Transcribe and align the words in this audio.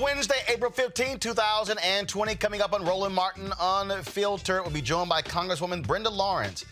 Wednesday, 0.00 0.36
April 0.48 0.70
15, 0.70 1.18
2020. 1.18 2.34
Coming 2.36 2.60
up 2.60 2.72
on 2.74 2.84
Roland 2.84 3.14
Martin 3.14 3.52
Unfiltered, 3.60 4.62
we'll 4.62 4.70
be 4.70 4.82
joined 4.82 5.08
by 5.08 5.22
Congresswoman 5.22 5.86
Brenda 5.86 6.10
Lawrence 6.10 6.64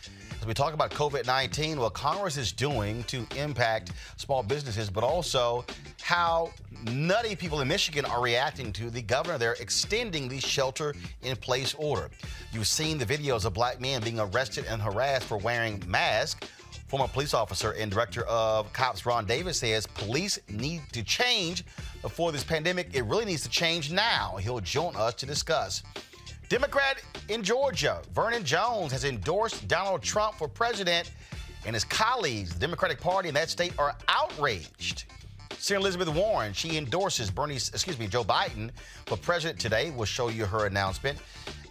as 0.45 0.47
we 0.47 0.53
talk 0.53 0.75
about 0.75 0.91
COVID 0.91 1.25
19, 1.25 1.81
what 1.81 1.95
Congress 1.95 2.37
is 2.37 2.53
doing 2.53 3.03
to 3.05 3.27
impact 3.35 3.93
small 4.17 4.43
businesses, 4.43 4.91
but 4.91 5.03
also 5.03 5.65
how 6.03 6.53
nutty 6.93 7.35
people 7.35 7.63
in 7.63 7.69
Michigan 7.69 8.05
are 8.05 8.21
reacting 8.21 8.71
to 8.75 8.91
the 8.91 9.01
governor 9.01 9.39
there 9.39 9.55
extending 9.59 10.29
the 10.29 10.39
shelter 10.39 10.95
in 11.23 11.35
place 11.37 11.75
order. 11.79 12.11
You've 12.53 12.67
seen 12.67 12.99
the 12.99 13.07
videos 13.07 13.47
of 13.47 13.55
black 13.55 13.81
men 13.81 14.03
being 14.03 14.21
arrested 14.21 14.67
and 14.69 14.83
harassed 14.83 15.25
for 15.25 15.39
wearing 15.39 15.83
masks. 15.87 16.47
Former 16.95 17.09
police 17.09 17.35
officer 17.35 17.73
and 17.73 17.91
director 17.91 18.23
of 18.27 18.73
cops 18.73 19.05
Ron 19.05 19.27
Davis 19.27 19.59
says 19.59 19.85
police 19.85 20.39
need 20.49 20.81
to 20.93 21.03
change 21.03 21.65
before 22.03 22.31
this 22.31 22.45
pandemic. 22.45 22.95
It 22.95 23.03
really 23.07 23.25
needs 23.25 23.43
to 23.43 23.49
change 23.49 23.91
now. 23.91 24.37
He'll 24.37 24.61
join 24.61 24.95
us 24.95 25.15
to 25.15 25.27
discuss. 25.27 25.83
Democrat 26.49 27.03
in 27.29 27.43
Georgia, 27.43 28.01
Vernon 28.15 28.45
Jones, 28.45 28.93
has 28.93 29.03
endorsed 29.05 29.67
Donald 29.67 30.03
Trump 30.03 30.37
for 30.37 30.47
president, 30.47 31.11
and 31.67 31.75
his 31.75 31.83
colleagues, 31.83 32.55
the 32.55 32.61
Democratic 32.61 33.01
Party 33.01 33.29
in 33.29 33.35
that 33.35 33.51
state, 33.51 33.73
are 33.77 33.97
outraged. 34.07 35.07
Senator 35.59 35.81
Elizabeth 35.81 36.15
Warren, 36.15 36.53
she 36.53 36.79
endorses 36.79 37.29
Bernie, 37.29 37.57
excuse 37.57 37.99
me, 37.99 38.07
Joe 38.07 38.23
Biden 38.23 38.71
for 39.07 39.17
president 39.17 39.59
today. 39.59 39.91
We'll 39.91 40.05
show 40.05 40.29
you 40.29 40.45
her 40.47 40.67
announcement. 40.67 41.19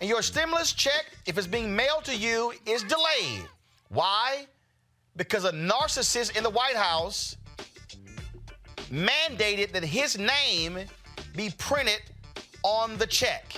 And 0.02 0.10
your 0.10 0.22
stimulus 0.22 0.74
check, 0.74 1.06
if 1.26 1.38
it's 1.38 1.48
being 1.48 1.74
mailed 1.74 2.04
to 2.04 2.14
you, 2.18 2.52
is 2.66 2.84
delayed. 2.84 3.48
Why? 3.88 4.48
Because 5.16 5.46
a 5.46 5.52
narcissist 5.52 6.36
in 6.36 6.44
the 6.44 6.50
White 6.50 6.76
House 6.76 7.38
mandated 8.90 9.72
that 9.72 9.84
his 9.84 10.18
name 10.18 10.80
be 11.36 11.52
printed 11.58 12.02
on 12.64 12.98
the 12.98 13.08
check. 13.08 13.54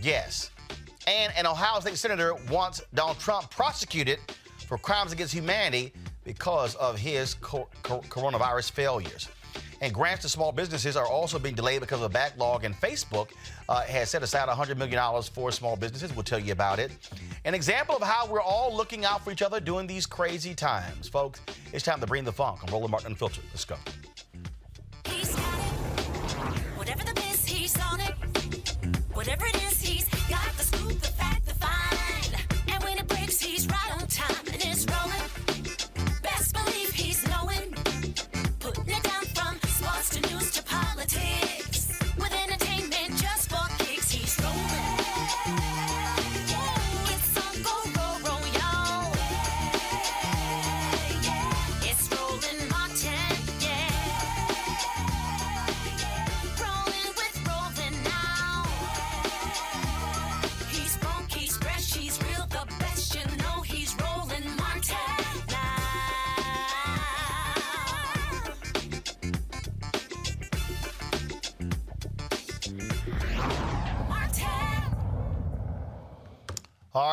Yes. 0.00 0.50
And 1.06 1.32
an 1.36 1.46
Ohio 1.46 1.80
State 1.80 1.96
Senator 1.96 2.34
wants 2.50 2.82
Donald 2.94 3.18
Trump 3.18 3.50
prosecuted 3.50 4.18
for 4.66 4.76
crimes 4.78 5.12
against 5.12 5.32
humanity 5.32 5.92
because 6.24 6.74
of 6.74 6.98
his 6.98 7.34
co- 7.34 7.68
co- 7.82 8.00
coronavirus 8.02 8.70
failures. 8.70 9.28
And 9.80 9.94
grants 9.94 10.22
to 10.22 10.28
small 10.28 10.52
businesses 10.52 10.96
are 10.96 11.06
also 11.06 11.38
being 11.38 11.54
delayed 11.54 11.80
because 11.80 12.00
of 12.00 12.06
a 12.06 12.08
backlog, 12.08 12.64
and 12.64 12.74
Facebook 12.74 13.28
uh, 13.68 13.82
has 13.82 14.10
set 14.10 14.22
aside 14.22 14.48
$100 14.48 14.76
million 14.76 15.22
for 15.22 15.52
small 15.52 15.76
businesses. 15.76 16.12
We'll 16.14 16.24
tell 16.24 16.38
you 16.38 16.52
about 16.52 16.78
it. 16.78 16.90
An 17.44 17.54
example 17.54 17.96
of 17.96 18.02
how 18.02 18.26
we're 18.26 18.40
all 18.40 18.74
looking 18.76 19.04
out 19.04 19.24
for 19.24 19.30
each 19.30 19.42
other 19.42 19.60
during 19.60 19.86
these 19.86 20.06
crazy 20.06 20.54
times. 20.54 21.08
Folks, 21.08 21.40
it's 21.72 21.84
time 21.84 22.00
to 22.00 22.06
bring 22.06 22.24
the 22.24 22.32
funk 22.32 22.64
on 22.64 22.72
Roland 22.72 22.90
Martin 22.90 23.12
Unfiltered. 23.12 23.44
Let's 23.52 23.64
go. 23.64 23.76
Whatever 26.76 27.04
the 27.04 27.20
he's 27.46 27.78
on 27.80 28.00
it. 28.00 28.14
Whatever 29.12 29.46
it 29.46 29.56
is, 29.64 29.77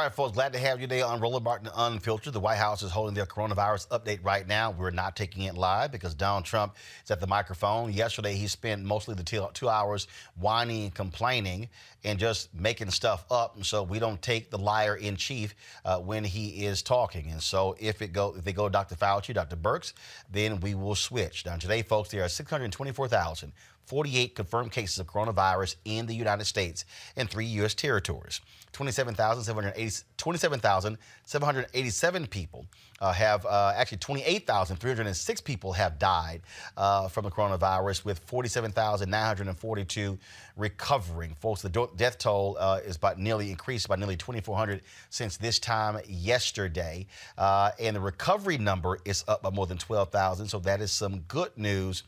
right, 0.06 0.14
folks, 0.14 0.34
glad 0.34 0.54
to 0.54 0.60
have 0.60 0.80
you 0.80 0.86
today 0.86 1.02
on 1.02 1.20
Roland 1.20 1.44
Martin 1.44 1.68
Unfiltered. 1.76 2.32
The 2.32 2.40
White 2.40 2.58
House 2.58 2.84
is 2.84 2.92
holding 2.92 3.16
their 3.16 3.26
coronavirus 3.26 3.88
update 3.88 4.24
right 4.24 4.48
now. 4.48 4.70
We're 4.70 4.92
not 4.92 5.16
taking 5.16 5.44
it 5.46 5.56
live 5.56 5.92
because 5.92 6.14
Donald 6.14 6.46
Trump 6.46 6.76
is 7.04 7.10
at 7.10 7.20
the 7.20 7.26
microphone. 7.26 7.92
Yesterday, 7.92 8.36
he 8.36 8.46
spent 8.46 8.84
mostly 8.84 9.16
the 9.16 9.24
two, 9.24 9.68
hours 9.68 10.08
whining 10.36 10.84
and 10.84 10.94
complaining 10.94 11.70
and 12.04 12.20
just 12.20 12.54
making 12.54 12.92
stuff 12.92 13.26
up. 13.32 13.56
And 13.56 13.66
so 13.66 13.82
we 13.82 13.98
don't 13.98 14.22
take 14.22 14.52
the 14.52 14.60
liar 14.60 14.96
in 14.96 15.16
chief 15.16 15.56
uh, 15.86 15.98
when 15.98 16.24
he 16.24 16.66
is 16.66 16.84
talking. 16.84 17.32
And 17.32 17.42
so 17.42 17.76
if 17.80 18.04
it 18.04 18.14
go 18.14 18.36
if 18.38 18.44
they 18.44 18.54
go 18.54 18.70
Dr. 18.70 18.94
Fauci, 18.96 19.34
Dr. 19.34 19.56
Birx, 19.56 19.94
then 20.32 20.60
we 20.60 20.76
will 20.76 20.94
switch. 20.94 21.48
Now 21.48 21.56
today, 21.56 21.82
folks, 21.82 22.10
there 22.10 22.24
are 22.24 22.30
624,000. 22.30 23.52
48 23.86 24.36
confirmed 24.36 24.72
cases 24.72 25.00
of 25.00 25.08
coronavirus 25.08 25.76
in 25.86 26.06
the 26.06 26.16
United 26.16 26.46
States 26.46 26.86
and 27.16 27.30
three 27.30 27.46
U.S. 27.46 27.74
territories. 27.74 28.42
27,780 28.74 30.06
27,787 30.18 32.28
people 32.28 32.66
uh, 33.02 33.12
have, 33.12 33.46
uh, 33.46 33.74
actually 33.76 33.98
28,306 34.00 35.42
people 35.42 35.74
have 35.74 36.00
died 36.00 36.42
uh, 36.78 37.08
from 37.08 37.26
the 37.26 37.32
coronavirus, 37.32 38.06
with 38.06 38.20
47,942 38.20 40.18
recovering. 40.58 41.36
Folks, 41.40 41.62
the 41.62 41.88
death 41.96 42.18
toll 42.18 42.58
uh, 42.60 42.80
is 42.86 42.96
about 42.96 43.20
nearly 43.20 43.52
increased 43.52 43.88
by 43.88 43.96
nearly 43.96 44.18
2,400 44.18 44.82
since 45.10 45.38
this 45.38 45.60
time 45.60 46.00
yesterday, 46.08 47.06
uh, 47.38 47.72
and 47.80 47.96
the 47.96 48.02
recovery 48.02 48.58
number 48.58 48.98
is 49.06 49.24
up 49.28 49.42
by 49.42 49.50
more 49.50 49.68
than 49.68 49.78
12,000. 49.78 50.48
So 50.48 50.60
that 50.60 50.82
is 50.82 50.92
some 50.92 51.20
good 51.28 51.52
news. 51.58 52.04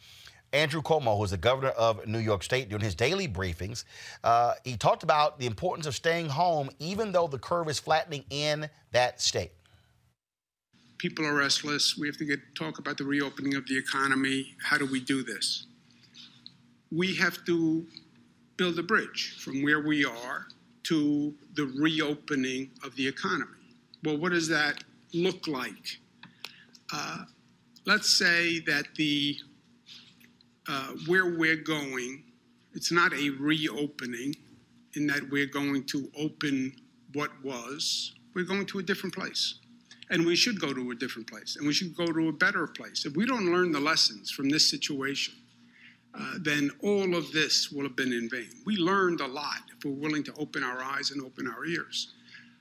Andrew 0.54 0.82
Cuomo, 0.82 1.18
who 1.18 1.24
is 1.24 1.32
the 1.32 1.38
governor 1.38 1.70
of 1.70 2.08
New 2.08 2.20
York 2.20 2.42
State, 2.42 2.70
during 2.70 2.84
his 2.84 2.96
daily 2.96 3.28
briefings, 3.28 3.84
uh, 4.24 4.54
he 4.64 4.78
talked 4.78 5.04
about 5.04 5.40
the 5.40 5.46
importance 5.46 5.86
of 5.86 5.96
staying 5.96 6.30
home, 6.30 6.70
even 6.80 7.12
though 7.12 7.28
the 7.28 7.40
curve 7.40 7.68
is 7.70 7.80
flattening 7.80 8.24
in 8.30 8.70
that 8.92 9.22
state. 9.22 9.52
People 10.98 11.26
are 11.26 11.36
restless. 11.36 11.98
We 11.98 12.08
have 12.08 12.18
to 12.18 12.26
get 12.26 12.40
talk 12.56 12.80
about 12.80 12.98
the 12.98 13.04
reopening 13.04 13.56
of 13.56 13.68
the 13.68 13.78
economy. 13.78 14.56
How 14.64 14.78
do 14.78 14.86
we 14.86 15.00
do 15.00 15.22
this? 15.22 15.68
We 16.92 17.16
have 17.16 17.46
to 17.46 17.86
build 18.56 18.80
a 18.80 18.84
bridge 18.84 19.36
from 19.40 19.62
where 19.62 19.82
we 19.82 20.06
are 20.06 20.48
to 20.84 21.36
the 21.54 21.66
reopening 21.78 22.72
of 22.84 22.96
the 22.96 23.08
economy. 23.08 23.52
Well, 24.04 24.18
what 24.18 24.32
does 24.32 24.48
that 24.48 24.84
look 25.14 25.48
like? 25.48 26.00
Uh, 26.92 27.26
let's 27.86 28.10
say 28.18 28.60
that 28.62 28.86
the 28.96 29.38
uh, 30.68 30.94
where 31.08 31.38
we're 31.38 31.56
going, 31.56 32.24
it's 32.74 32.92
not 32.92 33.14
a 33.14 33.30
reopening 33.32 34.36
in 34.94 35.08
that 35.08 35.30
we're 35.30 35.46
going 35.46 35.84
to 35.86 36.10
open 36.18 36.74
what 37.14 37.32
was. 37.44 38.14
We're 38.34 38.46
going 38.46 38.66
to 38.68 38.80
a 38.80 38.84
different 38.84 39.16
place. 39.16 39.60
And 40.10 40.26
we 40.26 40.36
should 40.36 40.60
go 40.60 40.74
to 40.74 40.92
a 40.92 40.96
different 40.96 41.28
place. 41.28 41.58
And 41.58 41.68
we 41.68 41.74
should 41.74 41.96
go 41.96 42.08
to 42.08 42.30
a 42.30 42.32
better 42.32 42.68
place. 42.68 43.06
If 43.06 43.16
we 43.16 43.26
don't 43.26 43.52
learn 43.52 43.72
the 43.72 43.80
lessons 43.80 44.32
from 44.32 44.50
this 44.50 44.70
situation, 44.70 45.34
uh, 46.18 46.36
then 46.40 46.72
all 46.82 47.16
of 47.16 47.32
this 47.32 47.72
will 47.72 47.84
have 47.84 47.96
been 47.96 48.14
in 48.14 48.30
vain. 48.30 48.50
We 48.66 48.78
learned 48.78 49.22
a 49.22 49.28
lot 49.28 49.62
if 49.76 49.84
we're 49.86 49.92
willing 49.92 50.24
to 50.24 50.34
open 50.38 50.64
our 50.64 50.82
eyes 50.82 51.12
and 51.12 51.22
open 51.22 51.48
our 51.48 51.66
ears. 51.66 52.14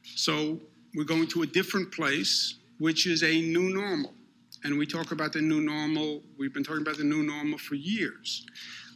So 0.03 0.61
we're 0.95 1.05
going 1.05 1.29
to 1.29 1.43
a 1.43 1.47
different 1.47 1.93
place, 1.93 2.57
which 2.79 3.07
is 3.07 3.23
a 3.23 3.41
new 3.41 3.73
normal. 3.73 4.13
And 4.67 4.77
we 4.77 4.85
talk 4.85 5.13
about 5.13 5.33
the 5.33 5.41
new 5.41 5.61
normal, 5.61 6.25
we've 6.37 6.53
been 6.53 6.65
talking 6.65 6.83
about 6.83 6.97
the 6.97 7.05
new 7.05 7.23
normal 7.23 7.57
for 7.57 7.77
years. 7.77 8.45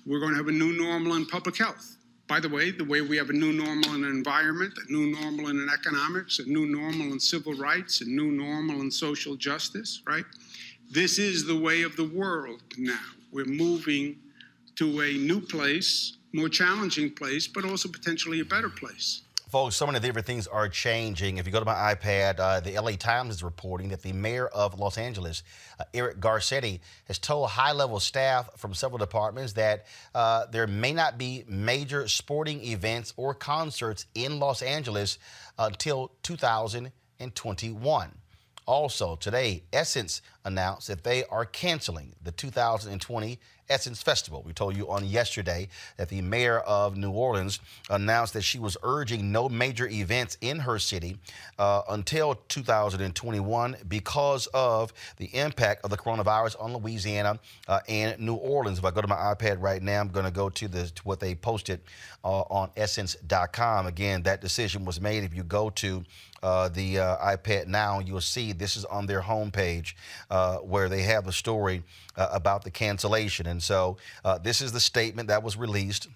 We're 0.05 0.19
going 0.19 0.33
to 0.33 0.37
have 0.37 0.49
a 0.49 0.53
new 0.53 0.73
normal 0.73 1.15
in 1.15 1.27
public 1.27 1.59
health. 1.59 1.97
By 2.27 2.41
the 2.41 2.49
way, 2.49 2.73
the 2.73 2.85
way 2.85 3.03
we 3.03 3.17
have 3.19 3.31
a 3.31 3.33
new 3.33 3.53
normal 3.53 3.95
in 3.95 4.03
the 4.03 4.09
environment, 4.09 4.75
a 4.77 4.93
new 4.93 5.13
normal 5.13 5.47
in 5.47 5.69
economics, 5.73 6.41
a 6.41 6.45
new 6.45 6.67
normal 6.67 7.13
in 7.13 7.21
civil 7.21 7.55
rights, 7.55 8.01
a 8.01 8.05
new 8.05 8.33
normal 8.33 8.81
in 8.81 8.91
social 8.91 9.37
justice, 9.37 10.03
right? 10.09 10.25
This 10.91 11.21
is 11.21 11.47
the 11.47 11.57
way 11.57 11.83
of 11.83 11.95
the 11.95 12.09
world 12.09 12.63
now. 12.77 12.99
We're 13.31 13.45
moving 13.45 14.17
to 14.75 15.03
a 15.03 15.13
new 15.19 15.41
place, 15.41 16.17
more 16.33 16.49
challenging 16.49 17.15
place, 17.15 17.47
but 17.47 17.65
also 17.65 17.89
potentially 17.89 18.41
a 18.41 18.45
better 18.45 18.71
place. 18.71 19.23
Folks, 19.51 19.75
so 19.75 19.85
many 19.85 19.99
different 19.99 20.29
things 20.29 20.47
are 20.47 20.69
changing. 20.69 21.39
If 21.39 21.47
you 21.47 21.51
go 21.51 21.59
to 21.59 21.67
my 21.67 21.93
iPad, 21.93 22.39
uh, 22.39 22.61
the 22.61 22.79
LA 22.79 22.93
Times 22.93 23.35
is 23.35 23.43
reporting 23.43 23.89
that 23.89 24.01
the 24.01 24.13
mayor 24.13 24.47
of 24.47 24.79
Los 24.79 24.97
Angeles, 24.97 25.43
uh, 25.81 25.85
Eric 25.93 26.21
Garcetti, 26.21 26.79
has 27.07 27.19
told 27.19 27.51
high 27.51 27.73
level 27.73 27.99
staff 27.99 28.49
from 28.57 28.75
several 28.75 28.99
departments 28.99 29.55
that 29.55 29.87
uh, 30.15 30.47
there 30.53 30.69
may 30.69 30.93
not 30.93 31.19
be 31.19 31.43
major 31.49 32.07
sporting 32.07 32.63
events 32.63 33.13
or 33.17 33.35
concerts 33.35 34.07
in 34.15 34.39
Los 34.39 34.63
Angeles 34.63 35.19
until 35.59 36.13
2021. 36.23 38.13
Also, 38.71 39.17
today, 39.17 39.65
Essence 39.73 40.23
announced 40.45 40.87
that 40.87 41.03
they 41.03 41.25
are 41.25 41.45
canceling 41.45 42.15
the 42.23 42.31
2020 42.31 43.37
Essence 43.69 44.01
Festival. 44.01 44.45
We 44.47 44.53
told 44.53 44.77
you 44.77 44.89
on 44.89 45.05
yesterday 45.05 45.67
that 45.97 46.09
the 46.09 46.21
mayor 46.23 46.61
of 46.61 46.97
New 46.97 47.11
Orleans 47.11 47.59
announced 47.89 48.35
that 48.35 48.43
she 48.43 48.61
was 48.61 48.77
urging 48.85 49.33
no 49.33 49.49
major 49.49 49.89
events 49.89 50.39
in 50.41 50.61
her 50.61 50.79
city 50.79 51.19
uh, 51.59 51.83
until 51.89 52.37
2021 52.49 53.77
because 53.89 54.47
of 54.55 54.93
the 55.17 55.27
impact 55.37 55.85
of 55.85 55.91
the 55.91 55.97
coronavirus 55.97 56.55
on 56.61 56.73
Louisiana 56.77 57.41
uh, 57.67 57.81
and 57.89 58.21
New 58.21 58.35
Orleans. 58.35 58.79
If 58.79 58.85
I 58.85 58.93
go 58.93 59.01
to 59.01 59.09
my 59.09 59.35
iPad 59.35 59.61
right 59.61 59.83
now, 59.83 60.01
I'm 60.01 60.09
going 60.09 60.27
to 60.27 60.33
go 60.33 60.49
to, 60.49 60.69
the, 60.69 60.87
to 60.87 61.03
what 61.03 61.19
they 61.19 61.35
posted 61.35 61.81
uh, 62.25 62.43
on 62.43 62.71
essence.com. 62.77 63.87
Again, 63.87 64.23
that 64.23 64.41
decision 64.41 64.85
was 64.85 65.01
made. 65.01 65.25
If 65.25 65.35
you 65.35 65.43
go 65.43 65.71
to 65.71 66.05
uh, 66.43 66.69
the 66.69 66.99
uh, 66.99 67.37
iPad 67.37 67.67
now, 67.67 68.01
you'll 68.01 68.21
see 68.21 68.53
this 68.53 68.77
is 68.77 68.85
on 68.85 69.07
their 69.07 69.21
homepage 69.21 69.95
uh, 70.31 70.57
where 70.57 70.89
they 70.89 71.03
have 71.03 71.27
a 71.27 71.33
story 71.33 71.83
uh, 72.17 72.29
about 72.33 72.65
the 72.65 72.71
cancellation. 72.71 73.47
And 73.47 73.63
so 73.63 73.99
uh, 74.25 74.39
this 74.39 74.61
is 74.61 74.73
the 74.73 74.81
statement 74.81 75.29
that 75.29 75.43
was 75.43 75.57
released. 75.57 76.09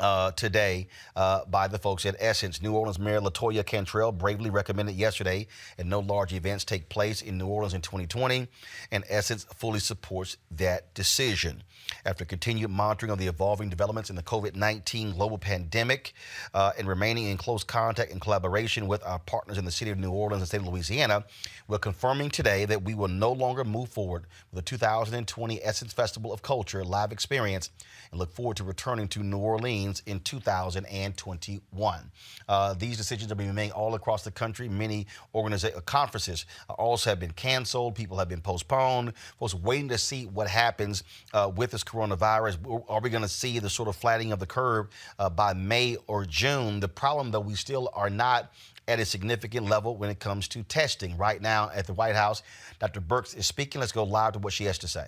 Uh, 0.00 0.30
today 0.30 0.88
uh, 1.14 1.44
by 1.44 1.68
the 1.68 1.76
folks 1.76 2.06
at 2.06 2.16
Essence. 2.18 2.62
New 2.62 2.72
Orleans 2.72 2.98
Mayor 2.98 3.20
Latoya 3.20 3.66
Cantrell 3.66 4.12
bravely 4.12 4.48
recommended 4.48 4.94
yesterday 4.94 5.46
that 5.76 5.84
no 5.84 6.00
large 6.00 6.32
events 6.32 6.64
take 6.64 6.88
place 6.88 7.20
in 7.20 7.36
New 7.36 7.46
Orleans 7.46 7.74
in 7.74 7.82
2020, 7.82 8.48
and 8.92 9.04
Essence 9.10 9.44
fully 9.54 9.78
supports 9.78 10.38
that 10.52 10.94
decision. 10.94 11.64
After 12.06 12.24
continued 12.24 12.70
monitoring 12.70 13.12
of 13.12 13.18
the 13.18 13.26
evolving 13.26 13.68
developments 13.68 14.08
in 14.08 14.16
the 14.16 14.22
COVID 14.22 14.54
19 14.54 15.12
global 15.12 15.36
pandemic 15.36 16.14
uh, 16.54 16.72
and 16.78 16.88
remaining 16.88 17.26
in 17.26 17.36
close 17.36 17.62
contact 17.62 18.10
and 18.10 18.22
collaboration 18.22 18.86
with 18.86 19.04
our 19.04 19.18
partners 19.18 19.58
in 19.58 19.66
the 19.66 19.70
city 19.70 19.90
of 19.90 19.98
New 19.98 20.12
Orleans 20.12 20.40
and 20.40 20.48
state 20.48 20.62
of 20.62 20.68
Louisiana, 20.68 21.26
we're 21.68 21.78
confirming 21.78 22.30
today 22.30 22.64
that 22.64 22.82
we 22.82 22.94
will 22.94 23.08
no 23.08 23.32
longer 23.32 23.64
move 23.64 23.90
forward 23.90 24.24
with 24.50 24.64
the 24.64 24.70
2020 24.76 25.62
Essence 25.62 25.92
Festival 25.92 26.32
of 26.32 26.40
Culture 26.40 26.84
live 26.84 27.12
experience 27.12 27.68
and 28.10 28.18
look 28.18 28.32
forward 28.32 28.56
to 28.56 28.64
returning 28.64 29.06
to 29.08 29.22
New 29.22 29.38
Orleans 29.38 29.89
in 30.06 30.20
2021. 30.20 32.10
Uh, 32.48 32.74
these 32.74 32.96
decisions 32.96 33.32
are 33.32 33.34
being 33.34 33.54
made 33.54 33.72
all 33.72 33.96
across 33.96 34.22
the 34.22 34.30
country. 34.30 34.68
Many 34.68 35.08
organiza- 35.34 35.84
conferences 35.84 36.46
also 36.68 37.10
have 37.10 37.18
been 37.18 37.32
canceled. 37.32 37.96
People 37.96 38.16
have 38.18 38.28
been 38.28 38.40
postponed. 38.40 39.12
Folks 39.40 39.54
waiting 39.54 39.88
to 39.88 39.98
see 39.98 40.26
what 40.26 40.48
happens 40.48 41.02
uh, 41.34 41.50
with 41.54 41.72
this 41.72 41.82
coronavirus. 41.82 42.84
Are 42.88 43.00
we 43.00 43.10
going 43.10 43.22
to 43.22 43.28
see 43.28 43.58
the 43.58 43.70
sort 43.70 43.88
of 43.88 43.96
flattening 43.96 44.32
of 44.32 44.38
the 44.38 44.46
curve 44.46 44.88
uh, 45.18 45.28
by 45.28 45.52
May 45.52 45.96
or 46.06 46.24
June? 46.24 46.78
The 46.78 46.88
problem, 46.88 47.32
though, 47.32 47.40
we 47.40 47.54
still 47.54 47.90
are 47.94 48.10
not 48.10 48.52
at 48.86 49.00
a 49.00 49.04
significant 49.04 49.68
level 49.68 49.96
when 49.96 50.10
it 50.10 50.20
comes 50.20 50.48
to 50.48 50.62
testing. 50.62 51.16
Right 51.16 51.42
now 51.42 51.70
at 51.74 51.86
the 51.86 51.94
White 51.94 52.14
House, 52.14 52.42
Dr. 52.78 53.00
Birx 53.00 53.36
is 53.36 53.46
speaking. 53.46 53.80
Let's 53.80 53.92
go 53.92 54.04
live 54.04 54.34
to 54.34 54.38
what 54.38 54.52
she 54.52 54.64
has 54.64 54.78
to 54.78 54.88
say 54.88 55.06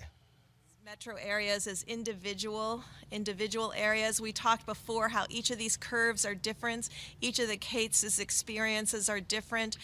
metro 0.93 1.15
areas 1.15 1.65
as 1.65 1.81
individual 1.87 2.83
individual 3.09 3.73
areas. 3.75 4.21
We 4.21 4.31
talked 4.31 4.67
before 4.67 5.09
how 5.09 5.25
each 5.27 5.49
of 5.49 5.57
these 5.57 5.75
curves 5.75 6.23
are 6.23 6.35
different. 6.35 6.87
Each 7.19 7.39
of 7.39 7.47
the 7.47 7.57
cases 7.57 8.19
experiences 8.19 9.09
are 9.09 9.19
different. 9.19 9.75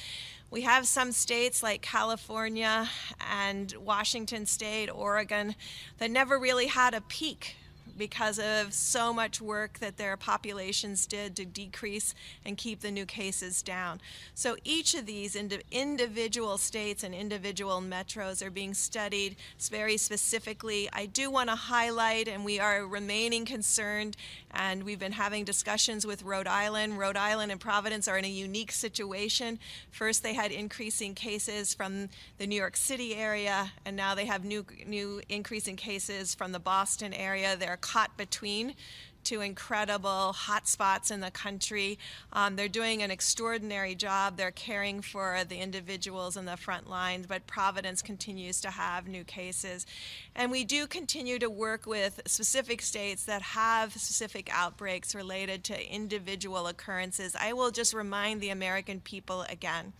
We 0.51 0.61
have 0.61 0.87
some 0.87 1.11
states 1.11 1.63
like 1.63 1.81
California 1.81 2.87
and 3.27 3.73
Washington 3.79 4.45
State, 4.45 4.87
Oregon, 4.91 5.55
that 5.97 6.11
never 6.11 6.37
really 6.37 6.67
had 6.67 6.93
a 6.93 7.01
peak 7.01 7.55
because 7.99 8.39
of 8.39 8.73
so 8.73 9.13
much 9.13 9.39
work 9.39 9.77
that 9.77 9.97
their 9.97 10.17
populations 10.17 11.05
did 11.05 11.35
to 11.35 11.45
decrease 11.45 12.15
and 12.43 12.57
keep 12.57 12.79
the 12.79 12.89
new 12.89 13.05
cases 13.05 13.61
down. 13.61 14.01
So 14.33 14.55
each 14.63 14.95
of 14.95 15.05
these 15.05 15.35
indi- 15.35 15.61
individual 15.71 16.57
states 16.57 17.03
and 17.03 17.13
individual 17.13 17.81
metros 17.81 18.43
are 18.43 18.49
being 18.49 18.73
studied 18.73 19.35
very 19.69 19.97
specifically. 19.97 20.89
I 20.93 21.05
do 21.05 21.29
want 21.29 21.49
to 21.49 21.55
highlight, 21.55 22.27
and 22.27 22.43
we 22.43 22.59
are 22.59 22.87
remaining 22.87 23.45
concerned, 23.45 24.15
and 24.51 24.83
we've 24.83 24.97
been 24.97 25.11
having 25.11 25.43
discussions 25.43 26.07
with 26.07 26.23
Rhode 26.23 26.47
Island. 26.47 26.97
Rhode 26.97 27.17
Island 27.17 27.51
and 27.51 27.59
Providence 27.61 28.07
are 28.07 28.17
in 28.17 28.25
a 28.25 28.29
unique 28.29 28.71
situation. 28.71 29.59
First, 29.91 30.23
they 30.23 30.33
had 30.33 30.51
increasing 30.51 31.13
cases 31.13 31.73
from 31.73 32.09
the 32.37 32.47
New 32.47 32.55
York 32.55 32.77
City 32.77 33.15
area, 33.15 33.71
and 33.85 33.95
now 33.95 34.15
they 34.15 34.25
have 34.25 34.45
new, 34.45 34.65
new 34.87 35.21
increasing 35.27 35.75
cases 35.75 36.33
from 36.33 36.53
the 36.53 36.59
Boston 36.59 37.13
area. 37.13 37.57
They're 37.57 37.77
caught 37.89 38.15
between 38.17 38.75
two 39.24 39.41
incredible 39.41 40.34
hotspots 40.36 41.12
in 41.12 41.19
the 41.19 41.31
country. 41.31 42.00
Um, 42.31 42.55
they're 42.55 42.67
doing 42.67 43.01
an 43.03 43.12
extraordinary 43.12 43.96
job. 43.96 44.38
They're 44.38 44.51
caring 44.51 45.01
for 45.01 45.39
the 45.48 45.58
individuals 45.58 46.38
in 46.38 46.46
the 46.46 46.55
front 46.55 46.89
lines, 46.89 47.27
but 47.27 47.48
Providence 47.48 48.01
continues 48.01 48.62
to 48.62 48.69
have 48.69 49.08
new 49.08 49.24
cases. 49.24 49.86
And 50.36 50.51
we 50.51 50.63
do 50.63 50.88
continue 50.88 51.39
to 51.39 51.50
work 51.50 51.86
with 51.86 52.22
specific 52.25 52.81
states 52.81 53.25
that 53.25 53.41
have 53.41 53.93
specific 53.93 54.50
outbreaks 54.51 55.13
related 55.13 55.63
to 55.65 55.93
individual 55.93 56.67
occurrences. 56.67 57.36
I 57.39 57.53
will 57.53 57.72
just 57.72 57.93
remind 57.93 58.39
the 58.39 58.50
American 58.50 59.00
people 59.01 59.46
again 59.50 59.93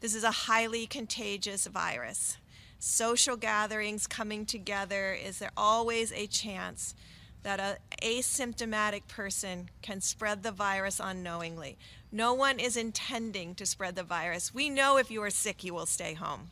this 0.00 0.14
is 0.14 0.24
a 0.24 0.30
highly 0.30 0.86
contagious 0.86 1.66
virus. 1.66 2.36
Social 2.78 3.36
gatherings 3.36 4.06
coming 4.06 4.44
together, 4.44 5.12
is 5.12 5.38
there 5.38 5.50
always 5.56 6.12
a 6.12 6.26
chance 6.26 6.94
that 7.42 7.60
an 7.60 7.76
asymptomatic 8.02 9.06
person 9.08 9.70
can 9.82 10.00
spread 10.00 10.42
the 10.42 10.52
virus 10.52 11.00
unknowingly? 11.02 11.78
No 12.12 12.34
one 12.34 12.58
is 12.58 12.76
intending 12.76 13.54
to 13.54 13.66
spread 13.66 13.96
the 13.96 14.02
virus. 14.02 14.54
We 14.54 14.68
know 14.68 14.96
if 14.96 15.10
you 15.10 15.22
are 15.22 15.30
sick, 15.30 15.64
you 15.64 15.74
will 15.74 15.86
stay 15.86 16.14
home. 16.14 16.50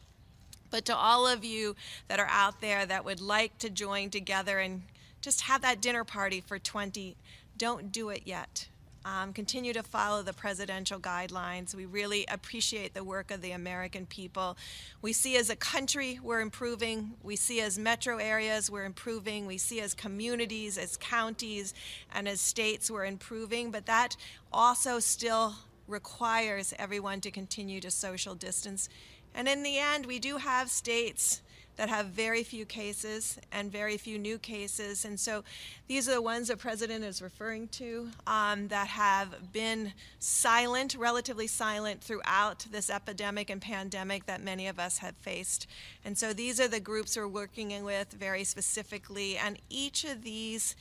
But 0.71 0.85
to 0.87 0.97
all 0.97 1.27
of 1.27 1.45
you 1.45 1.77
that 2.09 2.19
are 2.19 2.29
out 2.29 2.61
there 2.61 2.85
that 2.87 3.05
would 3.05 3.21
like 3.21 3.59
to 3.59 3.71
join 3.71 4.11
together 4.11 4.59
and 4.59 4.83
just 5.21 5.43
have 5.43 5.63
that 5.63 5.81
dinner 5.81 6.05
party 6.05 6.41
for 6.41 6.59
20, 6.59 7.17
don't 7.57 7.93
do 7.93 8.09
it 8.09 8.23
yet. 8.25 8.67
Um, 9.07 9.35
continue 9.35 9.75
to 9.75 9.83
follow 9.83 10.23
the 10.23 10.33
presidential 10.33 10.99
guidelines. 10.99 11.75
We 11.75 11.85
really 11.85 12.25
appreciate 12.27 12.95
the 12.95 13.05
work 13.05 13.31
of 13.31 13.43
the 13.43 13.51
American 13.51 14.07
people. 14.07 14.57
We 15.03 15.13
see 15.13 15.37
as 15.37 15.51
a 15.51 15.57
country 15.57 16.19
we're 16.23 16.41
improving. 16.41 17.13
We 17.23 17.37
see 17.37 17.61
as 17.61 17.79
metro 17.79 18.17
areas 18.17 18.71
we're 18.71 18.87
improving. 18.87 19.47
We 19.47 19.59
see 19.59 19.83
as 19.83 19.93
communities, 19.93 20.79
as 20.79 20.97
counties, 20.97 21.75
and 22.15 22.27
as 22.27 22.41
states 22.41 22.91
we're 22.91 23.05
improving. 23.05 23.71
But 23.71 23.85
that 23.87 24.17
also 24.51 25.01
still 25.01 25.55
requires 25.87 26.73
everyone 26.79 27.21
to 27.21 27.31
continue 27.31 27.81
to 27.81 27.91
social 27.91 28.35
distance. 28.35 28.89
And 29.35 29.49
in 29.49 29.63
the 29.63 29.79
end, 29.79 30.07
we 30.07 30.19
do 30.19 30.39
have 30.39 30.71
states 30.71 31.43
that 31.77 31.89
have 31.89 32.07
very 32.07 32.43
few 32.43 32.65
cases 32.65 33.39
and 33.53 33.71
very 33.71 33.97
few 33.97 34.19
new 34.19 34.39
cases. 34.39 35.05
And 35.05 35.19
so 35.19 35.45
these 35.89 36.09
are 36.09 36.15
the 36.15 36.23
ones 36.23 36.49
the 36.49 36.57
president 36.57 37.05
is 37.05 37.21
referring 37.21 37.69
to 37.69 38.09
um, 38.27 38.69
that 38.69 38.89
have 38.89 39.53
been 39.53 39.93
silent, 40.19 40.95
relatively 40.95 41.47
silent 41.47 42.01
throughout 42.01 42.67
this 42.71 42.91
epidemic 42.91 43.51
and 43.51 43.61
pandemic 43.61 44.27
that 44.27 44.43
many 44.43 44.67
of 44.69 44.79
us 44.79 44.99
have 44.99 45.17
faced. 45.17 45.67
And 46.05 46.17
so 46.17 46.33
these 46.33 46.61
are 46.61 46.69
the 46.69 46.81
groups 46.81 47.17
we're 47.17 47.29
working 47.29 47.85
with 47.85 48.13
very 48.13 48.45
specifically. 48.45 49.37
And 49.37 49.59
each 49.69 50.05
of 50.05 50.23
these 50.23 50.77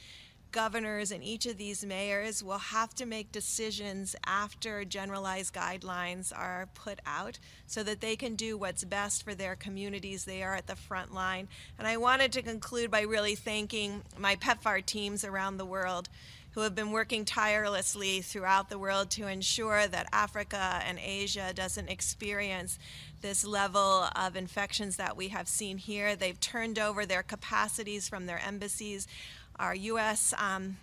governors 0.53 1.11
and 1.11 1.21
each 1.21 1.45
of 1.45 1.57
these 1.57 1.83
mayors 1.83 2.41
will 2.41 2.59
have 2.59 2.95
to 2.95 3.05
make 3.05 3.33
decisions 3.33 4.15
after 4.25 4.85
generalized 4.85 5.53
guidelines 5.53 6.31
are 6.33 6.69
put 6.73 6.99
out 7.05 7.39
so 7.67 7.83
that 7.83 7.99
they 7.99 8.15
can 8.15 8.35
do 8.35 8.57
what's 8.57 8.85
best 8.85 9.23
for 9.23 9.35
their 9.35 9.57
communities. 9.57 10.23
They 10.23 10.41
are 10.41 10.55
at 10.55 10.67
the 10.67 10.77
front 10.77 11.13
line. 11.13 11.49
And 11.77 11.85
I 11.85 11.97
wanted 11.97 12.31
to 12.33 12.41
conclude 12.41 12.89
by 12.89 13.01
really 13.01 13.35
thanking 13.35 14.03
my 14.17 14.37
PEPFAR 14.37 14.85
teams 14.85 15.25
around 15.25 15.57
the 15.57 15.65
world 15.65 16.07
who 16.53 16.61
have 16.61 16.75
been 16.75 16.91
working 16.91 17.25
tirelessly 17.25 18.21
throughout 18.21 18.69
the 18.69 18.77
world 18.77 19.09
to 19.09 19.27
ensure 19.27 19.87
that 19.87 20.07
Africa 20.13 20.81
and 20.85 20.99
Asia 20.99 21.51
doesn't 21.53 21.89
experience 21.89 22.77
this 23.21 23.43
level 23.43 24.07
of 24.15 24.35
infections 24.35 24.97
that 24.97 25.17
we 25.17 25.29
have 25.29 25.47
seen 25.47 25.77
here. 25.79 26.15
They've 26.15 26.39
turned 26.39 26.77
over 26.77 27.05
their 27.05 27.23
capacities 27.23 28.07
from 28.07 28.27
their 28.27 28.39
embassies. 28.39 29.07
Our 29.59 29.75
U.S. 29.75 30.33
Um, 30.37 30.77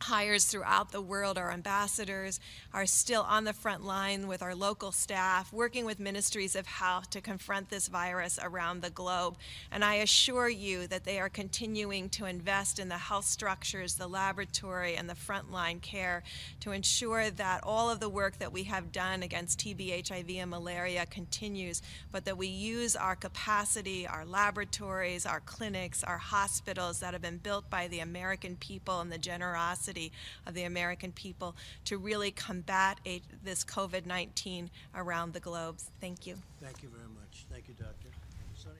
hires 0.00 0.44
throughout 0.44 0.92
the 0.92 1.00
world, 1.00 1.38
our 1.38 1.50
ambassadors 1.50 2.38
are 2.72 2.86
still 2.86 3.22
on 3.22 3.44
the 3.44 3.52
front 3.52 3.84
line 3.84 4.28
with 4.28 4.42
our 4.42 4.54
local 4.54 4.92
staff, 4.92 5.52
working 5.52 5.84
with 5.84 5.98
ministries 5.98 6.54
of 6.54 6.66
health 6.66 7.10
to 7.10 7.20
confront 7.20 7.70
this 7.70 7.88
virus 7.88 8.38
around 8.42 8.82
the 8.82 8.90
globe. 8.90 9.36
And 9.72 9.84
I 9.84 9.94
assure 9.96 10.48
you 10.48 10.86
that 10.88 11.04
they 11.04 11.18
are 11.18 11.28
continuing 11.28 12.08
to 12.10 12.26
invest 12.26 12.78
in 12.78 12.88
the 12.88 12.98
health 12.98 13.24
structures, 13.24 13.94
the 13.94 14.06
laboratory, 14.06 14.96
and 14.96 15.08
the 15.08 15.14
frontline 15.14 15.80
care 15.80 16.22
to 16.60 16.72
ensure 16.72 17.30
that 17.30 17.60
all 17.62 17.90
of 17.90 18.00
the 18.00 18.08
work 18.08 18.38
that 18.38 18.52
we 18.52 18.64
have 18.64 18.92
done 18.92 19.22
against 19.22 19.60
TB, 19.60 20.08
HIV, 20.08 20.30
and 20.38 20.50
malaria 20.50 21.06
continues, 21.06 21.80
but 22.12 22.26
that 22.26 22.36
we 22.36 22.48
use 22.48 22.96
our 22.96 23.16
capacity, 23.16 24.06
our 24.06 24.26
laboratories, 24.26 25.24
our 25.24 25.40
clinics, 25.40 26.04
our 26.04 26.18
hospitals 26.18 27.00
that 27.00 27.14
have 27.14 27.22
been 27.22 27.38
built 27.38 27.68
by 27.70 27.88
the 27.88 28.00
American 28.00 28.56
people 28.56 29.00
and 29.00 29.10
the 29.10 29.18
generosity 29.18 29.85
of 29.88 30.54
the 30.54 30.64
American 30.64 31.12
people 31.12 31.56
to 31.84 31.98
really 31.98 32.30
combat 32.30 32.98
a, 33.06 33.22
this 33.42 33.64
COVID 33.64 34.06
19 34.06 34.70
around 34.94 35.32
the 35.32 35.40
globe. 35.40 35.78
Thank 36.00 36.26
you. 36.26 36.36
Thank 36.62 36.82
you 36.82 36.88
very 36.88 37.08
much. 37.08 37.46
Thank 37.50 37.68
you, 37.68 37.74
Doctor. 37.74 38.08
Sonny? 38.54 38.76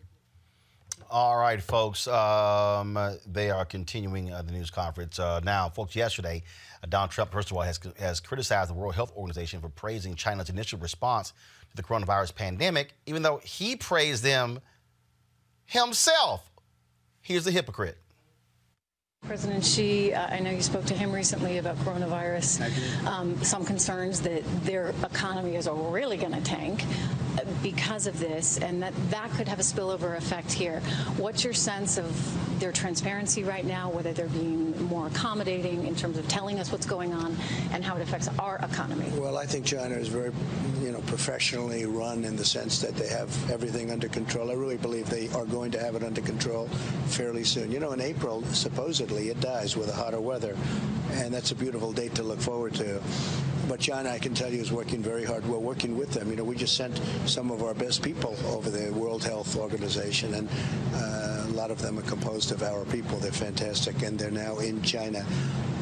All 1.11 1.37
right, 1.37 1.63
folks. 1.63 2.09
Um, 2.09 2.99
they 3.31 3.51
are 3.51 3.65
continuing 3.65 4.33
uh, 4.33 4.43
the 4.43 4.53
news 4.53 4.71
conference 4.71 5.19
uh, 5.19 5.41
now, 5.41 5.69
folks. 5.69 5.95
Yesterday, 5.95 6.43
uh, 6.83 6.87
Donald 6.89 7.11
Trump, 7.11 7.33
first 7.33 7.51
of 7.51 7.57
all, 7.57 7.63
has 7.63 7.79
has 7.99 8.21
criticized 8.21 8.71
the 8.71 8.75
World 8.75 8.95
Health 8.95 9.13
Organization 9.17 9.61
for 9.61 9.69
praising 9.69 10.15
China's 10.15 10.49
initial 10.49 10.79
response 10.79 11.33
to 11.71 11.77
the 11.77 11.83
coronavirus 11.83 12.35
pandemic, 12.35 12.95
even 13.07 13.23
though 13.23 13.41
he 13.45 13.77
praised 13.77 14.23
them 14.23 14.61
himself. 15.67 16.51
Here's 17.21 17.45
the 17.45 17.51
hypocrite. 17.51 17.99
President 19.27 19.65
Xi, 19.65 20.15
uh, 20.15 20.29
I 20.29 20.39
know 20.39 20.51
you 20.51 20.63
spoke 20.63 20.85
to 20.85 20.95
him 20.95 21.11
recently 21.11 21.59
about 21.59 21.77
coronavirus. 21.79 23.07
Um, 23.07 23.43
some 23.43 23.65
concerns 23.65 24.21
that 24.21 24.45
their 24.63 24.91
economy 25.03 25.57
is 25.57 25.69
really 25.69 26.17
going 26.17 26.33
to 26.33 26.41
tank 26.43 26.85
uh, 27.37 27.41
because 27.63 28.07
of 28.07 28.21
this, 28.21 28.59
and 28.59 28.81
that 28.83 28.95
that 29.11 29.31
could 29.33 29.49
have 29.49 29.59
a 29.59 29.63
spillover 29.63 30.17
effect 30.17 30.53
here. 30.53 30.81
What's 31.17 31.43
your 31.43 31.55
sense 31.55 31.99
of 31.99 32.61
their 32.61 32.73
transparency 32.73 33.43
right 33.43 33.65
now, 33.65 33.91
whether 33.91 34.13
they're 34.13 34.29
being 34.29 34.81
more 34.87 35.09
accommodating 35.09 35.87
in 35.87 35.97
terms 35.97 36.19
of 36.19 36.27
telling 36.29 36.61
us 36.61 36.71
what's 36.71 36.87
going 36.87 37.13
on 37.13 37.37
and 37.73 37.85
how 37.85 37.97
it 37.97 38.03
affects 38.03 38.29
our 38.39 38.57
economy? 38.63 39.07
Well, 39.19 39.37
I 39.37 39.45
think 39.47 39.67
China 39.67 39.97
is 39.97 40.09
very, 40.09 40.33
you 40.81 40.93
know, 40.93 41.01
professionally 41.01 41.85
run 41.85 42.25
in 42.25 42.37
the 42.37 42.45
sense 42.45 42.81
that 42.81 42.95
they 42.95 43.09
have 43.09 43.29
everything 43.51 43.91
under 43.91 44.09
control. 44.09 44.51
I 44.51 44.55
really 44.55 44.77
believe 44.77 45.11
they 45.11 45.29
are 45.31 45.45
going 45.45 45.71
to 45.73 45.81
have 45.81 45.97
it 45.97 46.05
under 46.05 46.21
control 46.21 46.69
fairly 47.09 47.45
soon. 47.45 47.71
You 47.71 47.81
know, 47.81 47.93
in 47.93 48.01
April, 48.01 48.43
supposedly 48.53 49.16
it 49.25 49.41
dies 49.41 49.77
with 49.77 49.87
the 49.89 49.93
hotter 49.93 50.21
weather, 50.21 50.57
and 51.13 51.33
that's 51.33 51.51
a 51.51 51.55
beautiful 51.55 51.93
date 51.93 52.15
to 52.17 52.23
look 52.23 52.41
forward 52.41 52.75
to. 52.75 53.01
But 53.69 53.81
China, 53.81 54.11
I 54.11 54.19
can 54.19 54.33
tell 54.33 54.53
you, 54.53 54.61
is 54.61 54.71
working 54.71 55.03
very 55.03 55.25
hard. 55.25 55.45
We're 55.45 55.59
working 55.59 55.97
with 55.97 56.13
them. 56.13 56.31
You 56.31 56.37
know, 56.37 56.45
we 56.45 56.55
just 56.55 56.77
sent 56.77 57.01
some 57.27 57.51
of 57.51 57.63
our 57.63 57.75
best 57.75 58.01
people 58.03 58.37
over 58.47 58.71
the 58.71 58.93
World 58.93 59.25
Health 59.25 59.57
Organization, 59.57 60.35
and 60.35 60.49
uh, 60.95 61.47
a 61.49 61.55
lot 61.55 61.73
of 61.73 61.81
them 61.81 61.99
are 61.99 62.03
composed 62.03 62.53
of 62.53 62.63
our 62.63 62.85
people. 62.85 63.19
They're 63.19 63.33
fantastic, 63.33 64.03
and 64.03 64.17
they're 64.19 64.31
now 64.31 64.59
in 64.59 64.83
China, 64.83 65.27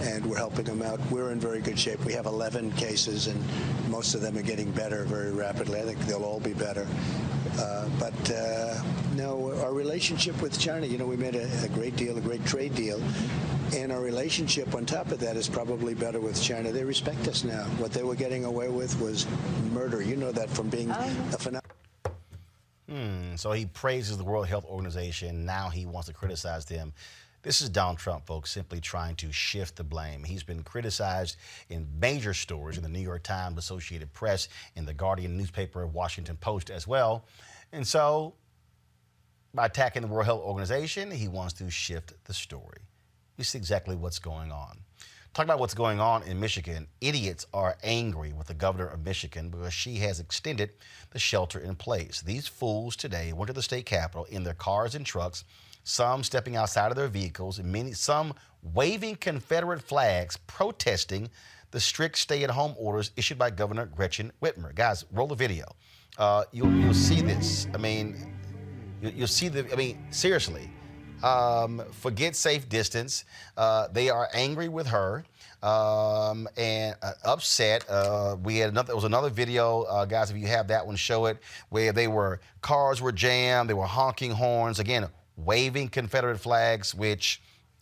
and 0.02 0.24
we're 0.24 0.38
helping 0.38 0.64
them 0.64 0.80
out. 0.80 0.98
We're 1.10 1.32
in 1.32 1.40
very 1.40 1.60
good 1.60 1.78
shape. 1.78 2.02
We 2.04 2.14
have 2.14 2.26
11 2.26 2.72
cases, 2.72 3.26
and 3.26 3.38
most 3.90 4.14
of 4.14 4.22
them 4.22 4.38
are 4.38 4.42
getting 4.42 4.70
better 4.70 5.04
very 5.04 5.32
rapidly. 5.32 5.78
I 5.78 5.82
think 5.82 5.98
they'll 6.00 6.24
all 6.24 6.40
be 6.40 6.54
better. 6.54 6.86
Uh, 7.58 7.88
but 8.00 8.30
uh, 8.30 8.82
no, 9.14 9.54
our 9.62 9.72
relationship 9.72 10.40
with 10.42 10.58
China, 10.58 10.86
you 10.86 10.98
know, 10.98 11.06
we 11.06 11.16
made 11.16 11.36
a, 11.36 11.48
a, 11.64 11.68
great 11.68 11.96
deal, 11.96 12.16
a 12.18 12.20
great 12.20 12.44
trade 12.44 12.74
deal. 12.74 13.00
And 13.74 13.90
our 13.90 14.00
relationship 14.00 14.74
on 14.74 14.86
top 14.86 15.10
of 15.10 15.20
that 15.20 15.36
is 15.36 15.48
probably 15.48 15.94
better 15.94 16.20
with 16.20 16.40
China. 16.40 16.70
They 16.72 16.84
respect 16.84 17.26
us 17.28 17.44
now. 17.44 17.64
What 17.78 17.92
they 17.92 18.02
were 18.02 18.14
getting 18.14 18.44
away 18.44 18.68
with 18.68 18.98
was 19.00 19.26
murder. 19.72 20.02
You 20.02 20.16
know 20.16 20.32
that 20.32 20.50
from 20.50 20.68
being 20.68 20.90
oh. 20.90 21.16
a 21.32 21.38
phenomenon. 21.38 21.60
Hmm, 22.88 23.36
so 23.36 23.52
he 23.52 23.66
praises 23.66 24.18
the 24.18 24.24
World 24.24 24.46
Health 24.46 24.64
Organization. 24.66 25.44
Now 25.44 25.70
he 25.70 25.86
wants 25.86 26.08
to 26.08 26.14
criticize 26.14 26.64
them. 26.64 26.92
This 27.42 27.60
is 27.60 27.68
Donald 27.68 27.98
Trump, 27.98 28.26
folks, 28.26 28.50
simply 28.50 28.80
trying 28.80 29.16
to 29.16 29.30
shift 29.30 29.76
the 29.76 29.84
blame. 29.84 30.24
He's 30.24 30.42
been 30.42 30.62
criticized 30.62 31.36
in 31.68 31.86
major 32.00 32.32
stories 32.32 32.78
in 32.78 32.82
the 32.82 32.88
New 32.88 33.00
York 33.00 33.22
Times, 33.22 33.58
Associated 33.58 34.12
Press, 34.14 34.48
in 34.76 34.86
the 34.86 34.94
Guardian 34.94 35.36
newspaper, 35.36 35.86
Washington 35.86 36.36
Post 36.36 36.70
as 36.70 36.86
well. 36.86 37.26
And 37.70 37.86
so, 37.86 38.34
by 39.54 39.66
attacking 39.66 40.02
the 40.02 40.08
World 40.08 40.26
Health 40.26 40.42
Organization, 40.42 41.10
he 41.10 41.28
wants 41.28 41.54
to 41.54 41.70
shift 41.70 42.12
the 42.24 42.34
story. 42.34 42.80
You 43.36 43.44
see 43.44 43.58
exactly 43.58 43.96
what's 43.96 44.18
going 44.18 44.50
on. 44.52 44.78
Talk 45.32 45.44
about 45.44 45.58
what's 45.58 45.74
going 45.74 45.98
on 45.98 46.22
in 46.24 46.38
Michigan. 46.38 46.86
Idiots 47.00 47.46
are 47.52 47.76
angry 47.82 48.32
with 48.32 48.46
the 48.46 48.54
governor 48.54 48.86
of 48.86 49.04
Michigan 49.04 49.48
because 49.48 49.74
she 49.74 49.96
has 49.96 50.20
extended 50.20 50.70
the 51.10 51.18
shelter 51.18 51.58
in 51.58 51.74
place. 51.74 52.20
These 52.20 52.46
fools 52.46 52.94
today 52.94 53.32
went 53.32 53.48
to 53.48 53.52
the 53.52 53.62
state 53.62 53.86
capitol 53.86 54.26
in 54.26 54.44
their 54.44 54.54
cars 54.54 54.94
and 54.94 55.04
trucks 55.04 55.44
some 55.84 56.24
stepping 56.24 56.56
outside 56.56 56.90
of 56.90 56.96
their 56.96 57.08
vehicles, 57.08 57.58
and 57.58 57.70
many, 57.70 57.92
some 57.92 58.32
waving 58.62 59.16
Confederate 59.16 59.82
flags 59.82 60.36
protesting 60.46 61.28
the 61.72 61.80
strict 61.80 62.16
stay-at-home 62.16 62.74
orders 62.78 63.10
issued 63.16 63.38
by 63.38 63.50
Governor 63.50 63.86
Gretchen 63.86 64.32
Whitmer. 64.42 64.74
Guys, 64.74 65.04
roll 65.12 65.26
the 65.26 65.34
video. 65.34 65.66
Uh, 66.16 66.44
you'll, 66.52 66.72
you'll 66.72 66.94
see 66.94 67.20
this. 67.20 67.66
I 67.74 67.78
mean, 67.78 68.33
you, 69.10 69.20
will 69.20 69.26
see 69.26 69.48
the. 69.48 69.70
I 69.72 69.76
mean, 69.76 69.98
seriously. 70.10 70.70
um, 71.22 71.82
forget 71.92 72.36
safe 72.36 72.68
distance. 72.68 73.24
Uh, 73.56 73.88
they 73.92 74.10
are 74.10 74.28
angry 74.34 74.68
with 74.68 74.86
her. 74.88 75.24
Um, 75.62 76.46
and 76.58 76.94
uh, 77.02 77.12
upset. 77.24 77.88
Uh, 77.88 78.36
we 78.42 78.58
had 78.58 78.70
another. 78.70 78.88
There 78.88 78.96
was 78.96 79.04
another 79.04 79.30
video, 79.30 79.82
uh, 79.84 80.04
guys. 80.04 80.30
If 80.30 80.36
you 80.36 80.46
have 80.48 80.68
that 80.68 80.86
one, 80.86 80.96
show 80.96 81.26
it. 81.26 81.38
Where 81.70 81.92
they 81.92 82.06
were 82.08 82.40
cars 82.60 83.00
were 83.00 83.12
jammed. 83.12 83.70
They 83.70 83.74
were 83.74 83.86
honking 83.86 84.32
horns. 84.32 84.78
Again, 84.78 85.08
waving 85.36 85.88
Confederate 85.88 86.38
flags, 86.38 86.94
which 86.94 87.40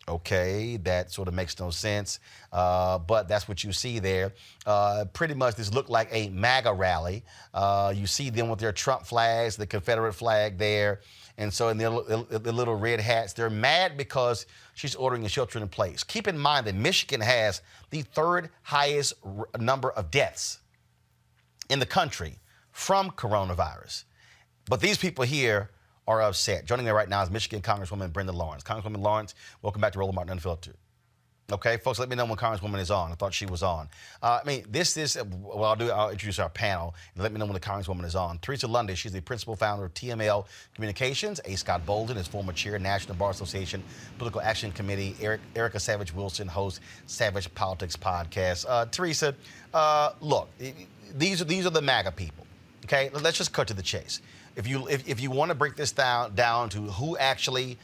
Okay, 0.08 0.78
that 0.78 1.12
sort 1.12 1.28
of 1.28 1.34
makes 1.34 1.60
no 1.60 1.70
sense, 1.70 2.18
uh, 2.52 2.98
but 2.98 3.28
that's 3.28 3.46
what 3.46 3.62
you 3.62 3.72
see 3.72 4.00
there. 4.00 4.32
Uh, 4.66 5.04
pretty 5.12 5.34
much, 5.34 5.54
this 5.54 5.72
looked 5.72 5.90
like 5.90 6.08
a 6.10 6.28
MAGA 6.30 6.72
rally. 6.72 7.22
Uh, 7.54 7.94
you 7.94 8.08
see 8.08 8.28
them 8.28 8.48
with 8.48 8.58
their 8.58 8.72
Trump 8.72 9.06
flags, 9.06 9.56
the 9.56 9.66
Confederate 9.66 10.14
flag 10.14 10.58
there, 10.58 11.02
and 11.38 11.54
so 11.54 11.68
in 11.68 11.78
the 11.78 11.88
little 11.88 12.74
red 12.74 12.98
hats. 12.98 13.32
They're 13.32 13.48
mad 13.48 13.96
because 13.96 14.46
she's 14.74 14.96
ordering 14.96 15.24
a 15.24 15.28
shelter 15.28 15.60
in 15.60 15.68
place. 15.68 16.02
Keep 16.02 16.26
in 16.26 16.36
mind 16.36 16.66
that 16.66 16.74
Michigan 16.74 17.20
has 17.20 17.62
the 17.90 18.02
third 18.02 18.50
highest 18.62 19.12
r- 19.24 19.48
number 19.60 19.92
of 19.92 20.10
deaths 20.10 20.58
in 21.70 21.78
the 21.78 21.86
country 21.86 22.40
from 22.72 23.12
coronavirus, 23.12 24.02
but 24.68 24.80
these 24.80 24.98
people 24.98 25.24
here 25.24 25.70
are 26.12 26.22
upset. 26.22 26.66
Joining 26.66 26.84
me 26.84 26.92
right 26.92 27.08
now 27.08 27.22
is 27.22 27.30
Michigan 27.30 27.62
Congresswoman 27.62 28.12
Brenda 28.12 28.32
Lawrence. 28.32 28.62
Congresswoman 28.62 29.02
Lawrence, 29.02 29.34
welcome 29.62 29.80
back 29.80 29.94
to 29.94 29.98
Roland 29.98 30.16
Martin 30.16 30.32
Unfiltered. 30.32 30.76
Okay, 31.50 31.78
folks, 31.78 31.98
let 31.98 32.08
me 32.08 32.16
know 32.16 32.24
when 32.26 32.36
Congresswoman 32.36 32.78
is 32.80 32.90
on. 32.90 33.12
I 33.12 33.14
thought 33.14 33.32
she 33.34 33.46
was 33.46 33.62
on. 33.62 33.88
Uh, 34.22 34.40
I 34.42 34.46
mean, 34.46 34.64
this 34.70 34.96
is, 34.96 35.18
well, 35.42 35.64
I'll 35.64 35.76
do, 35.76 35.90
I'll 35.90 36.10
introduce 36.10 36.38
our 36.38 36.48
panel 36.50 36.94
and 37.14 37.22
let 37.22 37.32
me 37.32 37.38
know 37.38 37.46
when 37.46 37.54
the 37.54 37.60
Congresswoman 37.60 38.04
is 38.04 38.14
on. 38.14 38.38
Teresa 38.38 38.66
Lundy, 38.66 38.94
she's 38.94 39.12
the 39.12 39.20
principal 39.22 39.56
founder 39.56 39.86
of 39.86 39.94
TML 39.94 40.46
Communications. 40.74 41.40
A. 41.46 41.56
Scott 41.56 41.84
Bolden 41.86 42.16
is 42.16 42.26
former 42.26 42.52
chair, 42.52 42.78
National 42.78 43.16
Bar 43.16 43.30
Association 43.30 43.82
Political 44.18 44.42
Action 44.42 44.72
Committee. 44.72 45.16
Eric, 45.20 45.40
Erica 45.56 45.80
Savage 45.80 46.14
Wilson 46.14 46.46
hosts 46.46 46.80
Savage 47.06 47.52
Politics 47.54 47.96
Podcast. 47.96 48.66
Uh, 48.68 48.86
Teresa, 48.86 49.34
uh, 49.74 50.12
look, 50.20 50.48
these 51.14 51.40
are, 51.40 51.46
these 51.46 51.66
are 51.66 51.70
the 51.70 51.82
MAGA 51.82 52.12
people. 52.12 52.46
Okay, 52.84 53.10
let's 53.14 53.38
just 53.38 53.52
cut 53.52 53.68
to 53.68 53.74
the 53.74 53.82
chase 53.82 54.20
if 54.56 54.66
you 54.66 54.86
if, 54.88 55.08
if 55.08 55.20
you 55.20 55.30
want 55.30 55.50
to 55.50 55.54
break 55.54 55.76
this 55.76 55.92
down 55.92 56.34
down 56.34 56.68
to 56.70 56.80
who 56.82 57.16
actually 57.16 57.78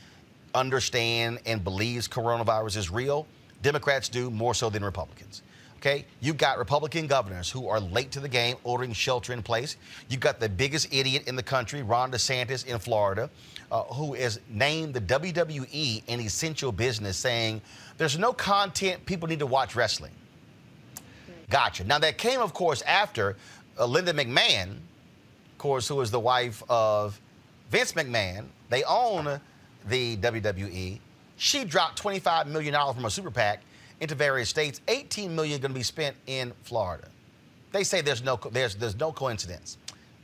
understand 0.55 1.39
and 1.47 1.63
believes 1.63 2.09
coronavirus 2.09 2.77
is 2.77 2.91
real, 2.91 3.27
Democrats 3.63 4.09
do 4.09 4.31
more 4.31 4.55
so 4.55 4.71
than 4.71 4.85
Republicans. 4.85 5.43
Okay, 5.77 6.05
you've 6.21 6.39
got 6.39 6.59
Republican 6.59 7.07
governors 7.07 7.49
who 7.49 7.69
are 7.69 7.79
late 7.79 8.11
to 8.11 8.19
the 8.19 8.29
game, 8.29 8.57
ordering 8.65 8.93
shelter 8.93 9.33
in 9.33 9.45
place. 9.45 9.77
You've 10.09 10.21
got 10.21 10.41
the 10.41 10.49
biggest 10.49 10.93
idiot 10.93 11.29
in 11.29 11.37
the 11.37 11.43
country, 11.43 11.83
Ron 11.83 12.11
DeSantis 12.11 12.67
in 12.67 12.81
Florida, 12.81 13.31
uh, 13.71 13.85
who 13.85 14.15
has 14.15 14.41
named 14.51 14.93
the 14.93 15.01
WWE 15.01 16.03
an 16.09 16.19
essential 16.19 16.73
business, 16.73 17.17
saying 17.17 17.61
there's 17.97 18.19
no 18.19 18.33
content 18.33 19.07
people 19.07 19.29
need 19.29 19.39
to 19.39 19.47
watch 19.47 19.77
wrestling. 19.77 20.11
Gotcha. 21.49 21.85
Now 21.85 22.01
that 22.01 22.19
came, 22.19 22.41
of 22.41 22.53
course, 22.53 22.83
after 22.83 23.37
uh, 23.79 23.87
Linda 23.87 24.13
McMahon 24.13 24.79
course, 25.59 25.89
who 25.89 26.01
is 26.01 26.11
the 26.11 26.21
wife 26.21 26.63
of 26.69 27.21
Vince 27.71 27.93
McMahon. 27.93 28.47
They 28.71 28.85
own 28.85 29.41
the 29.89 30.17
WWE. 30.17 30.99
She 31.37 31.65
dropped 31.65 32.03
$25 32.03 32.47
million 32.47 32.75
from 32.95 33.05
a 33.05 33.11
super 33.11 33.31
PAC 33.31 33.63
into 34.01 34.15
various 34.15 34.49
states. 34.49 34.81
18 34.89 35.35
million 35.35 35.61
going 35.61 35.73
to 35.73 35.79
be 35.79 35.83
spent 35.83 36.17
in 36.27 36.53
Florida. 36.63 37.09
They 37.73 37.85
say 37.85 38.01
there's 38.01 38.23
no 38.25 38.41
there's 38.51 38.75
there's 38.77 38.99
no 38.99 39.13
coincidence. 39.13 39.77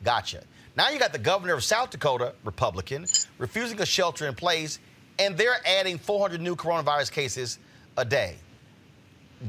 Gotcha. 0.03 0.43
Now 0.77 0.89
you 0.89 0.99
got 0.99 1.13
the 1.13 1.19
governor 1.19 1.55
of 1.55 1.63
South 1.63 1.91
Dakota, 1.91 2.35
Republican, 2.43 3.07
refusing 3.39 3.81
a 3.81 3.87
shelter 3.87 4.27
in 4.27 4.35
place, 4.35 4.79
and 5.19 5.37
they're 5.37 5.61
adding 5.67 5.99
400 5.99 6.41
new 6.41 6.57
coronavirus 6.57 7.13
cases 7.13 7.59
a 7.97 8.05
day. 8.05 8.37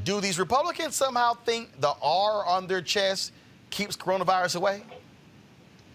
Do 0.04 0.20
these 0.20 0.38
Republicans 0.38 0.94
somehow 0.94 1.34
think 1.34 1.80
the 1.80 1.94
R 2.02 2.44
on 2.44 2.66
their 2.66 2.82
chest 2.82 3.32
keeps 3.70 3.96
coronavirus 3.96 4.56
away? 4.56 4.82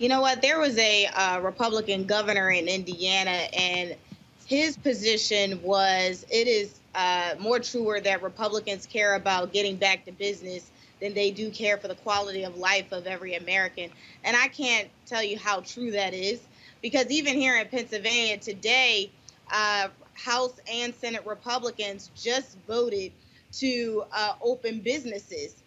You 0.02 0.10
know 0.10 0.22
what? 0.22 0.42
There 0.42 0.60
was 0.60 0.80
a 0.80 1.06
uh, 1.06 1.42
Republican 1.42 2.06
governor 2.06 2.50
in 2.50 2.68
Indiana, 2.68 3.38
and 3.56 3.96
his 4.48 4.76
position 4.76 5.62
was 5.62 6.26
it 6.32 6.48
is 6.48 6.80
uh, 6.96 7.36
more 7.40 7.60
truer 7.60 8.00
that 8.00 8.24
Republicans 8.24 8.88
care 8.88 9.14
about 9.14 9.54
getting 9.54 9.76
back 9.76 10.06
to 10.06 10.12
business 10.12 10.72
than 11.00 11.14
they 11.14 11.30
do 11.30 11.52
care 11.52 11.78
for 11.78 11.88
the 11.88 11.94
quality 11.94 12.42
of 12.42 12.58
life 12.58 12.92
of 12.92 13.06
every 13.06 13.36
American. 13.36 13.92
And 14.24 14.36
I 14.36 14.48
can't 14.48 14.90
tell 15.06 15.22
you 15.22 15.38
how 15.38 15.60
true 15.60 15.92
that 15.92 16.16
is 16.16 16.42
because 16.82 17.12
even 17.12 17.36
here 17.36 17.56
in 17.58 17.68
Pennsylvania 17.68 18.40
today, 18.40 19.12
uh, 19.54 19.90
House 20.16 20.60
and 20.68 20.96
Senate 20.96 21.28
Republicans 21.28 22.10
just 22.16 22.58
voted 22.68 23.12
to 23.60 24.04
uh, 24.12 24.34
open 24.42 24.80
businesses, 24.80 25.62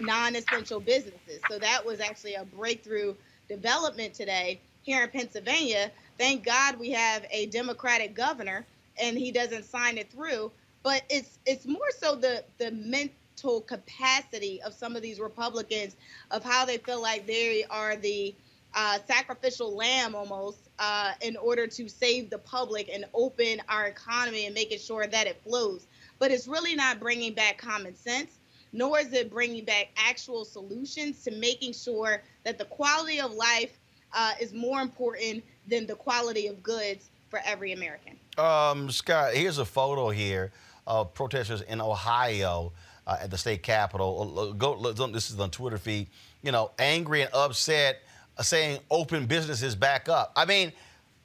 non 0.00 0.34
essential 0.34 0.80
businesses. 0.80 1.40
So 1.48 1.60
that 1.60 1.86
was 1.86 2.00
actually 2.00 2.34
a 2.34 2.44
breakthrough 2.44 3.14
development 3.50 4.14
today 4.14 4.60
here 4.82 5.02
in 5.02 5.10
Pennsylvania. 5.10 5.90
Thank 6.18 6.44
God 6.44 6.78
we 6.78 6.90
have 6.90 7.26
a 7.30 7.46
Democratic 7.46 8.14
governor 8.14 8.64
and 9.02 9.18
he 9.18 9.32
doesn't 9.32 9.64
sign 9.64 9.98
it 9.98 10.10
through. 10.10 10.52
But 10.82 11.02
it's 11.10 11.38
it's 11.44 11.66
more 11.66 11.90
so 11.98 12.14
the 12.14 12.44
the 12.58 12.70
mental 12.70 13.60
capacity 13.62 14.62
of 14.62 14.72
some 14.72 14.96
of 14.96 15.02
these 15.02 15.18
Republicans 15.20 15.96
of 16.30 16.44
how 16.44 16.64
they 16.64 16.78
feel 16.78 17.02
like 17.02 17.26
they 17.26 17.64
are 17.68 17.96
the 17.96 18.34
uh, 18.72 18.98
sacrificial 19.06 19.74
lamb 19.74 20.14
almost 20.14 20.58
uh, 20.78 21.12
in 21.20 21.36
order 21.36 21.66
to 21.66 21.88
save 21.88 22.30
the 22.30 22.38
public 22.38 22.88
and 22.88 23.04
open 23.12 23.60
our 23.68 23.86
economy 23.86 24.46
and 24.46 24.54
making 24.54 24.78
sure 24.78 25.06
that 25.06 25.26
it 25.26 25.42
flows. 25.42 25.86
But 26.20 26.30
it's 26.30 26.46
really 26.46 26.76
not 26.76 27.00
bringing 27.00 27.34
back 27.34 27.58
common 27.58 27.96
sense 27.96 28.38
nor 28.72 28.98
is 28.98 29.12
it 29.12 29.30
bringing 29.30 29.64
back 29.64 29.88
actual 29.96 30.44
solutions 30.44 31.22
to 31.24 31.30
making 31.32 31.72
sure 31.72 32.22
that 32.44 32.58
the 32.58 32.64
quality 32.66 33.20
of 33.20 33.32
life 33.32 33.78
uh, 34.12 34.32
is 34.40 34.52
more 34.52 34.80
important 34.80 35.42
than 35.66 35.86
the 35.86 35.94
quality 35.94 36.46
of 36.46 36.62
goods 36.62 37.10
for 37.28 37.40
every 37.44 37.72
American. 37.72 38.16
Um, 38.38 38.90
Scott, 38.90 39.34
here's 39.34 39.58
a 39.58 39.64
photo 39.64 40.10
here 40.10 40.52
of 40.86 41.14
protesters 41.14 41.62
in 41.62 41.80
Ohio 41.80 42.72
uh, 43.06 43.18
at 43.20 43.30
the 43.30 43.38
state 43.38 43.62
capitol. 43.62 44.54
Go, 44.54 44.92
this 44.92 45.30
is 45.30 45.38
on 45.38 45.50
Twitter 45.50 45.78
feed. 45.78 46.08
You 46.42 46.52
know, 46.52 46.70
angry 46.78 47.22
and 47.22 47.30
upset, 47.34 47.98
uh, 48.38 48.42
saying 48.42 48.80
open 48.90 49.26
businesses 49.26 49.76
back 49.76 50.08
up. 50.08 50.32
I 50.34 50.44
mean, 50.46 50.72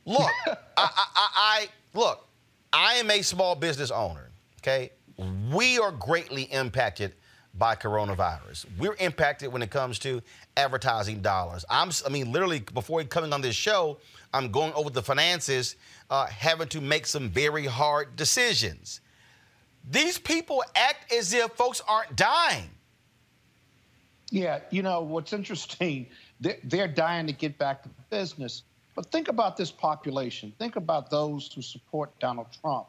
look, 0.05 0.29
I, 0.47 0.55
I, 0.77 1.07
I 1.17 1.67
look. 1.93 2.27
I 2.73 2.95
am 2.95 3.09
a 3.09 3.21
small 3.21 3.55
business 3.55 3.91
owner. 3.91 4.29
Okay, 4.61 4.91
we 5.53 5.79
are 5.79 5.91
greatly 5.91 6.43
impacted 6.43 7.13
by 7.57 7.75
coronavirus. 7.75 8.65
We're 8.77 8.95
impacted 8.99 9.51
when 9.51 9.61
it 9.61 9.69
comes 9.69 9.99
to 9.99 10.21
advertising 10.57 11.21
dollars. 11.21 11.63
I'm, 11.69 11.91
I 12.05 12.09
mean, 12.09 12.31
literally, 12.31 12.59
before 12.59 13.03
coming 13.03 13.33
on 13.33 13.41
this 13.41 13.55
show, 13.55 13.97
I'm 14.33 14.51
going 14.51 14.73
over 14.73 14.89
the 14.89 15.01
finances, 15.01 15.77
uh, 16.09 16.25
having 16.27 16.67
to 16.69 16.81
make 16.81 17.05
some 17.05 17.29
very 17.29 17.65
hard 17.65 18.15
decisions. 18.15 18.99
These 19.89 20.17
people 20.17 20.63
act 20.75 21.13
as 21.13 21.33
if 21.33 21.51
folks 21.51 21.81
aren't 21.87 22.15
dying. 22.15 22.69
Yeah, 24.31 24.59
you 24.71 24.81
know, 24.81 25.01
what's 25.01 25.31
interesting, 25.33 26.07
they're, 26.41 26.87
dying 26.87 27.27
to 27.27 27.33
get 27.33 27.57
back 27.57 27.83
to 27.83 27.89
business. 28.09 28.63
But 28.95 29.11
think 29.11 29.27
about 29.27 29.55
this 29.55 29.71
population. 29.71 30.51
Think 30.57 30.75
about 30.75 31.09
those 31.09 31.51
who 31.53 31.61
support 31.61 32.17
Donald 32.19 32.47
Trump. 32.61 32.87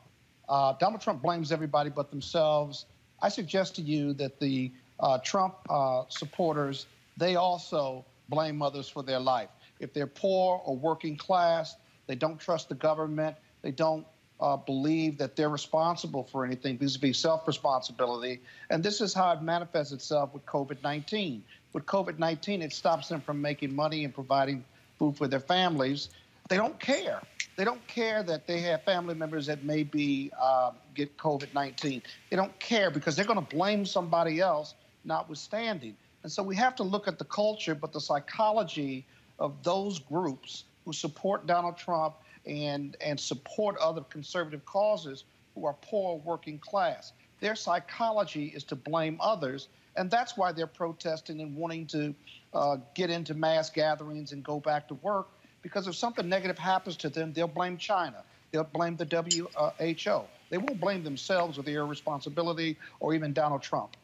Uh, 0.48 0.72
Donald 0.80 1.00
Trump 1.00 1.22
blames 1.22 1.52
everybody 1.52 1.90
but 1.90 2.10
themselves 2.10 2.86
I 3.20 3.28
suggest 3.28 3.76
to 3.76 3.82
you 3.82 4.12
that 4.14 4.40
the 4.40 4.72
uh, 5.00 5.18
Trump 5.18 5.54
uh, 5.68 6.04
supporters, 6.08 6.86
they 7.16 7.36
also 7.36 8.04
blame 8.28 8.62
others 8.62 8.88
for 8.88 9.02
their 9.02 9.20
life. 9.20 9.48
If 9.80 9.92
they're 9.92 10.06
poor 10.06 10.60
or 10.64 10.76
working 10.76 11.16
class, 11.16 11.76
they 12.06 12.14
don't 12.14 12.38
trust 12.38 12.68
the 12.68 12.74
government, 12.74 13.36
they 13.62 13.70
don't 13.70 14.06
uh, 14.40 14.56
believe 14.56 15.18
that 15.18 15.36
they're 15.36 15.48
responsible 15.48 16.24
for 16.24 16.44
anything 16.44 16.78
vis-a-vis 16.78 17.18
self-responsibility. 17.18 18.40
And 18.70 18.82
this 18.82 19.00
is 19.00 19.14
how 19.14 19.32
it 19.32 19.42
manifests 19.42 19.92
itself 19.92 20.34
with 20.34 20.44
COVID-19. 20.46 21.40
With 21.72 21.86
COVID-19, 21.86 22.62
it 22.62 22.72
stops 22.72 23.08
them 23.08 23.20
from 23.20 23.40
making 23.40 23.74
money 23.74 24.04
and 24.04 24.14
providing 24.14 24.64
food 24.98 25.16
for 25.16 25.28
their 25.28 25.40
families. 25.40 26.10
They 26.48 26.56
don't 26.56 26.78
care. 26.78 27.22
They 27.56 27.64
don't 27.64 27.84
care 27.86 28.22
that 28.22 28.46
they 28.46 28.60
have 28.60 28.82
family 28.84 29.14
members 29.14 29.46
that 29.46 29.64
maybe 29.64 30.30
uh, 30.38 30.72
get 30.94 31.16
COVID 31.16 31.54
19. 31.54 32.02
They 32.30 32.36
don't 32.36 32.56
care 32.60 32.90
because 32.90 33.16
they're 33.16 33.24
going 33.24 33.44
to 33.44 33.56
blame 33.56 33.86
somebody 33.86 34.40
else, 34.40 34.74
notwithstanding. 35.04 35.96
And 36.22 36.30
so 36.30 36.42
we 36.42 36.54
have 36.56 36.76
to 36.76 36.82
look 36.82 37.08
at 37.08 37.18
the 37.18 37.24
culture, 37.24 37.74
but 37.74 37.92
the 37.92 38.00
psychology 38.00 39.06
of 39.38 39.62
those 39.62 39.98
groups 39.98 40.64
who 40.84 40.92
support 40.92 41.46
Donald 41.46 41.78
Trump 41.78 42.16
and 42.44 42.96
and 43.00 43.18
support 43.18 43.76
other 43.78 44.02
conservative 44.02 44.64
causes 44.66 45.24
who 45.54 45.66
are 45.66 45.74
poor 45.80 46.18
working 46.18 46.58
class. 46.58 47.12
Their 47.40 47.56
psychology 47.56 48.46
is 48.54 48.64
to 48.64 48.76
blame 48.76 49.18
others, 49.20 49.68
and 49.96 50.10
that's 50.10 50.36
why 50.36 50.52
they're 50.52 50.66
protesting 50.66 51.40
and 51.40 51.56
wanting 51.56 51.86
to 51.88 52.14
uh, 52.52 52.76
get 52.94 53.08
into 53.08 53.34
mass 53.34 53.70
gatherings 53.70 54.32
and 54.32 54.44
go 54.44 54.60
back 54.60 54.88
to 54.88 54.94
work 54.94 55.28
because 55.66 55.88
if 55.88 55.96
something 55.96 56.28
negative 56.28 56.56
happens 56.56 56.96
to 56.96 57.08
them, 57.08 57.32
they'll 57.32 57.48
blame 57.48 57.76
China. 57.76 58.22
they'll 58.52 58.62
blame 58.62 58.96
the 58.96 59.04
WHO. 59.04 60.20
They 60.48 60.58
won't 60.58 60.80
blame 60.80 61.02
themselves 61.02 61.58
or 61.58 61.62
their 61.62 61.80
irresponsibility 61.80 62.76
or 63.00 63.14
even 63.14 63.32
Donald 63.32 63.62
Trump. 63.62 63.96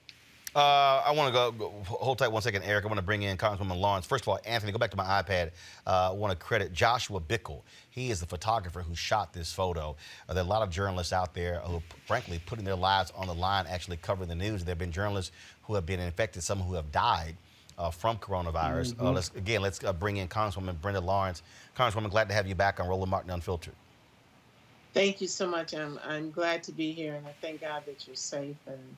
Uh, 0.56 1.02
I 1.06 1.12
want 1.12 1.28
to 1.28 1.32
go, 1.32 1.52
go, 1.52 1.72
hold 1.86 2.18
tight 2.18 2.32
one 2.32 2.42
second, 2.42 2.64
Eric. 2.64 2.84
I 2.84 2.88
want 2.88 2.98
to 2.98 3.06
bring 3.06 3.22
in 3.22 3.36
Congresswoman 3.36 3.78
Lawrence. 3.78 4.06
First 4.06 4.24
of 4.24 4.28
all, 4.28 4.40
Anthony, 4.44 4.72
go 4.72 4.78
back 4.78 4.90
to 4.90 4.96
my 4.96 5.04
iPad. 5.04 5.52
Uh, 5.86 6.10
I 6.10 6.14
want 6.14 6.32
to 6.32 6.36
credit 6.36 6.72
Joshua 6.72 7.20
Bickel. 7.20 7.62
He 7.90 8.10
is 8.10 8.18
the 8.18 8.26
photographer 8.26 8.82
who 8.82 8.96
shot 8.96 9.32
this 9.32 9.52
photo. 9.52 9.94
Uh, 10.28 10.34
there 10.34 10.42
are 10.42 10.46
a 10.46 10.50
lot 10.50 10.62
of 10.62 10.70
journalists 10.70 11.12
out 11.12 11.32
there 11.32 11.60
who, 11.60 11.80
frankly, 12.06 12.42
putting 12.44 12.64
their 12.64 12.74
lives 12.74 13.12
on 13.14 13.28
the 13.28 13.34
line, 13.34 13.66
actually 13.68 13.98
covering 13.98 14.28
the 14.28 14.34
news. 14.34 14.64
There 14.64 14.72
have 14.72 14.80
been 14.80 14.90
journalists 14.90 15.30
who 15.62 15.76
have 15.76 15.86
been 15.86 16.00
infected, 16.00 16.42
some 16.42 16.58
who 16.58 16.74
have 16.74 16.90
died. 16.90 17.36
Uh, 17.82 17.90
from 17.90 18.16
coronavirus. 18.18 18.94
Mhm. 18.94 19.04
Uh, 19.04 19.10
let's 19.10 19.30
again, 19.34 19.60
let's 19.60 19.82
uh, 19.82 19.92
bring 19.92 20.18
in 20.18 20.28
Congresswoman 20.28 20.80
Brenda 20.80 21.00
Lawrence. 21.00 21.42
Congresswoman, 21.76 22.10
glad 22.10 22.28
to 22.28 22.34
have 22.34 22.46
you 22.46 22.54
back 22.54 22.78
on 22.78 22.86
Roland 22.86 23.10
Martin 23.10 23.30
Unfiltered. 23.32 23.74
Thank 24.94 25.20
you 25.20 25.26
so 25.26 25.48
much. 25.48 25.74
I'm 25.74 25.98
I'm 26.04 26.30
glad 26.30 26.62
to 26.64 26.72
be 26.72 26.92
here, 26.92 27.14
and 27.16 27.26
I 27.26 27.34
thank 27.40 27.60
God 27.60 27.82
that 27.86 28.06
you're 28.06 28.14
safe 28.14 28.56
and 28.68 28.96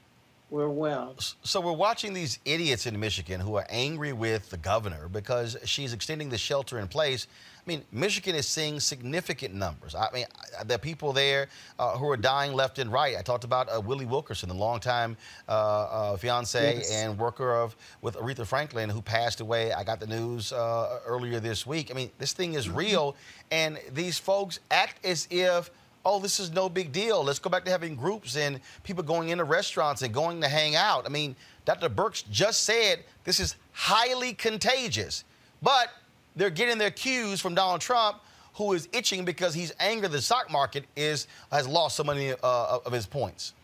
we're 0.51 0.69
well. 0.69 1.15
So 1.45 1.63
we're 1.63 1.73
watching 1.73 2.13
these 2.13 2.39
idiots 2.45 2.85
in 2.85 3.01
Michigan 3.01 3.41
who 3.41 3.55
are 3.55 3.67
angry 3.71 4.13
with 4.13 4.51
the 4.51 4.59
governor 4.59 5.09
because 5.09 5.57
she's 5.65 5.95
extending 5.95 6.29
the 6.29 6.37
shelter 6.37 6.79
in 6.79 6.87
place. 6.87 7.27
I 7.67 7.71
mean, 7.71 7.85
Michigan 7.93 8.35
is 8.35 8.47
seeing 8.47 8.79
significant 8.79 9.55
numbers. 9.55 9.95
I 9.95 10.09
mean, 10.13 10.27
there 10.67 10.75
are 10.75 10.79
people 10.79 11.15
there 11.15 11.49
uh, 11.79 11.97
who 11.97 12.11
are 12.11 12.17
dying 12.17 12.53
left 12.53 12.79
and 12.79 12.93
right. 12.93 13.17
I 13.17 13.23
talked 13.23 13.45
about 13.45 13.69
uh, 13.75 13.81
Willie 13.81 14.05
Wilkerson, 14.05 14.51
the 14.51 14.55
longtime 14.55 15.17
uh, 15.49 15.53
uh, 15.53 16.17
fiance 16.19 16.77
Yes. 16.77 16.91
and 16.93 17.19
worker 17.19 17.55
of 17.55 17.75
with 18.03 18.17
Aretha 18.17 18.47
Franklin, 18.47 18.91
who 18.91 19.01
passed 19.01 19.41
away. 19.41 19.73
I 19.73 19.83
got 19.83 19.99
the 19.99 20.07
news 20.07 20.53
uh, 20.53 21.01
earlier 21.07 21.41
this 21.41 21.67
week. 21.67 21.91
I 21.91 21.95
mean, 21.95 22.11
this 22.19 22.35
thing 22.35 22.53
is 22.53 22.69
real, 22.69 23.17
and 23.51 23.79
these 23.93 24.19
folks 24.19 24.61
act 24.71 25.05
as 25.05 25.27
if 25.31 25.71
oh, 26.07 26.21
this 26.21 26.39
is 26.39 26.53
no 26.53 26.69
big 26.69 26.93
deal. 26.93 27.25
Let's 27.25 27.39
go 27.39 27.49
back 27.49 27.65
to 27.65 27.71
having 27.71 27.97
groups 27.97 28.37
and 28.37 28.61
people 28.83 29.03
going 29.03 29.31
into 29.31 29.45
restaurants 29.45 30.03
and 30.03 30.13
going 30.13 30.39
to 30.43 30.49
hang 30.49 30.77
out. 30.77 31.07
I 31.07 31.09
mean, 31.09 31.35
Dr. 31.65 31.89
Birx 31.89 32.29
just 32.31 32.65
said 32.65 33.05
this 33.25 33.41
is 33.41 33.57
highly 33.73 34.35
contagious, 34.35 35.25
but 35.63 35.89
they're 36.37 36.51
getting 36.51 36.79
their 36.79 36.91
cues 36.91 37.41
from 37.41 37.55
Donald 37.55 37.81
Trump, 37.81 38.21
who 38.55 38.73
is 38.73 38.89
itching 38.93 39.25
because 39.25 39.55
he's 39.55 39.73
angry 39.81 40.09
the 40.09 40.23
stock 40.23 40.51
market 40.51 40.87
is 40.97 41.27
has 41.51 41.67
lost 41.67 41.97
so 41.97 42.05
many 42.05 42.33
uh, 42.33 42.37
of 42.43 42.93
his 42.93 43.07
points. 43.07 43.55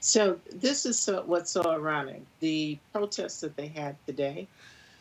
So 0.00 0.40
this 0.50 0.86
is 0.86 1.00
so, 1.00 1.22
what's 1.24 1.50
so 1.52 1.62
ironic. 1.64 2.22
The 2.40 2.78
protests 2.92 3.40
that 3.40 3.56
they 3.56 3.68
had 3.68 3.98
today, 4.06 4.48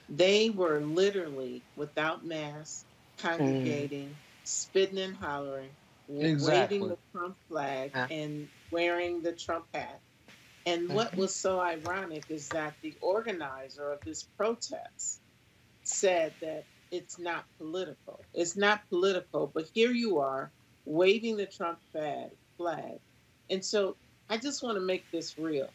they 0.10 0.50
were 0.50 0.82
literally 0.82 1.66
without 1.76 2.26
masks, 2.26 2.86
congregating, 3.18 4.18
spitting 4.44 5.00
and 5.00 5.16
hollering, 5.16 5.76
Exactly. 6.08 6.80
waving 6.80 6.88
the 6.90 6.98
Trump 7.14 7.38
flag, 7.50 7.92
Yeah. 7.94 8.08
and 8.10 8.50
wearing 8.72 9.22
the 9.22 9.34
Trump 9.34 9.66
hat. 9.74 10.02
And 10.66 10.90
what 10.90 11.14
Mhm. 11.14 11.18
was 11.18 11.36
so 11.36 11.60
ironic 11.60 12.26
is 12.30 12.52
that 12.52 12.78
the 12.82 12.98
organizer 13.02 13.92
of 13.92 14.00
this 14.06 14.24
protest 14.38 15.22
said 15.88 16.34
that 16.42 16.66
it's 16.92 17.18
not 17.20 17.46
political. 17.58 18.20
It's 18.34 18.56
not 18.56 18.88
political, 18.90 19.52
but 19.54 19.70
here 19.74 19.92
you 19.92 20.20
are 20.20 20.52
waving 20.86 21.36
the 21.38 21.46
Trump 21.46 21.80
flag. 21.92 22.32
And 23.50 23.64
so 23.64 23.96
I 24.30 24.38
just 24.38 24.64
want 24.64 24.76
to 24.76 24.82
make 24.82 25.10
this 25.12 25.38
real. 25.38 25.70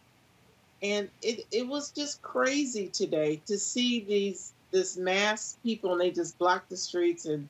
And 0.82 1.10
it, 1.22 1.46
it 1.52 1.68
was 1.68 1.92
just 1.92 2.22
crazy 2.22 2.88
today 2.88 3.42
to 3.46 3.58
see 3.58 4.04
these 4.04 4.54
this 4.72 4.98
mass 4.98 5.58
people 5.64 5.92
and 5.94 6.02
they 6.02 6.12
just 6.12 6.38
blocked 6.38 6.70
the 6.70 6.78
streets 6.78 7.26
and 7.26 7.50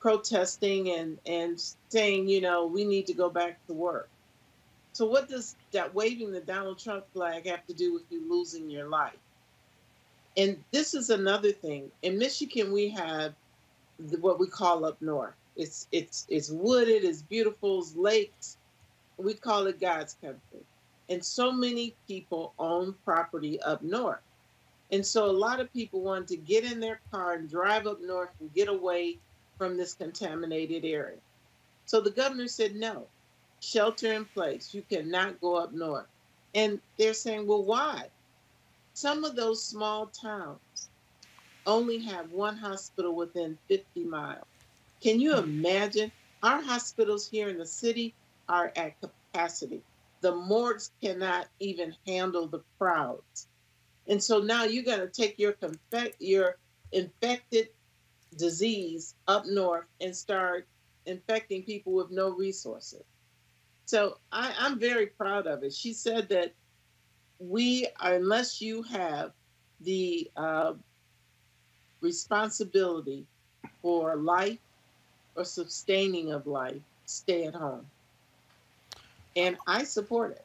protesting 0.00 0.90
and, 0.90 1.18
and 1.26 1.60
saying, 1.88 2.28
you 2.28 2.40
know, 2.40 2.66
we 2.66 2.84
need 2.84 3.06
to 3.06 3.14
go 3.14 3.28
back 3.28 3.64
to 3.66 3.72
work. 3.72 4.08
So 4.92 5.06
what 5.06 5.28
does 5.28 5.56
that 5.72 5.94
waving 5.94 6.32
the 6.32 6.40
Donald 6.40 6.78
Trump 6.78 7.04
flag 7.12 7.46
have 7.46 7.66
to 7.66 7.72
do 7.72 7.92
with 7.92 8.02
you 8.10 8.22
losing 8.30 8.70
your 8.70 8.88
life? 8.88 9.16
And 10.36 10.62
this 10.70 10.94
is 10.94 11.10
another 11.10 11.52
thing. 11.52 11.90
In 12.02 12.18
Michigan, 12.18 12.72
we 12.72 12.88
have 12.90 13.34
what 14.20 14.38
we 14.38 14.46
call 14.46 14.84
up 14.84 15.00
north. 15.00 15.34
It's 15.56 15.86
it's 15.92 16.26
it's 16.28 16.50
wooded, 16.50 17.04
it's 17.04 17.22
beautiful, 17.22 17.80
it's 17.80 17.94
lakes. 17.94 18.56
We 19.18 19.34
call 19.34 19.66
it 19.66 19.80
God's 19.80 20.14
country. 20.14 20.64
And 21.08 21.24
so 21.24 21.52
many 21.52 21.94
people 22.08 22.54
own 22.58 22.94
property 23.04 23.60
up 23.60 23.82
north. 23.82 24.20
And 24.90 25.04
so 25.04 25.26
a 25.26 25.32
lot 25.32 25.60
of 25.60 25.72
people 25.72 26.00
want 26.02 26.28
to 26.28 26.36
get 26.36 26.64
in 26.64 26.80
their 26.80 27.00
car 27.10 27.34
and 27.34 27.48
drive 27.48 27.86
up 27.86 28.00
north 28.00 28.30
and 28.40 28.52
get 28.54 28.68
away 28.68 29.18
from 29.58 29.76
this 29.76 29.94
contaminated 29.94 30.84
area. 30.84 31.18
So 31.86 32.00
the 32.00 32.10
governor 32.10 32.48
said, 32.48 32.74
no, 32.74 33.06
shelter 33.60 34.12
in 34.12 34.24
place. 34.26 34.74
You 34.74 34.82
cannot 34.88 35.40
go 35.40 35.56
up 35.56 35.72
north. 35.72 36.06
And 36.54 36.80
they're 36.98 37.14
saying, 37.14 37.46
well, 37.46 37.64
why? 37.64 38.08
Some 38.94 39.24
of 39.24 39.36
those 39.36 39.64
small 39.64 40.06
towns 40.06 40.58
only 41.66 41.98
have 42.00 42.30
one 42.30 42.56
hospital 42.56 43.14
within 43.14 43.58
50 43.68 44.04
miles. 44.04 44.46
Can 45.02 45.20
you 45.20 45.36
imagine? 45.36 46.10
Our 46.42 46.60
hospitals 46.60 47.28
here 47.28 47.48
in 47.48 47.58
the 47.58 47.66
city 47.66 48.14
are 48.48 48.72
at 48.76 49.00
capacity. 49.00 49.82
The 50.20 50.34
morgues 50.34 50.90
cannot 51.00 51.48
even 51.60 51.94
handle 52.06 52.46
the 52.46 52.62
crowds. 52.78 53.48
And 54.08 54.22
so 54.22 54.40
now 54.40 54.64
you're 54.64 54.84
going 54.84 55.00
to 55.00 55.08
take 55.08 55.38
your 55.38 55.54
your 56.18 56.56
infected 56.90 57.68
disease 58.36 59.14
up 59.28 59.44
north 59.46 59.86
and 60.00 60.14
start 60.14 60.66
infecting 61.06 61.62
people 61.62 61.92
with 61.92 62.10
no 62.10 62.30
resources. 62.30 63.02
So 63.86 64.18
I, 64.30 64.54
I'm 64.58 64.78
very 64.78 65.06
proud 65.06 65.46
of 65.46 65.62
it. 65.62 65.72
She 65.72 65.92
said 65.92 66.28
that 66.30 66.54
we, 67.38 67.86
unless 68.00 68.60
you 68.60 68.82
have 68.84 69.32
the 69.80 70.30
uh, 70.36 70.74
responsibility 72.02 73.24
for 73.80 74.16
life 74.16 74.58
or 75.34 75.44
sustaining 75.44 76.32
of 76.32 76.46
life, 76.46 76.80
stay 77.06 77.46
at 77.46 77.54
home. 77.54 77.86
And 79.34 79.56
I 79.66 79.84
support 79.84 80.32
it. 80.32 80.44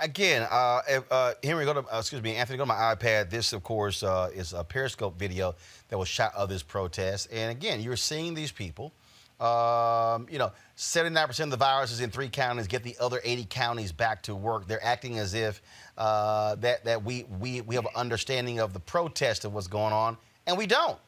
Again, 0.00 0.46
uh, 0.50 0.80
uh, 1.10 1.34
Henry, 1.42 1.64
go 1.64 1.74
to 1.74 1.94
uh, 1.94 1.98
excuse 1.98 2.22
me, 2.22 2.36
Anthony, 2.36 2.56
go 2.56 2.64
to 2.64 2.68
my 2.68 2.94
iPad. 2.94 3.30
This, 3.30 3.52
of 3.52 3.62
course, 3.62 4.02
uh, 4.02 4.30
is 4.34 4.52
a 4.52 4.62
Periscope 4.62 5.18
video 5.18 5.54
that 5.88 5.98
was 5.98 6.08
shot 6.08 6.32
of 6.36 6.48
this 6.48 6.62
protest. 6.62 7.28
And 7.32 7.50
again, 7.50 7.80
you're 7.80 7.96
seeing 7.96 8.34
these 8.34 8.52
people. 8.52 8.92
Um, 9.40 10.28
you 10.30 10.38
know, 10.38 10.52
79% 10.76 11.40
of 11.40 11.50
the 11.50 11.56
virus 11.56 11.90
is 11.90 12.00
in 12.00 12.10
three 12.10 12.28
counties. 12.28 12.68
Get 12.68 12.84
the 12.84 12.96
other 13.00 13.20
80 13.24 13.46
counties 13.50 13.90
back 13.90 14.22
to 14.24 14.36
work. 14.36 14.68
They're 14.68 14.84
acting 14.84 15.18
as 15.18 15.34
if 15.34 15.60
uh, 15.98 16.54
that 16.56 16.84
that 16.84 17.02
we 17.02 17.24
we 17.40 17.60
we 17.62 17.74
have 17.74 17.84
an 17.84 17.92
understanding 17.96 18.60
of 18.60 18.72
the 18.72 18.80
protest 18.80 19.44
of 19.44 19.52
what's 19.52 19.66
going 19.66 19.92
on, 19.92 20.16
and 20.46 20.56
we 20.56 20.66
don't. 20.66 20.98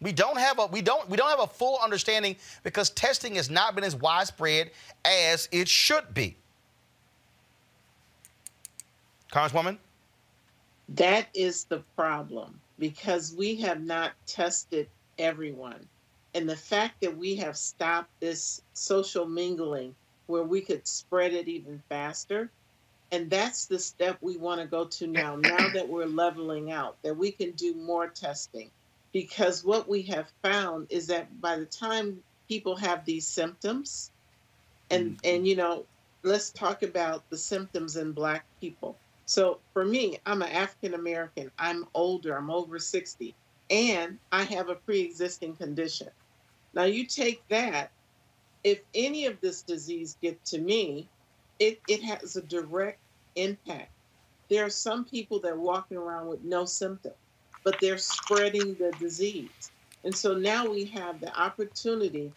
We 0.00 0.12
don't 0.12 0.38
have 0.38 0.58
a 0.60 0.66
we 0.66 0.80
don't 0.80 1.08
we 1.10 1.16
don't 1.16 1.28
have 1.28 1.40
a 1.40 1.46
full 1.46 1.78
understanding 1.82 2.36
because 2.62 2.90
testing 2.90 3.34
has 3.34 3.50
not 3.50 3.74
been 3.74 3.82
as 3.82 3.96
widespread 3.96 4.70
as 5.04 5.48
it 5.50 5.68
should 5.68 6.14
be. 6.14 6.36
Congresswoman? 9.32 9.78
That 10.90 11.26
is 11.34 11.64
the 11.64 11.82
problem 11.96 12.60
because 12.78 13.34
we 13.34 13.56
have 13.56 13.82
not 13.82 14.12
tested 14.26 14.88
everyone. 15.18 15.86
And 16.34 16.48
the 16.48 16.56
fact 16.56 17.00
that 17.00 17.16
we 17.16 17.34
have 17.36 17.56
stopped 17.56 18.10
this 18.20 18.62
social 18.74 19.26
mingling 19.26 19.94
where 20.26 20.44
we 20.44 20.60
could 20.60 20.86
spread 20.86 21.32
it 21.32 21.48
even 21.48 21.82
faster. 21.88 22.50
And 23.10 23.30
that's 23.30 23.66
the 23.66 23.78
step 23.78 24.18
we 24.20 24.36
want 24.36 24.60
to 24.60 24.66
go 24.66 24.84
to 24.84 25.06
now, 25.06 25.36
now 25.36 25.70
that 25.72 25.88
we're 25.88 26.06
leveling 26.06 26.70
out, 26.70 26.96
that 27.02 27.16
we 27.16 27.30
can 27.30 27.52
do 27.52 27.74
more 27.74 28.08
testing. 28.08 28.70
Because 29.12 29.64
what 29.64 29.88
we 29.88 30.02
have 30.02 30.30
found 30.42 30.88
is 30.90 31.06
that 31.06 31.40
by 31.40 31.56
the 31.56 31.64
time 31.64 32.22
people 32.48 32.76
have 32.76 33.04
these 33.06 33.26
symptoms, 33.26 34.10
and 34.90 35.12
mm-hmm. 35.12 35.20
and 35.24 35.46
you 35.46 35.56
know, 35.56 35.86
let's 36.22 36.50
talk 36.50 36.82
about 36.82 37.28
the 37.30 37.38
symptoms 37.38 37.96
in 37.96 38.12
black 38.12 38.44
people. 38.60 38.96
So 39.24 39.58
for 39.72 39.84
me, 39.84 40.18
I'm 40.26 40.42
an 40.42 40.50
African 40.50 40.94
American. 40.94 41.50
I'm 41.58 41.86
older. 41.94 42.36
I'm 42.36 42.50
over 42.50 42.78
60, 42.78 43.34
and 43.70 44.18
I 44.30 44.42
have 44.44 44.68
a 44.68 44.74
pre-existing 44.74 45.56
condition. 45.56 46.08
Now 46.74 46.84
you 46.84 47.06
take 47.06 47.46
that. 47.48 47.90
If 48.64 48.80
any 48.94 49.26
of 49.26 49.40
this 49.40 49.62
disease 49.62 50.16
get 50.20 50.44
to 50.46 50.58
me, 50.58 51.08
it, 51.58 51.80
it 51.88 52.02
has 52.02 52.36
a 52.36 52.42
direct 52.42 53.00
impact. 53.36 53.90
There 54.48 54.64
are 54.64 54.70
some 54.70 55.04
people 55.04 55.40
that 55.40 55.52
are 55.52 55.58
walking 55.58 55.96
around 55.96 56.28
with 56.28 56.42
no 56.42 56.64
symptom, 56.64 57.12
but 57.64 57.76
they're 57.80 57.98
spreading 57.98 58.74
the 58.74 58.92
disease. 58.98 59.70
And 60.04 60.14
so 60.16 60.34
now 60.34 60.70
we 60.70 60.84
have 60.86 61.20
the 61.20 61.36
opportunity 61.38 62.32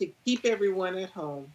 to 0.00 0.10
keep 0.24 0.44
everyone 0.44 0.96
at 0.96 1.10
home, 1.10 1.52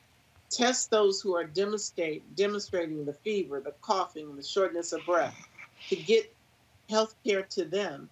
test 0.50 0.90
those 0.90 1.22
who 1.22 1.36
are 1.36 1.44
demonstrate, 1.44 2.24
demonstrating 2.36 3.06
the 3.06 3.14
fever, 3.14 3.60
the 3.60 3.74
coughing, 3.82 4.36
the 4.36 4.44
shortness 4.44 4.94
of 4.94 5.06
breath, 5.06 5.36
to 5.90 5.96
get 5.96 6.34
health 6.90 7.14
care 7.26 7.44
to 7.44 7.66
them. 7.66 8.10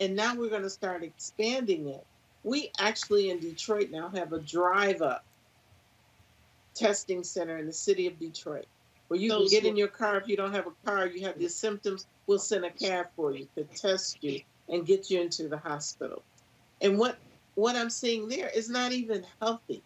And 0.00 0.16
now 0.16 0.34
we're 0.34 0.50
going 0.50 0.62
to 0.62 0.70
start 0.70 1.02
expanding 1.02 1.88
it. 1.88 2.04
We 2.42 2.70
actually 2.78 3.30
in 3.30 3.38
Detroit 3.38 3.90
now 3.90 4.10
have 4.14 4.32
a 4.32 4.40
drive 4.40 5.02
up 5.02 5.24
testing 6.80 7.22
center 7.22 7.58
in 7.58 7.66
the 7.66 7.72
city 7.72 8.06
of 8.06 8.18
Detroit 8.18 8.66
where 9.10 9.18
you 9.18 9.28
can 9.28 9.48
get 9.48 9.64
in 9.64 9.76
your 9.76 9.88
car. 9.88 10.18
If 10.18 10.28
you 10.28 10.36
don't 10.36 10.54
have 10.54 10.68
a 10.68 10.86
car, 10.86 11.08
you 11.08 11.26
have 11.26 11.36
these 11.36 11.56
symptoms, 11.56 12.06
we'll 12.28 12.38
send 12.38 12.64
a 12.64 12.70
cab 12.70 13.08
for 13.16 13.32
you 13.32 13.48
to 13.56 13.64
test 13.64 14.22
you 14.22 14.40
and 14.68 14.86
get 14.86 15.10
you 15.10 15.20
into 15.20 15.48
the 15.48 15.58
hospital. 15.58 16.22
And 16.80 16.96
what 16.96 17.18
what 17.56 17.74
I'm 17.74 17.90
seeing 17.90 18.28
there 18.28 18.48
is 18.48 18.70
not 18.70 18.92
even 18.92 19.26
healthy. 19.40 19.82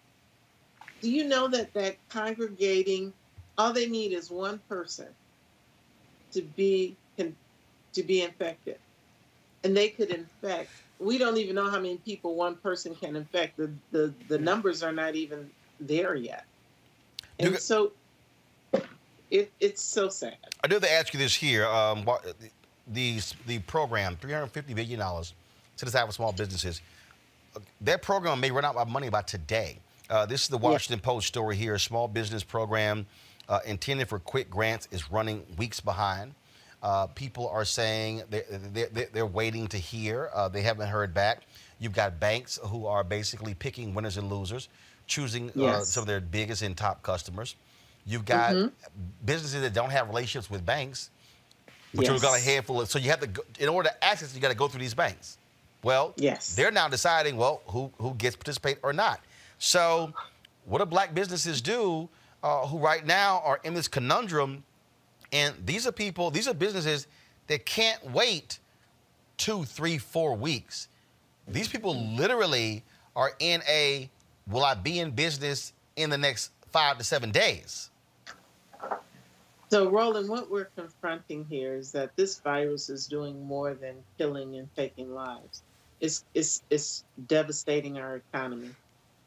Do 1.01 1.11
you 1.11 1.25
know 1.25 1.49
that 1.49 1.73
that 1.73 1.97
congregating, 2.11 3.15
all 3.57 3.73
they 3.73 3.87
need 3.87 4.13
is 4.13 4.31
one 4.31 4.61
person 4.69 5.09
to 6.33 6.43
be 6.43 6.95
to 7.95 8.03
be 8.03 8.23
infected, 8.23 8.79
and 9.63 9.75
they 9.75 9.89
could 9.89 10.11
infect. 10.11 10.71
We 10.99 11.17
don't 11.17 11.39
even 11.39 11.55
know 11.55 11.71
how 11.71 11.79
many 11.79 11.97
people 11.97 12.35
one 12.35 12.57
person 12.57 12.95
can 12.95 13.17
infect. 13.17 13.57
The 13.57 13.71
the, 13.91 14.13
the 14.29 14.39
numbers 14.39 14.83
are 14.83 14.93
not 14.93 15.15
even 15.15 15.51
there 15.81 16.15
yet, 16.15 16.45
and 17.39 17.59
so 17.59 17.93
it 19.31 19.53
it's 19.61 19.83
so 19.83 20.09
sad. 20.09 20.37
I 20.63 20.69
do 20.69 20.75
have 20.75 20.83
to 20.83 20.93
ask 20.93 21.13
you 21.13 21.19
this 21.19 21.35
here. 21.35 21.67
Um, 21.67 22.05
what, 22.05 22.25
the, 22.89 23.21
the 23.47 23.59
program, 23.61 24.17
$350 24.17 24.75
billion 24.75 24.99
to 24.99 25.85
the 25.85 25.91
South 25.91 26.13
small 26.13 26.33
businesses, 26.33 26.81
that 27.81 28.03
program 28.03 28.41
may 28.41 28.51
run 28.51 28.65
out 28.65 28.77
of 28.77 28.89
money 28.89 29.09
by 29.09 29.23
today. 29.23 29.79
Uh, 30.11 30.27
this 30.27 30.43
is 30.43 30.49
the 30.49 30.59
Washington 30.59 31.01
Post 31.01 31.27
story 31.27 31.57
here. 31.57 31.75
A 31.75 31.81
small 31.81 32.09
business 32.09 32.43
program 32.43 33.07
uh, 33.49 33.61
intended 33.67 34.09
for 34.09 34.19
quick 34.19 34.51
grants 34.51 34.89
is 34.91 35.11
running 35.11 35.45
weeks 35.57 35.81
behind. 35.81 36.35
Uh, 36.83 37.07
people 37.07 37.49
are 37.49 37.65
saying 37.65 38.23
they're, 38.29 38.45
they're, 38.93 39.09
they're 39.13 39.27
waiting 39.27 39.67
to 39.69 39.79
hear. 39.79 40.31
Uh, 40.35 40.49
they 40.49 40.61
haven't 40.61 40.89
heard 40.89 41.15
back. 41.15 41.41
You've 41.79 41.95
got 41.95 42.21
banks 42.21 42.59
who 42.65 42.87
are 42.87 43.03
basically 43.03 43.55
picking 43.55 43.95
winners 43.95 44.19
and 44.19 44.31
losers, 44.31 44.69
choosing 45.07 45.51
uh, 45.51 45.81
some 45.81 46.03
of 46.03 46.07
their 46.07 46.21
biggest 46.21 46.63
and 46.63 46.77
top 46.77 47.03
customers. 47.03 47.57
You've 48.07 48.25
got 48.25 48.55
Mhm. 48.55 48.73
businesses 49.25 49.61
that 49.63 49.73
don't 49.73 49.91
have 49.91 50.09
relationships 50.09 50.51
with 50.51 50.65
banks, 50.65 51.11
but 51.95 52.07
you've 52.07 52.23
got 52.23 52.39
a 52.39 52.41
handful 52.43 52.81
of. 52.81 52.91
So 52.91 52.99
you 52.99 53.11
have 53.11 53.21
to, 53.21 53.27
go, 53.27 53.43
in 53.59 53.69
order 53.69 53.89
to 53.89 54.05
access, 54.05 54.35
you 54.35 54.41
got 54.41 54.49
to 54.49 54.55
go 54.55 54.69
through 54.69 54.81
these 54.81 54.95
banks. 54.95 55.39
Well, 55.83 56.15
yes, 56.17 56.55
they're 56.55 56.71
now 56.71 56.89
deciding 56.89 57.37
well 57.37 57.63
who 57.67 57.93
who 57.99 58.15
gets 58.15 58.35
to 58.35 58.39
participate 58.39 58.79
or 58.83 58.93
not. 58.93 59.21
So, 59.59 60.13
what 60.65 60.79
do 60.79 60.87
black 60.87 61.15
businesses 61.15 61.61
do 61.61 62.09
uh, 62.43 62.67
who 62.67 62.79
right 62.79 63.05
now 63.05 63.41
are 63.45 63.61
in 63.65 63.75
this 63.75 63.89
conundrum? 63.89 64.65
And 65.33 65.55
these 65.67 65.87
are 65.87 65.93
people, 65.93 66.31
these 66.31 66.47
are 66.49 66.55
businesses 66.55 67.07
that 67.49 67.67
can't 67.67 68.03
wait 68.13 68.61
two, 69.37 69.65
three, 69.65 69.99
four 69.99 70.35
weeks. 70.35 70.89
These 71.49 71.69
people 71.69 71.95
literally 72.15 72.83
are 73.17 73.33
in 73.41 73.63
a 73.69 74.09
will 74.49 74.65
I 74.65 74.75
be 74.75 74.99
in 74.99 75.13
business 75.13 75.73
in 75.97 76.11
the 76.11 76.19
next 76.19 76.51
five 76.71 76.99
to 76.99 77.05
seven 77.05 77.31
days? 77.31 77.91
So, 79.71 79.91
Roland, 79.91 80.29
what 80.29 80.51
we're 80.51 80.71
confronting 80.77 81.47
here 81.49 81.75
is 81.75 81.91
that 81.93 82.15
this 82.17 82.39
virus 82.39 82.89
is 82.89 83.07
doing 83.07 83.45
more 83.45 83.75
than 83.75 83.97
killing 84.19 84.57
and 84.57 84.69
taking 84.77 85.15
lives. 85.15 85.63
It's, 86.01 86.25
it's, 86.35 86.63
it's 86.71 87.05
devastating 87.27 87.99
our 87.99 88.17
economy. 88.17 88.71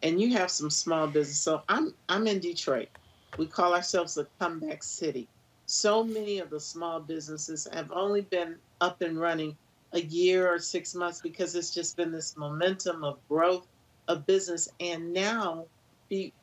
And 0.03 0.21
you 0.21 0.33
have 0.33 0.51
some 0.51 0.69
small 0.69 1.07
business. 1.07 1.39
So, 1.39 1.63
I'm, 1.67 1.93
I'm 2.07 2.27
in 2.27 2.39
Detroit. 2.39 2.89
We 3.37 3.47
call 3.47 3.73
ourselves 3.73 4.17
a 4.17 4.27
comeback 4.39 4.83
city. 4.83 5.27
So 5.65 6.03
many 6.03 6.39
of 6.39 6.49
the 6.49 6.59
small 6.59 6.99
businesses 6.99 7.67
have 7.73 7.91
only 7.91 8.21
been 8.21 8.55
up 8.79 9.01
and 9.01 9.19
running 9.19 9.57
a 9.91 9.99
year 9.99 10.47
or 10.47 10.59
six 10.59 10.95
months 10.95 11.19
because 11.19 11.55
it's 11.55 11.73
just 11.73 11.97
been 11.97 12.11
this 12.11 12.37
momentum 12.37 13.03
of 13.03 13.17
growth 13.27 13.67
of 14.07 14.25
business. 14.25 14.69
And 14.79 15.13
now 15.13 15.65
be, 16.09 16.33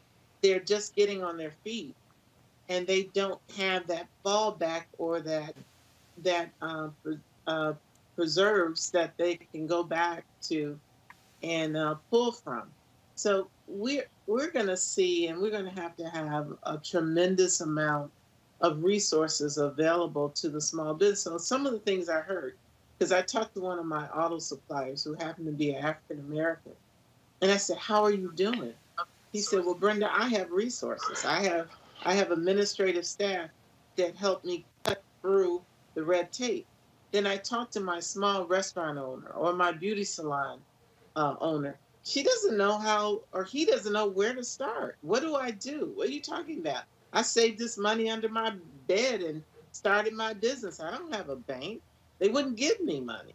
they're 0.42 0.60
just 0.60 0.94
getting 0.94 1.22
on 1.22 1.36
their 1.36 1.52
feet 1.64 1.94
and 2.68 2.86
they 2.86 3.04
don't 3.14 3.40
have 3.56 3.86
that 3.86 4.06
fallback 4.24 4.84
or 4.98 5.20
that 5.20 5.54
that 6.22 6.50
uh, 6.62 6.88
uh, 7.46 7.72
preserves 8.16 8.90
that 8.90 9.16
they 9.16 9.36
can 9.36 9.66
go 9.66 9.82
back 9.82 10.24
to 10.42 10.78
and 11.42 11.76
uh, 11.76 11.96
pull 12.10 12.32
from. 12.32 12.62
So 13.16 13.48
we're 13.66 14.06
we're 14.26 14.50
going 14.50 14.66
to 14.66 14.76
see, 14.76 15.28
and 15.28 15.40
we're 15.40 15.50
going 15.50 15.66
to 15.66 15.80
have 15.80 15.96
to 15.96 16.08
have 16.08 16.52
a 16.62 16.78
tremendous 16.78 17.60
amount 17.60 18.10
of 18.60 18.82
resources 18.82 19.58
available 19.58 20.30
to 20.30 20.48
the 20.48 20.60
small 20.60 20.94
business. 20.94 21.22
So 21.22 21.38
some 21.38 21.66
of 21.66 21.72
the 21.72 21.80
things 21.80 22.08
I 22.08 22.20
heard, 22.20 22.54
because 22.98 23.12
I 23.12 23.20
talked 23.22 23.54
to 23.54 23.60
one 23.60 23.78
of 23.78 23.84
my 23.84 24.08
auto 24.08 24.38
suppliers 24.38 25.04
who 25.04 25.14
happened 25.14 25.46
to 25.46 25.52
be 25.52 25.76
African 25.76 26.20
American, 26.20 26.72
and 27.44 27.52
I 27.52 27.58
said, 27.58 27.76
"How 27.76 28.02
are 28.02 28.10
you 28.10 28.32
doing?" 28.32 28.72
He 29.30 29.42
said, 29.42 29.66
"Well, 29.66 29.74
Brenda, 29.74 30.10
I 30.10 30.28
have 30.28 30.50
resources. 30.50 31.26
I 31.26 31.42
have 31.42 31.68
I 32.02 32.14
have 32.14 32.30
administrative 32.30 33.04
staff 33.04 33.50
that 33.96 34.16
help 34.16 34.46
me 34.46 34.64
cut 34.82 35.04
through 35.20 35.60
the 35.94 36.02
red 36.02 36.32
tape. 36.32 36.66
Then 37.12 37.26
I 37.26 37.36
talk 37.36 37.70
to 37.72 37.80
my 37.80 38.00
small 38.00 38.46
restaurant 38.46 38.98
owner 38.98 39.28
or 39.28 39.52
my 39.52 39.72
beauty 39.72 40.04
salon 40.04 40.60
uh, 41.16 41.36
owner. 41.42 41.78
She 42.02 42.22
doesn't 42.22 42.56
know 42.56 42.78
how, 42.78 43.20
or 43.32 43.44
he 43.44 43.66
doesn't 43.66 43.92
know 43.92 44.06
where 44.06 44.34
to 44.34 44.42
start. 44.42 44.96
What 45.02 45.20
do 45.20 45.36
I 45.36 45.50
do? 45.50 45.92
What 45.94 46.08
are 46.08 46.12
you 46.12 46.22
talking 46.22 46.60
about? 46.60 46.84
I 47.12 47.20
saved 47.20 47.58
this 47.58 47.76
money 47.76 48.08
under 48.08 48.30
my 48.30 48.54
bed 48.88 49.20
and 49.20 49.42
started 49.72 50.14
my 50.14 50.32
business. 50.32 50.80
I 50.80 50.90
don't 50.90 51.14
have 51.14 51.28
a 51.28 51.36
bank. 51.36 51.82
They 52.20 52.28
wouldn't 52.30 52.56
give 52.56 52.80
me 52.80 53.00
money. 53.00 53.34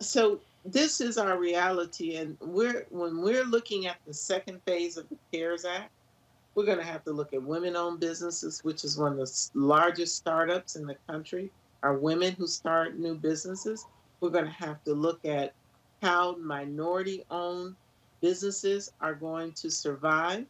So 0.00 0.40
this 0.64 1.00
is 1.00 1.18
our 1.18 1.38
reality, 1.38 2.16
and 2.16 2.36
we're 2.40 2.86
when 2.90 3.20
we're 3.20 3.44
looking 3.44 3.86
at 3.86 3.96
the 4.06 4.14
second 4.14 4.60
phase 4.66 4.96
of 4.96 5.08
the 5.08 5.16
CARES 5.32 5.64
Act 5.64 5.90
we're 6.58 6.64
going 6.64 6.78
to 6.78 6.84
have 6.84 7.04
to 7.04 7.12
look 7.12 7.32
at 7.32 7.40
women-owned 7.40 8.00
businesses, 8.00 8.64
which 8.64 8.82
is 8.82 8.98
one 8.98 9.12
of 9.12 9.18
the 9.18 9.50
largest 9.54 10.16
startups 10.16 10.74
in 10.74 10.88
the 10.88 10.96
country. 11.08 11.52
Are 11.84 11.96
women 11.96 12.34
who 12.36 12.48
start 12.48 12.98
new 12.98 13.14
businesses. 13.14 13.86
We're 14.20 14.30
going 14.30 14.46
to 14.46 14.50
have 14.50 14.82
to 14.82 14.92
look 14.92 15.24
at 15.24 15.52
how 16.02 16.34
minority-owned 16.38 17.76
businesses 18.20 18.90
are 19.00 19.14
going 19.14 19.52
to 19.52 19.70
survive. 19.70 20.46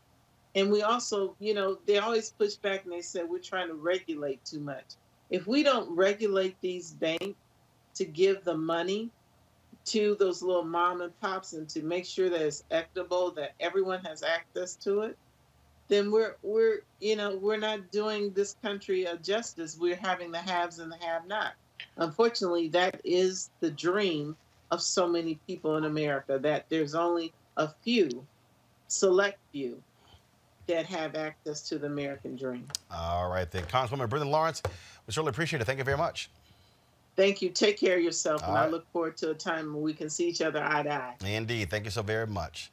And 0.54 0.72
we 0.72 0.80
also, 0.80 1.36
you 1.40 1.52
know, 1.52 1.76
they 1.84 1.98
always 1.98 2.30
push 2.30 2.54
back 2.54 2.84
and 2.84 2.92
they 2.94 3.02
say 3.02 3.24
we're 3.24 3.38
trying 3.38 3.68
to 3.68 3.74
regulate 3.74 4.42
too 4.46 4.60
much. 4.60 4.86
If 5.28 5.46
we 5.46 5.62
don't 5.62 5.94
regulate 5.94 6.58
these 6.62 6.92
banks 6.92 7.36
to 7.96 8.06
give 8.06 8.44
the 8.44 8.56
money 8.56 9.10
to 9.88 10.16
those 10.18 10.42
little 10.42 10.64
mom 10.64 11.00
and 11.00 11.18
pops 11.20 11.52
and 11.52 11.68
to 11.70 11.82
make 11.82 12.04
sure 12.04 12.28
that 12.28 12.40
it's 12.40 12.64
equitable, 12.70 13.30
that 13.32 13.54
everyone 13.60 14.00
has 14.04 14.22
access 14.22 14.74
to 14.76 15.02
it, 15.02 15.16
then 15.88 16.10
we're 16.10 16.36
we're 16.42 16.80
you 17.00 17.16
know 17.16 17.36
we're 17.36 17.56
not 17.56 17.90
doing 17.90 18.32
this 18.32 18.56
country 18.62 19.04
a 19.04 19.16
justice. 19.16 19.78
We're 19.78 19.96
having 19.96 20.30
the 20.30 20.38
haves 20.38 20.78
and 20.78 20.92
the 20.92 20.98
have-not. 20.98 21.54
Unfortunately, 21.96 22.68
that 22.68 23.00
is 23.04 23.50
the 23.60 23.70
dream 23.70 24.36
of 24.70 24.82
so 24.82 25.08
many 25.08 25.38
people 25.46 25.76
in 25.78 25.84
America. 25.84 26.38
That 26.38 26.66
there's 26.68 26.94
only 26.94 27.32
a 27.56 27.68
few, 27.82 28.26
select 28.88 29.38
few, 29.52 29.82
that 30.66 30.84
have 30.86 31.14
access 31.14 31.62
to 31.70 31.78
the 31.78 31.86
American 31.86 32.36
dream. 32.36 32.68
All 32.90 33.30
right, 33.30 33.50
then. 33.50 33.64
Congresswoman 33.64 34.08
Brenda 34.08 34.28
Lawrence, 34.28 34.62
we 35.06 35.12
certainly 35.12 35.30
appreciate 35.30 35.62
it. 35.62 35.64
Thank 35.64 35.78
you 35.78 35.84
very 35.84 35.96
much. 35.96 36.30
Thank 37.18 37.42
you. 37.42 37.50
Take 37.50 37.80
care 37.80 37.96
of 37.96 38.04
yourself, 38.04 38.44
All 38.44 38.50
and 38.50 38.58
I 38.58 38.68
look 38.68 38.88
forward 38.92 39.16
to 39.16 39.30
a 39.30 39.34
time 39.34 39.74
when 39.74 39.82
we 39.82 39.92
can 39.92 40.08
see 40.08 40.28
each 40.28 40.40
other 40.40 40.62
eye 40.62 40.84
to 40.84 40.92
eye. 40.92 41.14
Indeed. 41.26 41.68
Thank 41.68 41.84
you 41.84 41.90
so 41.90 42.00
very 42.00 42.28
much. 42.28 42.70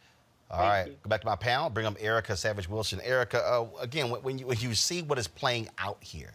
All 0.51 0.60
Thank 0.60 0.69
right, 0.69 0.88
you. 0.88 0.97
go 1.01 1.10
back 1.10 1.21
to 1.21 1.25
my 1.25 1.36
panel. 1.36 1.67
Bring 1.71 1.88
up 1.88 1.95
Erica 1.99 2.38
Savage 2.38 2.69
Wilson. 2.69 3.01
Erica, 3.01 3.39
uh, 3.39 3.65
again, 3.81 4.12
when, 4.12 4.38
you, 4.38 4.45
when 4.45 4.60
you 4.60 4.75
see 4.75 5.01
what 5.01 5.17
is 5.17 5.27
playing 5.27 5.67
out 5.79 5.97
here, 5.99 6.29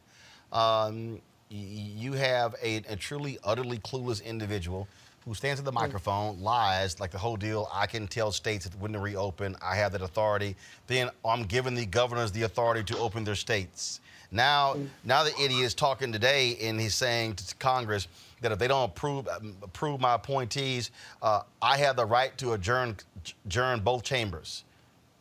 um, 0.53 1.21
you 1.51 2.15
have 2.15 2.57
a, 2.61 2.79
a 2.89 2.97
truly, 2.97 3.39
utterly 3.45 3.79
clueless 3.79 4.25
individual 4.25 4.89
who 5.25 5.33
stands 5.33 5.61
at 5.61 5.65
the 5.65 5.71
microphone, 5.71 6.43
lies 6.43 6.99
like 6.99 7.13
the 7.13 7.19
whole 7.19 7.37
deal. 7.37 7.69
I 7.73 7.87
can 7.87 8.09
tell 8.09 8.33
states 8.33 8.65
that 8.65 8.77
when 8.81 8.93
to 8.95 8.99
reopen, 8.99 9.55
I 9.63 9.77
have 9.77 9.93
that 9.93 10.03
authority. 10.03 10.57
Then 10.89 11.11
I'm 11.25 11.45
giving 11.45 11.77
the 11.77 11.87
governors 11.87 12.33
the 12.33 12.43
authority 12.43 12.83
to 12.93 12.99
open 12.99 13.23
their 13.23 13.37
states. 13.37 14.01
Now, 14.33 14.77
now 15.05 15.25
the 15.25 15.33
idiot 15.43 15.65
is 15.65 15.75
talking 15.75 16.13
today, 16.13 16.57
and 16.63 16.81
he's 16.81 16.95
saying 16.95 17.35
to 17.37 17.55
Congress 17.57 18.07
that 18.41 18.53
if 18.53 18.59
they 18.59 18.69
don't 18.69 18.91
approve 18.91 19.29
um, 19.29 19.57
approve 19.63 20.01
my 20.01 20.15
appointees, 20.15 20.91
uh, 21.23 21.43
I 21.61 21.77
have 21.79 21.97
the 21.97 22.07
right 22.07 22.37
to 22.39 22.53
adjourn 22.53 22.97
adjourn 23.45 23.81
both 23.81 24.03
chambers. 24.03 24.65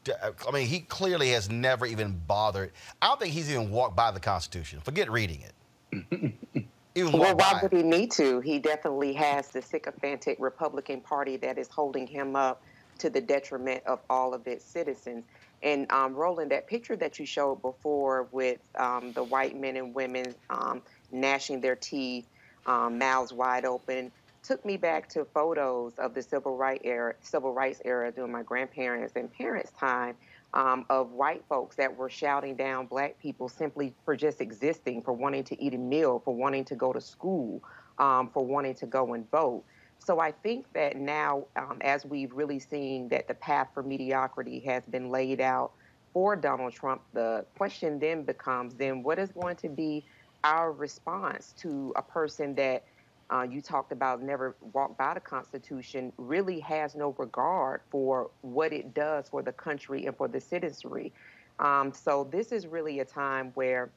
I 0.08 0.52
mean, 0.52 0.66
he 0.68 0.80
clearly 0.82 1.32
has 1.32 1.50
never 1.50 1.86
even 1.86 2.20
bothered. 2.28 2.72
I 3.02 3.08
don't 3.08 3.20
think 3.20 3.34
he's 3.34 3.52
even 3.52 3.70
walked 3.70 3.96
by 3.96 4.12
the 4.12 4.20
Constitution. 4.20 4.80
Forget 4.80 5.12
reading 5.12 5.42
it. 5.42 6.34
even 6.96 7.12
Well, 7.12 7.36
why 7.36 7.54
by. 7.54 7.60
would 7.62 7.74
he 7.74 7.84
need 7.84 8.12
to? 8.12 8.40
He 8.40 8.60
definitely 8.60 9.14
has 9.14 9.50
the 9.50 9.62
sycophantic 9.62 10.38
Republican 10.40 11.02
Party 11.02 11.38
that 11.38 11.58
is 11.58 11.68
holding 11.68 12.08
him 12.08 12.36
up 12.36 12.62
to 13.00 13.10
the 13.10 13.22
detriment 13.22 13.84
of 13.86 14.00
all 14.10 14.34
of 14.34 14.48
its 14.48 14.64
citizens. 14.66 15.26
And 15.62 15.92
um, 15.92 16.14
Roland, 16.14 16.52
that 16.52 16.68
picture 16.68 16.96
that 16.98 17.20
you 17.20 17.26
showed 17.26 17.62
before 17.62 18.28
with 18.32 18.60
um, 18.76 19.12
the 19.14 19.24
white 19.24 19.60
men 19.60 19.76
and 19.78 19.94
women 19.94 20.34
um, 20.50 20.82
gnashing 21.12 21.62
their 21.62 21.76
teeth, 21.76 22.26
um, 22.66 22.98
mouths 22.98 23.34
wide 23.34 23.66
open, 23.66 24.12
took 24.44 24.64
me 24.66 24.78
back 24.78 25.10
to 25.10 25.26
photos 25.26 25.94
of 25.98 26.14
the 26.14 26.22
civil 26.22 26.56
rights 26.56 26.82
era, 26.86 27.14
civil 27.22 27.54
rights 27.54 27.82
era 27.84 28.12
during 28.12 28.32
my 28.32 28.44
grandparents' 28.44 29.14
and 29.16 29.32
parents' 29.34 29.72
time 29.78 30.16
um, 30.54 30.86
of 30.90 31.12
white 31.12 31.44
folks 31.48 31.76
that 31.76 31.96
were 31.96 32.10
shouting 32.10 32.56
down 32.56 32.86
black 32.86 33.20
people 33.20 33.50
simply 33.50 33.94
for 34.06 34.16
just 34.16 34.42
existing, 34.42 35.02
for 35.02 35.14
wanting 35.14 35.44
to 35.44 35.62
eat 35.62 35.74
a 35.74 35.78
meal, 35.78 36.22
for 36.24 36.34
wanting 36.34 36.66
to 36.66 36.76
go 36.76 36.94
to 36.94 37.02
school, 37.02 37.62
um, 37.98 38.30
for 38.34 38.46
wanting 38.46 38.74
to 38.76 38.86
go 38.86 39.14
and 39.14 39.30
vote. 39.30 39.64
So 40.00 40.20
I 40.20 40.32
think 40.32 40.66
that 40.74 40.98
now, 40.98 41.46
um, 41.56 41.78
as 41.82 42.06
we've 42.06 42.34
really 42.34 42.60
seen 42.60 43.10
that 43.10 43.28
the 43.28 43.34
path 43.36 43.70
for 43.74 43.84
mediocrity 43.84 44.60
has 44.62 44.84
been 44.86 45.12
laid 45.12 45.40
out 45.42 45.72
for 46.14 46.36
Donald 46.36 46.74
Trump, 46.74 47.02
the 47.14 47.46
question 47.58 48.00
then 48.00 48.24
becomes 48.24 48.74
then 48.74 49.04
what 49.04 49.20
is 49.20 49.30
going 49.32 49.58
to 49.58 49.70
be 49.70 50.04
our 50.44 50.72
response 50.72 51.54
to 51.60 51.94
a 51.96 52.02
person 52.02 52.56
that 52.56 52.84
uh, 53.32 53.44
you 53.44 53.62
talked 53.62 53.92
about 53.92 54.22
never 54.24 54.56
walked 54.74 54.98
by 54.98 55.14
the 55.14 55.20
Constitution, 55.20 56.12
really 56.18 56.60
has 56.62 56.96
no 56.96 57.14
regard 57.20 57.82
for 57.92 58.32
what 58.42 58.74
it 58.74 58.94
does 58.94 59.30
for 59.30 59.44
the 59.44 59.52
country 59.52 60.08
and 60.08 60.18
for 60.18 60.28
the 60.28 60.42
citizenry. 60.42 61.14
Um, 61.60 61.92
so 61.94 62.28
this 62.32 62.52
is 62.52 62.66
really 62.66 63.02
a 63.02 63.06
time 63.06 63.52
where 63.54 63.92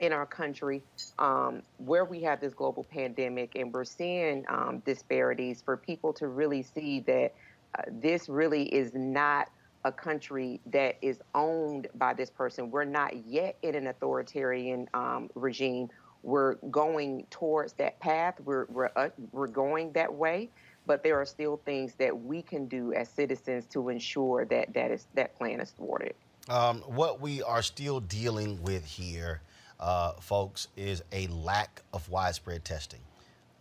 in 0.00 0.12
our 0.12 0.26
country 0.26 0.82
um, 1.18 1.62
where 1.78 2.04
we 2.04 2.20
have 2.22 2.40
this 2.40 2.54
global 2.54 2.84
pandemic 2.84 3.54
and 3.54 3.72
we're 3.72 3.84
seeing 3.84 4.44
um, 4.48 4.82
disparities 4.84 5.62
for 5.62 5.76
people 5.76 6.12
to 6.12 6.28
really 6.28 6.62
see 6.62 7.00
that 7.00 7.34
uh, 7.78 7.82
this 7.90 8.28
really 8.28 8.64
is 8.74 8.92
not 8.94 9.48
a 9.84 9.92
country 9.92 10.60
that 10.66 10.96
is 11.02 11.20
owned 11.34 11.88
by 11.94 12.14
this 12.14 12.30
person. 12.30 12.70
We're 12.70 12.84
not 12.84 13.26
yet 13.26 13.56
in 13.62 13.74
an 13.74 13.86
authoritarian 13.86 14.88
um, 14.94 15.30
regime. 15.34 15.90
We're 16.22 16.54
going 16.70 17.26
towards 17.30 17.74
that 17.74 18.00
path. 18.00 18.40
We're 18.44 18.64
we're 18.70 18.90
uh, 18.96 19.10
we're 19.30 19.46
going 19.46 19.92
that 19.92 20.12
way, 20.12 20.48
but 20.86 21.02
there 21.02 21.20
are 21.20 21.26
still 21.26 21.60
things 21.66 21.94
that 21.96 22.18
we 22.18 22.40
can 22.40 22.66
do 22.66 22.94
as 22.94 23.10
citizens 23.10 23.66
to 23.66 23.90
ensure 23.90 24.46
that 24.46 24.72
that 24.72 24.90
is 24.90 25.06
that 25.14 25.36
plan 25.36 25.60
is 25.60 25.70
thwarted. 25.72 26.14
Um, 26.48 26.80
what 26.80 27.20
we 27.20 27.42
are 27.42 27.62
still 27.62 28.00
dealing 28.00 28.62
with 28.62 28.84
here, 28.84 29.42
uh, 29.80 30.12
folks, 30.14 30.68
is 30.76 31.02
a 31.12 31.26
lack 31.28 31.82
of 31.92 32.08
widespread 32.08 32.64
testing. 32.64 33.00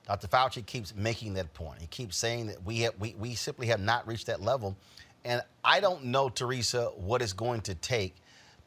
Dr. 0.08 0.28
Fauci 0.28 0.66
keeps 0.66 0.94
making 0.96 1.34
that 1.36 1.54
point. 1.54 1.80
He 1.80 1.88
keeps 1.88 2.18
saying 2.18 2.48
that 2.48 2.64
we 2.64 2.80
have, 2.80 2.94
we, 3.00 3.16
we 3.18 3.36
simply 3.36 3.68
have 3.68 3.80
not 3.80 4.06
reached 4.06 4.28
that 4.28 4.42
level. 4.42 4.76
And 5.24 5.42
I 5.64 5.80
don't 5.80 6.06
know, 6.06 6.30
Teresa, 6.30 6.92
what 6.98 7.22
it's 7.22 7.34
going 7.34 7.62
to 7.62 7.76
take 7.76 8.16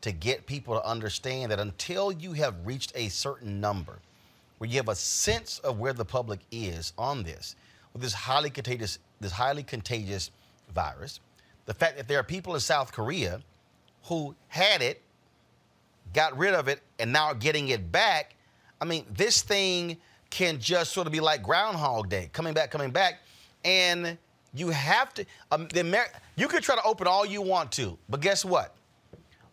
to 0.01 0.13
get 0.13 0.47
people 0.47 0.75
to 0.75 0.87
understand 0.87 1.53
that 1.53 1.61
until 1.61 2.13
you 2.13 2.33
have 2.33 2.55
reached 2.65 2.93
a 2.95 3.09
certain 3.09 3.61
number, 3.61 3.99
where 4.59 4.71
you 4.71 4.77
have 4.77 4.89
a 4.89 4.95
sense 4.95 5.59
of 5.59 5.79
where 5.79 5.93
the 5.93 6.05
public 6.05 6.41
is 6.51 6.93
on 6.97 7.23
this, 7.23 7.57
with 7.93 8.03
this 8.03 8.15
highly 8.15 8.49
contagious, 8.49 8.99
this 9.21 9.33
highly 9.33 9.63
contagious 9.63 10.31
virus, 10.75 11.21
the 11.67 11.75
fact 11.75 11.97
that 11.97 12.09
there 12.09 12.19
are 12.19 12.25
people 12.25 12.55
in 12.55 12.61
South 12.61 12.93
Korea 12.93 13.43
who 14.05 14.35
had 14.49 14.81
it, 14.81 15.03
got 16.17 16.37
rid 16.37 16.55
of 16.55 16.67
it, 16.67 16.81
and 16.99 17.13
now 17.13 17.35
getting 17.35 17.69
it 17.69 17.93
back. 17.93 18.35
I 18.81 18.87
mean, 18.87 19.05
this 19.13 19.43
thing 19.43 19.99
can 20.31 20.59
just 20.59 20.93
sort 20.93 21.07
of 21.07 21.13
be 21.13 21.21
like 21.21 21.43
Groundhog 21.43 22.09
Day, 22.09 22.31
coming 22.33 22.55
back, 22.55 22.71
coming 22.71 22.91
back, 22.91 23.21
and 23.65 24.17
you 24.55 24.71
have 24.71 25.13
to. 25.15 25.27
Um, 25.53 25.69
the 25.73 25.81
Amer- 25.81 26.11
you 26.35 26.49
can 26.49 26.63
try 26.63 26.75
to 26.75 26.83
open 26.83 27.07
all 27.07 27.27
you 27.27 27.43
want 27.43 27.71
to, 27.73 27.99
but 28.09 28.21
guess 28.21 28.45
what? 28.45 28.75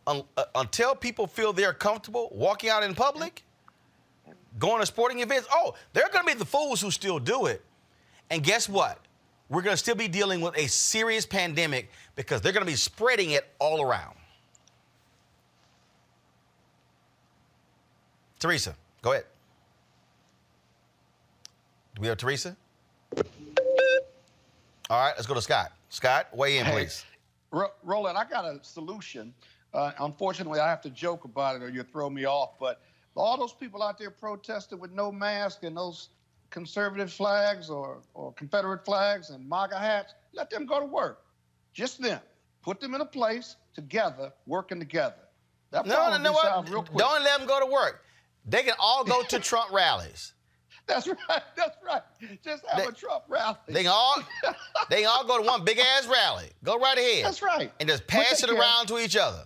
Un- 0.07 0.23
uh, 0.37 0.45
until 0.55 0.95
people 0.95 1.27
feel 1.27 1.51
they're 1.51 1.73
comfortable 1.73 2.29
walking 2.31 2.69
out 2.69 2.81
in 2.81 2.95
public, 2.95 3.43
going 4.57 4.79
to 4.79 4.85
sporting 4.85 5.19
events, 5.19 5.47
oh, 5.51 5.75
they're 5.91 6.09
going 6.13 6.25
to 6.25 6.33
be 6.33 6.39
the 6.39 6.45
fools 6.45 6.79
who 6.79 6.91
still 6.91 7.19
do 7.19 7.47
it. 7.47 7.61
And 8.29 8.41
guess 8.41 8.69
what? 8.69 8.99
We're 9.49 9.61
going 9.61 9.73
to 9.73 9.77
still 9.77 9.95
be 9.95 10.07
dealing 10.07 10.39
with 10.39 10.57
a 10.57 10.67
serious 10.67 11.25
pandemic 11.25 11.91
because 12.15 12.39
they're 12.39 12.53
going 12.53 12.65
to 12.65 12.71
be 12.71 12.77
spreading 12.77 13.31
it 13.31 13.49
all 13.59 13.81
around. 13.81 14.15
Teresa, 18.43 18.75
go 19.01 19.13
ahead. 19.13 19.23
Do 21.95 22.01
we 22.01 22.07
have 22.09 22.17
Teresa? 22.17 22.57
All 24.89 24.99
right, 25.01 25.13
let's 25.15 25.25
go 25.25 25.33
to 25.33 25.41
Scott. 25.41 25.71
Scott, 25.87 26.27
weigh 26.35 26.57
in, 26.57 26.65
Hey, 26.65 26.71
please. 26.73 27.05
Ro- 27.51 27.71
Roland, 27.83 28.17
I 28.17 28.25
got 28.25 28.43
a 28.43 28.59
solution. 28.61 29.33
Uh, 29.73 29.93
unfortunately, 29.99 30.59
I 30.59 30.67
have 30.67 30.81
to 30.81 30.89
joke 30.89 31.23
about 31.23 31.55
it 31.55 31.63
or 31.63 31.69
you'll 31.69 31.85
throw 31.85 32.09
me 32.09 32.25
off. 32.25 32.59
But 32.59 32.81
all 33.15 33.37
those 33.37 33.53
people 33.53 33.81
out 33.81 33.97
there 33.97 34.11
protesting 34.11 34.77
with 34.77 34.91
no 34.91 35.09
mask 35.09 35.63
and 35.63 35.77
those 35.77 36.09
conservative 36.49 37.13
flags 37.13 37.69
or, 37.69 38.01
or 38.13 38.33
Confederate 38.33 38.83
flags 38.83 39.29
and 39.29 39.47
MAGA 39.47 39.79
hats, 39.79 40.15
let 40.33 40.49
them 40.49 40.65
go 40.65 40.81
to 40.81 40.85
work. 40.85 41.23
Just 41.71 42.01
them. 42.01 42.19
Put 42.61 42.81
them 42.81 42.93
in 42.93 42.99
a 42.99 43.05
place 43.05 43.55
together, 43.73 44.33
working 44.47 44.79
together. 44.79 45.15
That 45.71 45.85
No, 45.85 46.09
no, 46.09 46.17
no, 46.17 46.17
will 46.17 46.19
be 46.23 46.29
what? 46.33 46.43
solved 46.43 46.69
real 46.69 46.83
quick. 46.83 46.97
Don't 46.97 47.23
let 47.23 47.37
them 47.39 47.47
go 47.47 47.61
to 47.61 47.65
work. 47.71 48.03
They 48.45 48.63
can 48.63 48.73
all 48.79 49.03
go 49.03 49.23
to 49.23 49.39
Trump 49.49 49.71
rallies. 49.71 50.33
That's 50.85 51.07
right. 51.07 51.41
That's 51.55 51.77
right. 51.85 52.01
Just 52.43 52.65
have 52.67 52.81
They- 52.83 52.87
a 52.87 52.91
Trump 52.91 53.23
rally. 53.29 53.55
They 53.67 53.83
can 53.83 53.91
all 53.93 54.15
they 54.89 55.01
can 55.01 55.07
all 55.09 55.25
go 55.25 55.37
to 55.41 55.43
one 55.43 55.63
big 55.63 55.79
ass 55.79 56.07
rally. 56.07 56.49
Go 56.63 56.77
right 56.77 56.97
ahead. 56.97 57.23
That's 57.25 57.41
right. 57.41 57.71
And 57.79 57.87
just 57.87 58.05
pass 58.07 58.43
it 58.43 58.47
can. 58.49 58.57
around 58.57 58.87
to 58.87 58.97
each 58.99 59.15
other. 59.15 59.43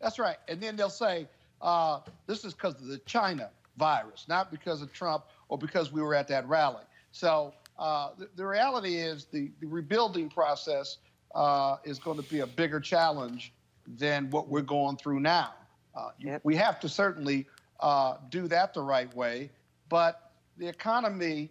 That's 0.00 0.18
right. 0.18 0.36
And 0.48 0.60
then 0.60 0.76
they'll 0.76 0.90
say, 0.90 1.26
uh, 1.62 2.00
this 2.26 2.44
is 2.44 2.52
because 2.54 2.74
of 2.74 2.86
the 2.88 2.98
China 3.06 3.50
virus, 3.78 4.26
not 4.28 4.50
because 4.50 4.82
of 4.82 4.92
Trump 4.92 5.24
or 5.48 5.56
because 5.58 5.92
we 5.92 6.02
were 6.02 6.14
at 6.14 6.28
that 6.28 6.46
rally. 6.48 6.84
So 7.12 7.54
uh, 7.78 8.10
the, 8.18 8.28
the 8.36 8.46
reality 8.46 8.96
is 8.96 9.26
the, 9.26 9.50
the 9.60 9.66
rebuilding 9.66 10.28
process 10.28 10.98
uh, 11.34 11.76
is 11.84 11.98
going 11.98 12.16
to 12.22 12.28
be 12.30 12.40
a 12.40 12.46
bigger 12.46 12.80
challenge 12.80 13.52
than 13.86 14.28
what 14.30 14.48
we're 14.48 14.60
going 14.62 14.96
through 14.98 15.20
now. 15.20 15.54
Uh, 15.94 16.10
you- 16.18 16.40
We 16.44 16.56
have 16.56 16.80
to 16.80 16.88
certainly 16.88 17.46
uh, 17.80 18.16
do 18.28 18.48
that 18.48 18.74
the 18.74 18.82
right 18.82 19.14
way, 19.14 19.50
but 19.88 20.32
the 20.56 20.68
economy 20.68 21.50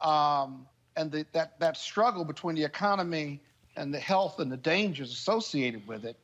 um, 0.00 0.66
and 0.96 1.10
the, 1.10 1.26
that, 1.32 1.58
that 1.60 1.76
struggle 1.76 2.24
between 2.24 2.54
the 2.54 2.64
economy 2.64 3.40
and 3.76 3.92
the 3.92 3.98
health 3.98 4.40
and 4.40 4.50
the 4.50 4.56
dangers 4.56 5.12
associated 5.12 5.86
with 5.86 6.04
it 6.04 6.16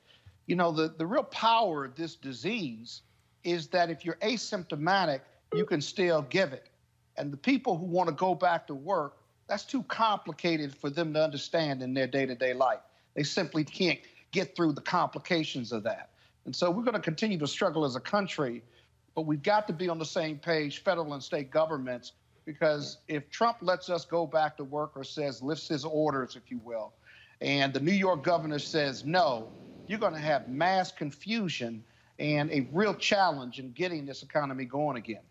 you 0.47 0.55
know, 0.55 0.71
the, 0.71 0.95
the 0.97 1.07
real 1.07 1.25
power 1.25 1.85
of 1.85 1.95
this 1.97 2.15
disease 2.15 3.03
is 3.45 3.69
that 3.69 3.91
if 3.91 4.05
you're 4.05 4.17
asymptomatic, 4.17 5.21
you 5.55 5.65
can 5.65 5.81
still 5.81 6.23
give 6.23 6.53
it. 6.53 6.69
And 7.17 7.33
the 7.33 7.37
people 7.37 7.77
who 7.77 7.85
want 7.85 8.09
to 8.09 8.15
go 8.15 8.35
back 8.35 8.67
to 8.69 8.75
work, 8.75 9.19
that's 9.49 9.65
too 9.65 9.83
complicated 9.85 10.75
for 10.75 10.91
them 10.91 11.13
to 11.15 11.23
understand 11.23 11.83
in 11.83 11.95
their 11.95 12.07
day 12.07 12.27
to 12.27 12.35
day 12.35 12.55
life. 12.55 12.81
They 13.15 13.23
simply 13.23 13.65
can't 13.65 13.99
get 14.33 14.55
through 14.55 14.73
the 14.73 14.81
complications 14.81 15.73
of 15.73 15.83
that. 15.85 16.11
And 16.45 16.55
so 16.55 16.71
we're 16.71 16.83
going 16.83 16.95
to 16.95 17.01
continue 17.01 17.39
to 17.39 17.47
struggle 17.47 17.85
as 17.85 17.97
a 17.97 18.01
country, 18.01 18.63
but 19.17 19.23
we've 19.23 19.43
got 19.43 19.67
to 19.67 19.73
be 19.73 19.89
on 19.89 19.99
the 19.99 20.05
same 20.05 20.39
page, 20.39 20.85
federal 20.85 21.15
and 21.15 21.23
state 21.23 21.51
governments, 21.51 22.13
because 22.45 22.99
if 23.09 23.29
Trump 23.31 23.57
lets 23.63 23.91
us 23.91 24.05
go 24.05 24.27
back 24.27 24.57
to 24.59 24.65
work 24.65 24.93
or 24.95 25.03
says, 25.03 25.43
lifts 25.43 25.67
his 25.67 25.85
orders, 25.85 26.37
if 26.37 26.51
you 26.51 26.61
will, 26.63 26.93
and 27.41 27.73
the 27.73 27.81
New 27.81 27.93
York 27.93 28.23
governor 28.23 28.59
says 28.59 29.05
no, 29.05 29.51
you're 29.89 29.99
going 29.99 30.13
to 30.13 30.21
have 30.21 30.49
mass 30.49 30.93
confusion 30.93 31.83
and 32.19 32.51
a 32.51 32.69
real 32.73 32.95
challenge 32.95 33.59
in 33.59 33.73
getting 33.73 34.05
this 34.07 34.23
economy 34.23 34.67
going 34.67 34.97
again. 34.97 35.23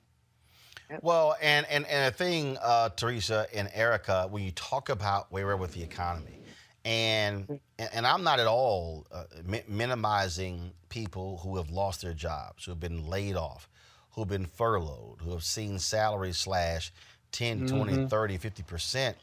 Well, 1.01 1.35
and 1.41 1.65
and 1.67 1.85
and 1.87 2.13
a 2.13 2.15
thing, 2.15 2.57
uh, 2.61 2.89
Teresa 2.89 3.47
and 3.53 3.69
Erica, 3.73 4.27
when 4.29 4.43
you 4.43 4.51
talk 4.51 4.89
about 4.89 5.31
where 5.31 5.47
we're 5.47 5.55
with 5.55 5.73
the 5.73 5.81
economy, 5.81 6.39
and 6.85 7.59
and, 7.79 7.89
and 7.93 8.07
I'm 8.07 8.23
not 8.23 8.39
at 8.39 8.47
all 8.47 9.05
uh, 9.11 9.23
mi- 9.43 9.63
minimizing 9.67 10.71
people 10.89 11.37
who 11.39 11.57
have 11.57 11.69
lost 11.71 12.01
their 12.01 12.13
jobs, 12.13 12.63
who 12.65 12.71
have 12.71 12.79
been 12.79 13.07
laid 13.09 13.35
off, 13.35 13.67
who 14.13 14.21
have 14.21 14.29
been 14.29 14.45
furloughed, 14.45 15.17
who 15.21 15.31
have 15.31 15.43
seen 15.43 15.79
salaries 15.79 16.37
slash 16.37 16.93
10, 17.33 17.67
20, 17.67 17.91
Mhm. 17.91 18.09
30, 18.09 18.37
50 18.37 18.63
percent. 18.63 19.17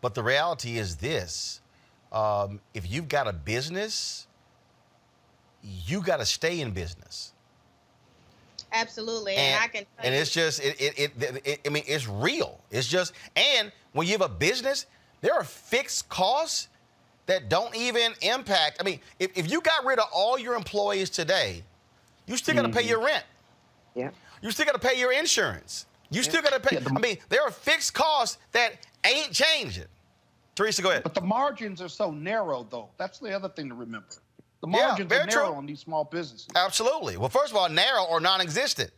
But 0.00 0.14
the 0.14 0.22
reality 0.22 0.78
is 0.78 0.96
this: 0.96 1.60
um, 2.10 2.60
if 2.74 2.90
you've 2.90 3.08
got 3.08 3.28
a 3.28 3.32
business, 3.32 4.26
you 5.62 6.00
got 6.00 6.16
to 6.16 6.26
stay 6.26 6.60
in 6.60 6.70
business. 6.72 7.32
Absolutely. 8.72 9.34
And, 9.34 9.62
I 9.62 9.66
can 9.66 9.84
tell 9.96 10.06
and 10.06 10.14
you, 10.14 10.20
it's 10.20 10.30
just 10.30 10.60
it, 10.60 10.80
it, 10.80 11.12
it, 11.20 11.42
it- 11.44 11.60
I 11.66 11.68
mean 11.68 11.82
it's 11.86 12.08
real. 12.08 12.60
It's 12.70 12.88
just 12.88 13.12
and 13.36 13.70
when 13.92 14.06
you 14.06 14.12
have 14.14 14.22
a 14.22 14.28
business, 14.28 14.86
there 15.20 15.34
are 15.34 15.44
fixed 15.44 16.08
costs 16.08 16.68
that 17.26 17.48
don't 17.48 17.74
even 17.76 18.12
impact. 18.22 18.78
I 18.80 18.84
mean, 18.84 19.00
if, 19.18 19.36
if 19.36 19.50
you 19.50 19.60
got 19.60 19.84
rid 19.84 19.98
of 19.98 20.06
all 20.12 20.38
your 20.38 20.54
employees 20.54 21.10
today, 21.10 21.62
you 22.26 22.36
still 22.36 22.54
got 22.54 22.62
to 22.62 22.68
pay 22.68 22.82
Mhm. 22.84 22.88
your 22.88 23.04
rent. 23.04 23.24
Yeah. 23.94 24.10
You 24.42 24.50
still 24.50 24.66
got 24.66 24.80
to 24.80 24.86
pay 24.88 24.98
your 24.98 25.12
insurance. 25.12 25.86
You 26.10 26.22
still 26.22 26.42
got 26.42 26.52
to 26.54 26.60
pay. 26.60 26.76
Yeah. 26.80 26.88
I 26.96 26.98
mean, 26.98 27.18
there 27.28 27.42
are 27.42 27.50
fixed 27.50 27.94
costs 27.94 28.38
that 28.52 28.78
ain't 29.04 29.32
changing. 29.32 29.84
Teresa, 30.56 30.82
go 30.82 30.90
ahead. 30.90 31.02
But 31.04 31.14
the 31.14 31.20
margins 31.20 31.80
are 31.80 31.88
so 31.88 32.10
narrow, 32.10 32.66
though. 32.68 32.88
That's 32.96 33.18
the 33.18 33.32
other 33.34 33.48
thing 33.48 33.68
to 33.68 33.74
remember. 33.74 34.08
The 34.60 34.66
margins 34.66 35.08
very 35.08 35.22
are 35.22 35.26
narrow 35.26 35.46
true. 35.48 35.54
on 35.56 35.66
these 35.66 35.80
small 35.80 36.04
businesses. 36.04 36.48
Absolutely. 36.54 37.16
Well, 37.16 37.28
first 37.30 37.50
of 37.52 37.56
all, 37.56 37.68
narrow 37.68 38.04
or 38.04 38.20
non-existent. 38.20 38.90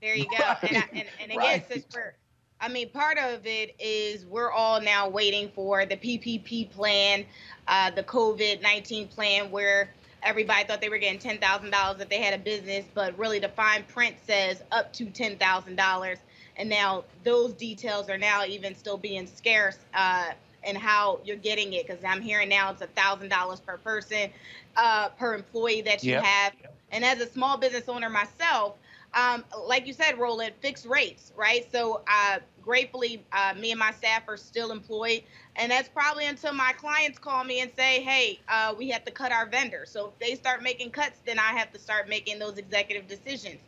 There 0.00 0.14
you 0.16 0.24
go. 0.24 0.36
And, 0.62 0.76
I, 0.76 0.88
and, 0.92 1.04
and 1.20 1.30
again, 1.32 1.36
Right. 1.38 1.68
since 1.68 1.84
we're, 1.94 2.14
I 2.60 2.68
mean, 2.68 2.88
part 2.90 3.18
of 3.18 3.46
it 3.46 3.74
is 3.78 4.24
we're 4.26 4.50
all 4.50 4.80
now 4.80 5.08
waiting 5.08 5.50
for 5.54 5.84
the 5.84 5.96
PPP 5.96 6.70
plan, 6.70 7.24
uh, 7.68 7.90
the 7.90 8.02
COVID 8.02 8.62
19 8.62 9.08
plan, 9.08 9.50
where 9.50 9.90
everybody 10.22 10.64
thought 10.64 10.80
they 10.80 10.88
were 10.88 10.98
getting 10.98 11.18
$10,000 11.20 12.00
if 12.00 12.08
they 12.08 12.20
had 12.20 12.34
a 12.34 12.42
business, 12.42 12.86
but 12.94 13.16
really 13.18 13.38
the 13.38 13.48
fine 13.50 13.84
print 13.84 14.16
says 14.26 14.62
up 14.72 14.92
to 14.94 15.06
$10,000. 15.06 16.16
And 16.56 16.68
now 16.68 17.04
those 17.24 17.52
details 17.52 18.08
are 18.08 18.18
now 18.18 18.44
even 18.44 18.74
still 18.74 18.96
being 18.96 19.26
scarce. 19.26 19.78
Uh, 19.94 20.30
and 20.64 20.76
how 20.76 21.20
you're 21.24 21.36
getting 21.36 21.72
it 21.74 21.86
because 21.86 22.02
I'm 22.04 22.20
hearing 22.20 22.48
now 22.48 22.72
it's 22.72 22.82
a 22.82 22.88
thousand 22.88 23.28
dollars 23.28 23.60
per 23.60 23.78
person, 23.78 24.30
uh, 24.76 25.10
per 25.10 25.34
employee 25.34 25.82
that 25.82 26.08
you 26.08 26.16
Yep. 26.16 26.22
have. 26.22 26.54
And 26.90 27.04
as 27.04 27.20
a 27.20 27.26
small 27.28 27.56
business 27.56 27.88
owner 27.88 28.10
myself, 28.10 28.74
um, 29.16 29.44
like 29.66 29.86
you 29.88 29.94
said, 29.94 30.18
Roland, 30.18 30.54
fixed 30.60 30.86
rates, 30.86 31.32
right? 31.36 31.70
So 31.72 32.02
uh, 32.08 32.40
gratefully, 32.62 33.24
uh, 33.32 33.54
me 33.58 33.72
and 33.72 33.80
my 33.80 33.92
staff 33.92 34.24
are 34.28 34.36
still 34.36 34.72
employed, 34.72 35.24
and 35.56 35.72
that's 35.72 35.88
probably 35.88 36.26
until 36.26 36.52
my 36.54 36.74
clients 36.74 37.18
call 37.18 37.44
me 37.44 37.60
and 37.62 37.72
say, 37.76 38.02
"Hey, 38.02 38.40
uh, 38.48 38.74
we 38.78 38.90
have 38.90 39.04
to 39.06 39.12
cut 39.12 39.32
our 39.32 39.46
vendor." 39.46 39.86
So 39.86 40.08
if 40.08 40.18
they 40.20 40.36
start 40.36 40.62
making 40.62 40.92
cuts, 40.92 41.20
then 41.26 41.38
I 41.40 41.52
have 41.58 41.72
to 41.72 41.80
start 41.80 42.08
making 42.08 42.38
those 42.38 42.58
executive 42.58 43.08
decisions. 43.08 43.60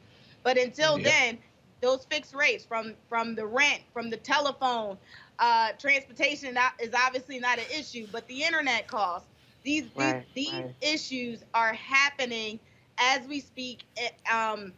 But 0.45 0.59
until 0.59 0.99
Yep. 0.99 1.05
then, 1.05 1.39
those 1.81 2.05
fixed 2.07 2.35
rates 2.35 2.65
from 2.65 2.95
from 3.09 3.35
the 3.35 3.47
rent, 3.47 3.83
from 3.93 4.11
the 4.11 4.19
telephone, 4.19 4.99
uh, 5.39 5.73
transportation 5.79 6.59
is 6.81 6.95
obviously 6.95 7.41
not 7.41 7.59
an 7.59 7.67
issue, 7.75 8.07
but 8.13 8.29
the 8.29 8.45
internet 8.45 8.87
costs. 8.87 9.29
These 9.65 9.87
Right, 9.95 10.27
these, 10.35 10.35
these 10.35 10.55
right. 10.55 10.75
issues 10.83 11.45
are 11.55 11.75
happening 11.75 12.61
as 12.99 13.27
we 13.27 13.41
speak. 13.41 13.85
eh, 13.97 14.11
Um, 14.33 14.75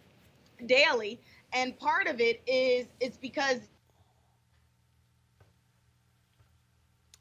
daily 0.67 1.21
and 1.53 1.79
part 1.79 2.07
of 2.07 2.21
it 2.21 2.41
is 2.47 2.87
it's 3.01 3.17
because 3.17 3.61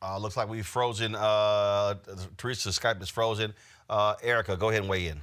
Uh, 0.02 0.18
looks 0.18 0.38
like 0.38 0.48
we've 0.48 0.66
frozen. 0.66 1.14
Uh, 1.14 1.96
Teresa's 2.38 2.80
Skype 2.80 3.02
is 3.02 3.10
frozen. 3.10 3.54
Uh, 3.90 4.16
Erica, 4.24 4.56
go 4.56 4.70
ahead 4.70 4.82
and 4.82 4.90
weigh 4.90 5.08
in. 5.08 5.22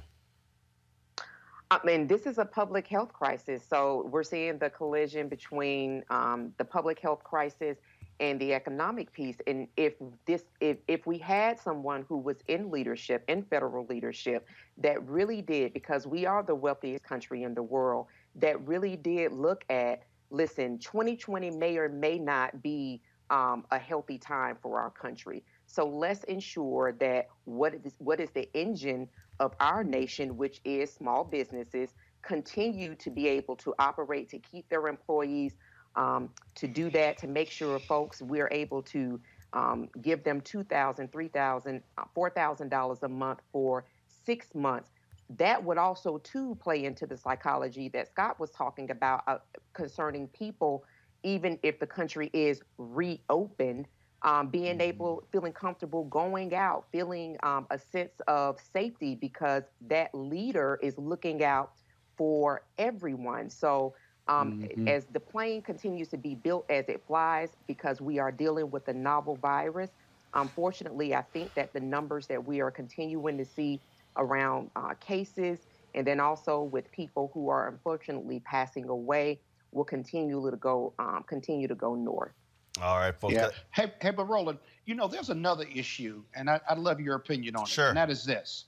I 1.69 1.79
mean, 1.83 2.07
this 2.07 2.25
is 2.25 2.37
a 2.37 2.45
public 2.45 2.87
health 2.87 3.11
crisis. 3.11 3.65
So 3.67 4.07
we're 4.11 4.23
seeing 4.23 4.57
the 4.57 4.69
collision 4.69 5.27
between 5.27 6.03
um, 6.09 6.53
the 6.57 6.63
public 6.63 6.99
health 6.99 7.23
crisis 7.23 7.77
and 8.19 8.39
the 8.39 8.53
economic 8.53 9.11
piece. 9.13 9.37
And 9.45 9.67
if 9.77 9.93
this, 10.25 10.43
if 10.59 10.77
if 10.87 11.05
we 11.05 11.17
had 11.17 11.59
someone 11.59 12.05
who 12.07 12.17
was 12.17 12.37
in 12.47 12.71
leadership, 12.71 13.23
in 13.27 13.43
federal 13.43 13.85
leadership, 13.85 14.47
that 14.77 15.05
really 15.07 15.41
did, 15.41 15.73
because 15.73 16.07
we 16.07 16.25
are 16.25 16.43
the 16.43 16.55
wealthiest 16.55 17.03
country 17.03 17.43
in 17.43 17.53
the 17.53 17.63
world, 17.63 18.07
that 18.35 18.65
really 18.67 18.95
did 18.95 19.31
look 19.31 19.63
at, 19.69 20.03
listen, 20.29 20.79
2020 20.79 21.51
may 21.51 21.77
or 21.77 21.89
may 21.89 22.17
not 22.17 22.61
be 22.61 23.01
um, 23.29 23.65
a 23.71 23.77
healthy 23.77 24.17
time 24.17 24.57
for 24.61 24.79
our 24.79 24.89
country. 24.89 25.43
So 25.65 25.85
let's 25.87 26.23
ensure 26.25 26.93
that 26.99 27.27
what 27.45 27.73
is 27.83 27.93
what 27.99 28.19
is 28.19 28.29
the 28.31 28.49
engine 28.53 29.07
of 29.39 29.53
our 29.59 29.83
nation, 29.83 30.37
which 30.37 30.61
is 30.63 30.91
small 30.91 31.23
businesses, 31.23 31.93
continue 32.21 32.95
to 32.95 33.09
be 33.09 33.27
able 33.27 33.55
to 33.55 33.73
operate 33.79 34.29
to 34.29 34.39
keep 34.39 34.67
their 34.69 34.87
employees, 34.87 35.55
um, 35.97 36.29
to 36.55 36.67
do 36.67 36.89
that, 36.91 37.17
to 37.19 37.27
make 37.27 37.51
sure 37.51 37.79
folks 37.79 38.21
we're 38.21 38.49
able 38.51 38.83
to 38.83 39.21
um, 39.53 39.89
give 40.01 40.23
them 40.23 40.41
two 40.41 40.63
thousand, 40.63 41.11
three 41.11 41.29
thousand, 41.29 41.83
uh, 41.97 42.05
four 42.15 42.29
thousand 42.29 42.69
dollars 42.69 43.03
a 43.03 43.09
month 43.09 43.41
for 43.51 43.85
six 44.07 44.55
months. 44.55 44.91
That 45.29 45.63
would 45.65 45.79
also 45.79 46.19
too 46.19 46.57
play 46.61 46.85
into 46.85 47.07
the 47.07 47.17
psychology 47.17 47.89
that 47.89 48.07
Scott 48.09 48.39
was 48.39 48.51
talking 48.51 48.91
about 48.91 49.23
uh, 49.27 49.39
concerning 49.73 50.29
people, 50.29 50.85
even 51.23 51.59
if 51.63 51.79
the 51.79 51.87
country 51.87 52.29
is 52.33 52.61
reopened 52.77 53.87
um, 54.23 54.49
being 54.49 54.81
able, 54.81 55.27
feeling 55.31 55.53
comfortable 55.53 56.05
going 56.05 56.55
out, 56.55 56.85
feeling 56.91 57.37
um, 57.43 57.67
a 57.71 57.79
sense 57.79 58.19
of 58.27 58.59
safety 58.59 59.15
because 59.15 59.63
that 59.81 60.13
leader 60.13 60.79
is 60.81 60.97
looking 60.97 61.43
out 61.43 61.73
for 62.17 62.65
everyone. 62.77 63.49
So, 63.49 63.95
um, 64.27 64.59
Mhm. 64.59 64.87
as 64.87 65.05
the 65.07 65.19
plane 65.19 65.61
continues 65.61 66.09
to 66.09 66.17
be 66.17 66.35
built 66.35 66.65
as 66.69 66.89
it 66.89 67.05
flies, 67.05 67.55
because 67.67 68.01
we 68.01 68.19
are 68.19 68.31
dealing 68.31 68.69
with 68.71 68.87
a 68.87 68.93
novel 68.93 69.35
virus, 69.37 69.91
unfortunately, 70.33 71.15
I 71.15 71.21
think 71.21 71.53
that 71.55 71.73
the 71.73 71.79
numbers 71.79 72.27
that 72.27 72.45
we 72.45 72.61
are 72.61 72.71
continuing 72.71 73.37
to 73.37 73.45
see 73.45 73.81
around 74.17 74.71
uh, 74.75 74.93
cases 74.95 75.67
and 75.93 76.05
then 76.05 76.19
also 76.19 76.61
with 76.63 76.91
people 76.91 77.31
who 77.33 77.49
are 77.49 77.67
unfortunately 77.67 78.39
passing 78.41 78.89
away 78.89 79.39
will 79.71 79.85
continue 79.85 80.49
to 80.49 80.57
go 80.57 80.93
um, 80.99 81.23
continue 81.27 81.67
to 81.67 81.75
go 81.75 81.95
north. 81.95 82.33
All 82.81 82.97
right, 82.99 83.15
folks. 83.15 83.33
Yeah. 83.33 83.49
Hey, 83.73 83.91
hey, 84.01 84.11
but 84.11 84.25
Roland, 84.25 84.59
you 84.85 84.93
know, 84.95 85.07
there's 85.07 85.29
another 85.29 85.65
issue, 85.73 86.23
and 86.35 86.49
I, 86.49 86.59
I'd 86.69 86.77
love 86.77 86.99
your 86.99 87.15
opinion 87.15 87.55
on 87.55 87.65
Sure. 87.65 87.85
it. 87.85 87.89
And 87.89 87.97
that 87.97 88.09
is 88.09 88.23
this. 88.23 88.65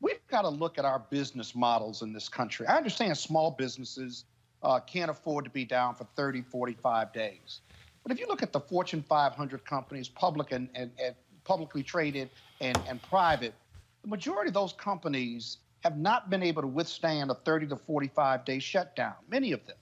We've 0.00 0.26
got 0.28 0.42
to 0.42 0.48
look 0.48 0.78
at 0.78 0.84
our 0.84 0.98
business 1.10 1.54
models 1.54 2.02
in 2.02 2.12
this 2.12 2.28
country. 2.28 2.66
I 2.66 2.76
understand 2.76 3.16
small 3.18 3.50
businesses 3.50 4.24
uh, 4.64 4.80
can't 4.80 5.10
afford 5.10 5.44
to 5.44 5.50
be 5.50 5.64
down 5.64 5.94
for 5.94 6.06
30, 6.16 6.42
45 6.42 7.12
days. 7.12 7.60
But 8.02 8.12
if 8.12 8.18
you 8.18 8.26
look 8.26 8.42
at 8.42 8.52
the 8.52 8.60
Fortune 8.60 9.04
500 9.06 9.64
companies, 9.64 10.08
public 10.08 10.52
and, 10.52 10.68
and, 10.74 10.90
and 11.02 11.14
publicly 11.44 11.82
traded 11.82 12.30
and, 12.60 12.78
and 12.88 13.00
private, 13.02 13.54
the 14.02 14.08
majority 14.08 14.48
of 14.48 14.54
those 14.54 14.72
companies 14.72 15.58
have 15.80 15.98
not 15.98 16.30
been 16.30 16.42
able 16.42 16.62
to 16.62 16.68
withstand 16.68 17.30
a 17.30 17.34
30 17.34 17.68
to 17.68 17.76
45 17.76 18.44
day 18.44 18.58
shutdown, 18.58 19.14
many 19.28 19.52
of 19.52 19.64
them. 19.66 19.76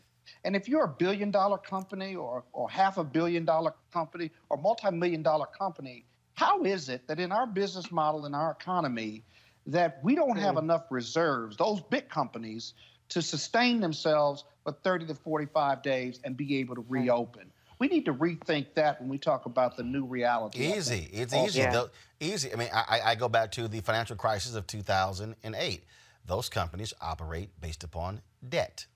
And 0.44 0.56
if 0.56 0.68
you're 0.68 0.84
a 0.84 0.88
billion 0.88 1.30
dollar 1.30 1.58
company 1.58 2.16
or, 2.16 2.44
or 2.52 2.68
half 2.68 2.98
a 2.98 3.04
billion 3.04 3.44
dollar 3.44 3.74
company 3.92 4.30
or 4.50 4.56
multi 4.56 4.90
million 4.90 5.22
dollar 5.22 5.46
company, 5.46 6.04
how 6.34 6.64
is 6.64 6.88
it 6.88 7.06
that 7.06 7.20
in 7.20 7.30
our 7.30 7.46
business 7.46 7.92
model, 7.92 8.26
in 8.26 8.34
our 8.34 8.52
economy, 8.52 9.22
that 9.66 10.00
we 10.02 10.16
don't 10.16 10.38
have 10.38 10.56
enough 10.56 10.86
reserves, 10.90 11.56
those 11.56 11.80
big 11.80 12.08
companies, 12.08 12.74
to 13.10 13.22
sustain 13.22 13.78
themselves 13.80 14.44
for 14.64 14.72
30 14.72 15.06
to 15.06 15.14
45 15.14 15.82
days 15.82 16.20
and 16.24 16.36
be 16.36 16.56
able 16.58 16.74
to 16.74 16.84
reopen? 16.88 17.50
We 17.78 17.88
need 17.88 18.04
to 18.04 18.14
rethink 18.14 18.66
that 18.74 19.00
when 19.00 19.08
we 19.08 19.18
talk 19.18 19.46
about 19.46 19.76
the 19.76 19.82
new 19.82 20.04
reality. 20.04 20.72
I 20.72 20.76
Easy. 20.76 21.08
It's 21.12 21.34
easy. 21.34 21.62
They'll- 21.62 21.90
Easy. 22.20 22.52
I 22.52 22.56
mean, 22.56 22.68
I, 22.72 22.84
I- 22.88 23.10
I 23.10 23.14
go 23.16 23.28
back 23.28 23.50
to 23.52 23.66
the 23.66 23.80
financial 23.80 24.14
crisis 24.14 24.54
of 24.54 24.66
2008. 24.68 25.84
Those 26.24 26.48
companies 26.48 26.94
operate 27.00 27.50
based 27.60 27.82
upon 27.82 28.22
debt. 28.48 28.86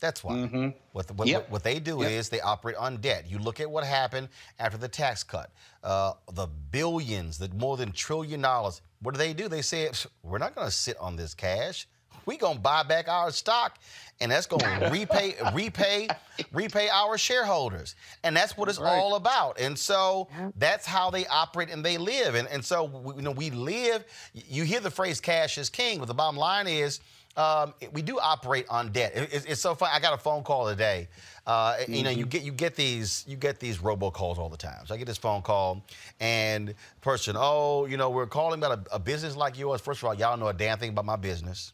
That's 0.00 0.22
why. 0.22 0.74
What, 0.92 1.06
the, 1.08 1.14
what, 1.14 1.26
Yep. 1.26 1.42
what, 1.44 1.50
what 1.50 1.64
they 1.64 1.80
do 1.80 2.02
Yep. 2.02 2.10
is 2.10 2.28
they 2.28 2.40
operate 2.40 2.76
on 2.76 2.98
debt. 2.98 3.24
You 3.28 3.38
look 3.38 3.58
at 3.60 3.70
what 3.70 3.84
happened 3.84 4.28
after 4.58 4.76
the 4.78 4.86
tax 4.88 5.24
cut. 5.24 5.50
Uh, 5.82 6.12
the 6.34 6.46
billions, 6.46 7.38
the 7.38 7.48
more 7.48 7.76
than 7.78 7.90
trillion 7.92 8.42
dollars. 8.42 8.82
What 9.00 9.14
do 9.14 9.18
they 9.18 9.32
do? 9.32 9.48
They 9.48 9.62
say, 9.62 9.90
we're 10.22 10.38
not 10.38 10.54
going 10.54 10.66
to 10.66 10.70
sit 10.72 10.96
on 10.98 11.16
this 11.16 11.32
cash. 11.34 11.88
We're 12.28 12.36
going 12.36 12.56
to 12.56 12.60
buy 12.60 12.82
back 12.82 13.08
our 13.08 13.30
stock, 13.30 13.78
and 14.20 14.30
that's 14.30 14.46
going 14.46 14.62
to 14.80 14.90
repay, 14.90 15.34
repay, 15.54 16.08
repay 16.52 16.88
our 16.90 17.16
shareholders. 17.16 17.94
And 18.22 18.36
that's 18.36 18.54
what 18.54 18.68
it's 18.68 18.78
Right. 18.78 18.98
all 18.98 19.14
about. 19.14 19.58
And 19.58 19.78
so 19.78 20.28
that's 20.56 20.84
how 20.84 21.08
they 21.08 21.26
operate 21.26 21.70
and 21.70 21.82
they 21.82 21.96
live. 21.96 22.34
And, 22.34 22.46
and 22.48 22.62
so, 22.62 22.84
we, 22.84 23.14
you 23.16 23.22
know, 23.22 23.30
we 23.32 23.48
live, 23.50 24.04
you 24.34 24.64
hear 24.64 24.80
the 24.80 24.90
phrase 24.90 25.22
cash 25.22 25.56
is 25.56 25.70
king, 25.70 26.00
but 26.00 26.04
the 26.06 26.12
bottom 26.14 26.36
line 26.36 26.66
is, 26.66 27.00
um, 27.38 27.72
we 27.92 28.02
do 28.02 28.18
operate 28.18 28.66
on 28.68 28.90
debt. 28.92 29.12
It- 29.14 29.32
it's, 29.32 29.44
it's 29.46 29.60
so 29.62 29.74
fun. 29.74 29.88
I 29.92 29.98
got 30.00 30.12
a 30.12 30.18
phone 30.18 30.42
call 30.42 30.66
today. 30.68 31.08
Uh, 31.46 31.76
You 31.88 32.02
know, 32.02 32.10
you 32.10 32.26
get 32.26 32.42
you 32.42 32.52
get 32.52 32.74
these 32.76 33.24
you 33.26 33.36
get 33.36 33.58
these 33.58 33.78
robocalls 33.78 34.36
all 34.38 34.50
the 34.50 34.56
time. 34.58 34.84
So 34.86 34.94
I 34.94 34.98
get 34.98 35.06
this 35.06 35.16
phone 35.18 35.40
call, 35.40 35.82
and 36.20 36.74
person, 37.00 37.36
oh, 37.38 37.86
you 37.86 37.96
know, 37.96 38.10
we're 38.10 38.26
calling 38.26 38.58
about 38.62 38.86
a, 38.90 38.96
a 38.96 38.98
business 38.98 39.34
like 39.36 39.56
yours. 39.56 39.80
First 39.80 40.02
of 40.02 40.08
all, 40.08 40.14
y'all 40.14 40.36
know 40.36 40.48
a 40.48 40.52
damn 40.52 40.78
thing 40.78 40.90
about 40.90 41.06
my 41.06 41.16
business. 41.16 41.72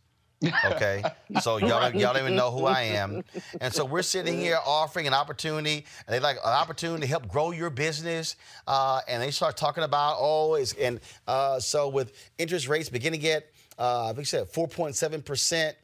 Okay, 0.65 1.03
so 1.41 1.57
y'all 1.59 1.81
don't, 1.81 1.95
y'all 1.95 2.13
don't 2.13 2.23
even 2.23 2.37
know 2.37 2.51
who 2.51 2.67
I 2.67 2.83
am, 2.83 3.23
and 3.61 3.73
so 3.73 3.85
we're 3.85 4.03
sitting 4.03 4.39
here 4.39 4.59
offering 4.65 5.07
an 5.07 5.15
opportunity, 5.15 5.87
and 6.07 6.15
they 6.15 6.21
like 6.21 6.37
an 6.37 6.53
opportunity 6.53 7.03
to 7.03 7.07
help 7.07 7.29
grow 7.29 7.51
your 7.51 7.71
business, 7.71 8.37
uh, 8.67 9.01
and 9.09 9.23
they 9.23 9.31
start 9.31 9.57
talking 9.57 9.85
about 9.85 10.17
oh, 10.19 10.55
it's, 10.55 10.73
and 10.75 11.01
uh, 11.27 11.59
so 11.59 11.89
with 11.89 12.13
interest 12.39 12.69
rates 12.69 12.89
beginning 12.89 13.21
to 13.21 13.23
get, 13.23 13.53
uh, 13.79 14.05
I 14.05 14.09
think 14.09 14.21
you 14.21 14.25
said 14.25 14.53
4.7 14.53 15.25
percent, 15.25 15.77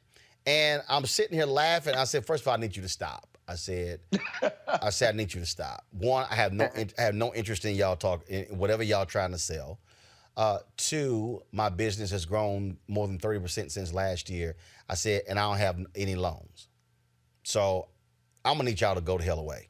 and 0.46 0.82
I'm 0.88 1.06
sitting 1.06 1.36
here 1.36 1.46
laughing. 1.46 1.94
I 1.94 2.04
said, 2.04 2.26
first 2.26 2.42
of 2.44 2.48
all, 2.48 2.54
I 2.54 2.56
need 2.58 2.76
you 2.76 2.82
to 2.82 2.88
stop. 2.88 3.26
I 3.50 3.56
said, 3.56 3.98
I 4.80 4.90
said, 4.90 5.14
I 5.14 5.16
need 5.16 5.34
you 5.34 5.40
to 5.40 5.46
stop. 5.46 5.84
One, 5.90 6.24
I 6.30 6.36
have 6.36 6.52
no, 6.52 6.68
I 6.76 7.02
have 7.02 7.16
no 7.16 7.34
interest 7.34 7.64
in 7.64 7.74
y'all 7.74 7.96
talk, 7.96 8.28
in 8.28 8.44
whatever 8.56 8.84
y'all 8.84 9.06
trying 9.06 9.32
to 9.32 9.38
sell. 9.38 9.80
Uh, 10.37 10.59
two, 10.76 11.43
my 11.53 11.68
business 11.68 12.11
has 12.11 12.24
grown 12.24 12.78
more 12.89 13.07
than 13.07 13.18
30% 13.18 13.70
since 13.70 13.93
last 13.93 14.31
year. 14.31 14.57
I 14.89 14.95
said, 14.95 15.22
and 15.28 15.39
I 15.39 15.43
don't 15.49 15.59
have 15.59 15.78
any 15.95 16.14
loans. 16.14 16.68
So 17.43 17.89
I'm 18.45 18.57
gonna 18.57 18.70
need 18.70 18.81
y'all 18.81 18.95
to 18.95 19.01
go 19.01 19.18
the 19.18 19.24
hell 19.24 19.39
away. 19.39 19.68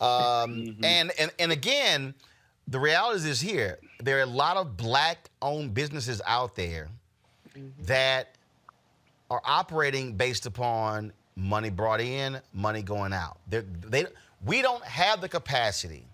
Um, 0.00 0.76
and, 0.82 1.12
and 1.18 1.30
and 1.38 1.52
again, 1.52 2.14
the 2.68 2.78
reality 2.78 3.28
is 3.28 3.40
here. 3.40 3.78
There 4.02 4.18
are 4.18 4.22
a 4.22 4.26
lot 4.26 4.56
of 4.56 4.76
black-owned 4.76 5.74
businesses 5.74 6.20
out 6.26 6.54
there 6.54 6.88
that 7.80 8.36
are 9.30 9.40
operating 9.44 10.16
based 10.16 10.46
upon 10.46 11.12
money 11.36 11.70
brought 11.70 12.00
in, 12.00 12.40
money 12.52 12.82
going 12.82 13.12
out. 13.12 13.38
They're, 13.48 13.64
they 13.86 14.06
we 14.44 14.62
don't 14.62 14.84
have 14.84 15.20
the 15.20 15.28
capacity 15.28 16.06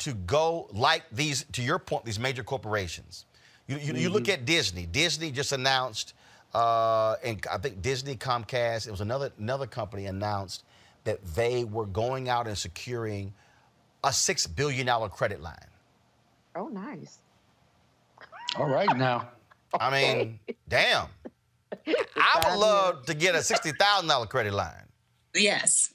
to 0.00 0.12
go 0.14 0.68
like 0.72 1.04
these. 1.12 1.44
To 1.52 1.62
your 1.62 1.78
point, 1.78 2.04
these 2.04 2.18
major 2.18 2.42
corporations. 2.42 3.24
You, 3.66 3.78
you, 3.78 3.94
you 3.94 4.10
look 4.10 4.28
at 4.28 4.44
Disney. 4.44 4.84
Disney 4.86 5.30
just 5.30 5.52
announced, 5.52 6.14
uh, 6.54 7.14
and 7.22 7.44
I 7.50 7.58
think 7.58 7.80
Disney, 7.82 8.16
Comcast, 8.16 8.88
it 8.88 8.90
was 8.90 9.00
another 9.00 9.30
another 9.38 9.66
company 9.66 10.06
announced 10.06 10.64
that 11.04 11.24
they 11.34 11.64
were 11.64 11.86
going 11.86 12.28
out 12.28 12.46
and 12.46 12.58
securing 12.58 13.32
a 14.02 14.12
six 14.12 14.46
billion 14.46 14.86
dollar 14.86 15.08
credit 15.08 15.40
line. 15.40 15.56
Oh, 16.56 16.68
nice. 16.68 17.18
All 18.56 18.68
right 18.68 18.96
now. 18.96 19.28
I 19.78 19.90
mean, 20.16 20.40
damn. 20.68 21.06
I 21.86 22.42
would 22.50 22.58
love 22.58 23.06
to 23.06 23.14
get 23.14 23.34
a 23.34 23.42
sixty 23.42 23.70
thousand 23.72 24.08
dollar 24.08 24.26
credit 24.26 24.52
line. 24.52 24.88
Yes. 25.34 25.94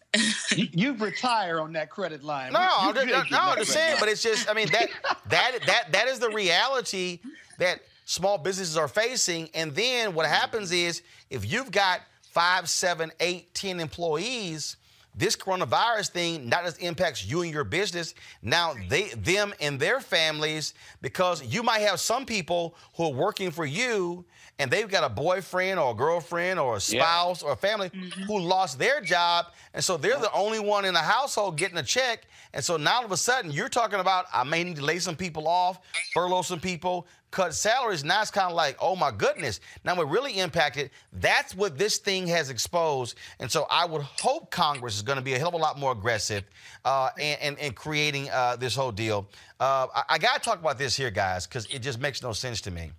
You, 0.56 0.68
you 0.72 0.94
retire 0.94 1.60
on 1.60 1.74
that 1.74 1.90
credit 1.90 2.24
line. 2.24 2.54
No, 2.54 2.60
You 2.60 2.90
I'm 2.90 2.96
no, 2.96 3.24
no, 3.32 3.40
I'm 3.40 3.58
just 3.58 3.72
saying, 3.72 3.98
but 4.00 4.10
it's 4.10 4.24
just, 4.24 4.50
I 4.50 4.54
mean, 4.54 4.68
that 4.72 4.90
that 5.30 5.60
that 5.66 5.92
that 5.92 6.08
is 6.08 6.20
the 6.20 6.30
reality 6.30 7.20
that 7.58 7.82
small 8.06 8.38
businesses 8.38 8.78
are 8.78 8.88
facing. 8.88 9.50
And 9.54 9.74
then 9.74 10.14
what 10.14 10.26
happens 10.26 10.72
is 10.72 11.02
if 11.30 11.52
you've 11.52 11.72
got 11.72 12.02
five, 12.22 12.70
seven, 12.70 13.12
eight, 13.20 13.54
ten 13.54 13.80
employees, 13.80 14.78
this 15.18 15.36
coronavirus 15.36 16.10
thing 16.10 16.50
not 16.50 16.66
just 16.66 16.82
impacts 16.82 17.26
you 17.26 17.42
and 17.42 17.52
your 17.52 17.64
business, 17.64 18.14
now 18.42 18.74
they 18.90 19.10
them 19.10 19.54
and 19.62 19.80
their 19.80 20.02
families, 20.02 20.74
because 21.02 21.44
you 21.46 21.64
might 21.64 21.80
have 21.80 22.00
some 22.00 22.26
people 22.26 22.76
who 22.96 23.06
are 23.06 23.14
working 23.14 23.52
for 23.52 23.66
you 23.66 24.26
and 24.60 24.72
they've 24.72 24.90
got 24.90 25.04
a 25.04 25.10
boyfriend 25.10 25.80
or 25.80 25.92
a 25.92 25.94
girlfriend 25.94 26.60
or 26.60 26.78
a 26.78 26.80
spouse 26.80 27.44
or 27.44 27.52
a 27.52 27.56
family 27.56 27.92
who 28.26 28.40
lost 28.40 28.80
their 28.80 29.02
job. 29.02 29.48
And 29.74 29.84
so 29.84 29.98
they're 29.98 30.20
the 30.20 30.32
only 30.32 30.60
one 30.60 30.86
in 30.86 30.94
the 30.94 31.02
household 31.02 31.58
getting 31.58 31.78
a 31.78 31.84
check. 31.84 32.28
And 32.54 32.64
so 32.64 32.78
now 32.78 32.98
all 33.00 33.06
of 33.06 33.12
a 33.12 33.18
sudden 33.18 33.52
you're 33.52 33.70
talking 33.70 34.00
about 34.00 34.26
I 34.34 34.44
may 34.44 34.64
need 34.64 34.78
to 34.78 34.86
lay 34.86 35.00
some 35.00 35.16
people 35.16 35.48
off, 35.48 35.80
furlough 36.14 36.42
some 36.42 36.62
people, 36.62 37.06
cut 37.32 37.54
salaries. 37.54 38.06
Now 38.06 38.22
it's 38.22 38.32
kind 38.32 38.50
of 38.50 38.56
like, 38.56 38.78
oh 38.80 38.96
my 38.96 39.12
goodness. 39.12 39.60
Now 39.84 39.98
we're 39.98 40.06
really 40.06 40.40
impacted. 40.40 40.90
That's 41.12 41.54
what 41.54 41.78
this 41.78 41.98
thing 41.98 42.26
has 42.28 42.50
exposed. 42.50 43.18
And 43.42 43.52
so 43.52 43.68
I 43.70 43.86
would 43.86 44.04
hope 44.04 44.52
Congress 44.52 44.96
is 44.96 45.02
going 45.02 45.18
to 45.18 45.24
be 45.24 45.34
a 45.34 45.38
hell 45.38 45.50
of 45.50 45.56
a 45.56 45.58
lot 45.58 45.78
more 45.78 45.92
aggressive 45.92 46.46
uh, 46.86 47.10
and, 47.20 47.42
and, 47.42 47.60
and 47.60 47.76
creating 47.76 48.30
uh, 48.30 48.56
this 48.56 48.74
whole 48.74 48.94
deal. 48.94 49.28
Uh, 49.60 49.88
I, 49.94 50.04
I 50.12 50.18
got 50.18 50.36
to 50.36 50.40
talk 50.40 50.60
about 50.60 50.78
this 50.78 50.96
here, 50.96 51.12
guys, 51.12 51.46
because 51.46 51.66
it 51.66 51.80
just 51.80 52.00
makes 52.00 52.24
no 52.24 52.32
sense 52.32 52.62
to 52.62 52.72
me. 52.72 52.92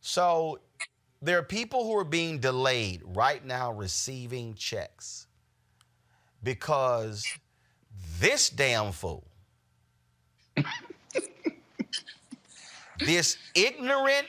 So 0.00 0.58
there 1.22 1.38
are 1.38 1.42
people 1.42 1.84
who 1.84 1.96
are 1.96 2.04
being 2.04 2.38
delayed 2.38 3.02
right 3.04 3.44
now 3.44 3.72
receiving 3.72 4.54
checks 4.54 5.26
because 6.42 7.26
this 8.20 8.48
damn 8.50 8.92
fool, 8.92 9.24
this 12.98 13.36
ignorant, 13.54 14.26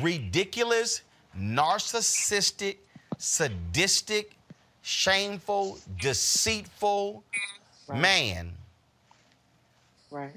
ridiculous, 0.00 1.02
narcissistic, 1.38 2.76
sadistic, 3.18 4.36
shameful, 4.82 5.78
deceitful 6.00 7.22
man 7.94 8.52
Right. 10.10 10.32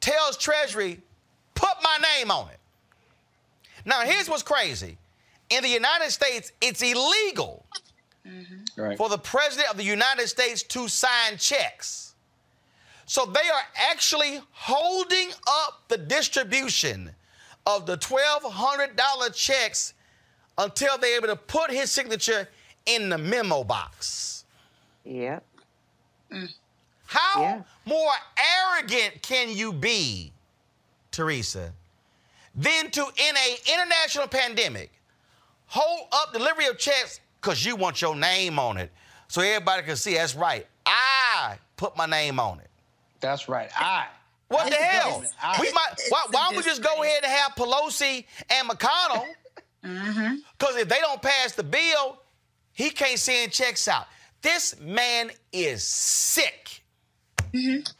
tells 0.00 0.36
Treasury, 0.36 1.00
put 1.54 1.70
my 1.82 1.98
name 2.16 2.30
on 2.30 2.48
it. 2.50 2.58
Now, 3.84 4.00
here's 4.02 4.28
what's 4.28 4.42
crazy. 4.42 4.96
In 5.50 5.62
the 5.62 5.68
United 5.68 6.10
States, 6.10 6.52
it's 6.60 6.82
illegal 6.82 7.64
mm-hmm. 8.26 8.80
Right. 8.80 8.96
for 8.96 9.08
the 9.08 9.18
President 9.18 9.70
of 9.70 9.76
the 9.76 9.84
United 9.84 10.28
States 10.28 10.62
to 10.64 10.88
sign 10.88 11.36
checks. 11.38 12.14
So 13.06 13.26
they 13.26 13.40
are 13.40 13.90
actually 13.90 14.40
holding 14.52 15.30
up 15.46 15.82
the 15.88 15.98
distribution 15.98 17.10
of 17.66 17.86
the 17.86 17.98
$1,200 17.98 19.34
checks 19.34 19.94
until 20.58 20.98
they're 20.98 21.16
able 21.16 21.28
to 21.28 21.36
put 21.36 21.70
his 21.70 21.90
signature 21.90 22.48
in 22.86 23.08
the 23.08 23.18
memo 23.18 23.64
box. 23.64 24.44
Yep. 25.04 25.44
Mm. 26.32 26.48
How 27.06 27.64
more 27.84 28.12
arrogant 28.38 29.20
can 29.22 29.50
you 29.50 29.72
be, 29.72 30.32
Teresa, 31.10 31.72
than 32.54 32.90
to, 32.90 33.00
in 33.02 33.36
a 33.36 33.56
international 33.72 34.28
pandemic, 34.28 34.92
hold 35.66 36.08
up 36.12 36.32
delivery 36.32 36.66
of 36.66 36.78
checks 36.78 37.20
because 37.40 37.64
you 37.64 37.76
want 37.76 38.00
your 38.02 38.14
name 38.14 38.58
on 38.58 38.76
it 38.76 38.90
so 39.28 39.40
everybody 39.40 39.82
can 39.82 39.96
see 39.96 40.14
that's 40.14 40.34
right. 40.34 40.66
I 40.84 41.56
put 41.76 41.96
my 41.96 42.06
name 42.06 42.38
on 42.38 42.60
it. 42.60 42.68
That's 43.20 43.48
right. 43.48 43.70
I. 43.76 44.06
What 44.48 44.68
the 44.68 44.76
hell? 44.76 45.24
I- 45.42 45.58
we 45.60 45.72
might. 45.72 45.94
Why, 46.10 46.26
why 46.30 46.46
don't 46.48 46.56
we 46.56 46.62
just 46.62 46.82
go 46.82 47.02
ahead 47.02 47.24
and 47.24 47.32
have 47.32 47.52
Pelosi 47.52 48.24
and 48.50 48.68
McConnell? 48.68 49.24
Mm-hmm. 49.84 50.34
Because 50.58 50.76
if 50.76 50.88
they 50.88 50.98
don't 51.00 51.22
pass 51.22 51.52
the 51.52 51.62
bill, 51.62 52.18
he 52.74 52.90
can't 52.90 53.18
send 53.18 53.52
checks 53.52 53.88
out. 53.88 54.06
This 54.42 54.78
man 54.80 55.30
is 55.52 55.82
sick. 55.84 56.82
Mm-hmm. 57.54 57.90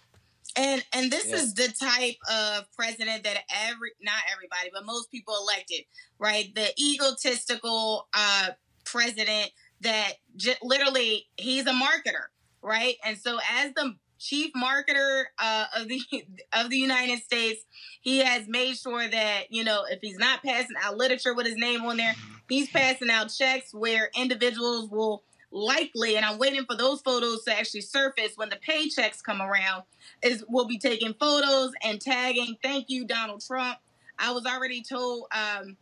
And 0.56 0.84
and 0.92 1.10
this 1.10 1.30
Yeah. 1.30 1.38
is 1.38 1.54
the 1.54 1.68
type 1.68 2.16
of 2.30 2.70
president 2.72 3.24
that 3.24 3.44
every 3.50 3.92
not 4.02 4.22
everybody, 4.30 4.70
but 4.72 4.84
most 4.84 5.10
people 5.10 5.36
elected, 5.36 5.84
right? 6.18 6.54
The 6.54 6.72
egotistical 6.80 8.08
uh 8.12 8.50
president 8.84 9.50
that 9.80 10.14
j- 10.36 10.56
literally 10.62 11.26
he's 11.36 11.66
a 11.66 11.72
marketer, 11.72 12.26
right? 12.62 12.96
And 13.04 13.16
so 13.18 13.38
as 13.50 13.72
the 13.74 13.96
chief 14.18 14.52
marketer 14.54 15.24
uh, 15.38 15.66
of 15.76 15.88
the 15.88 16.00
of 16.52 16.70
the 16.70 16.76
United 16.78 17.20
States, 17.22 17.64
he 18.02 18.18
has 18.18 18.46
made 18.48 18.76
sure 18.76 19.08
that 19.08 19.44
you 19.50 19.64
know 19.64 19.84
if 19.88 20.00
he's 20.02 20.18
not 20.18 20.42
passing 20.42 20.76
out 20.82 20.96
literature 20.96 21.34
with 21.34 21.46
his 21.46 21.56
name 21.56 21.82
on 21.84 21.96
there, 21.96 22.16
he's 22.48 22.68
passing 22.68 23.10
out 23.10 23.32
checks 23.36 23.72
where 23.72 24.10
individuals 24.14 24.90
will 24.90 25.24
likely, 25.52 26.16
and 26.16 26.24
I'm 26.24 26.38
waiting 26.38 26.64
for 26.64 26.76
those 26.76 27.00
photos 27.02 27.44
to 27.44 27.56
actually 27.56 27.82
surface 27.82 28.32
when 28.36 28.48
the 28.48 28.56
paychecks 28.56 29.22
come 29.22 29.40
around. 29.40 29.84
Is 30.22 30.44
we'll 30.48 30.66
be 30.66 30.78
taking 30.78 31.14
photos 31.14 31.72
and 31.82 32.00
tagging. 32.00 32.56
Thank 32.62 32.88
you, 32.88 33.04
Donald 33.04 33.44
Trump. 33.46 33.78
I 34.18 34.32
was 34.32 34.46
already 34.46 34.82
told 34.82 35.26
um, 35.32 35.76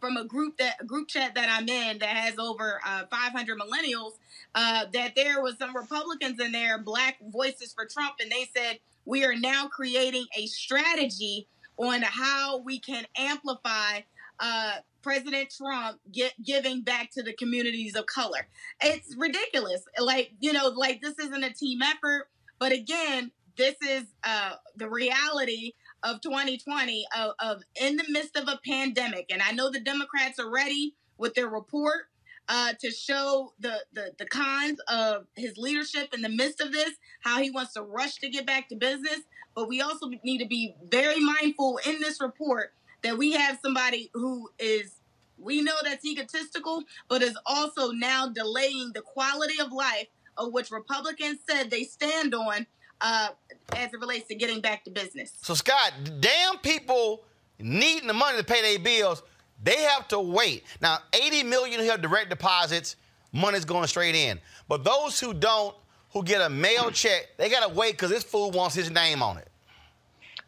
from 0.00 0.16
a 0.16 0.24
group 0.24 0.58
that 0.58 0.76
a 0.80 0.84
group 0.84 1.08
chat 1.08 1.34
that 1.34 1.48
I'm 1.50 1.68
in 1.68 1.98
that 1.98 2.16
has 2.16 2.38
over 2.38 2.80
uh, 2.86 3.04
500 3.10 3.58
millennials 3.58 4.12
uh, 4.54 4.86
that 4.92 5.14
there 5.14 5.42
was 5.42 5.56
some 5.58 5.74
Republicans 5.76 6.40
in 6.40 6.52
there, 6.52 6.78
Black 6.78 7.16
Voices 7.30 7.72
for 7.72 7.86
Trump, 7.86 8.14
and 8.20 8.30
they 8.30 8.48
said 8.56 8.78
we 9.04 9.24
are 9.24 9.34
now 9.34 9.66
creating 9.68 10.26
a 10.36 10.46
strategy 10.46 11.46
on 11.76 12.02
how 12.02 12.58
we 12.58 12.78
can 12.78 13.04
amplify 13.16 14.00
uh, 14.40 14.74
President 15.04 15.54
Trump 15.54 16.00
get, 16.10 16.32
giving 16.42 16.80
back 16.80 17.10
to 17.12 17.22
the 17.22 17.34
communities 17.34 17.94
of 17.94 18.06
color. 18.06 18.48
It's 18.82 19.14
ridiculous. 19.16 19.84
Like 19.98 20.32
you 20.40 20.52
know, 20.52 20.68
like 20.68 21.00
this 21.02 21.18
isn't 21.18 21.44
a 21.44 21.52
team 21.52 21.82
effort, 21.82 22.28
but 22.58 22.72
again, 22.72 23.30
this 23.56 23.76
is 23.82 24.04
uh, 24.24 24.54
the 24.76 24.88
reality 24.88 25.72
of 26.02 26.20
2020 26.20 27.06
of, 27.16 27.32
of 27.38 27.62
in 27.80 27.96
the 27.96 28.04
midst 28.08 28.36
of 28.36 28.46
a 28.46 28.60
pandemic 28.66 29.26
and 29.30 29.40
i 29.40 29.52
know 29.52 29.70
the 29.70 29.80
democrats 29.80 30.38
are 30.38 30.50
ready 30.50 30.94
with 31.16 31.34
their 31.34 31.48
report 31.48 32.08
uh, 32.46 32.74
to 32.78 32.90
show 32.90 33.54
the, 33.58 33.74
the 33.94 34.12
the 34.18 34.26
cons 34.26 34.78
of 34.88 35.24
his 35.34 35.56
leadership 35.56 36.12
in 36.12 36.20
the 36.20 36.28
midst 36.28 36.60
of 36.60 36.72
this 36.72 36.90
how 37.20 37.40
he 37.40 37.50
wants 37.50 37.72
to 37.72 37.80
rush 37.80 38.16
to 38.16 38.28
get 38.28 38.44
back 38.44 38.68
to 38.68 38.76
business 38.76 39.20
but 39.54 39.66
we 39.66 39.80
also 39.80 40.10
need 40.22 40.38
to 40.38 40.46
be 40.46 40.74
very 40.90 41.20
mindful 41.20 41.80
in 41.86 42.00
this 42.00 42.20
report 42.20 42.74
that 43.04 43.16
we 43.16 43.32
have 43.32 43.58
somebody 43.62 44.10
who 44.12 44.50
is 44.58 44.96
we 45.38 45.62
know 45.62 45.74
that's 45.84 46.04
egotistical 46.04 46.82
but 47.08 47.22
is 47.22 47.38
also 47.46 47.92
now 47.92 48.28
delaying 48.28 48.90
the 48.94 49.00
quality 49.02 49.60
of 49.60 49.72
life 49.72 50.08
of 50.36 50.52
which 50.52 50.70
republicans 50.72 51.38
said 51.48 51.70
they 51.70 51.84
stand 51.84 52.34
on 52.34 52.66
uh, 53.00 53.28
as 53.76 53.92
it 53.92 54.00
relates 54.00 54.26
to 54.28 54.34
getting 54.34 54.60
back 54.60 54.84
to 54.84 54.90
business 54.90 55.34
So 55.42 55.54
Scott, 55.54 55.92
damn 56.20 56.58
people 56.58 57.24
needing 57.58 58.06
the 58.06 58.14
money 58.14 58.38
to 58.38 58.44
pay 58.44 58.62
their 58.62 58.78
bills, 58.78 59.22
they 59.62 59.76
have 59.82 60.08
to 60.08 60.20
wait. 60.20 60.64
Now, 60.80 60.98
80 61.12 61.44
million 61.44 61.80
who 61.80 61.86
have 61.88 62.02
direct 62.02 62.30
deposits, 62.30 62.96
money's 63.32 63.64
going 63.64 63.86
straight 63.86 64.14
in. 64.14 64.40
But 64.68 64.84
those 64.84 65.18
who 65.20 65.34
don't, 65.34 65.74
who 66.12 66.22
get 66.22 66.40
a 66.40 66.50
mail 66.50 66.90
check, 66.90 67.28
they 67.36 67.48
gotta 67.48 67.72
wait 67.72 67.92
because 67.92 68.10
this 68.10 68.24
fool 68.24 68.50
wants 68.50 68.74
his 68.74 68.90
name 68.90 69.22
on 69.22 69.38
it. 69.38 69.48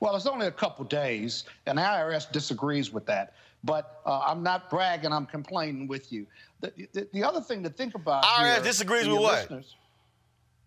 Well, 0.00 0.14
it's 0.14 0.26
only 0.26 0.46
a 0.46 0.52
couple 0.52 0.84
days, 0.84 1.44
and 1.66 1.78
the 1.78 1.82
IRS 1.82 2.30
disagrees 2.30 2.92
with 2.92 3.06
that. 3.06 3.34
But 3.64 4.00
uh, 4.06 4.20
I'm 4.26 4.42
not 4.42 4.70
bragging, 4.70 5.12
I'm 5.12 5.26
complaining 5.26 5.88
with 5.88 6.12
you. 6.12 6.26
The, 6.60 6.72
the, 6.92 7.08
the 7.12 7.24
other 7.24 7.40
thing 7.40 7.62
to 7.64 7.70
think 7.70 7.94
about 7.94 8.22
IRS 8.24 8.54
here 8.54 8.62
disagrees 8.62 9.08
with 9.08 9.18
what? 9.18 9.50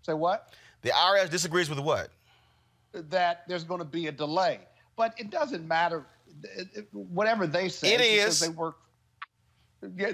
say 0.02 0.14
what? 0.14 0.54
The 0.82 0.90
IRS 0.90 1.30
disagrees 1.30 1.70
with 1.70 1.80
what? 1.80 2.10
That 2.94 3.44
there's 3.48 3.64
going 3.64 3.80
to 3.80 3.86
be 3.86 4.08
a 4.08 4.12
delay. 4.12 4.60
But 4.96 5.14
it 5.18 5.30
doesn't 5.30 5.68
matter. 5.68 6.06
Whatever 6.92 7.48
they 7.48 7.70
say, 7.70 7.94
It 7.94 8.02
is. 8.02 8.40
They 8.40 8.50
work. 8.50 8.78
Yeah, 9.96 10.12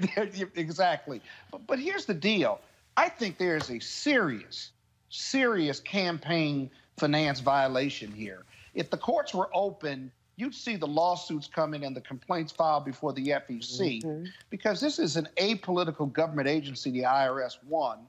exactly. 0.54 1.20
But, 1.50 1.66
but 1.66 1.80
here's 1.80 2.04
the 2.04 2.14
deal. 2.14 2.60
I 2.96 3.08
think 3.08 3.36
there 3.36 3.56
is 3.56 3.68
a 3.68 3.80
serious, 3.80 4.70
serious 5.08 5.80
campaign 5.80 6.70
finance 6.98 7.40
violation 7.40 8.12
here. 8.12 8.44
If 8.76 8.90
the 8.90 8.96
courts 8.98 9.34
were 9.34 9.48
open, 9.54 10.12
you'd 10.36 10.54
see 10.54 10.76
the 10.76 10.86
lawsuits 10.86 11.48
coming 11.48 11.84
and 11.84 11.96
the 11.96 12.00
complaints 12.02 12.52
filed 12.52 12.84
before 12.84 13.12
the 13.14 13.28
FEC 13.28 14.28
because 14.50 14.80
this 14.80 14.98
is 14.98 15.16
an 15.16 15.26
apolitical 15.38 16.12
government 16.12 16.46
agency, 16.46 16.90
the 16.90 17.02
IRS. 17.02 17.56
One. 17.66 18.00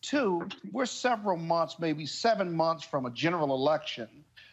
Two, 0.00 0.48
we're 0.72 0.86
several 0.86 1.36
months, 1.36 1.78
maybe 1.78 2.06
seven 2.06 2.52
months 2.52 2.84
from 2.84 3.06
a 3.06 3.10
general 3.10 3.54
election. 3.54 4.08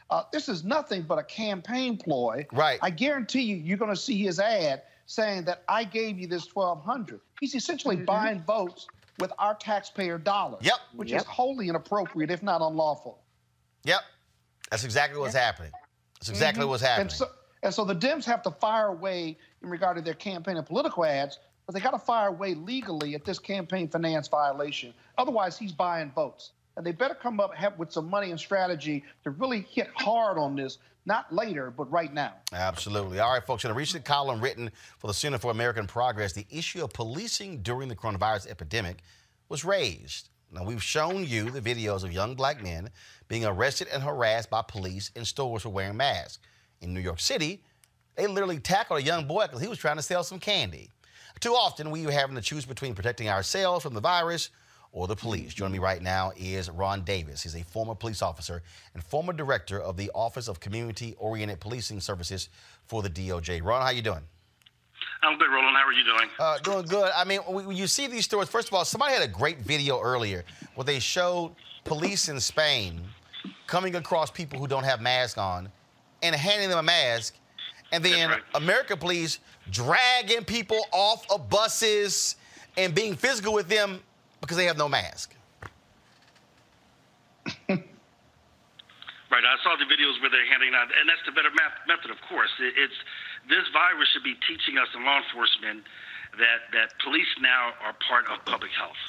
Uh, 0.10 0.24
this 0.32 0.50
is 0.50 0.64
nothing 0.64 1.04
but 1.04 1.18
a 1.20 1.24
campaign 1.24 1.98
ploy. 1.98 2.46
Right. 2.52 2.80
I 2.82 2.90
guarantee 2.90 3.42
you, 3.42 3.56
you're 3.56 3.78
going 3.78 3.92
to 3.92 3.98
see 4.00 4.18
his 4.18 4.40
ad 4.40 4.82
saying 5.06 5.46
that 5.46 5.64
I 5.68 5.84
gave 5.86 6.20
you 6.20 6.28
this 6.28 6.54
1200. 6.54 7.20
He's 7.40 7.56
essentially 7.56 7.96
buying 7.96 8.44
votes 8.44 8.88
with 9.20 9.32
our 9.40 9.56
taxpayer 9.56 10.18
dollars. 10.18 10.62
Yep. 10.64 10.76
Which 10.96 11.12
Yep. 11.12 11.22
is 11.22 11.28
wholly 11.28 11.68
inappropriate, 11.68 12.32
if 12.32 12.42
not 12.44 12.62
unlawful. 12.62 13.20
Yep. 13.86 14.02
That's 14.72 14.84
exactly 14.84 15.20
what's 15.20 15.34
happening. 15.36 15.72
That's 16.20 16.30
exactly 16.30 16.66
Mhm. 16.66 16.70
what's 16.70 16.84
happening. 16.84 17.08
And 17.08 17.12
so, 17.12 17.30
and 17.64 17.74
so 17.74 17.86
the 17.86 17.96
Dems 17.96 18.26
have 18.26 18.42
to 18.44 18.52
fire 18.52 18.88
away 18.88 19.38
in 19.62 19.70
regard 19.70 19.98
to 19.98 20.02
their 20.02 20.14
campaign 20.14 20.58
and 20.58 20.66
political 20.66 21.06
ads, 21.06 21.40
but 21.66 21.74
they 21.74 21.82
got 21.82 21.92
to 21.92 22.00
fire 22.00 22.30
away 22.30 22.54
legally 22.54 23.16
at 23.16 23.26
this 23.26 23.40
campaign 23.40 23.88
finance 23.90 24.28
violation. 24.28 24.94
Otherwise, 25.18 25.58
he's 25.58 25.72
buying 25.72 26.12
votes. 26.12 26.52
And 26.78 26.86
they 26.86 26.92
better 26.94 27.16
come 27.16 27.40
up 27.42 27.52
with 27.78 27.92
some 27.92 28.10
money 28.10 28.32
and 28.32 28.40
strategy 28.40 29.04
to 29.24 29.32
really 29.32 29.62
hit 29.70 29.90
hard 29.96 30.38
on 30.38 30.56
this, 30.56 30.78
not 31.06 31.34
later, 31.34 31.72
but 31.72 31.92
right 31.92 32.14
now. 32.14 32.36
Absolutely. 32.54 33.20
All 33.20 33.34
right, 33.34 33.46
folks. 33.46 33.66
In 33.66 33.72
a 33.72 33.74
recent 33.74 34.06
column 34.06 34.40
written 34.40 34.72
for 34.98 35.08
the 35.08 35.14
Center 35.14 35.38
for 35.40 35.52
American 35.52 35.88
Progress, 35.88 36.32
the 36.32 36.46
issue 36.50 36.82
of 36.82 36.94
policing 36.94 37.64
during 37.64 37.90
the 37.90 37.96
coronavirus 37.98 38.48
epidemic 38.48 39.00
was 39.50 39.66
raised. 39.66 40.29
Now, 40.52 40.64
we've 40.64 40.82
shown 40.82 41.26
you 41.26 41.50
the 41.50 41.62
videos 41.62 42.04
of 42.04 42.12
young 42.12 42.36
black 42.36 42.64
men 42.64 42.90
being 43.28 43.46
arrested 43.46 43.88
and 43.94 44.02
harassed 44.02 44.50
by 44.50 44.64
police 44.64 45.12
in 45.16 45.24
stores 45.26 45.62
for 45.62 45.70
wearing 45.70 45.98
masks. 45.98 46.40
In 46.82 46.94
New 46.94 47.02
York 47.02 47.20
City, 47.20 47.64
they 48.16 48.26
literally 48.26 48.60
tackled 48.60 49.00
a 49.00 49.04
young 49.04 49.28
boy 49.28 49.44
because 49.44 49.62
he 49.62 49.68
was 49.68 49.78
trying 49.78 49.98
to 49.98 50.02
sell 50.02 50.24
some 50.24 50.40
candy. 50.40 50.90
Too 51.40 51.54
often, 51.54 51.92
we 51.92 52.06
are 52.08 52.12
having 52.12 52.36
to 52.36 52.42
choose 52.42 52.66
between 52.66 52.96
protecting 52.96 53.30
ourselves 53.30 53.84
from 53.84 53.94
the 53.94 54.02
virus 54.02 54.50
or 54.92 55.08
the 55.08 55.16
police. 55.16 55.54
Joining 55.54 55.74
me 55.74 55.80
right 55.80 56.02
now 56.02 56.32
is 56.36 56.70
Ron 56.70 57.04
Davis. 57.04 57.44
He's 57.44 57.56
a 57.56 57.64
former 57.64 57.96
police 57.96 58.22
officer 58.22 58.64
and 58.94 59.04
former 59.04 59.34
director 59.34 59.80
of 59.80 59.98
the 59.98 60.12
Office 60.16 60.48
of 60.48 60.60
Community 60.60 61.16
Oriented 61.18 61.60
Policing 61.60 62.02
Services 62.02 62.50
for 62.86 63.04
the 63.04 63.10
DOJ. 63.10 63.64
Ron, 63.64 63.84
how 63.84 63.92
you 63.92 64.02
doing? 64.02 64.24
I'm 65.22 65.38
good, 65.38 65.50
Roland. 65.50 65.76
How 65.76 65.86
are 65.86 65.92
you 65.92 66.04
doing? 66.04 66.30
Uh, 66.40 66.58
doing 66.60 66.86
good. 66.86 67.12
I 67.16 67.26
mean, 67.26 67.40
when 67.40 67.76
you 67.76 67.88
see 67.88 68.08
these 68.08 68.26
stories, 68.26 68.48
first 68.48 68.70
of 68.70 68.74
all, 68.74 68.86
somebody 68.86 69.14
had 69.14 69.24
a 69.24 69.28
great 69.28 69.60
video 69.60 70.00
earlier 70.00 70.46
where 70.76 70.86
they 70.86 71.00
showed 71.00 71.56
police 71.84 72.30
in 72.30 72.40
Spain 72.40 73.02
coming 73.68 73.96
across 73.96 74.32
people 74.32 74.60
who 74.60 74.68
don't 74.68 74.86
have 74.86 75.02
masks 75.02 75.38
on 75.38 75.70
and 76.22 76.36
handing 76.36 76.70
them 76.70 76.80
a 76.80 76.84
mask, 76.84 77.36
and 77.92 78.04
then 78.04 78.32
American 78.56 78.98
police 78.98 79.40
dragging 79.72 80.44
people 80.44 80.80
off 80.92 81.26
of 81.32 81.50
buses 81.50 82.36
and 82.78 82.96
being 82.96 83.16
physical 83.16 83.54
with 83.54 83.68
them 83.68 84.02
because 84.42 84.56
they 84.58 84.66
have 84.66 84.78
no 84.78 84.88
mask. 84.88 85.36
Right. 89.30 89.46
I 89.46 89.62
saw 89.62 89.78
the 89.78 89.86
videos 89.86 90.20
where 90.22 90.34
they're 90.34 90.50
handing 90.50 90.74
out, 90.74 90.90
and 90.90 91.06
that's 91.06 91.22
the 91.26 91.32
better 91.32 91.54
method, 91.54 92.10
of 92.10 92.18
course. 92.28 92.50
It, 92.60 92.74
it's 92.76 93.00
this 93.50 93.66
virus 93.74 94.08
should 94.14 94.24
be 94.24 94.38
teaching 94.48 94.78
us 94.78 94.88
in 94.96 95.04
law 95.04 95.18
enforcement 95.18 95.84
that 96.38 96.70
that 96.72 96.94
police 97.04 97.30
now 97.42 97.74
are 97.84 97.98
part 98.08 98.30
of 98.30 98.46
public 98.46 98.72
health. 98.72 99.02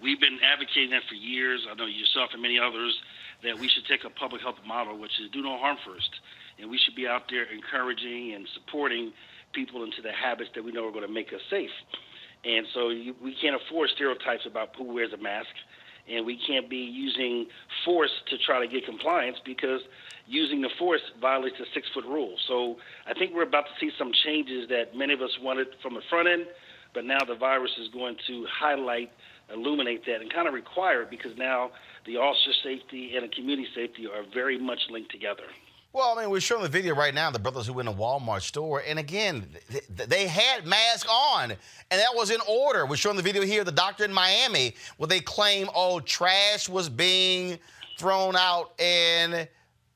We've 0.00 0.18
been 0.18 0.40
advocating 0.42 0.90
that 0.90 1.04
for 1.08 1.14
years. 1.14 1.66
I 1.70 1.74
know 1.74 1.86
yourself 1.86 2.30
and 2.32 2.42
many 2.42 2.58
others 2.58 2.98
that 3.44 3.58
we 3.58 3.68
should 3.68 3.86
take 3.86 4.04
a 4.04 4.10
public 4.10 4.42
health 4.42 4.58
model, 4.66 4.98
which 4.98 5.20
is 5.20 5.30
do 5.30 5.42
no 5.42 5.58
harm 5.58 5.76
first, 5.84 6.10
and 6.58 6.70
we 6.70 6.78
should 6.78 6.96
be 6.96 7.06
out 7.06 7.30
there 7.30 7.44
encouraging 7.44 8.34
and 8.34 8.48
supporting 8.54 9.12
people 9.52 9.84
into 9.84 10.00
the 10.00 10.10
habits 10.10 10.50
that 10.54 10.64
we 10.64 10.72
know 10.72 10.88
are 10.88 10.92
going 10.92 11.06
to 11.06 11.12
make 11.12 11.32
us 11.32 11.40
safe. 11.50 11.70
And 12.44 12.66
so 12.74 12.88
you, 12.88 13.14
we 13.22 13.34
can't 13.34 13.54
afford 13.54 13.90
stereotypes 13.90 14.46
about 14.46 14.74
who 14.76 14.84
wears 14.84 15.12
a 15.12 15.18
mask, 15.18 15.50
and 16.08 16.26
we 16.26 16.36
can't 16.36 16.68
be 16.68 16.78
using 16.78 17.46
force 17.84 18.10
to 18.30 18.38
try 18.38 18.58
to 18.58 18.66
get 18.66 18.84
compliance 18.84 19.38
because 19.44 19.82
using 20.26 20.60
the 20.60 20.70
force 20.78 21.00
violates 21.20 21.56
the 21.58 21.66
six 21.74 21.88
foot 21.92 22.04
rule. 22.04 22.34
So 22.48 22.76
I 23.06 23.14
think 23.14 23.34
we're 23.34 23.42
about 23.42 23.66
to 23.66 23.72
see 23.80 23.90
some 23.98 24.12
changes 24.24 24.68
that 24.68 24.96
many 24.96 25.12
of 25.12 25.20
us 25.20 25.30
wanted 25.40 25.68
from 25.82 25.94
the 25.94 26.02
front 26.08 26.28
end, 26.28 26.46
but 26.94 27.04
now 27.04 27.18
the 27.26 27.34
virus 27.34 27.72
is 27.80 27.88
going 27.88 28.16
to 28.26 28.46
highlight, 28.50 29.10
illuminate 29.52 30.04
that, 30.06 30.20
and 30.20 30.32
kind 30.32 30.48
of 30.48 30.54
require 30.54 31.02
it 31.02 31.10
because 31.10 31.36
now 31.36 31.70
the 32.06 32.16
officer 32.16 32.52
safety 32.62 33.14
and 33.16 33.24
the 33.24 33.34
community 33.34 33.68
safety 33.74 34.06
are 34.06 34.24
very 34.32 34.58
much 34.58 34.80
linked 34.90 35.10
together. 35.10 35.44
Well, 35.94 36.16
I 36.16 36.22
mean, 36.22 36.30
we're 36.30 36.40
showing 36.40 36.62
the 36.62 36.70
video 36.70 36.94
right 36.94 37.12
now, 37.12 37.30
the 37.30 37.38
brothers 37.38 37.66
who 37.66 37.74
went 37.74 37.86
in 37.86 37.94
a 37.94 37.98
Walmart 37.98 38.40
store, 38.40 38.82
and 38.86 38.98
again, 38.98 39.46
th- 39.70 39.84
th- 39.94 40.08
they 40.08 40.26
had 40.26 40.66
masks 40.66 41.06
on, 41.10 41.50
and 41.50 41.58
that 41.90 42.14
was 42.14 42.30
in 42.30 42.40
order. 42.48 42.86
We're 42.86 42.96
showing 42.96 43.18
the 43.18 43.22
video 43.22 43.42
here, 43.42 43.62
the 43.62 43.72
doctor 43.72 44.02
in 44.02 44.12
Miami, 44.12 44.74
where 44.96 45.06
they 45.06 45.20
claim, 45.20 45.68
oh, 45.74 46.00
trash 46.00 46.66
was 46.66 46.88
being 46.88 47.58
thrown 47.98 48.36
out, 48.36 48.72
and 48.80 49.46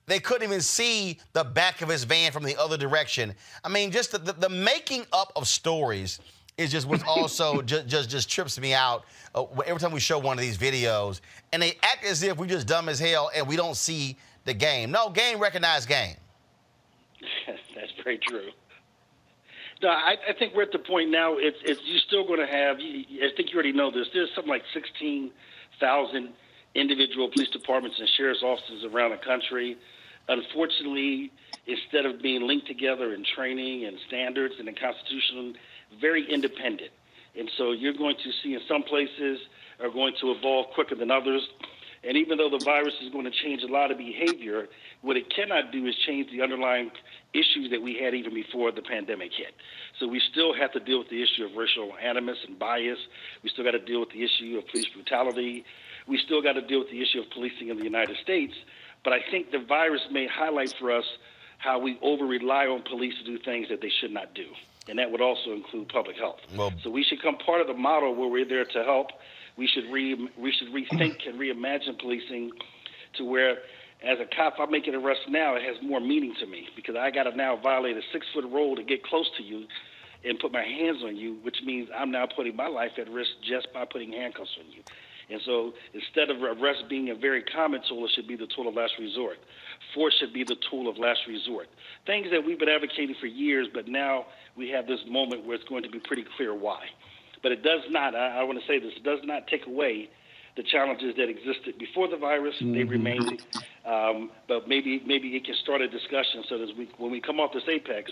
they 0.06 0.20
couldn't 0.20 0.44
even 0.44 0.60
see 0.60 1.18
the 1.32 1.44
back 1.44 1.82
of 1.82 1.88
his 1.88 2.04
van 2.04 2.32
from 2.32 2.44
the 2.44 2.56
other 2.60 2.76
direction. 2.76 3.34
I 3.64 3.68
mean, 3.68 3.90
just 3.90 4.12
the, 4.12 4.18
the, 4.18 4.32
the 4.32 4.48
making 4.48 5.06
up 5.12 5.32
of 5.34 5.48
stories 5.48 6.20
is 6.56 6.70
just 6.70 6.86
what's 6.86 7.02
also 7.08 7.62
just, 7.62 7.86
just 7.86 8.08
just 8.10 8.30
trips 8.30 8.58
me 8.58 8.72
out 8.72 9.04
uh, 9.34 9.44
every 9.66 9.80
time 9.80 9.92
we 9.92 10.00
show 10.00 10.18
one 10.18 10.38
of 10.38 10.42
these 10.42 10.58
videos, 10.58 11.20
and 11.52 11.60
they 11.62 11.78
act 11.82 12.04
as 12.04 12.22
if 12.22 12.38
we're 12.38 12.46
just 12.46 12.66
dumb 12.66 12.88
as 12.88 12.98
hell 12.98 13.30
and 13.34 13.46
we 13.46 13.56
don't 13.56 13.76
see 13.76 14.16
the 14.44 14.54
game. 14.54 14.90
No, 14.90 15.10
game 15.10 15.38
recognized 15.38 15.88
game. 15.88 16.16
That's 17.74 17.92
very 18.02 18.18
true. 18.18 18.50
No, 19.82 19.90
I, 19.90 20.16
I 20.28 20.32
think 20.38 20.54
we're 20.54 20.62
at 20.62 20.72
the 20.72 20.78
point 20.78 21.10
now. 21.10 21.36
It's, 21.36 21.58
it's 21.62 21.80
you're 21.84 22.00
still 22.06 22.26
going 22.26 22.40
to 22.40 22.46
have. 22.46 22.76
I 22.78 23.28
think 23.36 23.50
you 23.50 23.54
already 23.54 23.72
know 23.72 23.90
this. 23.90 24.06
There's 24.14 24.30
something 24.34 24.48
like 24.48 24.62
16,000 24.72 26.32
individual 26.74 27.30
police 27.30 27.50
departments 27.50 27.98
and 27.98 28.08
sheriff's 28.16 28.42
offices 28.42 28.84
around 28.84 29.10
the 29.10 29.18
country. 29.18 29.76
Unfortunately, 30.28 31.30
instead 31.66 32.06
of 32.06 32.20
being 32.20 32.46
linked 32.46 32.66
together 32.66 33.14
in 33.14 33.24
training 33.24 33.84
and 33.84 33.96
standards 34.08 34.54
and 34.58 34.68
in 34.68 34.74
constitution, 34.74 35.56
very 36.00 36.28
independent. 36.30 36.90
And 37.38 37.50
so 37.56 37.72
you're 37.72 37.94
going 37.94 38.16
to 38.16 38.30
see 38.42 38.54
in 38.54 38.60
some 38.66 38.82
places 38.82 39.38
are 39.80 39.90
going 39.90 40.14
to 40.20 40.32
evolve 40.32 40.66
quicker 40.74 40.94
than 40.94 41.10
others. 41.10 41.46
And 42.02 42.16
even 42.16 42.38
though 42.38 42.50
the 42.50 42.62
virus 42.64 42.94
is 43.02 43.10
going 43.10 43.24
to 43.24 43.30
change 43.30 43.62
a 43.62 43.66
lot 43.66 43.90
of 43.90 43.98
behavior, 43.98 44.68
what 45.02 45.16
it 45.16 45.28
cannot 45.34 45.72
do 45.72 45.86
is 45.86 45.94
change 46.06 46.30
the 46.30 46.40
underlying 46.40 46.90
issues 47.34 47.70
that 47.70 47.82
we 47.82 47.98
had 47.98 48.14
even 48.14 48.32
before 48.32 48.70
the 48.70 48.82
pandemic 48.82 49.32
hit. 49.36 49.54
So 49.98 50.06
we 50.06 50.20
still 50.32 50.54
have 50.54 50.72
to 50.72 50.80
deal 50.80 50.98
with 50.98 51.08
the 51.08 51.22
issue 51.22 51.44
of 51.44 51.56
racial 51.56 51.92
animus 52.02 52.38
and 52.46 52.58
bias. 52.58 52.98
We 53.42 53.50
still 53.50 53.64
got 53.64 53.72
to 53.72 53.80
deal 53.84 54.00
with 54.00 54.10
the 54.10 54.22
issue 54.22 54.56
of 54.58 54.68
police 54.68 54.86
brutality. 54.94 55.64
We 56.06 56.18
still 56.18 56.42
got 56.42 56.52
to 56.52 56.62
deal 56.62 56.78
with 56.78 56.90
the 56.90 57.02
issue 57.02 57.20
of 57.20 57.30
policing 57.30 57.68
in 57.68 57.78
the 57.78 57.84
United 57.84 58.16
States. 58.22 58.54
But 59.06 59.12
I 59.12 59.20
think 59.30 59.52
the 59.52 59.60
virus 59.60 60.00
may 60.10 60.26
highlight 60.26 60.74
for 60.80 60.90
us 60.90 61.04
how 61.58 61.78
we 61.78 61.96
over 62.02 62.26
rely 62.26 62.66
on 62.66 62.82
police 62.82 63.14
to 63.18 63.24
do 63.24 63.38
things 63.38 63.68
that 63.68 63.80
they 63.80 63.92
should 64.00 64.10
not 64.10 64.34
do. 64.34 64.46
And 64.88 64.98
that 64.98 65.12
would 65.12 65.20
also 65.20 65.52
include 65.52 65.88
public 65.90 66.16
health. 66.16 66.40
Well, 66.56 66.72
So 66.82 66.90
we 66.90 67.04
should 67.04 67.22
come 67.22 67.36
part 67.38 67.60
of 67.60 67.68
the 67.68 67.74
model 67.74 68.16
where 68.16 68.28
we're 68.28 68.44
there 68.44 68.64
to 68.64 68.82
help. 68.82 69.10
We 69.56 69.68
should 69.68 69.84
re, 69.92 70.28
we 70.36 70.50
should 70.50 70.74
rethink 70.74 71.28
and 71.28 71.38
reimagine 71.38 72.00
policing 72.00 72.50
to 73.18 73.24
where, 73.24 73.58
as 74.02 74.18
a 74.18 74.26
cop, 74.36 74.54
I 74.58 74.66
make 74.66 74.88
an 74.88 74.96
arrest 74.96 75.20
now, 75.28 75.54
it 75.54 75.62
has 75.62 75.76
more 75.84 76.00
meaning 76.00 76.34
to 76.40 76.46
me 76.46 76.66
because 76.74 76.96
I 76.96 77.12
got 77.12 77.30
to 77.30 77.36
now 77.36 77.54
violate 77.54 77.96
a 77.96 78.02
six 78.12 78.26
foot 78.34 78.44
rule 78.44 78.74
to 78.74 78.82
get 78.82 79.04
close 79.04 79.30
to 79.36 79.42
you 79.44 79.66
and 80.24 80.36
put 80.40 80.50
my 80.50 80.64
hands 80.64 81.04
on 81.04 81.14
you, 81.14 81.36
which 81.42 81.58
means 81.64 81.88
I'm 81.96 82.10
now 82.10 82.26
putting 82.26 82.56
my 82.56 82.66
life 82.66 82.98
at 82.98 83.08
risk 83.08 83.30
just 83.48 83.72
by 83.72 83.84
putting 83.84 84.12
handcuffs 84.12 84.50
on 84.58 84.68
you. 84.72 84.82
And 85.28 85.40
so 85.44 85.74
instead 85.92 86.30
of 86.30 86.42
arrest 86.42 86.84
being 86.88 87.10
a 87.10 87.14
very 87.14 87.42
common 87.42 87.80
tool, 87.88 88.04
it 88.04 88.12
should 88.14 88.28
be 88.28 88.36
the 88.36 88.46
tool 88.46 88.68
of 88.68 88.74
last 88.74 88.92
resort. 88.98 89.38
Force 89.94 90.14
should 90.20 90.32
be 90.32 90.44
the 90.44 90.56
tool 90.70 90.88
of 90.88 90.98
last 90.98 91.20
resort. 91.26 91.68
Things 92.06 92.28
that 92.30 92.44
we've 92.44 92.58
been 92.58 92.68
advocating 92.68 93.16
for 93.20 93.26
years, 93.26 93.66
but 93.72 93.88
now 93.88 94.26
we 94.56 94.70
have 94.70 94.86
this 94.86 95.00
moment 95.08 95.44
where 95.44 95.56
it's 95.56 95.68
going 95.68 95.82
to 95.82 95.90
be 95.90 95.98
pretty 95.98 96.24
clear 96.36 96.54
why. 96.54 96.84
But 97.42 97.52
it 97.52 97.62
does 97.62 97.82
not, 97.90 98.14
I, 98.14 98.40
I 98.40 98.42
want 98.44 98.60
to 98.60 98.66
say 98.66 98.78
this, 98.78 98.92
it 98.96 99.02
does 99.02 99.20
not 99.24 99.46
take 99.48 99.66
away 99.66 100.08
the 100.56 100.62
challenges 100.62 101.14
that 101.16 101.28
existed 101.28 101.78
before 101.78 102.08
the 102.08 102.16
virus. 102.16 102.54
They 102.60 102.64
Mhm. 102.64 102.90
remain 102.90 103.38
Um, 103.84 104.30
but 104.48 104.66
maybe 104.66 105.00
maybe 105.06 105.36
it 105.36 105.44
can 105.44 105.54
start 105.54 105.80
a 105.80 105.86
discussion 105.86 106.42
so 106.48 106.58
that 106.58 106.76
we, 106.76 106.88
when 106.98 107.12
we 107.12 107.20
come 107.20 107.38
off 107.38 107.52
this 107.52 107.68
apex, 107.68 108.10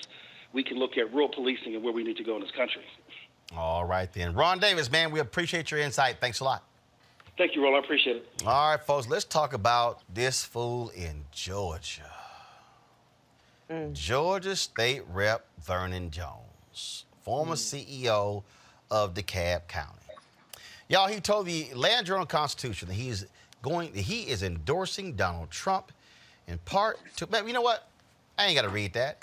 we 0.52 0.62
can 0.62 0.78
look 0.78 0.96
at 0.96 1.12
real 1.12 1.28
policing 1.28 1.74
and 1.74 1.82
where 1.82 1.92
we 1.92 2.04
need 2.04 2.16
to 2.18 2.22
go 2.22 2.36
in 2.36 2.42
this 2.42 2.52
country. 2.52 2.82
All 3.56 3.84
right, 3.84 4.12
then. 4.12 4.34
Ron 4.34 4.60
Davis, 4.60 4.88
man, 4.90 5.10
we 5.10 5.18
appreciate 5.18 5.70
your 5.72 5.80
insight. 5.80 6.18
Thanks 6.20 6.38
a 6.40 6.44
lot. 6.44 6.62
Thank 7.36 7.56
you, 7.56 7.64
Roll. 7.64 7.74
I 7.74 7.80
appreciate 7.80 8.16
it. 8.16 8.42
All 8.46 8.70
right, 8.70 8.80
folks, 8.80 9.08
let's 9.08 9.24
talk 9.24 9.54
about 9.54 10.02
this 10.12 10.44
fool 10.44 10.90
in 10.90 11.24
Georgia. 11.32 12.10
Georgia 13.92 14.54
State 14.54 15.02
Rep 15.12 15.46
Vernon 15.60 16.10
Jones, 16.10 17.06
former 17.22 17.54
CEO 17.54 18.42
of 18.90 19.14
DeKalb 19.14 19.66
County. 19.66 19.90
Y'all, 20.88 21.08
he 21.08 21.18
told 21.18 21.46
the 21.46 21.70
Atlanta 21.70 22.04
Journal 22.04 22.26
Constitution 22.26 22.88
that 22.88 22.94
he 22.94 23.08
is 23.08 23.26
going, 23.62 23.90
that 23.92 24.02
he 24.02 24.22
is 24.22 24.42
endorsing 24.42 25.14
Donald 25.14 25.50
Trump 25.50 25.90
in 26.46 26.58
part 26.58 26.98
to. 27.16 27.26
Man, 27.26 27.48
you 27.48 27.54
know 27.54 27.62
what? 27.62 27.88
I 28.38 28.46
ain't 28.46 28.54
got 28.54 28.62
to 28.62 28.68
read 28.68 28.92
that. 28.92 29.22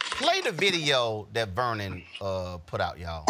Play 0.00 0.40
the 0.40 0.52
video 0.52 1.28
that 1.32 1.50
Vernon 1.50 2.02
uh, 2.20 2.58
put 2.66 2.80
out, 2.80 2.98
y'all. 2.98 3.24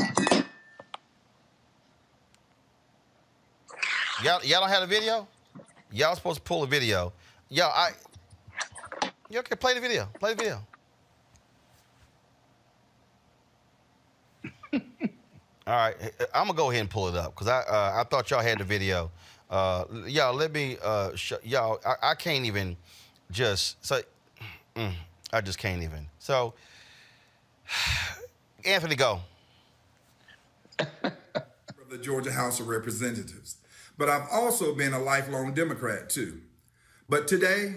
Y'all, 4.23 4.45
y'all 4.45 4.61
don't 4.61 4.69
have 4.69 4.83
the 4.83 4.87
video? 4.87 5.27
Y'all 5.91 6.15
supposed 6.15 6.37
to 6.37 6.43
pull 6.43 6.61
the 6.61 6.67
video. 6.67 7.11
Y'all, 7.49 7.73
I. 7.75 7.93
You 9.31 9.39
okay? 9.39 9.57
Play 9.57 9.73
the 9.75 9.81
video. 9.81 10.09
Play 10.19 10.35
the 10.35 10.43
video. 10.43 10.67
All 15.67 15.75
right, 15.75 15.95
I'm 16.35 16.47
gonna 16.47 16.57
go 16.57 16.71
ahead 16.71 16.83
and 16.83 16.91
pull 16.91 17.09
it 17.09 17.15
up 17.15 17.35
because 17.35 17.49
I 17.49 17.61
uh, 17.61 17.95
I 17.97 18.05
thought 18.05 18.31
y'all 18.31 18.43
had 18.43 18.59
the 18.59 18.65
video. 18.65 19.11
Uh, 19.49 19.85
y'all, 20.07 20.35
let 20.35 20.53
me 20.53 20.77
uh, 20.83 21.15
sh- 21.15 21.33
y'all. 21.43 21.81
I, 21.87 22.11
I 22.11 22.15
can't 22.15 22.45
even 22.45 22.77
just 23.31 23.83
say. 23.85 24.03
Mm, 24.77 24.93
I 25.33 25.41
just 25.41 25.59
can't 25.59 25.83
even. 25.83 26.07
So, 26.19 26.53
Anthony, 28.67 28.97
go. 28.97 29.21
From 30.79 31.13
the 31.89 31.99
Georgia 31.99 32.33
House 32.33 32.61
of 32.61 32.69
Representatives. 32.69 33.57
But 34.01 34.09
I've 34.09 34.31
also 34.33 34.75
been 34.75 34.95
a 34.95 34.99
lifelong 34.99 35.53
Democrat 35.53 36.09
too. 36.09 36.41
But 37.07 37.29
today, 37.29 37.75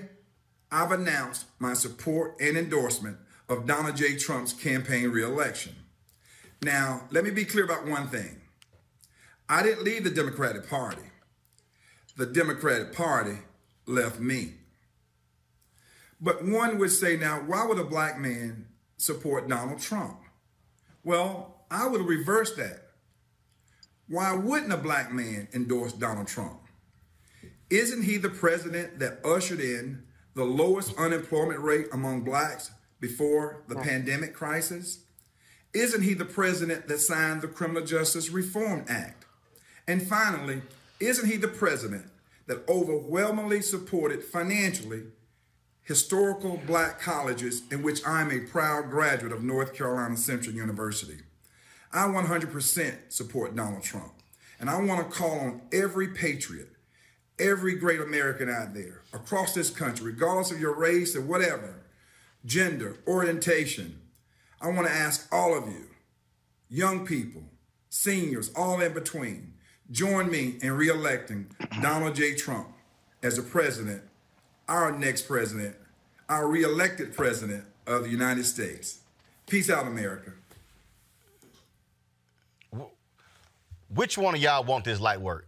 I've 0.72 0.94
announced 0.94 1.48
my 1.60 1.74
support 1.74 2.38
and 2.40 2.56
endorsement 2.56 3.18
of 3.50 3.66
Donald 3.66 3.98
J. 3.98 4.16
Trump's 4.16 4.54
campaign 4.54 5.10
reelection. 5.10 5.76
Now, 6.62 7.10
let 7.12 7.26
me 7.26 7.32
be 7.32 7.44
clear 7.44 7.66
about 7.66 7.86
one 7.86 8.08
thing. 8.08 8.40
I 9.50 9.64
didn't 9.64 9.84
leave 9.84 10.06
the 10.06 10.10
Democratic 10.12 10.70
Party. 10.70 11.02
The 12.16 12.28
Democratic 12.28 12.94
Party 12.94 13.40
left 13.86 14.22
me. 14.22 14.54
But 16.22 16.46
one 16.46 16.78
would 16.80 16.92
say 16.92 17.18
now, 17.18 17.42
why 17.46 17.66
would 17.66 17.80
a 17.80 17.84
black 17.84 18.18
man 18.18 18.68
support 18.96 19.50
Donald 19.50 19.82
Trump? 19.82 20.22
Well, 21.04 21.66
I 21.70 21.88
would 21.88 22.08
reverse 22.08 22.56
that. 22.56 22.93
Why 24.08 24.34
wouldn't 24.34 24.74
a 24.74 24.78
black 24.78 25.12
man 25.12 25.48
endorse 25.54 25.94
Donald 25.94 26.28
Trump? 26.28 26.60
Isn't 27.70 28.04
he 28.04 28.18
the 28.18 28.30
president 28.30 29.00
that 29.00 29.26
ushered 29.26 29.60
in 29.60 30.04
the 30.36 30.44
lowest 30.44 30.96
unemployment 30.98 31.60
rate 31.60 31.88
among 31.92 32.22
blacks 32.24 32.72
before 33.00 33.64
the 33.68 33.76
pandemic 33.76 34.34
crisis? 34.34 35.00
Isn't 35.74 36.04
he 36.04 36.14
the 36.14 36.26
president 36.26 36.88
that 36.88 37.00
signed 37.00 37.42
the 37.42 37.48
Criminal 37.48 37.84
Justice 37.84 38.30
Reform 38.30 38.86
Act? 38.88 39.26
And 39.88 40.06
finally, 40.06 40.62
isn't 41.00 41.28
he 41.28 41.38
the 41.38 41.48
president 41.48 42.06
that 42.46 42.68
overwhelmingly 42.70 43.62
supported 43.62 44.24
financially 44.24 45.04
historical 45.82 46.62
black 46.66 47.00
colleges 47.00 47.64
in 47.72 47.84
which 47.84 48.06
I'm 48.06 48.32
a 48.32 48.40
proud 48.40 48.90
graduate 48.90 49.34
of 49.34 49.44
North 49.44 49.74
Carolina 49.74 50.18
Central 50.18 50.56
University? 50.56 51.18
I 51.94 52.08
100% 52.08 52.96
support 53.10 53.56
Donald 53.56 53.84
Trump. 53.84 54.14
And 54.60 54.70
I 54.70 54.82
want 54.82 55.08
to 55.08 55.16
call 55.16 55.40
on 55.40 55.62
every 55.72 56.08
patriot, 56.08 56.70
every 57.38 57.76
great 57.76 58.02
American 58.02 58.50
out 58.50 58.74
there 58.74 59.02
across 59.14 59.54
this 59.54 59.70
country, 59.70 60.08
regardless 60.08 60.52
of 60.52 60.60
your 60.60 60.76
race 60.76 61.16
or 61.16 61.22
whatever, 61.22 61.84
gender, 62.46 62.98
orientation. 63.08 64.00
I 64.60 64.70
want 64.70 64.88
to 64.88 64.94
ask 64.94 65.28
all 65.32 65.56
of 65.58 65.68
you, 65.68 65.88
young 66.70 67.06
people, 67.06 67.44
seniors, 67.90 68.52
all 68.56 68.82
in 68.82 68.94
between, 68.94 69.54
join 69.92 70.32
me 70.32 70.58
in 70.62 70.72
reelecting 70.72 71.48
Donald 71.82 72.16
J. 72.16 72.34
Trump 72.34 72.70
as 73.22 73.36
the 73.36 73.44
president, 73.44 74.02
our 74.68 74.98
next 74.98 75.24
president, 75.28 75.76
our 76.30 76.48
reelected 76.48 77.16
president 77.16 77.66
of 77.86 78.04
the 78.04 78.10
United 78.10 78.46
States. 78.46 79.00
Peace 79.46 79.70
out, 79.70 79.86
America. 79.86 80.32
Which 83.96 84.18
one 84.18 84.34
of 84.34 84.42
y'all 84.42 84.64
want 84.64 84.86
this 84.86 85.00
light 85.00 85.22
work? 85.22 85.48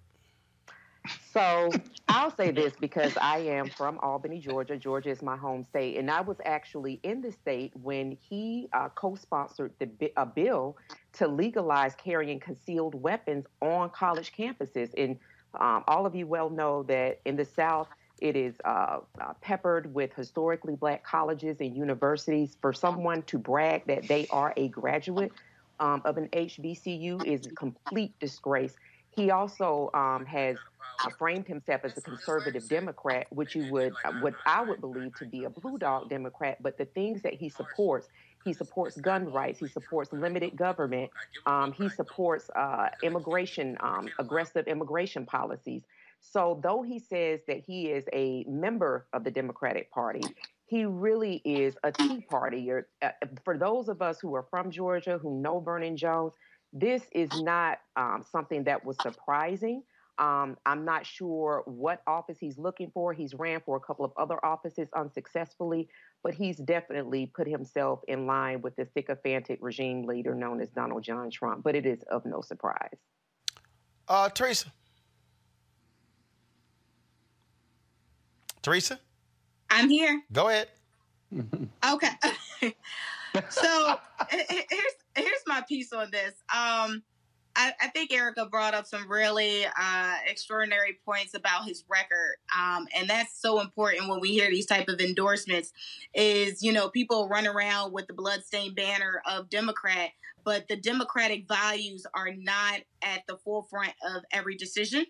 So 1.34 1.70
I'll 2.08 2.36
say 2.36 2.52
this 2.52 2.74
because 2.80 3.16
I 3.20 3.40
am 3.40 3.70
from 3.70 4.00
Albany, 4.00 4.40
Georgia. 4.40 4.78
Georgia 4.78 5.10
is 5.10 5.22
my 5.22 5.36
home 5.36 5.64
state, 5.64 5.98
and 5.98 6.10
I 6.10 6.22
was 6.22 6.38
actually 6.46 7.00
in 7.04 7.22
the 7.22 7.32
state 7.32 7.72
when 7.82 8.18
he 8.30 8.68
uh, 8.74 8.90
co-sponsored 8.90 9.74
the 9.80 10.12
a 10.18 10.26
bill 10.26 10.78
to 11.14 11.28
legalize 11.28 11.96
carrying 11.96 12.40
concealed 12.40 12.96
weapons 13.02 13.46
on 13.62 13.90
college 13.90 14.32
campuses. 14.38 14.92
And 14.98 15.18
um, 15.60 15.84
all 15.88 16.06
of 16.06 16.16
you 16.16 16.28
well 16.28 16.50
know 16.50 16.84
that 16.84 17.22
in 17.26 17.36
the 17.36 17.46
South, 17.46 17.88
it 18.20 18.36
is 18.36 18.56
uh, 18.64 19.00
uh, 19.20 19.34
peppered 19.42 19.94
with 19.94 20.14
historically 20.14 20.76
black 20.76 21.04
colleges 21.04 21.58
and 21.60 21.76
universities. 21.76 22.58
For 22.62 22.74
someone 22.74 23.24
to 23.24 23.38
brag 23.38 23.86
that 23.88 24.08
they 24.08 24.28
are 24.30 24.54
a 24.56 24.70
graduate 24.70 25.32
um, 25.80 26.02
of 26.06 26.18
an 26.18 26.30
HBCU 26.30 27.26
is 27.26 27.46
a 27.46 27.50
complete 27.52 28.18
disgrace. 28.20 28.76
He 29.16 29.32
also 29.32 29.90
um, 29.94 30.26
has 30.26 30.58
uh, 31.04 31.10
framed 31.18 31.48
himself 31.48 31.82
as 31.84 31.98
a 31.98 32.02
conservative 32.02 32.68
Democrat, 32.68 33.28
which 33.30 33.56
you 33.56 33.72
would, 33.72 33.94
uh, 34.04 34.14
what 34.22 34.34
I 34.46 34.62
would 34.62 34.82
believe 34.82 35.16
to 35.20 35.26
be 35.26 35.46
a 35.46 35.50
blue 35.50 35.78
dog 35.78 36.10
Democrat. 36.10 36.62
But 36.62 36.78
the 36.78 36.86
things 36.86 37.22
that 37.22 37.34
he 37.34 37.50
supports, 37.50 38.08
he 38.44 38.54
supports 38.54 38.98
gun 38.98 39.32
rights, 39.32 39.60
he 39.60 39.68
supports 39.68 40.12
limited 40.12 40.56
government, 40.56 41.12
um, 41.46 41.72
he 41.72 41.90
supports 41.90 42.50
uh, 42.56 42.90
immigration, 43.04 43.78
um, 43.80 44.10
aggressive 44.20 44.68
immigration 44.68 45.26
policies. 45.26 45.84
So, 46.20 46.60
though 46.64 46.82
he 46.82 47.00
says 47.00 47.42
that 47.48 47.60
he 47.66 47.88
is 47.88 48.06
a 48.12 48.46
member 48.48 49.06
of 49.14 49.24
the 49.24 49.32
Democratic 49.32 49.92
Party, 49.92 50.22
he 50.66 50.86
really 50.86 51.42
is 51.46 51.76
a 51.84 51.92
Tea 51.92 52.26
Partier. 52.30 52.84
Uh, 53.02 53.10
for 53.44 53.58
those 53.58 53.88
of 53.88 54.02
us 54.02 54.20
who 54.20 54.34
are 54.36 54.46
from 54.50 54.72
Georgia, 54.72 55.18
who 55.18 55.40
know 55.42 55.60
Vernon 55.60 55.96
Jones, 55.96 56.34
this 56.74 57.04
is 57.12 57.30
not 57.42 57.80
um, 57.96 58.24
something 58.30 58.64
that 58.66 58.84
was 58.84 58.98
surprising. 59.02 59.84
Um, 60.18 60.58
I'm 60.66 60.86
not 60.86 61.06
sure 61.06 61.64
what 61.66 62.02
office 62.08 62.38
he's 62.40 62.58
looking 62.58 62.90
for. 62.94 63.14
He's 63.14 63.34
ran 63.34 63.62
for 63.66 63.76
a 63.76 63.80
couple 63.80 64.06
of 64.06 64.14
other 64.18 64.44
offices 64.46 64.88
unsuccessfully, 64.96 65.90
but 66.24 66.34
he's 66.34 66.58
definitely 66.58 67.28
put 67.28 67.48
himself 67.48 68.00
in 68.08 68.26
line 68.26 68.62
with 68.62 68.76
the 68.78 68.88
sycophantic 68.94 69.60
regime 69.62 70.06
leader 70.06 70.34
known 70.34 70.62
as 70.62 70.70
Donald 70.70 71.04
John 71.04 71.30
Trump. 71.30 71.64
But 71.64 71.76
it 71.76 71.86
is 71.86 72.02
of 72.04 72.26
no 72.26 72.42
surprise. 72.42 72.98
Uh, 74.08 74.30
Teresa. 74.30 74.72
Teresa, 78.62 79.00
I'm 79.76 79.90
here. 79.90 80.22
go 80.32 80.50
ahead. 80.50 80.68
Okay. 81.94 82.10
so 83.50 83.98
he- 84.32 84.38
he- 84.50 84.66
here's 84.70 84.94
here's 85.16 85.42
my 85.48 85.62
piece 85.68 85.92
on 85.94 86.10
this. 86.12 86.34
Um, 86.54 87.04
I, 87.58 87.72
I 87.82 87.88
think 87.88 88.12
Erica 88.12 88.46
brought 88.48 88.74
up 88.74 88.86
some 88.86 89.10
really 89.10 89.66
uh, 89.66 90.16
extraordinary 90.28 91.00
points 91.06 91.34
about 91.34 91.66
his 91.66 91.86
record, 91.90 92.36
um, 92.58 92.86
and 92.96 93.10
that's 93.10 93.40
so 93.40 93.62
important 93.62 94.10
when 94.10 94.20
we 94.20 94.30
hear 94.30 94.50
these 94.50 94.66
type 94.66 94.90
of 94.90 95.00
endorsements. 95.00 95.72
Is 96.14 96.62
you 96.62 96.74
know 96.74 96.90
people 96.90 97.30
run 97.30 97.48
around 97.48 97.94
with 97.94 98.08
the 98.08 98.14
bloodstained 98.14 98.76
banner 98.76 99.22
of 99.26 99.50
Democrat, 99.50 100.10
but 100.46 100.68
the 100.68 100.78
democratic 100.78 101.48
values 101.48 102.06
are 102.14 102.32
not 102.32 102.80
at 103.02 103.24
the 103.28 103.36
forefront 103.36 103.94
of 104.16 104.24
every 104.32 104.56
decision. 104.56 105.06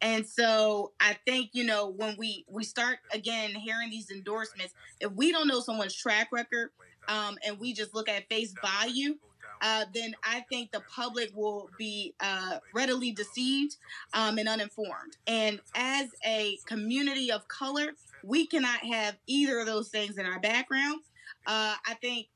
And 0.00 0.26
so 0.26 0.92
I 0.98 1.16
think, 1.26 1.50
you 1.52 1.64
know, 1.64 1.88
when 1.88 2.16
we 2.18 2.44
we 2.48 2.64
start 2.64 2.98
again 3.12 3.50
hearing 3.50 3.90
these 3.90 4.10
endorsements, 4.10 4.74
if 5.00 5.12
we 5.12 5.30
don't 5.30 5.46
know 5.46 5.60
someone's 5.60 5.94
track 5.94 6.28
record 6.32 6.70
um, 7.06 7.36
and 7.46 7.60
we 7.60 7.72
just 7.74 7.94
look 7.94 8.08
at 8.08 8.28
face 8.28 8.54
value, 8.60 9.16
uh, 9.60 9.84
then 9.92 10.14
I 10.24 10.44
think 10.48 10.72
the 10.72 10.82
public 10.94 11.30
will 11.34 11.68
be 11.78 12.14
uh, 12.20 12.58
readily 12.74 13.12
deceived 13.12 13.76
um, 14.14 14.38
and 14.38 14.48
uninformed. 14.48 15.16
And 15.26 15.60
as 15.74 16.08
a 16.24 16.58
community 16.64 17.30
of 17.30 17.46
color, 17.48 17.92
we 18.24 18.46
cannot 18.46 18.80
have 18.80 19.16
either 19.26 19.60
of 19.60 19.66
those 19.66 19.90
things 19.90 20.16
in 20.16 20.26
our 20.26 20.40
background. 20.40 21.00
Uh, 21.46 21.74
I 21.86 21.94
think 22.00 22.28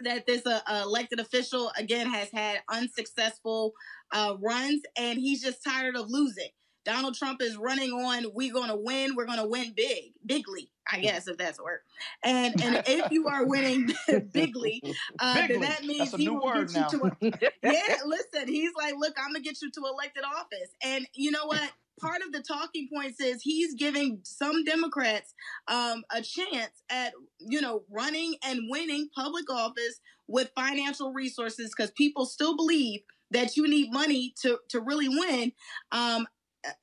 that 0.00 0.26
this 0.26 0.46
uh, 0.46 0.60
elected 0.82 1.20
official 1.20 1.70
again 1.76 2.10
has 2.10 2.30
had 2.30 2.62
unsuccessful 2.68 3.72
uh, 4.12 4.34
runs, 4.40 4.82
and 4.96 5.18
he's 5.18 5.42
just 5.42 5.62
tired 5.64 5.96
of 5.96 6.10
losing. 6.10 6.50
Donald 6.84 7.14
Trump 7.14 7.40
is 7.40 7.56
running 7.56 7.90
on 7.92 8.26
we're 8.34 8.52
going 8.52 8.68
to 8.68 8.76
win, 8.76 9.14
we're 9.16 9.24
going 9.24 9.38
to 9.38 9.46
win 9.46 9.72
big, 9.74 10.12
bigly, 10.24 10.70
I 10.90 11.00
guess 11.00 11.26
if 11.26 11.38
that's 11.38 11.58
a 11.58 11.62
word. 11.62 11.80
And 12.22 12.60
and 12.62 12.82
if 12.86 13.10
you 13.10 13.26
are 13.28 13.46
winning 13.46 13.90
bigly, 14.32 14.82
uh, 15.18 15.46
then 15.46 15.60
that 15.60 15.84
means 15.84 16.14
he 16.14 16.28
will 16.28 16.52
get 16.52 16.74
you 16.74 16.80
now. 16.80 16.88
to 16.88 17.04
a, 17.06 17.12
yeah. 17.62 17.96
Listen, 18.04 18.48
he's 18.48 18.72
like, 18.76 18.94
look, 18.98 19.14
I'm 19.18 19.32
gonna 19.32 19.40
get 19.40 19.62
you 19.62 19.70
to 19.70 19.80
elected 19.80 20.24
office, 20.24 20.70
and 20.82 21.06
you 21.14 21.30
know 21.30 21.46
what? 21.46 21.72
Part 22.00 22.22
of 22.22 22.32
the 22.32 22.40
talking 22.40 22.88
points 22.92 23.20
is 23.20 23.40
he's 23.40 23.74
giving 23.74 24.20
some 24.24 24.64
Democrats 24.64 25.34
um, 25.68 26.02
a 26.10 26.22
chance 26.22 26.82
at 26.90 27.12
you 27.38 27.60
know 27.60 27.84
running 27.90 28.34
and 28.44 28.60
winning 28.68 29.08
public 29.14 29.50
office 29.50 30.00
with 30.26 30.50
financial 30.56 31.12
resources 31.12 31.72
because 31.74 31.90
people 31.92 32.26
still 32.26 32.56
believe 32.56 33.00
that 33.30 33.56
you 33.56 33.68
need 33.68 33.92
money 33.92 34.34
to 34.42 34.58
to 34.70 34.80
really 34.80 35.08
win 35.08 35.52
um, 35.92 36.26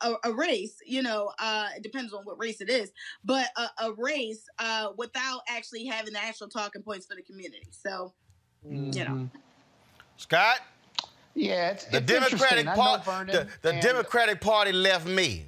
a, 0.01 0.14
a 0.26 0.34
race. 0.34 0.78
You 0.86 1.03
know, 1.03 1.32
uh, 1.39 1.70
it 1.76 1.84
depends 1.84 2.14
on 2.14 2.24
what 2.24 2.39
race 2.39 2.62
it 2.62 2.70
is, 2.70 2.91
but 3.24 3.47
a, 3.57 3.86
a 3.86 3.93
race 3.97 4.45
uh, 4.59 4.89
without 4.97 5.41
actually 5.47 5.86
having 5.86 6.14
the 6.14 6.24
actual 6.24 6.47
talking 6.47 6.84
points 6.84 7.05
for 7.05 7.16
the 7.16 7.22
community. 7.22 7.68
So, 7.72 8.14
you 8.64 9.03
know. 9.03 9.30
Scott? 10.18 10.59
Yeah, 11.36 11.71
it's, 11.71 11.86
The 11.86 11.97
it's 11.97 12.05
Democratic 12.05 12.65
interesting. 12.65 13.03
Party, 13.03 13.32
the, 13.32 13.47
the 13.61 13.69
and- 13.71 13.82
Democratic 13.82 14.41
Party 14.41 14.71
left 14.71 15.07
me. 15.07 15.45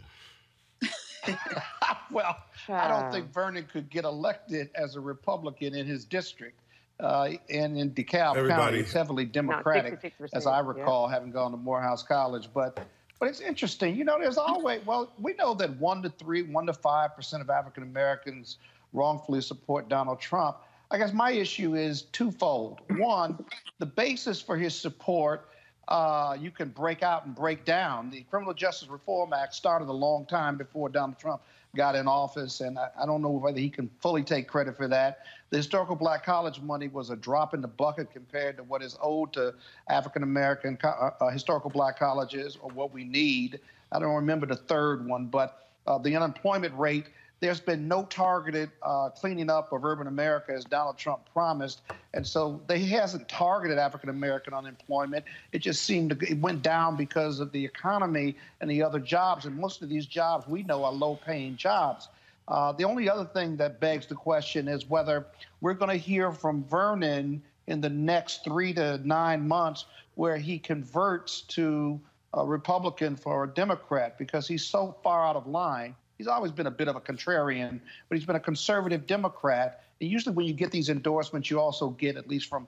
well, 2.11 2.37
I 2.67 2.87
don't 2.87 3.11
think 3.11 3.33
Vernon 3.33 3.65
could 3.71 3.89
get 3.89 4.03
elected 4.05 4.69
as 4.75 4.95
a 4.95 4.99
Republican 4.99 5.73
in 5.75 5.85
his 5.85 6.05
district. 6.05 6.59
Uh, 6.99 7.31
and 7.49 7.77
in 7.77 7.91
DeKalb 7.91 8.47
County, 8.47 8.79
it's 8.79 8.93
heavily 8.93 9.25
Democratic, 9.25 10.13
as 10.33 10.45
I 10.45 10.59
yeah. 10.59 10.67
recall, 10.67 11.07
having 11.07 11.31
gone 11.31 11.51
to 11.51 11.57
Morehouse 11.57 12.03
College. 12.03 12.49
But 12.53 12.79
but 13.19 13.29
it's 13.29 13.41
interesting. 13.41 13.95
You 13.95 14.03
know, 14.03 14.19
there's 14.19 14.37
always 14.37 14.85
well, 14.85 15.11
we 15.19 15.33
know 15.33 15.53
that 15.55 15.75
one 15.77 16.03
to 16.03 16.09
three, 16.09 16.43
one 16.43 16.65
to 16.67 16.73
five 16.73 17.15
percent 17.15 17.41
of 17.41 17.49
African 17.49 17.83
Americans 17.83 18.57
wrongfully 18.93 19.41
support 19.41 19.89
Donald 19.89 20.21
Trump. 20.21 20.57
I 20.91 20.97
guess 20.99 21.11
my 21.11 21.31
issue 21.31 21.75
is 21.75 22.03
twofold. 22.03 22.81
One, 22.97 23.43
the 23.79 23.85
basis 23.85 24.39
for 24.39 24.55
his 24.55 24.75
support 24.75 25.49
uh, 25.87 26.37
you 26.39 26.51
can 26.51 26.69
break 26.69 27.03
out 27.03 27.25
and 27.25 27.35
break 27.35 27.65
down. 27.65 28.09
The 28.09 28.21
Criminal 28.29 28.53
Justice 28.53 28.87
Reform 28.87 29.33
Act 29.33 29.53
started 29.53 29.89
a 29.89 29.93
long 29.93 30.25
time 30.25 30.57
before 30.57 30.89
Donald 30.89 31.17
Trump 31.19 31.41
got 31.75 31.95
in 31.95 32.07
office, 32.07 32.61
and 32.61 32.77
I, 32.77 32.89
I 33.01 33.05
don't 33.05 33.21
know 33.21 33.31
whether 33.31 33.59
he 33.59 33.69
can 33.69 33.89
fully 33.99 34.23
take 34.23 34.47
credit 34.47 34.77
for 34.77 34.87
that. 34.89 35.19
The 35.49 35.57
historical 35.57 35.95
black 35.95 36.23
college 36.23 36.61
money 36.61 36.87
was 36.87 37.09
a 37.09 37.15
drop 37.15 37.53
in 37.53 37.61
the 37.61 37.67
bucket 37.67 38.11
compared 38.11 38.57
to 38.57 38.63
what 38.63 38.81
is 38.83 38.97
owed 39.01 39.33
to 39.33 39.53
African 39.89 40.23
American 40.23 40.77
co- 40.77 40.89
uh, 40.89 41.11
uh, 41.19 41.29
historical 41.31 41.69
black 41.69 41.97
colleges 41.97 42.57
or 42.61 42.69
what 42.71 42.93
we 42.93 43.03
need. 43.03 43.59
I 43.91 43.99
don't 43.99 44.15
remember 44.15 44.45
the 44.45 44.55
third 44.55 45.05
one, 45.07 45.25
but 45.27 45.67
uh, 45.87 45.97
the 45.97 46.15
unemployment 46.15 46.77
rate. 46.77 47.07
There's 47.43 47.59
been 47.59 47.89
no 47.89 48.05
targeted 48.05 48.71
uh, 48.81 49.09
cleaning 49.09 49.49
up 49.49 49.73
of 49.73 49.83
urban 49.83 50.07
America 50.07 50.53
as 50.53 50.63
Donald 50.63 50.97
Trump 50.97 51.27
promised, 51.33 51.81
and 52.13 52.25
so 52.25 52.61
they, 52.67 52.79
he 52.79 52.91
hasn't 52.91 53.27
targeted 53.27 53.77
African 53.77 54.07
American 54.07 54.53
unemployment. 54.53 55.25
It 55.51 55.59
just 55.59 55.83
seemed 55.83 56.11
to, 56.11 56.31
it 56.31 56.39
went 56.39 56.61
down 56.61 56.95
because 56.95 57.41
of 57.41 57.51
the 57.51 57.65
economy 57.65 58.37
and 58.61 58.71
the 58.71 58.81
other 58.81 58.97
jobs, 58.97 59.43
and 59.43 59.57
most 59.57 59.81
of 59.81 59.89
these 59.89 60.05
jobs 60.05 60.47
we 60.47 60.63
know 60.63 60.85
are 60.85 60.93
low-paying 60.93 61.57
jobs. 61.57 62.07
Uh, 62.47 62.71
the 62.71 62.85
only 62.85 63.09
other 63.09 63.25
thing 63.25 63.57
that 63.57 63.81
begs 63.81 64.05
the 64.05 64.15
question 64.15 64.69
is 64.69 64.89
whether 64.89 65.25
we're 65.59 65.73
going 65.73 65.91
to 65.91 65.97
hear 65.97 66.31
from 66.31 66.63
Vernon 66.63 67.43
in 67.67 67.81
the 67.81 67.89
next 67.89 68.45
three 68.45 68.73
to 68.73 69.05
nine 69.05 69.45
months 69.45 69.83
where 70.15 70.37
he 70.37 70.57
converts 70.57 71.41
to 71.41 71.99
a 72.33 72.45
Republican 72.45 73.17
for 73.17 73.43
a 73.43 73.47
Democrat 73.49 74.17
because 74.17 74.47
he's 74.47 74.65
so 74.65 74.95
far 75.03 75.27
out 75.27 75.35
of 75.35 75.45
line. 75.45 75.93
He's 76.23 76.29
always 76.29 76.53
been 76.53 76.67
a 76.67 76.71
bit 76.71 76.87
of 76.87 76.95
a 76.95 77.01
contrarian, 77.01 77.81
but 78.07 78.17
he's 78.17 78.25
been 78.25 78.37
a 78.37 78.39
conservative 78.39 79.05
Democrat. 79.05 79.83
And 79.99 80.09
usually, 80.09 80.33
when 80.33 80.45
you 80.45 80.53
get 80.53 80.71
these 80.71 80.87
endorsements, 80.87 81.51
you 81.51 81.59
also 81.59 81.89
get, 81.89 82.15
at 82.15 82.29
least 82.29 82.47
from 82.47 82.65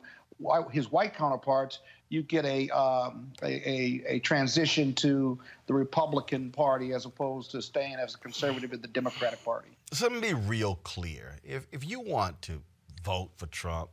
his 0.71 0.91
white 0.91 1.15
counterparts, 1.15 1.79
you 2.09 2.21
get 2.21 2.43
a, 2.43 2.69
um, 2.71 3.31
a, 3.41 3.47
a, 3.47 4.03
a 4.15 4.19
transition 4.19 4.93
to 4.95 5.39
the 5.67 5.73
Republican 5.73 6.51
Party 6.51 6.91
as 6.91 7.05
opposed 7.05 7.51
to 7.51 7.61
staying 7.61 7.95
as 7.95 8.15
a 8.15 8.17
conservative 8.17 8.73
in 8.73 8.81
the 8.81 8.89
Democratic 8.89 9.41
Party. 9.45 9.69
So 9.93 10.07
let 10.07 10.21
me 10.21 10.27
be 10.27 10.33
real 10.33 10.75
clear. 10.83 11.37
If, 11.41 11.65
if 11.71 11.87
you 11.87 12.01
want 12.01 12.41
to 12.41 12.61
vote 13.05 13.29
for 13.37 13.45
Trump, 13.45 13.89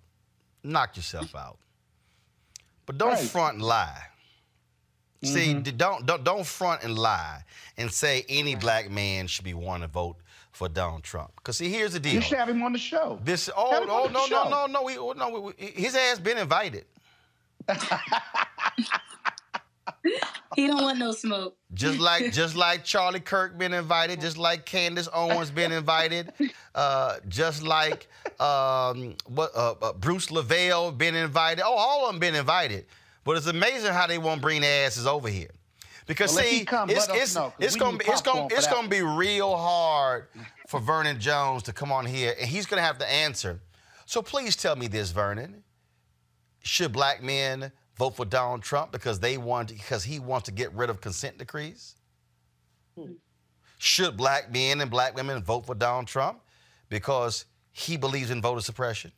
knock 0.65 0.97
yourself 0.97 1.37
out. 1.37 1.59
But 2.85 2.99
don't 2.99 3.13
Right. 3.13 3.29
front 3.29 3.55
and 3.59 3.63
lie. 3.63 4.07
See, 5.25 5.55
Mhm. 5.55 5.77
don't, 5.77 6.05
don't 6.07 6.25
don't 6.25 6.45
front 6.47 6.83
and 6.83 6.99
lie 6.99 7.45
and 7.77 7.91
say 7.93 8.25
any 8.29 8.55
black 8.57 8.91
man 8.91 9.27
should 9.29 9.45
be 9.45 9.55
wanting 9.55 9.83
to 9.87 9.93
vote 9.93 10.17
for 10.51 10.69
Donald 10.69 11.03
Trump. 11.05 11.33
Because 11.37 11.57
see, 11.57 11.71
here's 11.71 11.93
the 11.93 12.01
deal. 12.01 12.15
You 12.15 12.21
should 12.21 12.39
have 12.39 12.49
him 12.49 12.63
on 12.63 12.73
the 12.73 12.79
show. 12.79 13.19
This 13.23 13.47
Have 13.47 13.55
oh 13.57 13.83
him 13.83 13.89
no 13.89 14.27
no 14.27 14.27
no 14.27 14.49
no 14.49 14.67
no 14.67 14.83
we, 14.83 14.99
oh, 14.99 15.13
no 15.13 15.31
we, 15.31 15.41
we- 15.57 15.67
his 15.71 15.95
ass 15.95 16.19
been 16.19 16.39
invited. 16.39 16.85
He 20.55 20.67
don't 20.67 20.83
want 20.83 20.99
no 20.99 21.13
smoke. 21.13 21.57
Just 21.73 21.99
like 21.99 22.33
just 22.41 22.55
like 22.57 22.85
Charlie 22.85 23.21
Kirk 23.21 23.57
been 23.57 23.73
invited, 23.73 24.21
just 24.21 24.37
like 24.37 24.67
Candace 24.67 25.09
Owens 25.15 25.51
been 25.51 25.73
invited, 25.73 26.33
uh, 26.75 27.17
just 27.29 27.63
like 27.63 28.07
um, 28.39 29.15
what 29.29 29.51
uh, 29.57 29.75
uh, 29.81 29.93
Bruce 29.95 30.27
LeVell 30.27 30.97
been 30.99 31.15
invited. 31.15 31.63
Oh, 31.65 31.73
all 31.75 32.07
of 32.07 32.13
them 32.13 32.21
been 32.21 32.35
invited. 32.35 32.85
But 33.25 33.37
it's 33.37 33.47
amazing 33.47 33.93
how 33.93 34.07
they 34.07 34.19
won't 34.19 34.41
bring 34.41 34.63
their 34.63 34.87
asses 34.87 35.07
over 35.07 35.29
here. 35.29 35.51
Because 36.07 36.35
Well, 36.35 36.45
see, 36.45 36.65
come, 36.65 36.91
it's 36.91 37.07
it's, 37.11 37.35
know, 37.35 37.53
it's 37.59 37.77
gonna 37.77 37.99
be 37.99 38.05
it's 38.07 38.23
gonna 38.23 38.49
it's 38.51 38.67
gonna 38.67 38.89
be 38.89 39.03
real 39.03 39.57
hard 39.57 40.27
for 40.67 40.81
Vernon 40.81 41.21
Jones 41.21 41.63
to 41.65 41.73
come 41.73 41.93
on 41.93 42.07
here, 42.07 42.35
and 42.41 42.49
he's 42.49 42.67
gonna 42.67 42.83
have 42.83 42.99
to 42.99 43.09
answer. 43.09 43.61
So 44.07 44.21
please 44.21 44.57
tell 44.57 44.75
me 44.75 44.89
this, 44.89 45.13
Vernon. 45.13 45.63
Should 46.65 46.93
black 46.93 47.23
men 47.23 47.71
vote 47.97 48.17
for 48.17 48.25
Donald 48.25 48.63
Trump 48.63 48.91
because 48.91 49.21
they 49.21 49.39
want 49.39 49.69
because 49.69 50.03
he 50.03 50.19
wants 50.19 50.47
to 50.47 50.53
get 50.53 50.73
rid 50.75 50.91
of 50.91 51.01
consent 51.01 51.39
decrees? 51.39 51.95
Should 53.79 54.17
black 54.17 54.53
men 54.53 54.81
and 54.81 54.91
black 54.91 55.15
women 55.15 55.43
vote 55.43 55.67
for 55.67 55.75
Donald 55.75 56.09
Trump 56.09 56.41
because 56.89 57.45
he 57.71 57.97
believes 57.97 58.31
in 58.31 58.43
voter 58.43 58.61
suppression? 58.61 59.13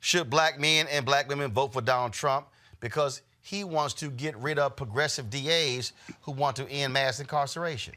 Should 0.00 0.30
black 0.30 0.60
men 0.60 0.86
and 0.90 1.04
black 1.04 1.28
women 1.28 1.52
vote 1.52 1.72
for 1.72 1.80
Donald 1.80 2.12
Trump 2.12 2.46
because 2.80 3.22
he 3.42 3.64
wants 3.64 3.94
to 3.94 4.10
get 4.10 4.36
rid 4.36 4.58
of 4.58 4.76
progressive 4.76 5.30
DAs 5.30 5.92
who 6.22 6.32
want 6.32 6.56
to 6.56 6.68
end 6.68 6.92
mass 6.92 7.20
incarceration? 7.20 7.94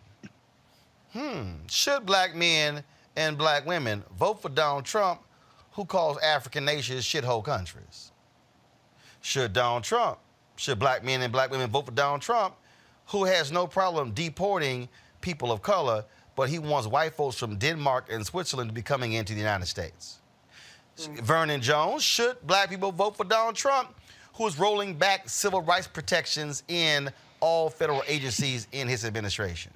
Hmm. 1.13 1.53
Should 1.67 2.05
black 2.05 2.35
men 2.35 2.83
and 3.15 3.37
black 3.37 3.65
women 3.65 4.03
vote 4.17 4.41
for 4.41 4.49
Donald 4.49 4.85
Trump 4.85 5.21
who 5.71 5.85
calls 5.85 6.17
African 6.19 6.65
nations 6.65 7.03
shithole 7.03 7.43
countries? 7.43 8.11
Should 9.21 9.53
Donald 9.53 9.83
Trump, 9.83 10.19
should 10.55 10.79
black 10.79 11.03
men 11.03 11.21
and 11.21 11.31
black 11.33 11.51
women 11.51 11.69
vote 11.69 11.85
for 11.87 11.91
Donald 11.91 12.21
Trump 12.21 12.55
who 13.07 13.23
has 13.25 13.51
no 13.51 13.65
problem 13.65 14.11
deporting 14.11 14.87
people 15.21 15.51
of 15.51 15.61
color, 15.61 16.05
but 16.35 16.47
he 16.47 16.59
wants 16.59 16.87
white 16.87 17.13
folks 17.13 17.35
from 17.35 17.57
Denmark 17.57 18.05
and 18.11 18.25
Switzerland 18.25 18.69
to 18.69 18.73
be 18.73 18.83
coming 18.83 19.13
into 19.13 19.33
the 19.33 19.39
United 19.39 19.65
States? 19.65 20.19
Vernon 21.23 21.61
Jones, 21.61 22.03
should 22.03 22.35
black 22.45 22.69
people 22.69 22.91
vote 22.91 23.15
for 23.15 23.23
Donald 23.23 23.55
Trump, 23.55 23.95
who 24.39 24.47
is 24.47 24.57
rolling 24.57 24.93
back 24.93 25.27
civil 25.27 25.61
rights 25.61 25.85
protections 25.85 26.63
in 26.69 27.11
all 27.41 27.69
federal 27.69 28.01
agencies 28.07 28.69
in 28.71 28.87
his 28.87 29.03
administration? 29.03 29.69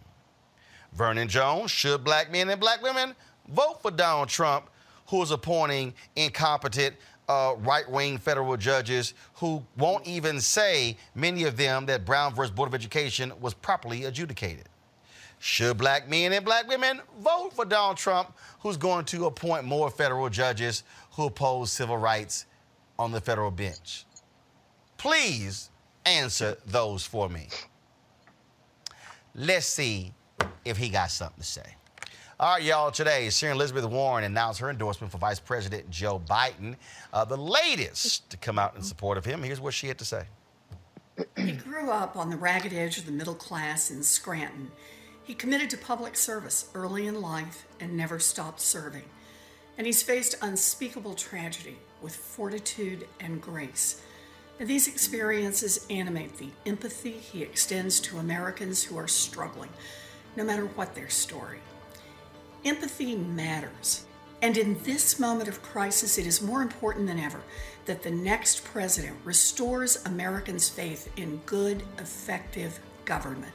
Vernon 0.93 1.27
Jones, 1.27 1.69
should 1.69 2.05
black 2.05 2.31
men 2.31 2.49
and 2.49 2.61
black 2.61 2.81
women 2.81 3.13
vote 3.49 3.81
for 3.81 3.91
Donald 3.91 4.29
Trump, 4.29 4.69
who 5.07 5.21
is 5.21 5.31
appointing 5.31 5.93
incompetent 6.15 6.95
uh, 7.27 7.55
right 7.57 7.89
wing 7.91 8.17
federal 8.17 8.55
judges 8.55 9.15
who 9.33 9.61
won't 9.77 10.07
even 10.07 10.39
say, 10.39 10.95
many 11.13 11.43
of 11.43 11.57
them, 11.57 11.85
that 11.87 12.05
Brown 12.05 12.33
versus 12.33 12.51
Board 12.51 12.69
of 12.69 12.73
Education 12.73 13.33
was 13.41 13.53
properly 13.53 14.05
adjudicated? 14.05 14.69
Should 15.39 15.77
black 15.77 16.07
men 16.07 16.31
and 16.31 16.45
black 16.45 16.69
women 16.69 17.01
vote 17.19 17.51
for 17.53 17.65
Donald 17.65 17.97
Trump, 17.97 18.33
who's 18.61 18.77
going 18.77 19.03
to 19.05 19.25
appoint 19.25 19.65
more 19.65 19.89
federal 19.89 20.29
judges 20.29 20.83
who 21.11 21.25
oppose 21.25 21.69
civil 21.69 21.97
rights 21.97 22.45
on 22.97 23.11
the 23.11 23.19
federal 23.19 23.51
bench? 23.51 24.05
Please 25.03 25.69
answer 26.05 26.55
those 26.65 27.05
for 27.05 27.27
me. 27.27 27.49
Let's 29.35 29.65
see 29.65 30.13
if 30.63 30.77
he 30.77 30.87
got 30.87 31.11
something 31.11 31.41
to 31.41 31.45
say. 31.45 31.75
All 32.39 32.53
right, 32.53 32.63
y'all. 32.63 32.89
Today, 32.89 33.29
Senator 33.29 33.55
Elizabeth 33.57 33.83
Warren 33.83 34.23
announced 34.23 34.61
her 34.61 34.69
endorsement 34.69 35.11
for 35.11 35.17
Vice 35.17 35.41
President 35.41 35.89
Joe 35.89 36.21
Biden, 36.25 36.77
uh, 37.11 37.25
the 37.25 37.35
latest 37.35 38.29
to 38.29 38.37
come 38.37 38.57
out 38.57 38.77
in 38.77 38.81
support 38.81 39.17
of 39.17 39.25
him. 39.25 39.43
Here's 39.43 39.59
what 39.59 39.73
she 39.73 39.89
had 39.89 39.97
to 39.97 40.05
say. 40.05 40.23
He 41.35 41.51
grew 41.51 41.91
up 41.91 42.15
on 42.15 42.29
the 42.29 42.37
ragged 42.37 42.71
edge 42.71 42.97
of 42.97 43.05
the 43.05 43.11
middle 43.11 43.35
class 43.35 43.91
in 43.91 44.03
Scranton. 44.03 44.71
He 45.25 45.33
committed 45.33 45.69
to 45.71 45.77
public 45.77 46.15
service 46.15 46.69
early 46.73 47.07
in 47.07 47.19
life 47.19 47.67
and 47.81 47.97
never 47.97 48.19
stopped 48.19 48.61
serving. 48.61 49.03
And 49.77 49.85
he's 49.85 50.01
faced 50.01 50.35
unspeakable 50.41 51.15
tragedy 51.15 51.75
with 52.01 52.15
fortitude 52.15 53.05
and 53.19 53.41
grace. 53.41 54.01
These 54.63 54.87
experiences 54.87 55.85
animate 55.89 56.37
the 56.37 56.49
empathy 56.65 57.11
he 57.11 57.43
extends 57.43 57.99
to 57.99 58.17
Americans 58.17 58.81
who 58.81 58.97
are 58.97 59.09
struggling, 59.09 59.69
no 60.37 60.45
matter 60.45 60.65
what 60.67 60.95
their 60.95 61.09
story. 61.09 61.59
Empathy 62.63 63.13
matters. 63.17 64.05
And 64.41 64.57
in 64.57 64.81
this 64.83 65.19
moment 65.19 65.49
of 65.49 65.61
crisis, 65.61 66.17
it 66.17 66.25
is 66.25 66.41
more 66.41 66.61
important 66.61 67.07
than 67.07 67.19
ever 67.19 67.41
that 67.87 68.03
the 68.03 68.11
next 68.11 68.63
president 68.63 69.17
restores 69.25 70.01
Americans' 70.05 70.69
faith 70.69 71.11
in 71.17 71.41
good, 71.45 71.83
effective 71.99 72.79
government. 73.03 73.51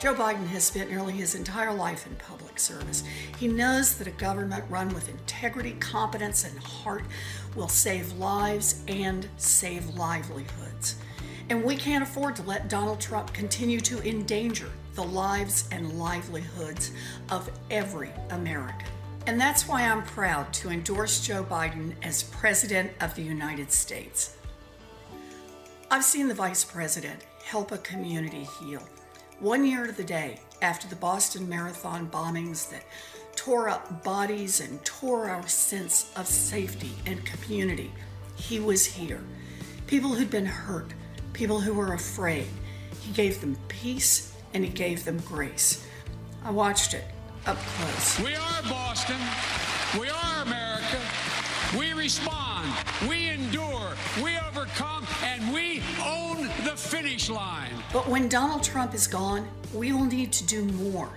Joe 0.00 0.14
Biden 0.14 0.46
has 0.46 0.64
spent 0.64 0.90
nearly 0.90 1.12
his 1.12 1.34
entire 1.34 1.74
life 1.74 2.06
in 2.06 2.16
public 2.16 2.58
service. 2.58 3.04
He 3.38 3.46
knows 3.46 3.96
that 3.98 4.06
a 4.06 4.12
government 4.12 4.64
run 4.70 4.88
with 4.94 5.10
integrity, 5.10 5.72
competence, 5.72 6.42
and 6.42 6.58
heart 6.58 7.04
will 7.54 7.68
save 7.68 8.12
lives 8.12 8.82
and 8.88 9.28
save 9.36 9.94
livelihoods. 9.96 10.96
And 11.48 11.64
we 11.64 11.76
can't 11.76 12.02
afford 12.02 12.36
to 12.36 12.42
let 12.42 12.68
Donald 12.68 13.00
Trump 13.00 13.32
continue 13.32 13.80
to 13.80 14.00
endanger 14.08 14.70
the 14.94 15.02
lives 15.02 15.68
and 15.72 15.98
livelihoods 15.98 16.92
of 17.30 17.50
every 17.70 18.10
American. 18.30 18.88
And 19.26 19.40
that's 19.40 19.68
why 19.68 19.82
I'm 19.82 20.02
proud 20.02 20.52
to 20.54 20.70
endorse 20.70 21.26
Joe 21.26 21.44
Biden 21.44 21.94
as 22.02 22.22
President 22.22 22.90
of 23.00 23.14
the 23.14 23.22
United 23.22 23.70
States. 23.70 24.36
I've 25.90 26.04
seen 26.04 26.28
the 26.28 26.34
Vice 26.34 26.64
President 26.64 27.20
help 27.44 27.72
a 27.72 27.78
community 27.78 28.46
heal. 28.60 28.82
One 29.40 29.64
year 29.64 29.86
to 29.86 29.92
the 29.92 30.04
day 30.04 30.40
after 30.62 30.86
the 30.86 30.96
Boston 30.96 31.48
Marathon 31.48 32.08
bombings 32.08 32.70
that 32.70 32.84
tore 33.40 33.70
up 33.70 34.04
bodies 34.04 34.60
and 34.60 34.84
tore 34.84 35.30
our 35.30 35.48
sense 35.48 36.12
of 36.14 36.26
safety 36.26 36.90
and 37.06 37.24
community, 37.24 37.90
he 38.34 38.60
was 38.60 38.84
here. 38.84 39.24
People 39.86 40.10
who'd 40.10 40.30
been 40.30 40.44
hurt, 40.44 40.92
people 41.32 41.58
who 41.58 41.72
were 41.72 41.94
afraid. 41.94 42.46
He 43.00 43.12
gave 43.14 43.40
them 43.40 43.56
peace 43.68 44.36
and 44.52 44.62
he 44.62 44.70
gave 44.70 45.06
them 45.06 45.20
grace. 45.20 45.86
I 46.44 46.50
watched 46.50 46.92
it 46.92 47.04
up 47.46 47.56
close. 47.56 48.20
We 48.20 48.34
are 48.34 48.62
Boston. 48.64 49.16
We 49.98 50.10
are 50.10 50.42
America. 50.42 51.00
We 51.78 51.94
respond. 51.94 52.68
We 53.08 53.28
endure. 53.28 53.94
We 54.22 54.36
overcome. 54.50 55.06
And 55.24 55.54
we 55.54 55.82
own 56.04 56.42
the 56.64 56.76
finish 56.76 57.30
line. 57.30 57.72
But 57.90 58.06
when 58.06 58.28
Donald 58.28 58.62
Trump 58.62 58.92
is 58.92 59.06
gone, 59.06 59.48
we 59.72 59.94
will 59.94 60.04
need 60.04 60.30
to 60.34 60.46
do 60.46 60.66
more 60.66 61.08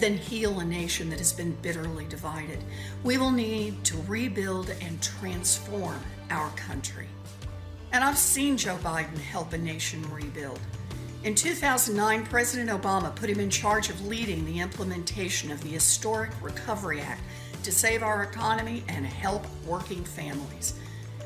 than 0.00 0.16
heal 0.16 0.60
a 0.60 0.64
nation 0.64 1.10
that 1.10 1.18
has 1.18 1.32
been 1.32 1.52
bitterly 1.62 2.04
divided. 2.06 2.58
We 3.02 3.18
will 3.18 3.30
need 3.30 3.84
to 3.84 3.96
rebuild 4.06 4.70
and 4.80 5.02
transform 5.02 6.00
our 6.30 6.50
country. 6.50 7.08
And 7.92 8.04
I've 8.04 8.18
seen 8.18 8.56
Joe 8.56 8.76
Biden 8.82 9.18
help 9.18 9.52
a 9.52 9.58
nation 9.58 10.02
rebuild. 10.12 10.60
In 11.24 11.34
2009, 11.34 12.26
President 12.26 12.70
Obama 12.70 13.14
put 13.14 13.30
him 13.30 13.40
in 13.40 13.50
charge 13.50 13.90
of 13.90 14.06
leading 14.06 14.44
the 14.44 14.60
implementation 14.60 15.50
of 15.50 15.62
the 15.62 15.70
Historic 15.70 16.30
Recovery 16.42 17.00
Act 17.00 17.22
to 17.62 17.72
save 17.72 18.02
our 18.02 18.22
economy 18.22 18.84
and 18.88 19.04
help 19.04 19.44
working 19.66 20.04
families. 20.04 20.78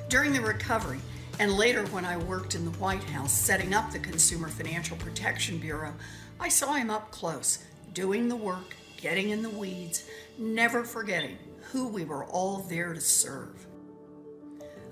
During 0.09 0.33
the 0.33 0.41
recovery, 0.41 1.01
and 1.39 1.53
later 1.53 1.85
when 1.87 2.05
I 2.05 2.17
worked 2.17 2.55
in 2.55 2.65
the 2.65 2.79
White 2.79 3.05
House 3.05 3.33
setting 3.33 3.75
up 3.75 3.93
the 3.93 3.99
Consumer 3.99 4.49
Financial 4.49 4.97
Protection 4.97 5.59
Bureau, 5.59 5.93
I 6.39 6.49
saw 6.49 6.75
him 6.75 6.89
up 6.89 7.11
close, 7.11 7.65
doing 7.93 8.29
the 8.29 8.37
work, 8.37 8.75
getting 8.97 9.31
in 9.31 9.43
the 9.43 9.51
weeds, 9.51 10.05
never 10.39 10.85
forgetting 10.85 11.39
who 11.73 11.89
we 11.89 12.05
were 12.05 12.25
all 12.25 12.59
there 12.59 12.93
to 12.93 13.01
serve. 13.01 13.67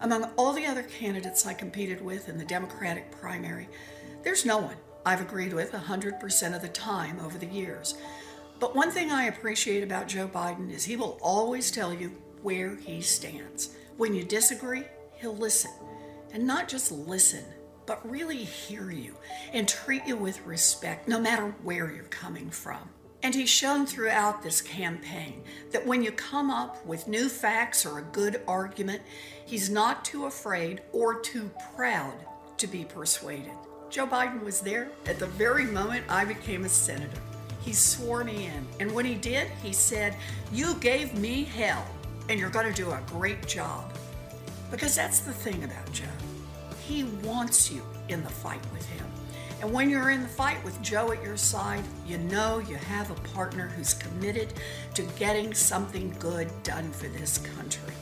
Among 0.01 0.25
all 0.37 0.53
the 0.53 0.67
other 0.67 0.85
candidates 0.85 1.47
I 1.47 1.55
competed 1.55 2.01
with 2.01 2.29
in 2.29 2.39
the 2.39 2.45
Democratic 2.45 3.11
primary, 3.11 3.69
there's 4.23 4.45
no 4.45 4.59
one 4.59 4.77
I've 5.05 5.21
agreed 5.21 5.53
with 5.53 5.73
100% 5.73 6.55
of 6.55 6.63
the 6.63 6.69
time 6.69 7.19
over 7.25 7.39
the 7.39 7.47
years. 7.47 7.95
But 8.61 8.77
one 8.77 8.91
thing 8.91 9.11
I 9.11 9.25
appreciate 9.25 9.83
about 9.83 10.09
Joe 10.09 10.29
Biden 10.29 10.71
is 10.73 10.85
he 10.85 10.97
will 10.97 11.19
always 11.23 11.71
tell 11.71 11.95
you 11.95 12.11
where 12.43 12.77
he 12.77 13.01
stands. 13.01 13.77
When 13.97 14.15
you 14.15 14.25
disagree, 14.25 14.85
he'll 15.21 15.37
listen. 15.37 15.71
And 16.33 16.47
not 16.47 16.69
just 16.69 16.93
listen, 16.93 17.45
but 17.89 18.09
really 18.09 18.37
hear 18.37 18.91
you 18.91 19.17
and 19.55 19.67
treat 19.67 20.07
you 20.07 20.15
with 20.15 20.45
respect, 20.45 21.09
no 21.09 21.19
matter 21.19 21.55
where 21.63 21.91
you're 21.91 22.05
coming 22.05 22.51
from. 22.51 22.91
And 23.23 23.35
he's 23.35 23.49
shown 23.49 23.87
throughout 23.87 24.43
this 24.43 24.61
campaign 24.61 25.43
that 25.73 25.85
when 25.85 26.03
you 26.03 26.13
come 26.13 26.51
up 26.51 26.85
with 26.87 27.09
new 27.09 27.31
facts 27.31 27.87
or 27.87 27.99
a 27.99 28.03
good 28.03 28.43
argument, 28.47 29.01
he's 29.47 29.71
not 29.71 30.05
too 30.05 30.27
afraid 30.27 30.83
or 30.93 31.19
too 31.19 31.51
proud 31.75 32.15
to 32.59 32.67
be 32.67 32.85
persuaded. 32.85 33.51
Joe 33.89 34.07
Biden 34.07 34.45
was 34.45 34.61
there 34.61 34.91
at 35.07 35.19
the 35.19 35.27
very 35.27 35.65
moment 35.65 36.05
I 36.11 36.27
became 36.27 36.65
a 36.65 36.69
senator. 36.69 37.23
He 37.63 37.73
swore 37.73 38.23
me 38.23 38.47
in, 38.47 38.67
and 38.81 38.93
when 38.93 39.07
he 39.07 39.15
did, 39.15 39.49
he 39.63 39.73
said, 39.73 40.15
You 40.53 40.75
gave 40.75 41.19
me 41.19 41.45
hell, 41.45 41.87
and 42.29 42.39
you're 42.39 42.51
going 42.51 42.73
to 42.73 42.83
do 42.83 42.91
a 42.91 43.01
great 43.07 43.47
job. 43.47 43.93
Because 44.71 44.95
that's 44.95 45.21
the 45.21 45.33
thing 45.33 45.65
about 45.65 45.91
Joe. 45.91 46.05
He 46.89 47.05
wants 47.23 47.71
you 47.71 47.83
in 48.09 48.25
the 48.25 48.31
fight 48.31 48.65
with 48.73 48.89
him. 48.89 49.05
And 49.61 49.71
when 49.71 49.91
you're 49.91 50.09
in 50.09 50.23
the 50.23 50.29
fight 50.29 50.65
with 50.65 50.81
Joe 50.81 51.13
at 51.13 51.23
your 51.23 51.37
side, 51.37 51.85
you 52.07 52.17
know 52.17 52.61
you 52.61 52.77
have 52.77 53.11
a 53.11 53.29
partner 53.35 53.69
who's 53.69 53.93
committed 53.93 54.55
to 54.95 55.03
getting 55.19 55.53
something 55.53 56.17
good 56.19 56.51
done 56.63 56.91
for 56.91 57.09
this 57.09 57.37
country. 57.57 57.93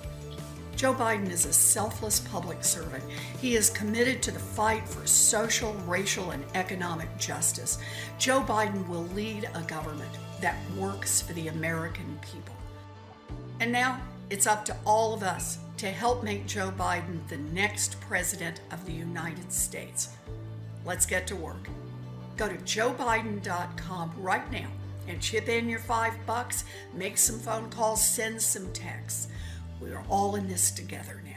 Joe 0.77 0.95
Biden 0.95 1.29
is 1.31 1.47
a 1.47 1.53
selfless 1.53 2.21
public 2.21 2.63
servant. 2.63 3.03
He 3.41 3.57
is 3.57 3.71
committed 3.71 4.23
to 4.23 4.31
the 4.31 4.39
fight 4.39 4.89
for 4.89 5.05
social, 5.05 5.75
racial, 5.87 6.31
and 6.31 6.45
economic 6.55 7.09
justice. 7.19 7.79
Joe 8.19 8.43
Biden 8.43 8.87
will 8.87 9.07
lead 9.17 9.51
a 9.55 9.63
government 9.63 10.13
that 10.41 10.57
works 10.79 11.23
for 11.23 11.33
the 11.33 11.49
American 11.49 12.21
people. 12.23 12.55
And 13.59 13.73
now 13.73 14.01
it's 14.31 14.47
up 14.47 14.65
to 14.65 14.77
all 14.85 15.15
of 15.15 15.23
us 15.23 15.59
to 15.77 15.87
help 15.87 16.25
make 16.25 16.47
Joe 16.47 16.73
Biden 16.77 17.27
the 17.29 17.37
next 17.37 18.01
president 18.01 18.61
of 18.73 18.85
the 18.87 18.93
United 18.93 19.53
States. 19.53 20.17
Let's 20.85 21.07
get 21.07 21.27
to 21.29 21.37
work. 21.37 21.69
Go 22.37 22.49
to 22.49 22.57
joebiden.com 22.57 24.13
right 24.17 24.51
now 24.51 24.69
and 25.09 25.21
chip 25.21 25.49
in 25.49 25.69
your 25.69 25.79
five 25.79 26.15
bucks, 26.27 26.65
make 26.95 27.17
some 27.19 27.39
phone 27.39 27.71
calls, 27.71 28.07
send 28.07 28.41
some 28.41 28.73
texts. 28.73 29.29
We 29.81 29.93
are 29.93 30.03
all 30.09 30.37
in 30.37 30.49
this 30.49 30.71
together 30.71 31.23
now. 31.25 31.33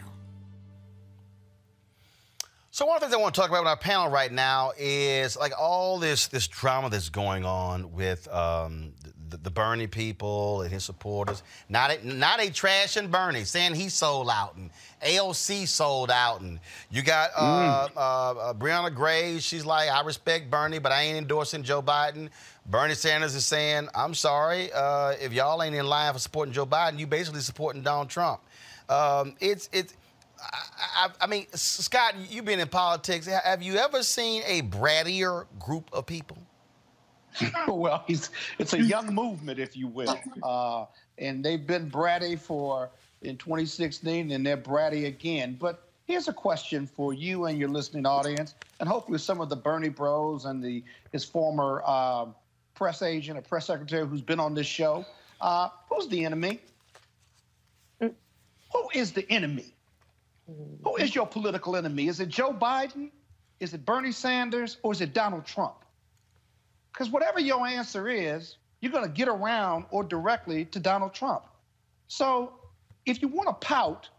So 2.71 2.85
one 2.85 2.95
of 2.95 3.01
the 3.01 3.07
things 3.07 3.19
I 3.19 3.21
want 3.21 3.35
to 3.35 3.41
talk 3.41 3.49
about 3.49 3.63
with 3.63 3.69
our 3.69 3.77
panel 3.77 4.09
right 4.09 4.31
now 4.31 4.71
is 4.77 5.35
like 5.35 5.51
all 5.59 5.99
this 5.99 6.27
this 6.27 6.47
drama 6.47 6.89
that's 6.89 7.09
going 7.09 7.43
on 7.43 7.91
with 7.91 8.27
um, 8.29 8.93
the, 9.30 9.38
the 9.38 9.49
Bernie 9.49 9.88
people 9.88 10.61
and 10.61 10.71
his 10.71 10.84
supporters. 10.84 11.43
Not 11.67 11.91
a, 11.91 12.07
not 12.07 12.41
a 12.41 12.51
trash 12.51 12.97
and 12.97 13.11
Bernie 13.11 13.43
saying 13.43 13.75
he 13.75 13.89
sold 13.89 14.30
out 14.30 14.55
and 14.55 14.69
AOC 15.03 15.67
sold 15.67 16.11
out 16.11 16.41
and 16.41 16.59
you 16.89 17.01
got 17.01 17.32
uh, 17.38 17.88
uh, 17.95 17.99
uh, 17.99 18.53
Briahna 18.53 18.93
Gray. 18.93 19.39
She's 19.39 19.65
like, 19.65 19.89
I 19.89 20.01
respect 20.01 20.49
Bernie, 20.49 20.80
but 20.80 20.91
I 20.91 21.03
ain't 21.03 21.17
endorsing 21.17 21.63
Joe 21.63 21.82
Biden. 21.82 22.30
Bernie 22.65 22.93
Sanders 22.93 23.34
is 23.36 23.45
saying, 23.45 23.88
I'm 23.95 24.13
sorry, 24.13 24.71
uh, 24.73 25.13
if 25.19 25.34
y'all 25.34 25.61
ain't 25.63 25.75
in 25.75 25.88
line 25.88 26.13
for 26.13 26.19
supporting 26.19 26.53
Joe 26.53 26.65
Biden, 26.65 26.99
you 26.99 27.07
basically 27.07 27.41
supporting 27.41 27.82
Donald 27.82 28.09
Trump. 28.09 28.41
Um, 28.89 29.36
it's 29.39 29.69
it's. 29.71 29.93
I, 30.41 31.05
I, 31.05 31.09
I 31.21 31.27
mean, 31.27 31.47
Scott, 31.53 32.15
you've 32.30 32.45
been 32.45 32.59
in 32.59 32.67
politics. 32.69 33.27
Have 33.27 33.61
you 33.61 33.75
ever 33.75 34.03
seen 34.03 34.41
a 34.45 34.61
brattier 34.61 35.45
group 35.59 35.89
of 35.91 36.05
people? 36.05 36.38
well, 37.67 38.03
it's 38.07 38.73
a 38.73 38.81
young 38.81 39.13
movement, 39.13 39.59
if 39.59 39.75
you 39.75 39.87
will. 39.87 40.19
Uh, 40.43 40.85
and 41.17 41.43
they've 41.43 41.65
been 41.65 41.89
bratty 41.89 42.39
for 42.39 42.89
in 43.21 43.37
2016, 43.37 44.31
and 44.31 44.45
they're 44.45 44.57
bratty 44.57 45.07
again. 45.07 45.57
But 45.59 45.89
here's 46.05 46.27
a 46.27 46.33
question 46.33 46.87
for 46.87 47.13
you 47.13 47.45
and 47.45 47.57
your 47.57 47.69
listening 47.69 48.05
audience, 48.05 48.55
and 48.79 48.87
hopefully 48.87 49.19
some 49.19 49.41
of 49.41 49.49
the 49.49 49.55
Bernie 49.55 49.89
Bros 49.89 50.45
and 50.45 50.63
the 50.63 50.83
his 51.11 51.25
former 51.25 51.83
uh, 51.85 52.27
press 52.73 53.01
agent 53.01 53.37
or 53.37 53.41
press 53.41 53.67
secretary 53.67 54.07
who's 54.07 54.21
been 54.21 54.39
on 54.39 54.53
this 54.53 54.67
show. 54.67 55.05
Uh, 55.41 55.69
who's 55.89 56.07
the 56.07 56.25
enemy? 56.25 56.59
Who 57.99 58.89
is 58.93 59.11
the 59.11 59.29
enemy? 59.31 59.73
Who 60.83 60.95
is 60.97 61.13
your 61.13 61.27
political 61.27 61.75
enemy? 61.75 62.07
Is 62.07 62.19
it 62.19 62.29
Joe 62.29 62.53
Biden? 62.53 63.11
Is 63.59 63.73
it 63.73 63.85
Bernie 63.85 64.11
Sanders? 64.11 64.77
Or 64.83 64.91
is 64.91 65.01
it 65.01 65.13
Donald 65.13 65.45
Trump? 65.45 65.83
Because 66.93 67.09
whatever 67.09 67.39
your 67.39 67.65
answer 67.65 68.07
is, 68.09 68.57
you're 68.81 68.91
going 68.91 69.05
to 69.05 69.11
get 69.11 69.27
around 69.27 69.85
or 69.91 70.03
directly 70.03 70.65
to 70.65 70.79
Donald 70.79 71.13
Trump. 71.13 71.43
So 72.07 72.53
if 73.05 73.21
you 73.21 73.27
want 73.27 73.47
to 73.47 73.67
pout 73.67 74.09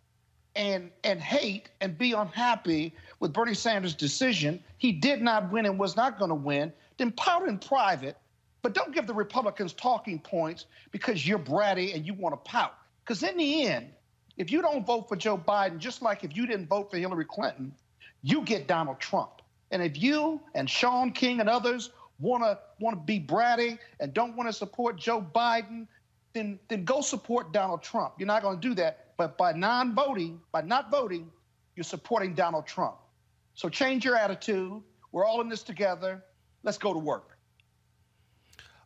and 0.57 0.91
and 1.05 1.21
hate 1.21 1.71
and 1.81 1.97
be 1.97 2.13
unhappy 2.13 2.95
with 3.21 3.33
Bernie 3.33 3.55
Sanders' 3.55 3.95
decision, 3.95 4.63
he 4.79 4.93
did 4.93 5.23
not 5.23 5.51
win 5.53 5.67
and 5.67 5.79
was 5.79 5.97
not 5.97 6.19
going 6.19 6.31
to 6.31 6.35
win, 6.35 6.73
then 6.99 7.13
pout 7.13 7.49
in 7.49 7.59
private, 7.59 8.17
but 8.63 8.75
don't 8.75 8.95
give 8.95 9.07
the 9.07 9.15
Republicans 9.15 9.73
talking 9.73 10.19
points 10.19 10.67
because 10.91 11.27
you're 11.27 11.39
bratty 11.39 11.95
and 11.95 12.07
you 12.07 12.15
want 12.15 12.33
to 12.33 12.51
pout. 12.51 12.75
Because 13.05 13.23
in 13.23 13.37
the 13.37 13.67
end, 13.67 13.89
if 14.37 14.51
you 14.51 14.63
don't 14.63 14.87
vote 14.87 15.09
for 15.09 15.17
Joe 15.17 15.39
Biden, 15.39 15.79
just 15.79 16.03
like 16.03 16.25
if 16.25 16.37
you 16.37 16.47
didn't 16.47 16.67
vote 16.67 16.91
for 16.91 16.97
Hillary 16.97 17.25
Clinton, 17.25 17.73
you 18.23 18.43
get 18.43 18.67
Donald 18.67 19.01
Trump. 19.01 19.43
And 19.71 19.83
if 19.83 20.01
you 20.01 20.41
and 20.55 20.69
Shaun 20.69 21.13
King 21.13 21.41
and 21.41 21.49
others 21.49 21.91
want 22.21 22.43
to 22.45 22.59
want 22.79 22.97
to 22.97 23.03
be 23.03 23.19
bratty 23.19 23.79
and 23.99 24.13
don't 24.13 24.37
want 24.37 24.49
to 24.49 24.53
support 24.53 24.97
Joe 24.97 25.27
Biden, 25.35 25.87
then 26.33 26.59
then 26.69 26.85
go 26.85 27.01
support 27.01 27.53
Donald 27.53 27.83
Trump. 27.83 28.15
You're 28.19 28.27
not 28.27 28.43
going 28.43 28.61
to 28.61 28.69
do 28.69 28.75
that, 28.75 29.17
but 29.17 29.37
by 29.37 29.53
non-voting, 29.53 30.41
by 30.53 30.63
not 30.63 30.91
voting, 30.91 31.31
you're 31.77 31.85
supporting 31.85 32.35
Donald 32.35 32.67
Trump. 32.67 32.97
So 33.55 33.69
change 33.69 34.05
your 34.05 34.17
attitude. 34.17 34.83
We're 35.13 35.25
all 35.25 35.41
in 35.41 35.49
this 35.49 35.63
together. 35.63 36.23
Let's 36.63 36.79
go 36.79 36.93
to 36.93 36.99
work. 36.99 37.37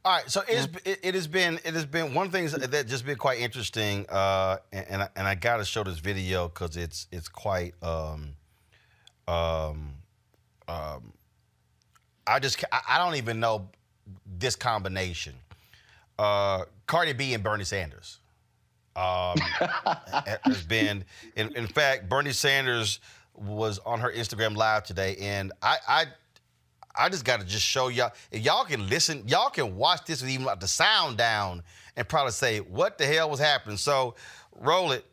All 0.04 0.12
right, 0.12 0.30
so 0.30 0.42
it's, 0.46 0.68
it, 0.84 1.00
it 1.02 1.14
has 1.14 1.26
been 1.26 1.54
it 1.64 1.72
has 1.72 1.86
been 1.86 2.12
one 2.12 2.30
thing 2.30 2.46
that 2.48 2.86
just 2.86 3.06
been 3.06 3.16
quite 3.16 3.40
interesting, 3.40 4.04
uh, 4.10 4.58
and 4.70 4.86
and 4.90 5.02
I, 5.02 5.08
and 5.16 5.26
I 5.26 5.34
got 5.34 5.56
to 5.56 5.64
show 5.64 5.82
this 5.82 5.98
video 5.98 6.48
because 6.48 6.76
it's 6.76 7.06
it's 7.10 7.26
quite 7.26 7.72
um, 7.82 8.36
um, 9.26 9.94
um, 10.68 11.14
I 12.26 12.38
just 12.38 12.64
I, 12.72 12.98
don't 12.98 13.16
even 13.16 13.40
know 13.40 13.68
this 14.38 14.56
combination, 14.56 15.34
uh, 16.18 16.64
Cardi 16.86 17.12
B 17.12 17.34
and 17.34 17.42
Bernie 17.42 17.64
Sanders. 17.64 18.18
Um, 18.96 19.36
has 20.44 20.62
been 20.68 21.04
in, 21.34 21.54
in 21.56 21.66
fact 21.66 22.08
Bernie 22.08 22.30
Sanders 22.30 23.00
was 23.34 23.80
on 23.80 23.98
her 23.98 24.12
Instagram 24.12 24.56
live 24.56 24.84
today, 24.84 25.16
and 25.20 25.52
I 25.62 25.78
I 25.86 26.04
I 26.94 27.08
just 27.08 27.24
got 27.24 27.40
to 27.40 27.46
just 27.46 27.64
show 27.64 27.88
y'all. 27.88 28.12
If 28.30 28.44
y'all 28.44 28.64
can 28.64 28.88
listen, 28.88 29.26
y'all 29.26 29.50
can 29.50 29.76
watch 29.76 30.04
this 30.04 30.20
with 30.20 30.30
even 30.30 30.46
like 30.46 30.60
the 30.60 30.68
sound 30.68 31.16
down 31.16 31.62
and 31.96 32.08
probably 32.08 32.32
say, 32.32 32.60
what 32.60 32.98
the 32.98 33.06
hell 33.06 33.30
was 33.30 33.40
happening? 33.40 33.76
So 33.76 34.14
roll 34.60 34.92
it. 34.92 35.04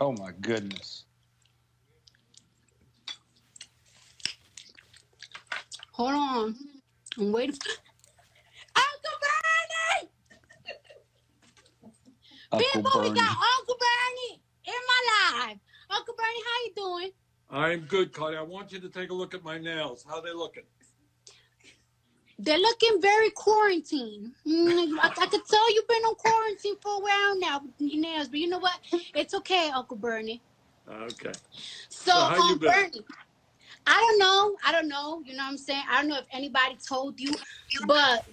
Oh 0.00 0.12
my 0.12 0.32
goodness. 0.40 1.04
Hold 6.00 6.14
on. 6.14 6.56
I'm 7.18 7.30
waiting. 7.30 7.58
Uncle 8.74 9.16
Bernie! 9.20 10.08
Uncle 12.52 12.72
People, 12.72 13.02
we 13.02 13.10
got 13.10 13.36
Uncle 13.58 13.76
Bernie 13.78 14.40
in 14.64 14.72
my 14.72 15.44
life. 15.44 15.58
Uncle 15.90 16.14
Bernie, 16.16 16.42
how 16.46 16.64
you 16.64 16.72
doing? 16.74 17.10
I'm 17.50 17.80
good, 17.80 18.14
Cardi. 18.14 18.38
I 18.38 18.40
want 18.40 18.72
you 18.72 18.80
to 18.80 18.88
take 18.88 19.10
a 19.10 19.12
look 19.12 19.34
at 19.34 19.44
my 19.44 19.58
nails. 19.58 20.02
How 20.08 20.22
they 20.22 20.32
looking? 20.32 20.62
They're 22.38 22.56
looking 22.56 23.02
very 23.02 23.28
quarantined. 23.32 24.32
Mm, 24.46 24.96
I, 25.02 25.08
I 25.20 25.26
could 25.26 25.46
tell 25.46 25.74
you've 25.74 25.86
been 25.86 26.02
on 26.04 26.14
quarantine 26.14 26.76
for 26.80 26.94
a 26.94 27.00
while 27.00 27.38
now 27.38 27.60
with 27.60 27.72
your 27.78 28.00
nails, 28.00 28.28
but 28.28 28.38
you 28.38 28.48
know 28.48 28.58
what? 28.58 28.78
It's 29.14 29.34
okay, 29.34 29.70
Uncle 29.74 29.98
Bernie. 29.98 30.40
Okay. 30.90 31.32
So, 31.90 32.10
So 32.10 32.12
how 32.12 32.36
you 32.36 32.54
um, 32.54 32.58
been? 32.58 32.70
Bernie, 32.70 33.04
I 33.86 33.98
don't 33.98 34.18
know. 34.18 34.56
I 34.64 34.72
don't 34.72 34.88
know. 34.88 35.22
You 35.24 35.36
know 35.36 35.44
what 35.44 35.50
I'm 35.50 35.58
saying? 35.58 35.82
I 35.90 36.00
don't 36.00 36.08
know 36.08 36.18
if 36.18 36.26
anybody 36.32 36.76
told 36.86 37.18
you, 37.18 37.32
but 37.86 38.26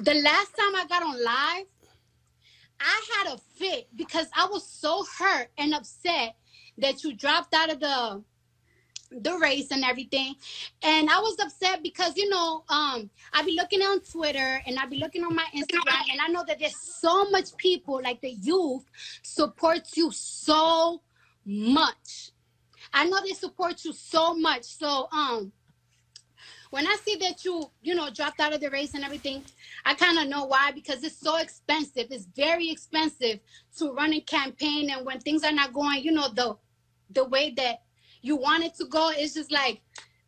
the 0.00 0.14
last 0.14 0.56
time 0.56 0.74
I 0.74 0.84
got 0.88 1.02
on 1.02 1.22
live, 1.22 1.66
I 2.80 3.02
had 3.16 3.34
a 3.34 3.38
fit 3.56 3.88
because 3.96 4.26
I 4.36 4.46
was 4.46 4.66
so 4.66 5.04
hurt 5.18 5.48
and 5.58 5.74
upset 5.74 6.36
that 6.78 7.02
you 7.02 7.14
dropped 7.14 7.54
out 7.54 7.72
of 7.72 7.80
the 7.80 8.22
the 9.10 9.38
race 9.38 9.70
and 9.70 9.84
everything. 9.84 10.34
And 10.82 11.08
I 11.08 11.20
was 11.20 11.36
upset 11.40 11.82
because, 11.82 12.16
you 12.16 12.28
know, 12.28 12.64
um, 12.68 13.08
I 13.32 13.42
be 13.44 13.52
looking 13.52 13.80
on 13.80 14.00
Twitter 14.00 14.60
and 14.66 14.78
I 14.78 14.86
be 14.86 14.98
looking 14.98 15.24
on 15.24 15.34
my 15.34 15.46
Instagram 15.54 16.02
and 16.10 16.20
I 16.20 16.28
know 16.28 16.44
that 16.46 16.58
there's 16.58 16.76
so 16.76 17.30
much 17.30 17.56
people, 17.56 18.00
like 18.02 18.20
the 18.20 18.30
youth, 18.32 18.84
supports 19.22 19.96
you 19.96 20.10
so 20.12 21.02
much. 21.44 22.32
I 22.96 23.04
know 23.04 23.20
they 23.22 23.34
support 23.34 23.84
you 23.84 23.92
so 23.92 24.34
much. 24.34 24.64
So 24.64 25.08
um 25.12 25.52
when 26.70 26.86
I 26.86 26.96
see 27.04 27.16
that 27.16 27.44
you, 27.44 27.70
you 27.82 27.94
know, 27.94 28.08
dropped 28.10 28.40
out 28.40 28.54
of 28.54 28.60
the 28.60 28.70
race 28.70 28.94
and 28.94 29.04
everything, 29.04 29.44
I 29.84 29.94
kind 29.94 30.18
of 30.18 30.28
know 30.28 30.46
why 30.46 30.72
because 30.72 31.04
it's 31.04 31.20
so 31.20 31.36
expensive. 31.36 32.06
It's 32.10 32.26
very 32.34 32.70
expensive 32.70 33.38
to 33.78 33.92
run 33.92 34.14
a 34.14 34.20
campaign 34.20 34.90
and 34.90 35.04
when 35.04 35.20
things 35.20 35.44
are 35.44 35.52
not 35.52 35.74
going, 35.74 36.02
you 36.02 36.10
know, 36.10 36.28
the 36.32 36.56
the 37.10 37.24
way 37.24 37.52
that 37.58 37.82
you 38.22 38.34
want 38.36 38.64
it 38.64 38.74
to 38.76 38.86
go, 38.86 39.10
it's 39.14 39.34
just 39.34 39.52
like, 39.52 39.82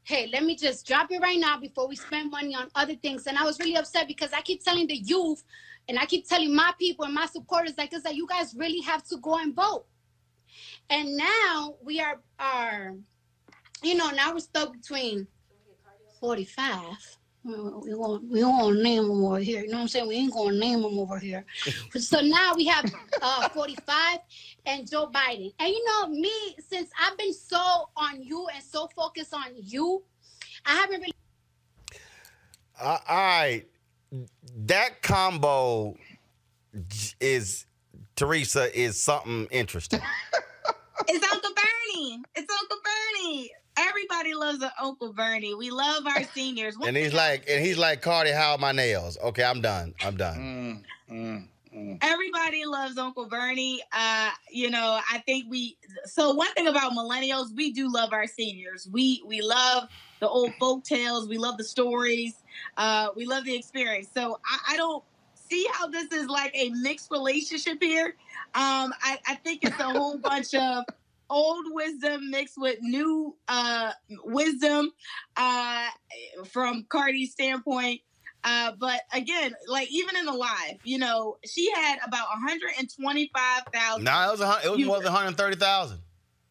hey, 0.05 0.29
let 0.31 0.45
me 0.45 0.55
just 0.55 0.87
drop 0.87 1.11
it 1.11 1.23
right 1.23 1.41
now 1.41 1.59
before 1.59 1.89
we 1.89 1.97
spend 1.97 2.31
money 2.31 2.55
on 2.55 2.69
other 2.75 2.95
things. 2.97 3.27
And 3.27 3.39
I 3.39 3.45
was 3.45 3.59
really 3.59 3.77
upset 3.77 4.07
because 4.07 4.33
I 4.35 4.43
keep 4.43 4.63
telling 4.63 4.87
the 4.87 4.97
youth 4.97 5.43
and 5.89 5.99
I 5.99 6.05
keep 6.05 6.29
telling 6.29 6.55
my 6.55 6.73
people 6.79 7.07
and 7.07 7.15
my 7.15 7.27
supporters, 7.27 7.79
like, 7.79 7.95
it's 7.95 8.05
that 8.05 8.15
you 8.15 8.27
guys 8.27 8.55
really 8.55 8.83
have 8.83 9.03
to 9.05 9.17
go 9.17 9.39
and 9.39 9.55
vote. 9.55 9.87
And 10.91 11.17
now 11.17 11.75
we 11.83 12.01
are 12.01 12.21
are, 12.39 12.95
you 13.83 13.95
know, 13.95 14.11
now 14.11 14.33
we're 14.33 14.41
stuck 14.41 14.73
between 14.73 15.27
45. 16.21 16.97
We 17.45 17.95
won't, 17.95 18.29
we 18.29 18.45
won't 18.45 18.83
name 18.83 19.09
them 19.09 19.25
over 19.25 19.39
here. 19.39 19.63
You 19.63 19.69
know 19.69 19.77
what 19.77 19.83
I'm 19.83 19.89
saying? 19.89 20.09
We 20.09 20.17
ain't 20.17 20.33
gonna 20.33 20.57
name 20.57 20.83
them 20.83 20.99
over 20.99 21.19
here. 21.19 21.45
so 21.97 22.21
now 22.21 22.53
we 22.55 22.67
have 22.67 22.93
uh, 23.23 23.49
45 23.49 24.19
and 24.67 24.89
Joe 24.91 25.11
Biden. 25.13 25.53
And 25.59 25.69
you 25.69 25.85
know, 25.85 26.09
me, 26.09 26.57
since 26.69 26.91
I've 27.01 27.17
been 27.17 27.33
so 27.33 27.89
on 27.97 28.23
you 28.23 28.47
and 28.55 28.63
so 28.63 28.89
focused 28.95 29.33
on 29.33 29.47
you, 29.55 30.03
I 30.67 30.75
haven't 30.75 31.01
really 31.01 31.13
Uh, 32.79 32.99
all 33.09 33.17
right, 33.17 33.65
that 34.67 35.01
combo 35.03 35.97
is 37.21 37.67
Teresa 38.17 38.77
is 38.79 39.01
something 39.01 39.47
interesting. 39.51 40.01
It's 41.09 41.33
Uncle 41.33 41.51
Bernie. 41.55 42.23
It's 42.35 42.53
Uncle 42.53 42.77
Bernie. 42.85 43.51
Everybody 43.79 44.35
loves 44.35 44.63
a 44.63 44.73
Uncle 44.81 45.13
Bernie. 45.13 45.55
We 45.55 45.71
love 45.71 46.07
our 46.07 46.23
seniors. 46.35 46.77
and 46.85 46.97
he's 46.97 47.15
like, 47.15 47.45
and 47.49 47.65
he's 47.65 47.79
like, 47.79 48.03
Cardi, 48.03 48.31
how 48.31 48.53
are 48.53 48.59
my 48.59 48.73
nails? 48.73 49.17
Okay, 49.23 49.43
I'm 49.43 49.61
done. 49.63 49.95
I'm 50.03 50.17
done. 50.17 50.85
Everybody 52.03 52.67
loves 52.67 52.99
Uncle 52.99 53.27
Bernie. 53.27 53.81
Uh, 53.93 54.31
you 54.51 54.69
know, 54.69 55.01
I 55.11 55.19
think 55.19 55.47
we. 55.49 55.77
So 56.05 56.33
one 56.33 56.53
thing 56.55 56.67
about 56.67 56.93
millennials, 56.93 57.55
we 57.55 57.73
do 57.73 57.91
love 57.93 58.13
our 58.13 58.27
seniors. 58.27 58.89
We 58.91 59.23
we 59.25 59.41
love 59.41 59.89
the 60.21 60.29
old 60.29 60.53
folk 60.55 60.85
tales. 60.85 61.29
We 61.29 61.39
love 61.39 61.57
the 61.57 61.65
stories. 61.65 62.35
Uh, 62.77 63.09
we 63.17 63.27
love 63.27 63.45
the 63.45 63.55
experience. 63.57 64.09
So 64.13 64.39
I, 64.45 64.75
I 64.75 64.77
don't 64.77 65.05
see 65.51 65.67
how 65.73 65.89
this 65.89 66.13
is 66.13 66.29
like 66.29 66.51
a 66.55 66.71
mixed 66.71 67.11
relationship 67.11 67.83
here. 67.83 68.17
Um, 68.55 68.93
I, 69.03 69.19
I 69.27 69.35
think 69.37 69.65
it's 69.65 69.79
a 69.79 69.85
whole 69.85 70.19
bunch 70.23 70.55
of 70.55 70.85
old 71.31 71.67
wisdom 71.71 72.31
mixed 72.31 72.59
with 72.59 72.79
new 72.81 73.37
uh, 73.49 73.93
wisdom 74.25 74.91
uh, 75.37 75.89
from 76.47 76.85
Cardi's 76.89 77.33
standpoint. 77.33 78.01
Uh, 78.45 78.73
but 78.79 79.01
again, 79.13 79.53
like 79.67 79.91
even 79.91 80.17
in 80.17 80.25
the 80.25 80.33
live, 80.33 80.79
you 80.85 80.99
know, 80.99 81.39
she 81.45 81.71
had 81.73 81.99
about 82.07 82.29
125,000. 82.29 84.05
No, 84.05 84.29
it 84.29 84.31
was 84.31 84.41
a, 84.41 84.61
it 84.65 84.71
was 84.71 84.87
more 84.87 84.99
than 84.99 85.13
130,000 85.13 85.99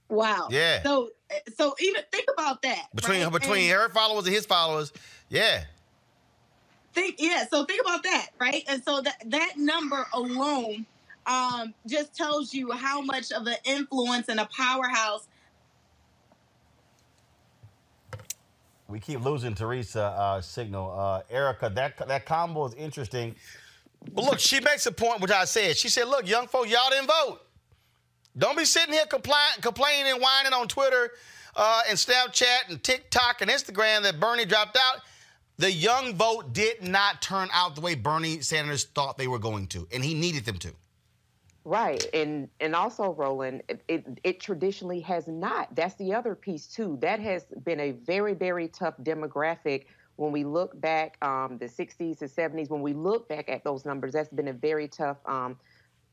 Wow. 0.10 0.48
Yeah. 0.52 0.84
So, 0.84 1.10
so 1.58 1.76
even 1.80 2.02
think 2.12 2.26
about 2.34 2.62
that. 2.62 2.88
between 2.96 3.24
right? 3.24 3.32
between 3.32 3.70
And 3.70 3.80
her 3.80 3.90
followers 3.90 4.26
and 4.26 4.36
his 4.36 4.46
followers. 4.46 4.94
Yeah. 5.30 5.64
Think, 6.98 7.18
yeah. 7.20 7.46
So 7.50 7.66
think 7.66 7.82
about 7.82 8.04
that, 8.04 8.30
right? 8.40 8.64
And 8.68 8.84
so 8.84 9.02
that 9.02 9.24
that 9.28 9.54
number 9.58 10.08
alone, 10.14 10.86
um, 11.28 11.74
just 11.88 12.16
tells 12.16 12.54
you 12.54 12.72
how 12.72 13.02
much 13.02 13.32
of 13.32 13.48
an 13.48 13.58
influence 13.66 14.30
and 14.30 14.40
a 14.40 14.50
powerhouse 14.56 15.28
We 18.88 19.00
keep 19.02 19.22
losing 19.24 19.54
Teresa 19.54 20.04
uh, 20.04 20.42
signal. 20.42 20.98
Uh, 20.98 21.22
Erica, 21.30 21.70
that 21.76 22.08
that 22.08 22.26
combo 22.26 22.66
is 22.68 22.74
interesting. 22.76 23.36
But 24.14 24.26
look, 24.26 24.40
she 24.40 24.62
makes 24.62 24.86
a 24.86 24.92
point, 24.94 25.22
which 25.22 25.32
I 25.32 25.46
said. 25.46 25.76
She 25.76 25.90
said, 25.90 26.08
"Look, 26.08 26.28
young 26.28 26.48
folks, 26.48 26.72
y'all 26.72 26.90
didn't 26.90 27.08
vote. 27.08 27.42
Don't 28.38 28.58
be 28.58 28.66
sitting 28.66 28.94
here 28.94 29.06
compli- 29.06 29.62
complaining 29.62 30.14
and 30.14 30.22
whining 30.22 30.54
on 30.54 30.68
Twitter 30.70 31.12
uh, 31.56 31.82
and 31.90 31.98
Snapchat 31.98 32.70
and 32.70 32.82
TikTok 32.82 33.42
and 33.42 33.52
Instagram 33.52 34.04
that 34.04 34.20
Bernie 34.20 34.46
dropped 34.46 34.78
out. 34.78 35.02
The 35.60 35.72
young 35.72 36.14
vote 36.14 36.54
did 36.54 36.84
not 36.84 37.20
turn 37.20 37.50
out 37.52 37.74
the 37.74 37.82
way 37.82 37.96
Bernie 37.96 38.42
Sanders 38.42 38.86
thought 38.86 39.18
they 39.18 39.28
were 39.28 39.40
going 39.40 39.66
to, 39.68 39.88
and 39.92 40.06
he 40.06 40.14
needed 40.14 40.46
them 40.46 40.58
to. 40.60 40.72
Right, 41.66 42.06
and 42.14 42.48
and 42.60 42.76
also 42.76 43.12
Roland, 43.14 43.64
it, 43.68 43.82
it, 43.88 44.20
it 44.24 44.40
traditionally 44.40 45.00
has 45.02 45.28
not. 45.28 45.76
That's 45.76 45.96
the 45.96 46.14
other 46.14 46.36
piece 46.36 46.68
too. 46.68 46.98
That 47.02 47.20
has 47.20 47.46
been 47.66 47.80
a 47.80 47.92
very 47.92 48.36
very 48.36 48.68
tough 48.68 48.94
demographic. 49.02 49.86
When 50.16 50.32
we 50.32 50.44
look 50.44 50.80
back, 50.80 51.18
um, 51.24 51.58
the 51.58 51.66
'60s, 51.66 52.20
the 52.20 52.28
'70s, 52.28 52.70
when 52.70 52.82
we 52.82 52.94
look 52.94 53.28
back 53.28 53.50
at 53.50 53.64
those 53.64 53.84
numbers, 53.84 54.14
that's 54.14 54.30
been 54.30 54.50
a 54.50 54.54
very 54.54 54.88
tough 54.88 55.18
um, 55.26 55.58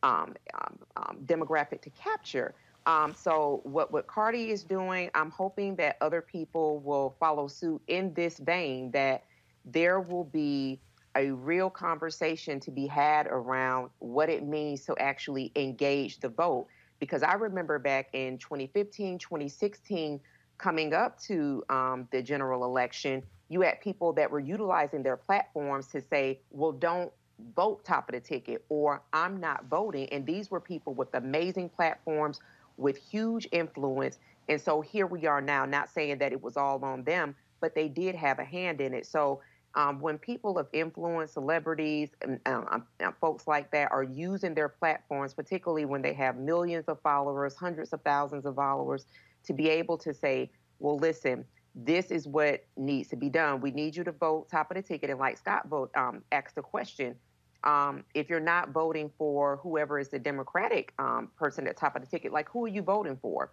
um, 0.02 0.34
um, 0.54 0.78
um, 0.96 1.18
demographic 1.26 1.82
to 1.82 1.90
capture. 1.90 2.54
Um, 2.86 3.14
so 3.14 3.60
what 3.64 3.92
what 3.92 4.06
Cardi 4.06 4.50
is 4.50 4.64
doing, 4.64 5.10
I'm 5.14 5.30
hoping 5.30 5.76
that 5.76 5.98
other 6.00 6.22
people 6.22 6.80
will 6.80 7.14
follow 7.20 7.46
suit 7.46 7.82
in 7.88 8.12
this 8.14 8.38
vein. 8.38 8.90
That 8.90 9.24
there 9.64 10.00
will 10.00 10.24
be 10.24 10.80
a 11.16 11.30
real 11.30 11.70
conversation 11.70 12.58
to 12.60 12.70
be 12.70 12.86
had 12.86 13.26
around 13.28 13.90
what 14.00 14.28
it 14.28 14.44
means 14.46 14.84
to 14.84 14.96
actually 14.98 15.52
engage 15.56 16.18
the 16.20 16.28
vote. 16.28 16.66
because 17.00 17.22
I 17.22 17.34
remember 17.34 17.78
back 17.78 18.08
in 18.12 18.38
2015, 18.38 19.18
2016, 19.18 20.20
coming 20.58 20.94
up 20.94 21.20
to 21.20 21.62
um, 21.68 22.08
the 22.12 22.22
general 22.22 22.64
election, 22.64 23.22
you 23.48 23.60
had 23.60 23.80
people 23.80 24.12
that 24.14 24.30
were 24.30 24.40
utilizing 24.40 25.02
their 25.02 25.16
platforms 25.16 25.88
to 25.88 26.00
say, 26.00 26.40
well, 26.50 26.72
don't 26.72 27.12
vote 27.56 27.84
top 27.84 28.08
of 28.08 28.14
the 28.14 28.20
ticket 28.20 28.64
or 28.68 29.02
I'm 29.12 29.38
not 29.38 29.66
voting. 29.66 30.08
And 30.12 30.24
these 30.24 30.50
were 30.50 30.60
people 30.60 30.94
with 30.94 31.14
amazing 31.14 31.68
platforms 31.68 32.40
with 32.76 32.96
huge 32.96 33.48
influence. 33.52 34.18
And 34.48 34.60
so 34.60 34.80
here 34.80 35.06
we 35.06 35.26
are 35.26 35.40
now, 35.40 35.64
not 35.64 35.90
saying 35.90 36.18
that 36.18 36.32
it 36.32 36.42
was 36.42 36.56
all 36.56 36.84
on 36.84 37.04
them, 37.04 37.34
but 37.60 37.74
they 37.74 37.88
did 37.88 38.14
have 38.14 38.38
a 38.38 38.44
hand 38.44 38.80
in 38.80 38.94
it. 38.94 39.06
So 39.06 39.40
um, 39.76 40.00
when 40.00 40.18
people 40.18 40.58
of 40.58 40.68
influence, 40.72 41.32
celebrities, 41.32 42.10
and 42.22 42.40
um, 42.46 42.84
um, 43.00 43.14
folks 43.20 43.46
like 43.46 43.70
that 43.72 43.90
are 43.90 44.04
using 44.04 44.54
their 44.54 44.68
platforms, 44.68 45.34
particularly 45.34 45.84
when 45.84 46.00
they 46.00 46.12
have 46.12 46.36
millions 46.36 46.84
of 46.86 47.00
followers, 47.00 47.54
hundreds 47.56 47.92
of 47.92 48.00
thousands 48.02 48.46
of 48.46 48.54
followers, 48.54 49.06
to 49.44 49.52
be 49.52 49.68
able 49.68 49.98
to 49.98 50.14
say, 50.14 50.50
well, 50.78 50.96
listen, 50.96 51.44
this 51.74 52.10
is 52.10 52.28
what 52.28 52.64
needs 52.76 53.08
to 53.08 53.16
be 53.16 53.28
done. 53.28 53.60
We 53.60 53.72
need 53.72 53.96
you 53.96 54.04
to 54.04 54.12
vote 54.12 54.48
top 54.48 54.70
of 54.70 54.76
the 54.76 54.82
ticket. 54.82 55.10
And 55.10 55.18
like 55.18 55.38
Scott 55.38 55.68
vote 55.68 55.90
um, 55.96 56.22
asked 56.30 56.54
the 56.54 56.62
question, 56.62 57.16
um, 57.64 58.04
if 58.14 58.28
you're 58.28 58.40
not 58.40 58.70
voting 58.70 59.10
for 59.18 59.56
whoever 59.56 59.98
is 59.98 60.08
the 60.08 60.18
Democratic 60.18 60.92
um, 60.98 61.30
person 61.36 61.66
at 61.66 61.76
top 61.76 61.96
of 61.96 62.02
the 62.02 62.08
ticket, 62.08 62.32
like 62.32 62.48
who 62.48 62.64
are 62.64 62.68
you 62.68 62.82
voting 62.82 63.18
for? 63.20 63.52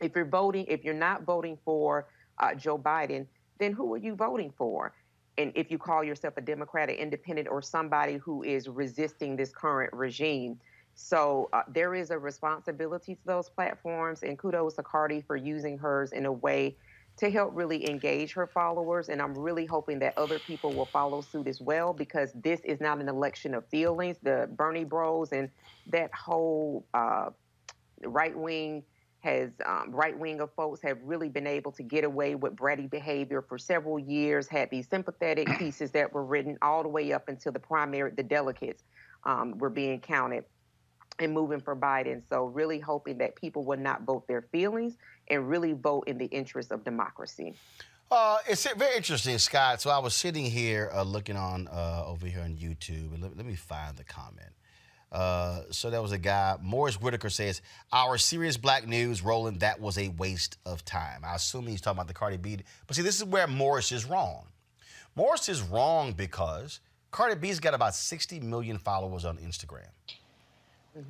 If 0.00 0.14
you're 0.14 0.26
voting, 0.26 0.66
if 0.68 0.84
you're 0.84 0.94
not 0.94 1.24
voting 1.24 1.58
for 1.64 2.06
uh, 2.38 2.54
Joe 2.54 2.78
Biden, 2.78 3.26
then 3.58 3.72
who 3.72 3.92
are 3.94 3.98
you 3.98 4.14
voting 4.14 4.52
for? 4.56 4.92
And 5.38 5.52
if 5.54 5.70
you 5.70 5.78
call 5.78 6.04
yourself 6.04 6.36
a 6.36 6.40
Democrat, 6.42 6.90
or 6.90 6.92
independent, 6.92 7.48
or 7.48 7.62
somebody 7.62 8.16
who 8.16 8.42
is 8.42 8.68
resisting 8.68 9.36
this 9.36 9.52
current 9.52 9.92
regime. 9.92 10.60
So 10.94 11.48
uh, 11.52 11.62
there 11.68 11.94
is 11.94 12.10
a 12.10 12.18
responsibility 12.18 13.14
to 13.14 13.20
those 13.24 13.48
platforms, 13.48 14.24
and 14.24 14.36
kudos 14.36 14.74
to 14.74 14.82
Cardi 14.82 15.22
for 15.22 15.36
using 15.36 15.78
hers 15.78 16.12
in 16.12 16.26
a 16.26 16.32
way 16.32 16.76
to 17.18 17.30
help 17.30 17.52
really 17.54 17.88
engage 17.88 18.32
her 18.34 18.48
followers. 18.48 19.08
And 19.08 19.22
I'm 19.22 19.34
really 19.34 19.66
hoping 19.66 20.00
that 20.00 20.18
other 20.18 20.40
people 20.40 20.72
will 20.74 20.86
follow 20.86 21.20
suit 21.20 21.46
as 21.48 21.60
well 21.60 21.92
because 21.92 22.32
this 22.34 22.60
is 22.64 22.80
not 22.80 23.00
an 23.00 23.08
election 23.08 23.54
of 23.54 23.68
feelings. 23.68 24.18
The 24.22 24.48
Bernie 24.52 24.84
Bros 24.84 25.32
and 25.32 25.50
that 25.86 26.12
whole 26.14 26.86
uh, 26.94 27.30
right 28.04 28.36
wing 28.36 28.84
has 29.20 29.50
um, 29.66 29.90
right 29.90 30.16
wing 30.16 30.40
of 30.40 30.50
folks 30.54 30.80
have 30.82 30.98
really 31.02 31.28
been 31.28 31.46
able 31.46 31.72
to 31.72 31.82
get 31.82 32.04
away 32.04 32.34
with 32.34 32.54
bratty 32.54 32.88
behavior 32.88 33.42
for 33.42 33.58
several 33.58 33.98
years. 33.98 34.46
Had 34.46 34.70
these 34.70 34.88
sympathetic 34.88 35.48
pieces 35.58 35.90
that 35.92 36.12
were 36.12 36.24
written 36.24 36.56
all 36.62 36.82
the 36.82 36.88
way 36.88 37.12
up 37.12 37.28
until 37.28 37.52
the 37.52 37.58
primary, 37.58 38.12
the 38.12 38.22
delegates 38.22 38.84
um, 39.24 39.58
were 39.58 39.70
being 39.70 40.00
counted 40.00 40.44
and 41.18 41.32
moving 41.32 41.60
for 41.60 41.74
Biden. 41.74 42.22
So 42.28 42.44
really 42.46 42.78
hoping 42.78 43.18
that 43.18 43.34
people 43.34 43.64
will 43.64 43.78
not 43.78 44.02
vote 44.02 44.28
their 44.28 44.42
feelings 44.42 44.96
and 45.28 45.48
really 45.48 45.72
vote 45.72 46.04
in 46.06 46.16
the 46.16 46.26
interest 46.26 46.70
of 46.70 46.84
democracy. 46.84 47.54
Uh, 48.10 48.38
it's 48.46 48.66
very 48.72 48.96
interesting, 48.96 49.36
Scott. 49.36 49.82
So 49.82 49.90
I 49.90 49.98
was 49.98 50.14
sitting 50.14 50.46
here 50.46 50.90
uh, 50.94 51.02
looking 51.02 51.36
on 51.36 51.68
uh, 51.68 52.04
over 52.06 52.26
here 52.26 52.40
on 52.40 52.56
YouTube, 52.56 53.20
let, 53.20 53.36
let 53.36 53.44
me 53.44 53.54
find 53.54 53.96
the 53.96 54.04
comment. 54.04 54.48
Uh, 55.10 55.62
so 55.70 55.88
there 55.88 56.02
was 56.02 56.12
a 56.12 56.18
guy, 56.18 56.56
Morris 56.62 57.00
Whitaker 57.00 57.30
says, 57.30 57.62
Our 57.92 58.18
serious 58.18 58.56
black 58.56 58.86
news, 58.86 59.22
Roland, 59.22 59.60
that 59.60 59.80
was 59.80 59.96
a 59.98 60.08
waste 60.08 60.58
of 60.66 60.84
time. 60.84 61.22
I 61.24 61.34
assume 61.34 61.66
he's 61.66 61.80
talking 61.80 61.96
about 61.96 62.08
the 62.08 62.14
Cardi 62.14 62.36
B. 62.36 62.58
But 62.86 62.96
see, 62.96 63.02
this 63.02 63.16
is 63.16 63.24
where 63.24 63.46
Morris 63.46 63.90
is 63.90 64.04
wrong. 64.04 64.46
Morris 65.16 65.48
is 65.48 65.62
wrong 65.62 66.12
because 66.12 66.80
Cardi 67.10 67.36
B's 67.36 67.58
got 67.58 67.74
about 67.74 67.94
60 67.94 68.40
million 68.40 68.78
followers 68.78 69.24
on 69.24 69.38
Instagram. 69.38 69.88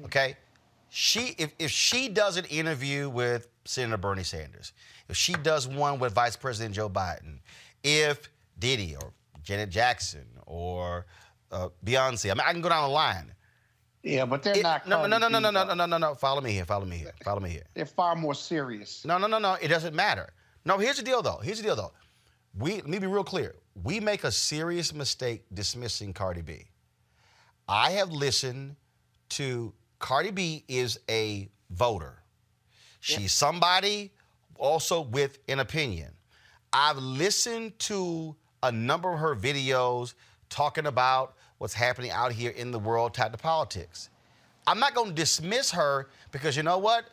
Okay? 0.05 0.37
She 0.91 1.35
if, 1.39 1.53
if 1.59 1.71
she 1.71 2.09
does 2.09 2.37
an 2.37 2.45
interview 2.47 3.11
with 3.11 3.49
Senator 3.65 3.99
Bernie 3.99 4.23
Sanders, 4.23 4.73
if 5.09 5.17
she 5.17 5.35
does 5.35 5.69
one 5.69 5.99
with 5.99 6.15
Vice 6.15 6.37
President 6.37 6.75
Joe 6.75 6.89
Biden, 6.89 7.41
if 7.83 8.31
Diddy 8.59 8.97
or 8.97 9.13
Janet 9.43 9.71
Jackson 9.71 10.25
or 10.47 11.07
uh, 11.53 11.69
Beyonce, 11.85 12.31
I 12.31 12.35
mean, 12.35 12.45
I 12.47 12.53
can 12.53 12.63
go 12.63 12.69
down 12.69 12.85
the 12.85 12.95
line. 12.95 13.33
Yeah, 14.09 14.25
but 14.25 14.43
they're 14.43 14.57
It- 14.57 14.63
not. 14.63 14.89
no, 14.89 15.07
no, 15.07 15.19
Cardi 15.19 15.29
no, 15.29 15.29
no, 15.29 15.39
no, 15.39 15.51
no, 15.51 15.75
no, 15.75 15.87
no, 15.87 15.99
no. 15.99 16.15
Follow 16.15 16.41
me 16.41 16.53
here. 16.53 16.65
Follow 16.65 16.87
me 16.87 16.97
here. 16.97 17.13
Follow 17.25 17.41
me 17.41 17.51
here. 17.51 17.67
They're 17.75 17.85
far 17.87 18.15
more 18.15 18.35
serious. 18.35 19.05
No, 19.05 19.19
no, 19.19 19.27
no, 19.27 19.39
no. 19.39 19.55
It 19.55 19.69
doesn't 19.69 19.95
matter. 19.95 20.31
No, 20.65 20.79
here's 20.79 20.97
the 20.97 21.03
deal, 21.03 21.21
though. 21.23 21.39
Here's 21.43 21.59
the 21.59 21.65
deal, 21.65 21.77
though. 21.77 21.93
We 22.57 22.77
let 22.77 22.87
me 22.89 22.99
be 22.99 23.07
real 23.07 23.25
clear. 23.25 23.57
We 23.75 24.01
make 24.01 24.25
a 24.25 24.33
serious 24.33 24.93
mistake 24.95 25.45
dismissing 25.53 26.13
Cardi 26.15 26.43
B. 26.43 26.65
I 27.69 27.91
have 27.93 28.11
listened 28.11 28.77
to 29.31 29.75
Cardi 29.99 30.31
B 30.31 30.65
is 30.69 30.99
a 31.11 31.51
voter. 31.71 32.23
She's 33.01 33.33
somebody 33.33 34.13
also 34.57 35.03
with 35.03 35.39
an 35.49 35.61
opinion. 35.61 36.15
I've 36.73 36.97
listened 36.97 37.79
to 37.81 38.37
a 38.63 38.73
number 38.73 39.13
of 39.13 39.21
her 39.21 39.37
videos 39.37 40.15
talking 40.51 40.87
about 40.87 41.35
what's 41.59 41.75
happening 41.75 42.11
out 42.11 42.33
here 42.33 42.51
in 42.51 42.71
the 42.71 42.79
world 42.79 43.15
tied 43.15 43.33
to 43.33 43.39
politics. 43.39 44.11
I'm 44.67 44.79
not 44.79 44.95
going 44.95 45.09
to 45.09 45.15
dismiss 45.15 45.71
her 45.73 46.09
because 46.31 46.57
you 46.57 46.63
know 46.63 46.79
what? 46.79 47.05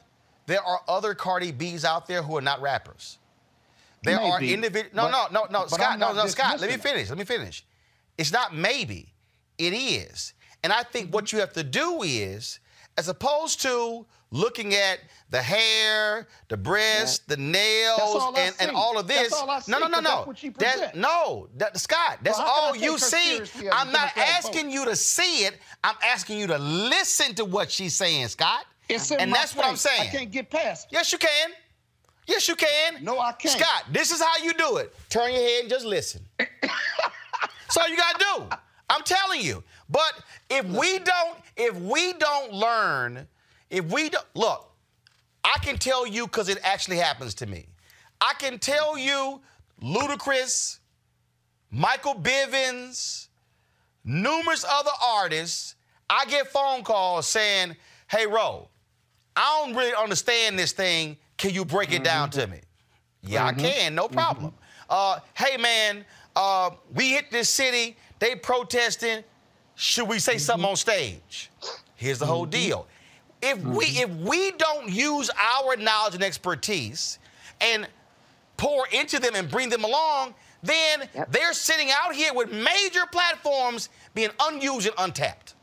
There 0.45 0.61
are 0.61 0.81
other 0.87 1.15
Cardi 1.15 1.51
B's 1.51 1.85
out 1.85 2.05
there 2.07 2.21
who 2.21 2.37
are 2.37 2.41
not 2.41 2.61
rappers. 2.61 3.17
There 4.03 4.19
are 4.19 4.39
Maybe, 4.39 4.53
individuals. 4.53 4.95
No, 4.95 5.03
but- 5.09 5.31
no, 5.31 5.45
no, 5.45 5.61
no, 5.61 5.67
Scott. 5.67 5.97
No, 5.97 6.13
no, 6.13 6.27
Scott. 6.27 6.59
Let 6.59 6.69
me 6.69 6.77
finish. 6.77 7.09
Let 7.09 7.17
me 7.17 7.25
finish. 7.25 7.65
It's 8.17 8.31
not 8.31 8.55
maybe. 8.55 9.13
It 9.57 9.71
is. 9.73 10.33
And 10.63 10.71
I 10.71 10.83
think 10.83 11.13
what 11.13 11.31
you 11.31 11.39
have 11.39 11.53
to 11.53 11.63
do 11.63 12.01
is, 12.03 12.59
as 12.97 13.07
opposed 13.09 13.61
to 13.61 14.05
looking 14.31 14.73
at 14.73 14.99
the 15.29 15.41
hair, 15.41 16.27
the 16.49 16.57
breasts, 16.57 17.19
the 17.27 17.37
nails, 17.37 17.99
all 17.99 18.35
and, 18.37 18.55
and 18.59 18.71
all 18.71 18.97
of 18.97 19.07
That's 19.07 19.23
this. 19.29 19.33
all 19.33 19.49
I 19.49 19.55
no, 19.55 19.59
see, 19.61 19.71
no, 19.71 19.79
no, 19.79 19.87
no. 19.87 20.01
that's 20.01 20.27
what 20.27 20.37
she 20.37 20.49
That- 20.49 20.95
no, 20.95 21.47
that, 21.57 21.77
Scott. 21.79 22.19
That's 22.21 22.37
Well, 22.37 22.47
how 22.47 22.53
can 22.73 22.83
I 22.83 22.87
all 22.87 22.93
you 22.93 22.97
see. 22.97 23.17
seriously 23.33 23.67
as 23.67 23.73
a 23.73 23.77
I'm 23.77 23.91
not 23.91 24.15
asking 24.17 24.71
you 24.71 24.85
to 24.85 24.95
see 24.95 25.45
it. 25.45 25.57
I'm 25.83 25.95
asking 26.03 26.39
you 26.39 26.47
to 26.47 26.57
listen 26.57 27.35
to 27.35 27.45
what 27.45 27.71
she's 27.71 27.95
saying, 27.95 28.27
Scott. 28.29 28.65
And 28.89 29.31
my 29.31 29.37
that's 29.37 29.55
what 29.55 29.65
I'm 29.65 29.77
saying. 29.77 30.01
I 30.01 30.07
can't 30.07 30.31
get 30.31 30.49
past. 30.49 30.87
it. 30.87 30.93
Yes, 30.93 31.11
you 31.11 31.17
can. 31.17 31.49
Yes, 32.27 32.47
you 32.47 32.55
can. 32.55 33.03
No, 33.03 33.19
I 33.19 33.31
can't. 33.33 33.59
Scott, 33.59 33.83
this 33.91 34.11
is 34.11 34.21
how 34.21 34.43
you 34.43 34.53
do 34.53 34.77
it. 34.77 34.93
Turn 35.09 35.31
your 35.31 35.41
head 35.41 35.61
and 35.61 35.69
just 35.69 35.85
listen. 35.85 36.21
That's 36.39 37.77
all 37.77 37.87
you 37.89 37.97
gotta 37.97 38.19
do. 38.19 38.57
I'm 38.89 39.03
telling 39.03 39.41
you. 39.41 39.63
But 39.89 40.23
if 40.49 40.65
we 40.65 40.99
don't, 40.99 41.37
if 41.55 41.75
we 41.75 42.13
don't 42.13 42.53
learn, 42.53 43.27
if 43.69 43.85
we 43.85 44.09
don't 44.09 44.25
look, 44.33 44.71
I 45.43 45.57
can 45.61 45.77
tell 45.77 46.07
you 46.07 46.25
because 46.25 46.49
it 46.49 46.57
actually 46.63 46.97
happens 46.97 47.35
to 47.35 47.45
me. 47.45 47.67
I 48.19 48.33
can 48.39 48.57
tell 48.57 48.97
you, 48.97 49.41
Ludacris, 49.81 50.79
Michael 51.69 52.15
Bivins, 52.15 53.27
numerous 54.03 54.65
other 54.67 54.91
artists. 55.03 55.75
I 56.09 56.25
get 56.25 56.47
phone 56.47 56.83
calls 56.83 57.27
saying, 57.27 57.75
"Hey, 58.07 58.25
Ro, 58.25 58.69
I 59.35 59.63
don't 59.63 59.75
really 59.75 59.93
understand 59.95 60.57
this 60.57 60.71
thing. 60.71 61.17
Can 61.37 61.53
you 61.53 61.65
break 61.65 61.91
it 61.91 62.03
down 62.03 62.29
to 62.31 62.47
me?" 62.47 62.61
Yeah, 63.21 63.45
I 63.45 63.53
can, 63.53 63.95
no 63.95 64.07
problem. 64.07 64.53
Uh, 64.89 65.19
hey, 65.33 65.57
man, 65.57 66.05
uh, 66.35 66.71
we 66.93 67.09
hit 67.09 67.31
this 67.31 67.49
city. 67.49 67.97
They 68.19 68.35
protesting. 68.35 69.23
Should 69.75 70.07
we 70.07 70.19
say 70.19 70.37
something 70.37 70.63
mm-hmm. 70.63 70.71
on 70.71 70.75
stage? 70.77 71.51
Here's 71.95 72.19
the 72.19 72.25
whole 72.25 72.43
mm-hmm. 72.43 72.51
deal. 72.51 72.87
If 73.41 73.59
we 73.59 73.85
mm-hmm. 73.85 74.21
if 74.21 74.27
we 74.27 74.51
don't 74.51 74.89
use 74.89 75.29
our 75.37 75.75
knowledge 75.75 76.15
and 76.15 76.23
expertise 76.23 77.19
and 77.61 77.87
pour 78.57 78.87
into 78.91 79.19
them 79.19 79.35
and 79.35 79.49
bring 79.49 79.69
them 79.69 79.83
along, 79.83 80.33
then 80.63 81.07
they're 81.29 81.53
sitting 81.53 81.89
out 81.91 82.15
here 82.15 82.33
with 82.33 82.51
major 82.51 83.05
platforms 83.11 83.89
being 84.13 84.29
unused 84.41 84.87
and 84.87 84.95
untapped. 84.97 85.55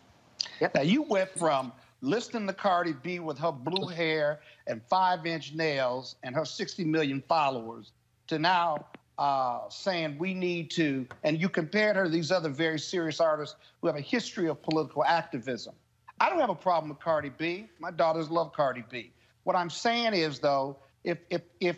Now 0.74 0.82
you 0.82 1.02
went 1.02 1.30
from 1.30 1.72
listening 2.02 2.46
to 2.46 2.52
Cardi 2.52 2.92
B 2.92 3.18
with 3.18 3.38
her 3.38 3.50
blue 3.50 3.88
hair 3.88 4.40
and 4.66 4.80
five-inch 4.88 5.54
nails 5.54 6.16
and 6.22 6.34
her 6.34 6.44
60 6.44 6.84
million 6.84 7.22
followers 7.26 7.92
to 8.28 8.38
now 8.38 8.86
uh, 9.18 9.68
saying 9.68 10.16
we 10.18 10.34
need 10.34 10.70
to, 10.72 11.06
and 11.22 11.40
you 11.40 11.48
compared 11.48 11.96
her 11.96 12.04
to 12.04 12.10
these 12.10 12.32
other 12.32 12.48
very 12.48 12.78
serious 12.78 13.20
artists 13.20 13.56
who 13.80 13.86
have 13.86 13.96
a 13.96 14.00
history 14.00 14.48
of 14.48 14.62
political 14.62 15.04
activism. 15.04 15.74
I 16.20 16.28
don't 16.28 16.40
have 16.40 16.50
a 16.50 16.54
problem 16.54 16.88
with 16.90 17.00
Cardi 17.00 17.30
B. 17.36 17.66
My 17.78 17.90
daughters 17.90 18.30
love 18.30 18.52
Cardi 18.52 18.84
B. 18.90 19.12
What 19.44 19.56
I'm 19.56 19.70
saying 19.70 20.14
is, 20.14 20.38
though, 20.38 20.76
if 21.04 21.18
if 21.30 21.42
if 21.60 21.76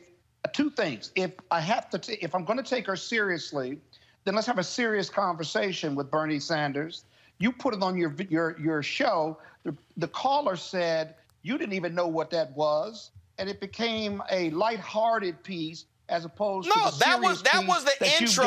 two 0.53 0.71
things, 0.71 1.13
if 1.15 1.33
I 1.51 1.61
have 1.61 1.89
to, 1.91 1.99
t- 1.99 2.19
if 2.21 2.35
I'm 2.35 2.45
going 2.45 2.59
to 2.59 2.65
take 2.65 2.87
her 2.87 2.97
seriously, 2.97 3.79
then 4.25 4.35
let's 4.35 4.47
have 4.47 4.59
a 4.59 4.65
serious 4.65 5.09
conversation 5.09 5.95
with 5.95 6.11
Bernie 6.11 6.39
Sanders. 6.39 7.05
You 7.39 7.53
put 7.53 7.75
it 7.75 7.83
on 7.83 7.97
your 7.97 8.15
your 8.29 8.59
your 8.61 8.83
show. 8.83 9.39
The, 9.65 9.75
the 9.97 10.09
caller 10.09 10.57
said 10.57 11.15
you 11.43 11.59
didn't 11.59 11.75
even 11.75 11.95
know 11.95 12.07
what 12.07 12.31
that 12.31 12.55
was, 12.57 13.11
and 13.39 13.49
it 13.49 13.61
became 13.61 14.23
a 14.31 14.51
lighthearted 14.51 15.43
piece 15.43 15.87
as 16.09 16.25
opposed 16.25 16.71
to 16.71 16.79
No, 16.79 16.91
the 16.91 16.99
that 16.99 17.21
was 17.21 17.43
that 17.43 17.67
was 17.67 17.85
the 17.85 17.93
that 18.01 18.21
intro. 18.21 18.45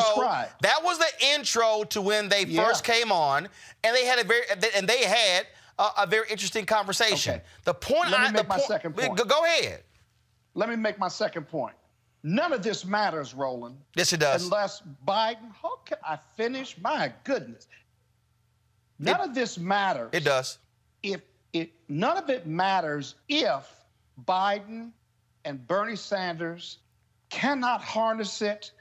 That 0.62 0.84
was 0.84 1.00
the 1.00 1.10
intro 1.34 1.84
to 1.90 2.02
when 2.02 2.30
they 2.30 2.46
Yeah. 2.46 2.64
first 2.66 2.84
came 2.84 3.12
on, 3.12 3.48
and 3.84 3.96
they 3.96 4.06
had 4.06 4.20
a 4.20 4.24
very 4.24 4.42
and 4.76 4.88
they 4.88 5.04
had 5.04 5.48
a, 5.80 5.88
a 6.00 6.08
very 6.08 6.28
interesting 6.30 6.66
conversation. 6.66 7.36
Okay. 7.36 7.44
The 7.64 7.74
point 7.74 8.12
Let 8.12 8.22
me 8.22 8.28
I 8.28 8.32
make 8.32 8.48
my 8.48 8.56
point- 8.58 8.68
second 8.68 8.96
point. 8.96 9.28
Go 9.28 9.46
ahead. 9.46 9.84
Let 10.54 10.70
me 10.70 10.76
make 10.76 10.98
my 11.00 11.08
second 11.08 11.48
point. 11.48 11.76
None 12.24 12.52
of 12.52 12.64
this 12.64 12.84
matters, 12.84 13.34
Roland. 13.34 13.78
Yes, 13.96 14.12
it 14.12 14.20
does. 14.20 14.44
Unless 14.46 14.82
Biden, 15.08 15.52
how 15.62 15.78
can 15.86 15.98
I 16.04 16.18
finish? 16.36 16.76
My 16.80 17.14
goodness. 17.24 17.68
None 19.00 19.22
of 19.22 19.36
this 19.36 19.58
matters. 19.58 20.10
It 20.14 20.24
does. 20.24 20.58
If 21.04 21.22
it 21.54 21.72
none 21.88 22.18
of 22.18 22.30
it 22.30 22.46
matters 22.48 23.16
if 23.30 23.72
Biden 24.26 24.92
and 25.46 25.66
Bernie 25.68 25.96
Sanders 25.96 26.80
cannot 27.30 27.82
harness 27.82 28.42
it 28.42 28.72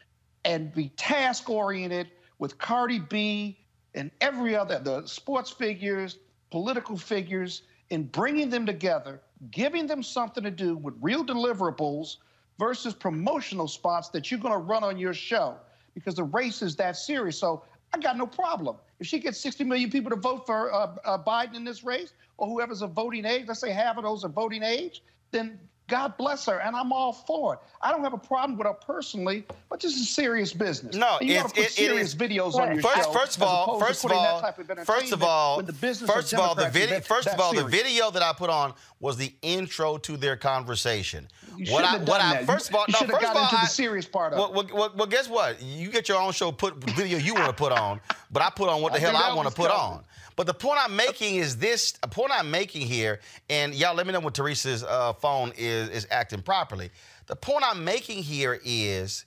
and 0.44 0.72
be 0.72 0.90
task 0.90 1.48
oriented 1.50 2.08
with 2.38 2.58
Cardi 2.58 2.98
B 2.98 3.58
and 3.94 4.10
every 4.20 4.54
other 4.54 4.78
the 4.78 5.06
sports 5.06 5.50
figures, 5.50 6.18
political 6.50 6.96
figures, 6.96 7.62
in 7.90 8.04
bringing 8.04 8.50
them 8.50 8.66
together, 8.66 9.20
giving 9.50 9.86
them 9.86 10.02
something 10.02 10.44
to 10.44 10.50
do 10.50 10.76
with 10.76 10.94
real 11.00 11.24
deliverables 11.24 12.16
versus 12.58 12.94
promotional 12.94 13.68
spots 13.68 14.08
that 14.10 14.30
you're 14.30 14.40
going 14.40 14.52
to 14.52 14.58
run 14.58 14.84
on 14.84 14.98
your 14.98 15.14
show 15.14 15.56
because 15.94 16.14
the 16.14 16.24
race 16.24 16.62
is 16.62 16.76
that 16.76 16.96
serious. 16.96 17.38
So 17.38 17.64
I 17.92 17.98
got 17.98 18.16
no 18.16 18.26
problem. 18.26 18.76
If 18.98 19.06
she 19.06 19.18
gets 19.18 19.38
60 19.40 19.64
million 19.64 19.90
people 19.90 20.10
to 20.10 20.16
vote 20.16 20.46
for 20.46 20.72
uh, 20.72 20.96
uh, 21.04 21.18
Biden 21.22 21.54
in 21.54 21.64
this 21.64 21.84
race, 21.84 22.12
or 22.38 22.48
whoever's 22.48 22.82
a 22.82 22.86
voting 22.86 23.24
age, 23.24 23.44
let's 23.46 23.60
say 23.60 23.70
half 23.70 23.96
of 23.96 24.04
those 24.04 24.24
are 24.24 24.28
voting 24.28 24.62
age, 24.62 25.02
then 25.30 25.58
God 25.88 26.16
bless 26.16 26.46
her, 26.46 26.58
and 26.60 26.74
I'm 26.74 26.92
all 26.92 27.12
for 27.12 27.54
it. 27.54 27.60
I 27.80 27.92
don't 27.92 28.02
have 28.02 28.12
a 28.12 28.18
problem 28.18 28.58
with 28.58 28.66
her 28.66 28.72
personally, 28.72 29.44
but 29.70 29.78
this 29.80 29.96
is 29.96 30.08
serious 30.08 30.52
business. 30.52 30.96
No, 30.96 31.18
And 31.20 31.28
you 31.28 31.36
it's, 31.36 31.42
want 31.44 31.54
to 31.54 31.60
put 31.60 31.64
it, 31.64 31.70
it 31.70 31.74
serious 31.74 32.08
is. 32.08 32.14
videos 32.16 32.54
on 32.54 32.72
your 32.74 32.82
first, 32.82 33.04
show. 33.04 33.12
First 33.12 33.36
of 33.36 33.42
all, 33.44 33.78
first 33.78 34.04
of 34.04 34.10
all, 34.10 34.40
first 34.84 35.12
of 35.12 35.22
all, 35.22 35.62
the 35.62 35.72
first 35.72 36.32
of 36.32 36.40
all, 36.40 36.54
the 36.56 36.68
video. 36.68 36.96
that- 36.96 37.06
First 37.06 37.28
of 37.28 37.38
all, 37.38 37.54
the 37.54 37.64
video 37.64 38.10
that 38.10 38.22
I 38.22 38.32
put 38.32 38.50
on 38.50 38.74
was 38.98 39.16
the 39.16 39.32
intro 39.42 39.96
to 39.98 40.16
their 40.16 40.36
conversation. 40.36 41.28
You 41.56 41.72
what 41.72 41.84
I, 41.84 41.98
what 41.98 42.20
I 42.20 42.32
that. 42.34 42.40
You- 42.40 42.46
first 42.46 42.68
of 42.68 42.74
all, 42.74 42.84
you 42.88 42.92
no, 42.92 42.98
first 43.06 43.20
got 43.22 43.30
of 43.30 43.36
all, 43.36 43.42
into 43.44 43.56
the 43.56 43.66
serious 43.66 44.06
part 44.06 44.32
of 44.32 44.38
well, 44.40 44.60
it. 44.60 44.72
well, 44.72 44.76
well, 44.88 44.92
well, 44.96 45.06
guess 45.06 45.28
what? 45.28 45.62
You 45.62 45.90
get 45.90 46.08
your 46.08 46.20
own 46.20 46.32
show, 46.32 46.50
put 46.50 46.74
video 46.96 47.16
you 47.18 47.34
want 47.34 47.46
to 47.46 47.52
put 47.52 47.70
on, 47.70 48.00
but 48.32 48.42
I 48.42 48.50
put 48.50 48.68
on 48.68 48.82
what 48.82 48.92
the 48.92 48.98
I 48.98 49.02
hell 49.02 49.16
I 49.16 49.34
want 49.34 49.48
to 49.48 49.54
put 49.54 49.70
on. 49.70 50.02
But 50.36 50.46
the 50.46 50.54
point 50.54 50.78
I'm 50.82 50.94
making 50.94 51.36
is 51.36 51.56
this: 51.56 51.94
a 52.02 52.08
point 52.08 52.30
I'm 52.32 52.50
making 52.50 52.86
here, 52.86 53.20
and 53.48 53.74
y'all 53.74 53.94
let 53.94 54.06
me 54.06 54.12
know 54.12 54.20
when 54.20 54.32
Teresa's 54.34 54.84
uh, 54.84 55.14
phone 55.14 55.52
is 55.56 55.88
is 55.88 56.06
acting 56.10 56.42
properly. 56.42 56.90
The 57.26 57.36
point 57.36 57.64
I'm 57.66 57.82
making 57.84 58.22
here 58.22 58.60
is, 58.64 59.24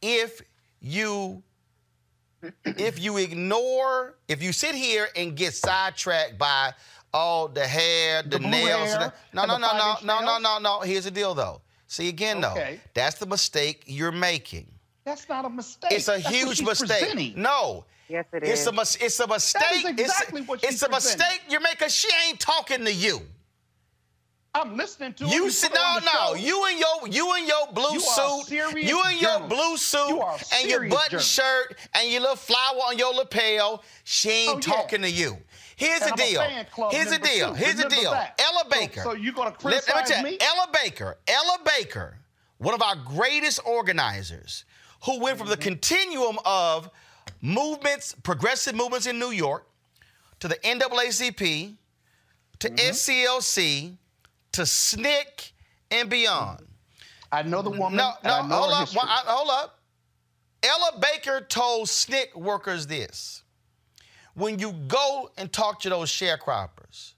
if 0.00 0.40
you 0.80 1.42
if 2.64 2.98
you 2.98 3.18
ignore, 3.18 4.14
if 4.28 4.42
you 4.42 4.52
sit 4.52 4.74
here 4.74 5.08
and 5.14 5.36
get 5.36 5.54
sidetracked 5.54 6.38
by 6.38 6.72
all 7.12 7.48
the 7.48 7.66
hair, 7.66 8.22
the, 8.22 8.30
The 8.30 8.38
nails, 8.40 8.90
hair 8.94 9.12
the- 9.32 9.36
no, 9.36 9.44
no, 9.46 9.58
no, 9.58 9.72
no, 9.76 9.94
no, 10.04 10.20
no, 10.24 10.38
no, 10.38 10.58
no. 10.58 10.80
Here's 10.80 11.04
the 11.04 11.10
deal, 11.10 11.34
though. 11.34 11.60
See 11.86 12.08
again, 12.08 12.40
though, 12.40 12.50
Okay. 12.52 12.80
that's 12.94 13.16
the 13.18 13.26
mistake 13.26 13.84
you're 13.86 14.10
making. 14.12 14.66
That's 15.04 15.28
not 15.28 15.44
a 15.44 15.48
mistake. 15.50 15.92
It's 15.92 16.08
a 16.08 16.12
That's 16.12 16.28
huge 16.28 16.62
mistake. 16.62 16.88
presenting. 17.00 17.40
No. 17.40 17.84
Yes, 18.08 18.24
it 18.32 18.42
It's 18.44 18.60
is. 18.60 18.66
a 18.68 18.72
mis- 18.72 18.96
it's 18.96 19.20
a 19.20 19.26
mistake. 19.26 19.84
exactly 19.84 20.40
it's 20.40 20.48
what 20.48 20.62
it's 20.64 20.82
a 20.82 20.88
mistake 20.88 21.42
you 21.48 21.58
make 21.60 21.72
because 21.78 21.94
she 21.94 22.08
ain't 22.28 22.38
talking 22.40 22.84
to 22.84 22.92
you. 22.92 23.20
I'm 24.54 24.74
listening 24.76 25.12
to 25.14 25.24
her. 25.24 25.30
You 25.34 25.44
You 25.44 25.50
sit 25.50 25.70
put 25.72 25.78
her 25.78 25.84
no 25.84 25.88
on 25.90 26.00
the 26.00 26.06
no. 26.06 26.12
show. 26.28 26.34
You 26.46 26.66
in 26.66 26.78
your 26.78 27.08
you 27.08 27.34
in 27.36 27.46
your 27.46 27.66
blue 27.72 27.92
You 27.92 28.00
are 28.00 28.38
a 28.38 28.40
suit. 28.40 28.46
serious 28.46 28.88
You 28.88 29.02
in 29.04 29.18
your 29.18 29.38
journalist. 29.38 29.48
blue 29.50 29.76
suit 29.76 30.08
You 30.08 30.20
are 30.22 30.34
a 30.36 30.54
and 30.54 30.70
your 30.70 30.78
serious 30.78 30.94
button 30.94 31.10
journalist. 31.10 31.30
shirt 31.34 31.78
and 31.94 32.10
your 32.10 32.20
little 32.22 32.36
flower 32.36 32.78
on 32.88 32.96
your 32.98 33.12
lapel. 33.12 33.82
She 34.04 34.30
ain't 34.30 34.50
Oh, 34.50 34.70
yeah. 34.70 34.76
talking 34.76 35.02
to 35.02 35.10
you. 35.10 35.36
Here's 35.76 36.00
And 36.00 36.12
the 36.12 36.14
I'm 36.14 36.20
a 36.20 36.30
deal. 36.30 36.40
fan 36.40 36.66
club 36.72 36.92
Here's 36.92 37.04
the 37.06 37.10
member, 37.12 37.26
deal. 37.28 37.48
too. 37.50 37.54
Here's 37.56 37.74
the 37.74 37.82
Remember 37.84 38.02
deal. 38.02 38.10
that. 38.12 38.40
Ella 38.40 38.60
So- 38.62 38.68
Baker. 38.70 39.02
so 39.02 39.12
you're 39.12 39.32
gonna 39.34 39.50
Let- 39.50 39.64
let 39.64 39.74
me 39.74 39.80
criticize 39.82 40.08
tell 40.08 40.18
you, 40.18 40.24
me? 40.24 40.38
Ella 40.40 40.68
Baker. 40.72 41.18
Ella 41.26 41.58
Baker, 41.62 42.18
one 42.56 42.72
of 42.72 42.80
our 42.80 42.96
greatest 42.96 43.60
organizers, 43.66 44.64
who 45.04 45.18
went 45.20 45.36
from 45.36 45.48
the 45.48 45.56
mm-hmm. 45.56 45.62
continuum 45.64 46.38
of 46.46 46.88
movements, 47.40 48.14
progressive 48.22 48.74
movements 48.74 49.06
in 49.06 49.18
New 49.18 49.30
York, 49.30 49.66
to 50.40 50.48
the 50.48 50.56
NAACP, 50.56 51.74
to 52.58 52.68
mm-hmm. 52.68 52.76
SCLC, 52.76 53.96
to 54.52 54.62
SNCC, 54.62 55.52
and 55.90 56.10
beyond. 56.10 56.66
I 57.30 57.42
know 57.42 57.62
the 57.62 57.70
woman. 57.70 57.96
No, 57.96 58.12
and 58.22 58.32
I 58.32 58.42
no, 58.42 58.48
know 58.48 58.56
hold 58.56 58.70
her 58.70 58.74
up, 58.74 58.80
history. 58.80 58.98
one- 58.98 59.08
I- 59.08 59.22
hold 59.26 59.50
up. 59.50 59.80
Ella 60.62 60.98
Baker 61.00 61.40
told 61.42 61.88
SNCC 61.88 62.34
workers 62.34 62.86
this: 62.86 63.42
When 64.34 64.58
you 64.58 64.72
go 64.72 65.30
and 65.36 65.52
talk 65.52 65.80
to 65.80 65.90
those 65.90 66.10
sharecroppers, 66.10 67.12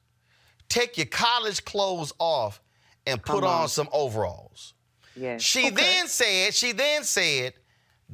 take 0.68 0.96
your 0.96 1.06
college 1.06 1.64
clothes 1.64 2.12
off 2.18 2.60
and 3.06 3.22
put 3.22 3.44
on. 3.44 3.62
on. 3.62 3.68
some 3.68 3.88
overalls. 3.92 4.74
Yes. 5.16 5.42
She 5.42 5.70
then 5.70 6.06
said, 6.06 6.54
she 6.54 6.72
then 6.72 7.02
said, 7.04 7.54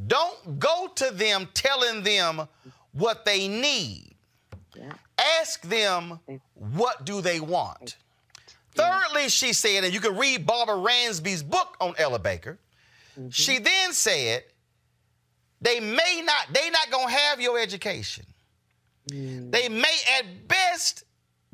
don't 0.06 0.58
go 0.58 0.88
to 0.96 1.10
them 1.12 1.48
telling 1.54 2.02
them 2.02 2.48
what 2.92 3.24
they 3.24 3.48
need. 3.48 4.14
Ask 5.40 5.62
them 5.62 6.18
what 6.54 7.04
do 7.04 7.20
they 7.20 7.40
want. 7.40 7.96
Thirdly, 8.74 9.28
she 9.28 9.52
said, 9.52 9.84
and 9.84 9.94
you 9.94 10.00
can 10.00 10.16
read 10.16 10.46
Barbara 10.46 10.76
Ransby's 10.76 11.42
book 11.42 11.76
on 11.80 11.94
Ella 11.96 12.18
Baker. 12.18 12.58
She 13.30 13.58
then 13.58 13.92
said, 13.92 14.42
they 15.60 15.78
may 15.78 16.22
not, 16.24 16.52
they 16.52 16.68
not 16.70 16.90
gonna 16.90 17.10
have 17.10 17.40
your 17.40 17.58
education. 17.58 18.26
They 19.06 19.68
may 19.68 19.96
at 20.18 20.48
best 20.48 21.04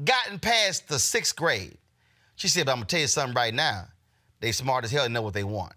gotten 0.03 0.39
past 0.39 0.89
the 0.89 0.99
sixth 0.99 1.37
grade. 1.37 1.77
She 2.37 2.49
said, 2.49 2.65
but 2.65 2.73
I'm 2.73 2.79
gonna 2.79 2.87
tell 2.87 3.01
you 3.01 3.07
something 3.07 3.35
right 3.35 3.53
now. 3.53 3.89
They 4.41 4.53
smart 4.53 4.85
as 4.85 4.91
hell 4.91 5.05
and 5.05 5.13
know 5.13 5.21
what 5.21 5.35
they 5.35 5.45
want. 5.45 5.75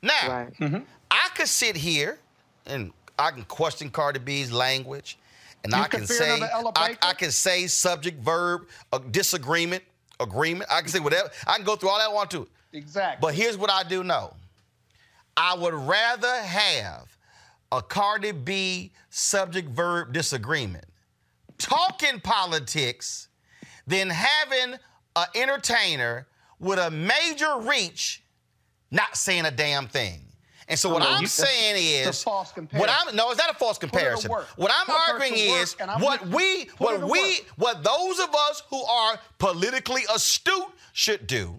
Now, 0.00 0.48
mm-hmm. 0.60 0.84
I 1.14 1.28
could 1.36 1.48
sit 1.48 1.76
here 1.76 2.18
and 2.66 2.92
I 3.18 3.30
can 3.30 3.44
question 3.44 3.88
Cardi 3.88 4.18
B's 4.18 4.50
language, 4.50 5.16
and 5.62 5.72
You 5.72 5.78
I 5.78 5.86
can 5.86 6.06
say 6.06 6.40
her 6.40 6.46
to 6.46 6.52
Ella 6.52 6.72
I, 6.74 6.96
I 7.02 7.12
can 7.14 7.30
say 7.30 7.68
subject, 7.68 8.20
verb, 8.20 8.66
a 8.92 8.98
disagreement, 8.98 9.84
agreement. 10.18 10.70
I 10.72 10.80
can 10.80 10.88
say 10.88 10.98
whatever. 10.98 11.30
I 11.46 11.56
can 11.56 11.64
go 11.64 11.76
through 11.76 11.90
all 11.90 11.98
that 11.98 12.10
I 12.10 12.12
want 12.12 12.30
to. 12.32 12.48
Exactly. 12.72 13.18
But 13.20 13.34
here's 13.34 13.56
what 13.56 13.70
I 13.70 13.84
do 13.84 14.02
know. 14.02 14.34
I 15.36 15.54
would 15.54 15.74
rather 15.74 16.34
have 16.34 17.16
a 17.70 17.80
Cardi 17.80 18.32
B 18.32 18.90
subject 19.10 19.68
verb 19.68 20.12
disagreement 20.12 20.86
talking 21.58 22.20
politics 22.20 23.28
than 23.86 24.10
having 24.10 24.78
an 25.14 25.26
entertainer 25.36 26.26
with 26.58 26.80
a 26.80 26.90
major 26.90 27.58
reach 27.60 28.22
not 28.90 29.16
saying 29.16 29.44
a 29.44 29.50
damn 29.50 29.86
thing. 29.86 30.23
And 30.68 30.78
so 30.78 30.88
what 30.90 31.02
I'm 31.02 31.22
you- 31.22 31.26
saying 31.28 31.76
is 31.76 32.06
a 32.08 32.12
false 32.24 32.52
what 32.72 32.88
I'm 32.90 33.14
no, 33.14 33.30
it's 33.30 33.38
not 33.38 33.50
a 33.50 33.54
false 33.58 33.78
Put 33.78 33.90
her 33.92 34.16
to 34.16 34.16
comparison. 34.18 34.30
What 34.56 34.70
I'm 34.74 34.86
Put 34.86 34.94
arguing 35.10 35.34
is 35.36 35.76
what 35.98 36.24
you. 36.24 36.30
we 36.36 36.64
what 36.78 37.00
we 37.02 37.08
work. 37.08 37.38
what 37.56 37.84
those 37.84 38.18
of 38.18 38.34
us 38.34 38.62
who 38.70 38.82
are 38.84 39.18
politically 39.38 40.02
astute 40.14 40.66
should 40.92 41.26
do 41.26 41.56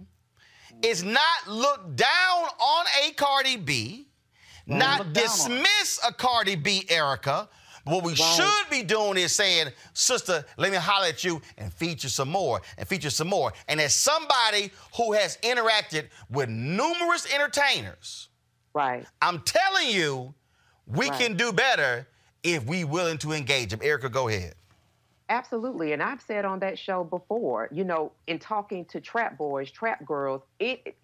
is 0.81 1.03
not 1.03 1.47
look 1.47 1.95
down 1.95 2.45
on 2.59 2.85
a 3.03 3.11
Cardi 3.11 3.57
B, 3.57 4.07
Don't 4.67 4.79
not 4.79 4.99
look 4.99 5.13
down 5.13 5.23
on 5.23 5.29
her. 5.29 5.55
dismiss 5.57 5.99
a 6.07 6.11
Cardi 6.13 6.55
B, 6.55 6.85
Erica. 6.89 7.47
What 7.85 8.03
we 8.03 8.15
should 8.15 8.69
be 8.71 8.81
doing 8.81 9.15
is 9.17 9.31
saying, 9.31 9.67
sister, 9.93 10.43
let 10.57 10.71
me 10.71 10.77
holler 10.77 11.05
at 11.05 11.23
you 11.23 11.39
and 11.59 11.71
feature 11.71 12.09
some 12.09 12.29
more 12.29 12.61
and 12.79 12.87
feature 12.87 13.11
some 13.11 13.27
more. 13.27 13.53
And 13.67 13.79
as 13.79 13.93
somebody 13.93 14.71
who 14.97 15.13
has 15.13 15.37
interacted 15.43 16.07
with 16.31 16.49
numerous 16.49 17.31
entertainers, 17.31 18.29
right? 18.75 19.05
I'm 19.21 19.39
telling 19.41 19.89
you, 19.89 20.35
we 20.85 21.09
Right. 21.09 21.19
can 21.19 21.37
do 21.37 21.51
better 21.51 22.07
if 22.43 22.63
we 22.65 22.83
willing 22.83 23.17
to 23.19 23.31
engage 23.33 23.71
them. 23.71 23.79
Erica, 23.81 24.09
go 24.09 24.27
ahead. 24.27 24.53
Absolutely. 25.27 25.91
And 25.91 26.03
I've 26.03 26.21
said 26.21 26.45
on 26.45 26.59
that 26.59 26.77
show 26.77 27.03
before, 27.03 27.67
you 27.71 27.83
know, 27.83 28.11
in 28.27 28.37
talking 28.37 28.85
to 28.85 29.01
trap 29.01 29.39
boys, 29.39 29.71
trap 29.71 30.05
girls, 30.05 30.43
it 30.59 30.95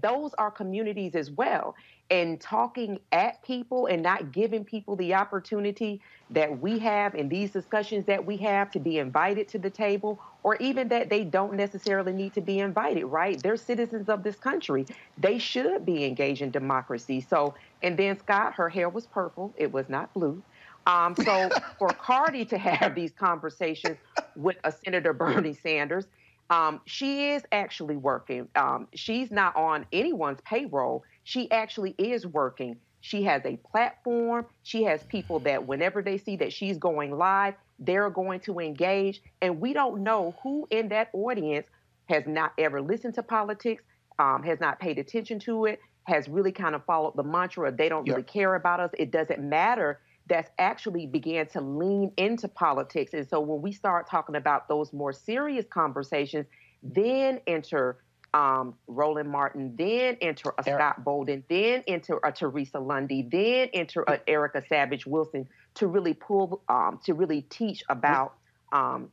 those 0.00 0.32
are 0.34 0.50
communities 0.52 1.16
as 1.16 1.32
well. 1.32 1.74
And 2.08 2.40
talking 2.40 3.00
at 3.10 3.42
people 3.42 3.86
and 3.86 4.00
not 4.02 4.30
giving 4.30 4.64
people 4.64 4.94
the 4.94 5.14
opportunity 5.14 6.02
that 6.30 6.60
we 6.60 6.78
have 6.80 7.16
in 7.16 7.28
these 7.28 7.50
discussions 7.50 8.04
that 8.06 8.24
we 8.24 8.36
have 8.38 8.70
to 8.72 8.78
be 8.78 8.98
invited 8.98 9.48
to 9.48 9.58
the 9.58 9.70
table, 9.70 10.20
or 10.44 10.54
even 10.56 10.88
that 10.88 11.08
they 11.10 11.24
don't 11.24 11.54
necessarily 11.54 12.12
need 12.12 12.34
to 12.34 12.42
be 12.42 12.60
invited, 12.60 13.06
right? 13.06 13.42
They're 13.42 13.56
citizens 13.56 14.08
of 14.08 14.22
this 14.22 14.36
country. 14.38 14.86
They 15.16 15.38
should 15.38 15.84
be 15.84 16.04
engaged 16.04 16.42
in 16.42 16.50
democracy. 16.52 17.20
So, 17.22 17.54
and 17.82 17.98
then 17.98 18.18
Scott, 18.18 18.54
her 18.56 18.68
hair 18.68 18.88
was 18.88 19.06
purple, 19.06 19.54
it 19.56 19.72
was 19.72 19.88
not 19.88 20.12
blue. 20.12 20.44
Um, 20.86 21.14
so 21.16 21.48
for 21.78 21.88
Cardi 21.88 22.44
to 22.46 22.58
have 22.58 22.94
these 22.94 23.12
conversations 23.12 23.98
with 24.36 24.56
a 24.64 24.72
Senator 24.72 25.12
Bernie 25.12 25.54
Sanders, 25.54 26.06
um, 26.50 26.80
she 26.84 27.30
is 27.30 27.42
actually 27.52 27.96
working. 27.96 28.48
Um, 28.54 28.88
she's 28.94 29.30
not 29.30 29.56
on 29.56 29.86
anyone's 29.92 30.40
payroll. 30.44 31.04
She 31.24 31.50
actually 31.50 31.94
is 31.98 32.26
working. 32.26 32.76
She 33.00 33.22
has 33.24 33.42
a 33.44 33.56
platform. 33.56 34.46
She 34.62 34.82
has 34.84 35.02
people 35.04 35.38
that 35.40 35.66
whenever 35.66 36.02
they 36.02 36.18
see 36.18 36.36
that 36.36 36.52
she's 36.52 36.78
going 36.78 37.16
live, 37.16 37.54
they're 37.78 38.10
going 38.10 38.40
to 38.40 38.60
engage. 38.60 39.22
And 39.42 39.60
we 39.60 39.72
don't 39.72 40.02
know 40.02 40.34
who 40.42 40.66
in 40.70 40.88
that 40.88 41.10
audience 41.12 41.66
has 42.08 42.24
not 42.26 42.52
ever 42.58 42.80
listened 42.80 43.14
to 43.14 43.22
politics, 43.22 43.82
um, 44.18 44.42
has 44.42 44.60
not 44.60 44.80
paid 44.80 44.98
attention 44.98 45.38
to 45.40 45.66
it, 45.66 45.80
has 46.04 46.28
really 46.28 46.52
kind 46.52 46.74
of 46.74 46.84
followed 46.84 47.16
the 47.16 47.22
mantra 47.22 47.72
they 47.72 47.88
don't 47.88 48.08
really 48.08 48.22
care 48.22 48.54
about 48.54 48.80
us. 48.80 48.90
It 48.98 49.10
doesn't 49.10 49.40
matter. 49.40 50.00
That's 50.26 50.50
actually 50.58 51.06
began 51.06 51.46
to 51.48 51.60
lean 51.60 52.12
into 52.16 52.48
politics. 52.48 53.12
And 53.12 53.28
so 53.28 53.40
when 53.40 53.60
we 53.60 53.72
start 53.72 54.08
talking 54.08 54.36
about 54.36 54.68
those 54.68 54.92
more 54.92 55.12
serious 55.12 55.66
conversations, 55.68 56.46
then 56.82 57.40
enter 57.46 57.98
um, 58.34 58.74
Roland 58.88 59.30
Martin, 59.30 59.74
then 59.76 60.16
enter 60.20 60.52
a 60.58 60.62
Scott 60.64 61.04
Bolden, 61.04 61.44
then 61.48 61.84
enter 61.86 62.18
a 62.24 62.32
Teresa 62.32 62.80
Lundy, 62.80 63.22
then 63.30 63.68
enter 63.72 64.02
a 64.02 64.18
Erica 64.28 64.62
Savage 64.68 65.06
Wilson 65.06 65.48
to 65.74 65.86
really 65.86 66.14
pull, 66.14 66.62
um, 66.68 66.98
to 67.04 67.14
really 67.14 67.42
teach 67.42 67.84
about 67.88 68.34
um, 68.72 69.08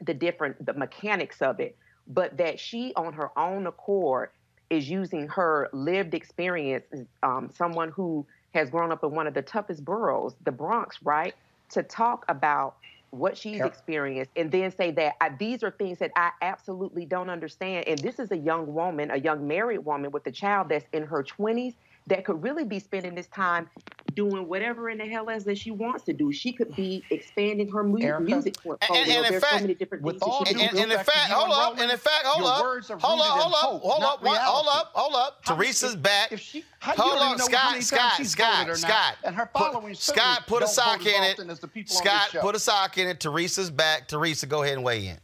the 0.00 0.14
different, 0.14 0.64
the 0.64 0.74
mechanics 0.74 1.42
of 1.42 1.58
it. 1.58 1.76
But 2.06 2.36
that 2.38 2.60
she, 2.60 2.92
on 2.94 3.12
her 3.14 3.36
own 3.36 3.66
accord, 3.66 4.30
is 4.70 4.88
using 4.88 5.28
her 5.28 5.68
lived 5.72 6.14
experience, 6.14 6.84
um, 7.22 7.50
someone 7.54 7.90
who 7.90 8.26
has 8.54 8.70
grown 8.70 8.92
up 8.92 9.04
in 9.04 9.10
one 9.12 9.26
of 9.26 9.34
the 9.34 9.42
toughest 9.42 9.84
boroughs, 9.84 10.36
the 10.44 10.52
Bronx, 10.52 10.98
right, 11.02 11.34
to 11.70 11.82
talk 11.82 12.24
about 12.28 12.76
what 13.10 13.36
she's 13.36 13.64
Yep. 13.64 13.66
experienced 13.66 14.30
and 14.36 14.50
then 14.50 14.70
say 14.70 14.90
that 14.90 15.14
I, 15.20 15.30
these 15.38 15.62
are 15.62 15.70
things 15.70 15.98
that 15.98 16.12
I 16.16 16.30
absolutely 16.40 17.06
don't 17.06 17.28
understand. 17.30 17.86
And 17.86 18.02
this 18.02 18.18
is 18.18 18.30
a 18.32 18.36
young 18.38 18.72
woman, 18.72 19.10
a 19.10 19.18
young 19.18 19.46
married 19.46 19.80
woman 19.80 20.10
with 20.12 20.26
a 20.26 20.32
child 20.32 20.68
that's 20.70 20.86
in 20.92 21.04
her 21.04 21.22
20s 21.22 21.74
that 22.08 22.24
could 22.24 22.42
really 22.42 22.64
be 22.64 22.78
spending 22.78 23.14
this 23.14 23.28
time 23.28 23.68
doing 24.14 24.46
whatever 24.46 24.90
in 24.90 24.98
the 24.98 25.06
hell 25.06 25.30
else 25.30 25.44
that 25.44 25.56
she 25.56 25.70
wants 25.70 26.04
to 26.04 26.12
do. 26.12 26.32
She 26.32 26.52
could 26.52 26.74
be 26.76 27.02
expanding 27.10 27.70
her 27.70 27.82
mu- 27.82 27.98
Erica? 28.00 28.22
music 28.24 28.56
portfolio. 28.62 29.02
And, 29.02 29.10
and 29.10 29.24
in 29.26 29.30
There's 29.30 29.42
fact, 29.42 29.54
so 29.54 29.60
many 29.62 29.74
different 29.74 30.04
with 30.04 30.14
things 30.20 30.20
that 30.20 30.26
all 30.26 30.44
she 30.44 30.54
due 30.54 30.60
and, 30.60 30.70
do. 30.72 30.78
and 30.82 30.92
in 30.92 30.98
fact, 30.98 31.30
hold 31.30 31.50
up, 31.52 31.78
and 31.78 31.90
in 31.90 31.96
fact, 31.96 32.24
hold 32.26 32.46
up, 32.46 32.60
words 32.62 32.90
are 32.90 32.98
hold 32.98 33.20
up, 33.20 33.26
hold 33.26 33.54
up, 33.54 33.80
hold 33.82 34.02
up, 34.02 34.20
hold 34.42 34.66
up, 34.68 34.90
hold 34.94 35.14
up. 35.14 35.38
How 35.44 35.54
many- 35.56 35.66
Teresa's 35.66 35.96
back. 35.96 36.32
If 36.32 36.40
she, 36.40 36.64
how, 36.80 36.94
Hold 36.96 37.06
you 37.06 37.12
don't 37.14 37.20
on, 37.22 37.26
even 37.28 37.38
know 37.38 37.44
Scott, 37.44 37.60
how 37.60 37.70
many 37.70 37.82
Scott, 37.82 38.00
times 38.00 38.16
she's 38.16 38.30
Scott, 38.32 38.56
voted 38.58 38.72
or 38.74 38.76
Scott. 38.76 39.14
and 39.24 39.36
her 39.36 39.48
following 39.54 39.94
certainly 39.94 39.94
Scott, 40.34 40.46
put 40.46 40.62
a 40.62 40.66
sock 40.66 41.06
in 41.06 41.22
it. 41.22 41.32
often 41.32 41.48
as 41.50 41.60
the 41.60 41.68
people 41.68 41.96
on 41.96 42.02
Scott, 42.02 42.28
put 42.42 42.54
a 42.56 42.58
sock 42.58 42.98
in 42.98 43.06
it. 43.08 43.20
Teresa's 43.20 43.70
back. 43.70 44.08
Teresa, 44.08 44.46
go 44.46 44.62
ahead 44.62 44.74
and 44.74 44.84
weigh 44.84 45.06
in. 45.06 45.18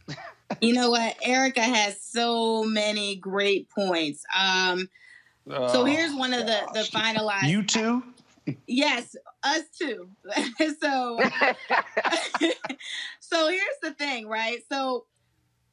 You 0.61 0.73
know 0.73 0.89
what? 0.89 1.15
Erica 1.21 1.61
has 1.61 2.01
so 2.01 2.63
many 2.63 3.17
great 3.17 3.69
points. 3.69 4.23
Um, 4.35 4.89
so 5.49 5.81
Oh, 5.81 5.85
here's 5.85 6.13
one 6.13 6.33
of 6.33 6.45
the 6.45 6.67
the 6.73 6.81
finalized. 6.81 7.49
You 7.49 7.63
too? 7.63 8.03
Yes, 8.67 9.15
us 9.43 9.63
too. 9.77 10.09
so, 10.81 11.19
so 13.19 13.47
here's 13.47 13.79
the 13.81 13.91
thing, 13.97 14.27
right? 14.27 14.59
So, 14.71 15.05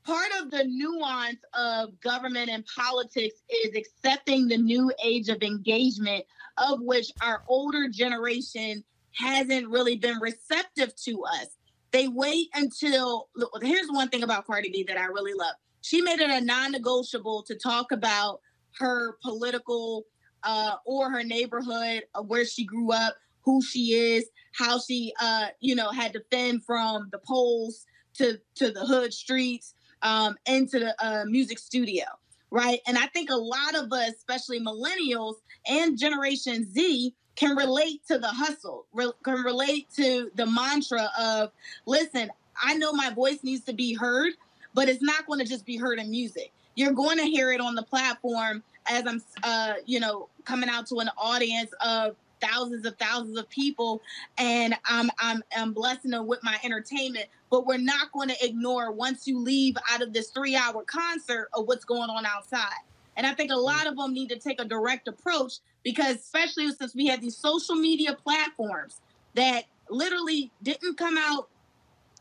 part 0.05 0.28
of 0.40 0.51
the 0.51 0.65
nuance 0.65 1.39
of 1.55 1.98
government 2.01 2.48
and 2.51 2.65
politics 2.66 3.36
is 3.65 3.74
accepting 3.77 4.48
the 4.48 4.59
new 4.59 4.93
age 5.03 5.28
of 5.28 5.43
engagement, 5.43 6.24
of 6.59 6.81
which 6.81 7.11
our 7.23 7.43
older 7.48 7.89
generation 7.89 8.85
hasn't 9.12 9.69
really 9.69 9.97
been 9.97 10.19
receptive 10.20 10.94
to 11.05 11.23
us. 11.24 11.48
They 11.93 12.09
wait 12.09 12.48
until. 12.55 13.28
Here's 13.62 13.89
one 13.89 14.09
thing 14.09 14.23
about 14.23 14.47
Cardi 14.47 14.70
B 14.70 14.85
that 14.89 14.98
I 14.98 15.07
really 15.07 15.35
love. 15.35 15.55
She 15.82 16.03
made 16.03 16.19
it 16.19 16.31
a 16.31 16.40
non-negotiable 16.40 17.44
to 17.44 17.55
talk 17.55 17.93
about 17.93 18.40
her 18.78 19.16
political 19.23 20.07
uh, 20.43 20.77
or 20.85 21.11
her 21.11 21.23
neighborhood, 21.23 22.05
uh, 22.15 22.23
where 22.23 22.44
she 22.44 22.65
grew 22.65 22.93
up, 22.93 23.16
who 23.43 23.62
she 23.62 23.94
is, 23.94 24.27
how 24.53 24.78
she, 24.78 25.12
uh, 25.20 25.47
you 25.61 25.74
know, 25.74 25.90
had 25.90 26.12
to 26.12 26.23
fend 26.31 26.65
from 26.65 27.09
the 27.12 27.19
polls 27.19 27.86
to 28.15 28.39
to 28.55 28.70
the 28.70 28.81
hood 28.81 29.12
streets, 29.12 29.74
um, 30.03 30.36
into 30.47 30.78
the 30.78 30.94
uh, 31.05 31.24
music 31.27 31.59
studio, 31.59 32.05
right? 32.51 32.81
And 32.86 32.97
I 32.98 33.07
think 33.07 33.31
a 33.31 33.36
lot 33.36 33.74
of 33.74 33.93
us, 33.93 34.11
especially 34.11 34.61
millennials 34.61 35.35
and 35.66 35.98
Generation 35.98 36.70
Z, 36.70 37.15
can 37.35 37.57
relate 37.57 38.01
to 38.09 38.19
the 38.19 38.28
hustle, 38.28 38.86
re- 38.93 39.12
can 39.23 39.43
relate 39.43 39.89
to 39.97 40.31
the 40.35 40.47
mantra 40.47 41.11
of, 41.19 41.51
listen, 41.86 42.31
I 42.62 42.74
know 42.77 42.93
my 42.93 43.11
voice 43.11 43.40
needs 43.43 43.65
to 43.65 43.74
be 43.74 43.94
heard, 43.94 44.32
but 44.74 44.89
it's 44.89 45.03
not 45.03 45.27
going 45.27 45.40
to 45.40 45.44
just 45.44 45.66
be 45.66 45.77
heard 45.77 45.98
in 45.98 46.11
music. 46.11 46.53
You're 46.77 46.93
going 46.93 47.19
to 47.19 47.24
hear 47.24 47.51
it 47.51 47.61
on 47.61 47.74
the 47.74 47.82
platform 47.82 48.62
as 48.89 49.05
I'm, 49.07 49.23
uh, 49.43 49.74
you 49.85 49.98
know, 49.98 50.28
coming 50.44 50.69
out 50.69 50.86
to 50.89 50.98
an 51.01 51.11
audience 51.19 51.73
of 51.85 52.15
thousands 52.40 52.85
of 52.86 52.97
thousands 52.98 53.39
of 53.39 53.48
people, 53.48 54.03
and 54.39 54.77
I'm 54.85 55.11
I'm 55.19 55.43
I'm 55.57 55.73
blessing 55.73 56.12
them 56.12 56.27
with 56.27 56.43
my 56.44 56.59
entertainment. 56.62 57.27
But 57.51 57.66
we're 57.66 57.78
not 57.78 58.12
going 58.12 58.28
to 58.28 58.44
ignore 58.44 58.93
once 58.93 59.27
you 59.27 59.39
leave 59.39 59.77
out 59.90 60.03
of 60.03 60.12
this 60.12 60.31
three-hour 60.31 60.85
concert 60.85 61.48
of 61.55 61.66
what's 61.66 61.85
going 61.85 62.11
on 62.11 62.27
outside. 62.27 62.82
And 63.16 63.27
I 63.27 63.32
think 63.32 63.51
a 63.51 63.57
lot 63.57 63.86
of 63.86 63.97
them 63.97 64.12
need 64.12 64.28
to 64.28 64.39
take 64.39 64.61
a 64.61 64.65
direct 64.65 65.09
approach 65.09 65.55
because, 65.82 66.16
especially 66.16 66.70
since 66.73 66.94
we 66.94 67.07
have 67.07 67.20
these 67.20 67.36
social 67.36 67.74
media 67.74 68.15
platforms 68.15 69.01
that 69.35 69.65
literally 69.89 70.51
didn't 70.62 70.98
come 70.98 71.16
out 71.16 71.48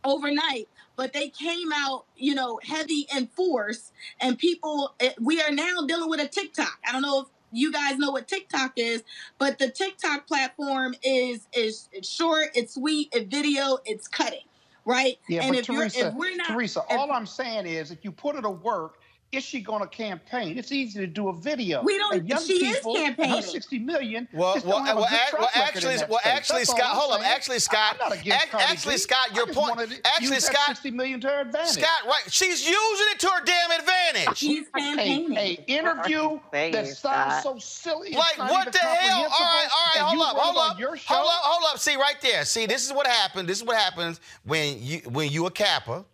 overnight, 0.05 0.69
but 0.95 1.13
they 1.13 1.29
came 1.29 1.73
out, 1.73 2.05
you 2.15 2.35
know, 2.35 2.59
heavy 2.63 3.07
in 3.15 3.27
force. 3.27 3.91
And 4.21 4.37
people, 4.37 4.93
eh, 4.99 5.11
we 5.19 5.41
are 5.41 5.51
now 5.51 5.81
dealing 5.87 6.09
with 6.09 6.21
a 6.21 6.27
TikTok. 6.27 6.79
I 6.87 6.91
don't 6.91 7.01
know 7.01 7.21
if 7.21 7.27
you 7.51 7.71
guys 7.71 7.97
know 7.97 8.11
what 8.11 8.27
TikTok 8.27 8.73
is, 8.77 9.03
but 9.37 9.59
the 9.59 9.69
TikTok 9.69 10.27
platform 10.27 10.95
is 11.03 11.47
is 11.53 11.89
it's 11.91 12.09
short, 12.09 12.49
it's 12.53 12.75
sweet, 12.75 13.09
it's 13.13 13.33
video, 13.33 13.77
it's 13.85 14.07
cutting, 14.07 14.45
right? 14.85 15.17
Yeah, 15.27 15.41
and 15.41 15.51
but 15.51 15.59
if 15.59 15.65
Teresa, 15.65 15.99
you're 15.99 16.07
if 16.09 16.13
we're 16.15 16.35
not 16.35 16.47
Teresa, 16.49 16.83
if- 16.89 16.97
all 16.99 17.11
I'm 17.11 17.25
saying 17.25 17.65
is 17.65 17.91
if 17.91 18.03
you 18.03 18.11
put 18.11 18.35
her 18.35 18.41
to 18.41 18.49
work, 18.49 18.99
is 19.31 19.43
she 19.43 19.59
going 19.59 19.81
to 19.81 19.87
campaign? 19.87 20.57
It's 20.57 20.71
easy 20.71 20.99
to 20.99 21.07
do 21.07 21.27
a 21.27 21.33
video. 21.33 21.83
We 21.83 21.97
don't- 21.97 22.13
And 22.15 22.29
young 22.29 22.43
she 22.45 22.53
is 22.53 22.77
people, 22.77 22.95
campaigning. 22.95 23.35
Her 23.35 23.41
60 23.41 23.79
million. 23.79 24.27
Well, 24.31 24.53
well, 24.63 24.77
don't 24.77 24.85
have 24.85 24.97
a 24.97 25.01
well, 25.01 25.09
good 25.09 25.19
ac- 25.27 25.35
well, 25.37 25.49
actually, 25.53 25.95
well, 26.09 26.19
space. 26.19 26.19
actually, 26.33 26.59
That's 26.59 26.69
Scott, 26.71 26.95
hold 26.95 27.11
up. 27.13 27.19
saying. 27.21 27.33
Actually, 27.33 27.59
Scott, 27.59 27.97
I'm 28.01 28.13
ac- 28.13 28.31
actually, 28.53 28.93
B. 28.93 28.97
Scott, 28.99 29.27
I 29.31 29.35
your 29.35 29.45
just 29.47 29.59
point. 29.59 29.77
to 29.89 29.97
Actually, 30.07 30.27
use 30.27 30.29
that 30.47 30.53
Scott, 30.53 30.67
60 30.67 30.91
million 30.91 31.19
to 31.21 31.27
her 31.27 31.41
advantage. 31.41 31.73
Scott, 31.83 32.05
right? 32.05 32.23
She's 32.29 32.65
using 32.65 33.07
it 33.11 33.19
to 33.19 33.27
her 33.27 33.43
damn 33.43 33.71
advantage. 33.71 34.37
She's 34.37 34.67
campaigning. 34.77 35.37
A, 35.37 35.39
a 35.39 35.63
interview 35.67 36.39
saying, 36.51 36.71
that 36.73 36.87
sounds 36.87 36.97
Scott? 36.99 37.43
so 37.43 37.57
silly. 37.59 38.11
Like 38.11 38.37
what 38.37 38.71
the 38.71 38.77
hell? 38.79 39.23
All 39.23 39.29
right, 39.29 39.67
all 39.73 39.85
right, 39.95 40.15
hold 40.15 40.21
up, 40.21 40.37
hold 40.37 40.57
up, 40.57 40.77
hold 40.77 41.27
up, 41.27 41.41
hold 41.43 41.73
up. 41.73 41.79
See 41.79 41.95
right 41.97 42.19
there. 42.21 42.45
See, 42.45 42.65
this 42.67 42.85
is 42.85 42.93
what 42.93 43.05
happened. 43.07 43.49
This 43.49 43.57
is 43.57 43.63
what 43.65 43.75
happens 43.77 44.21
when 44.45 44.81
you 44.81 44.99
when 45.09 45.29
you 45.31 45.45
a 45.47 45.51
kappa. 45.51 46.05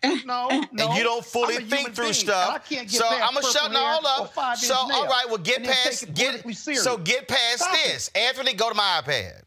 Eh, 0.00 0.20
no, 0.24 0.46
eh, 0.48 0.64
no. 0.72 0.86
and 0.86 0.96
you 0.96 1.02
don't 1.02 1.24
fully 1.24 1.56
think 1.56 1.92
through 1.92 2.04
being, 2.04 2.14
stuff. 2.14 2.50
I 2.54 2.58
can't 2.58 2.88
get 2.88 2.98
so 2.98 3.06
I'm 3.08 3.34
gonna 3.34 3.42
shut 3.42 3.62
purple 3.62 3.70
now. 3.72 3.84
hair 3.84 4.00
Hold 4.00 4.30
up. 4.36 4.56
So 4.58 4.74
all 4.74 4.88
right, 4.88 4.94
nails 4.94 5.08
right, 5.08 5.24
well 5.28 5.38
get 5.38 5.64
past 5.64 6.00
take 6.00 6.34
it 6.34 6.44
get 6.44 6.78
so 6.78 6.96
get 6.96 7.26
past 7.26 7.58
Stop 7.58 7.74
it. 7.74 7.92
this. 7.92 8.10
Anthony, 8.14 8.52
go 8.54 8.68
to 8.68 8.76
my 8.76 9.02
iPad. 9.04 9.42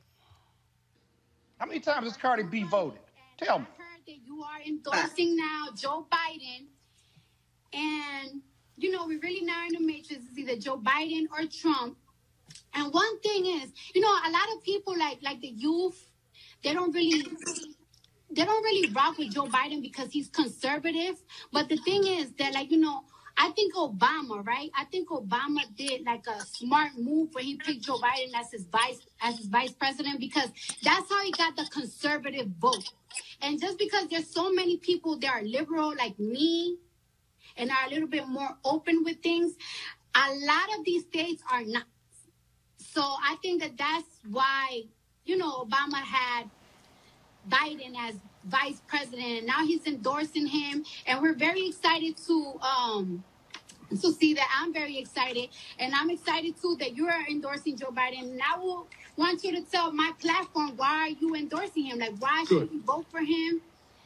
How 1.57 1.65
many 1.67 1.79
times 1.79 2.07
has 2.07 2.17
Cardi 2.17 2.43
B 2.43 2.63
voted? 2.63 2.99
Tell 3.37 3.59
me. 3.59 3.65
heard 3.77 4.01
that 4.05 4.17
you 4.25 4.43
are 4.43 4.61
endorsing 4.65 5.37
now 5.37 5.67
Joe 5.73 6.05
Biden, 6.11 6.65
and 7.71 8.41
you 8.77 8.91
know 8.91 9.07
we're 9.07 9.19
really 9.19 9.45
now 9.45 9.65
in 9.67 9.73
the 9.73 9.79
matrix. 9.79 10.25
It's 10.29 10.37
either 10.37 10.57
Joe 10.57 10.77
Biden 10.77 11.27
or 11.31 11.45
Trump. 11.45 11.97
And 12.73 12.93
one 12.93 13.19
thing 13.21 13.45
is, 13.45 13.71
you 13.93 14.01
know, 14.01 14.09
a 14.09 14.31
lot 14.31 14.55
of 14.55 14.63
people 14.63 14.97
like 14.97 15.19
like 15.21 15.39
the 15.39 15.47
youth, 15.47 16.09
they 16.61 16.73
don't 16.73 16.93
really 16.93 17.23
they 18.33 18.45
don't 18.45 18.63
really 18.63 18.91
rock 18.91 19.17
with 19.17 19.33
Joe 19.33 19.45
Biden 19.45 19.81
because 19.81 20.11
he's 20.11 20.29
conservative. 20.29 21.21
But 21.51 21.69
the 21.69 21.77
thing 21.77 22.05
is 22.07 22.31
that 22.39 22.53
like 22.53 22.71
you 22.71 22.77
know. 22.77 23.03
I 23.37 23.49
think 23.51 23.73
Obama, 23.75 24.45
right? 24.45 24.69
I 24.77 24.83
think 24.85 25.07
Obama 25.07 25.61
did 25.77 26.05
like 26.05 26.27
a 26.27 26.41
smart 26.41 26.91
move 26.97 27.29
where 27.31 27.43
he 27.43 27.55
picked 27.55 27.85
Joe 27.85 27.97
Biden 27.97 28.37
as 28.37 28.51
his 28.51 28.65
vice 28.65 28.99
as 29.21 29.37
his 29.37 29.47
vice 29.47 29.71
president 29.71 30.19
because 30.19 30.49
that's 30.83 31.09
how 31.09 31.23
he 31.23 31.31
got 31.31 31.55
the 31.55 31.65
conservative 31.71 32.47
vote. 32.59 32.91
And 33.41 33.59
just 33.59 33.77
because 33.79 34.07
there's 34.09 34.29
so 34.29 34.51
many 34.51 34.77
people 34.77 35.17
that 35.19 35.33
are 35.33 35.43
liberal 35.43 35.95
like 35.97 36.19
me 36.19 36.77
and 37.57 37.71
are 37.71 37.87
a 37.87 37.89
little 37.89 38.07
bit 38.07 38.27
more 38.27 38.57
open 38.65 39.03
with 39.03 39.21
things, 39.23 39.53
a 40.13 40.29
lot 40.45 40.77
of 40.77 40.85
these 40.85 41.03
states 41.03 41.41
are 41.51 41.63
not. 41.63 41.85
So 42.77 43.01
I 43.01 43.37
think 43.41 43.61
that 43.61 43.77
that's 43.77 44.19
why, 44.29 44.83
you 45.25 45.37
know, 45.37 45.65
Obama 45.65 46.01
had 46.03 46.49
Biden 47.49 47.95
as 47.99 48.15
vice 48.45 48.81
president 48.87 49.39
and 49.39 49.47
now 49.47 49.65
he's 49.65 49.85
endorsing 49.87 50.47
him 50.47 50.83
and 51.07 51.21
we're 51.21 51.33
very 51.35 51.67
excited 51.67 52.17
to 52.27 52.59
um 52.61 53.23
to 54.01 54.11
see 54.13 54.33
that 54.33 54.47
I'm 54.59 54.73
very 54.73 54.97
excited 54.97 55.49
and 55.79 55.93
I'm 55.95 56.09
excited 56.09 56.55
too 56.61 56.77
that 56.79 56.95
you 56.95 57.07
are 57.07 57.25
endorsing 57.29 57.77
Joe 57.77 57.91
Biden 57.91 58.19
and 58.21 58.41
I 58.41 58.57
will 58.59 58.87
want 59.17 59.43
you 59.43 59.51
to 59.53 59.61
tell 59.63 59.91
my 59.91 60.11
platform 60.19 60.73
why 60.77 60.87
are 61.07 61.09
you 61.09 61.35
endorsing 61.35 61.85
him 61.85 61.99
like 61.99 62.13
why 62.19 62.45
should 62.47 62.59
Good. 62.59 62.71
we 62.71 62.79
vote 62.79 63.05
for 63.11 63.19
him 63.21 63.61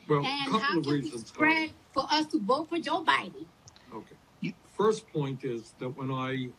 Well, 0.07 0.25
and 0.25 0.51
couple 0.51 0.59
how 0.59 0.77
of 0.79 0.83
can 0.85 0.91
we 0.93 1.01
reasons. 1.01 1.27
spread 1.29 1.71
for 1.93 2.05
us 2.11 2.25
to 2.27 2.39
vote 2.39 2.69
for 2.69 2.79
Joe 2.79 3.03
Biden 3.03 3.45
Okay. 3.93 4.15
First 4.77 5.07
point 5.13 5.43
is 5.45 5.73
that 5.79 5.89
when 5.89 6.11
I 6.11 6.49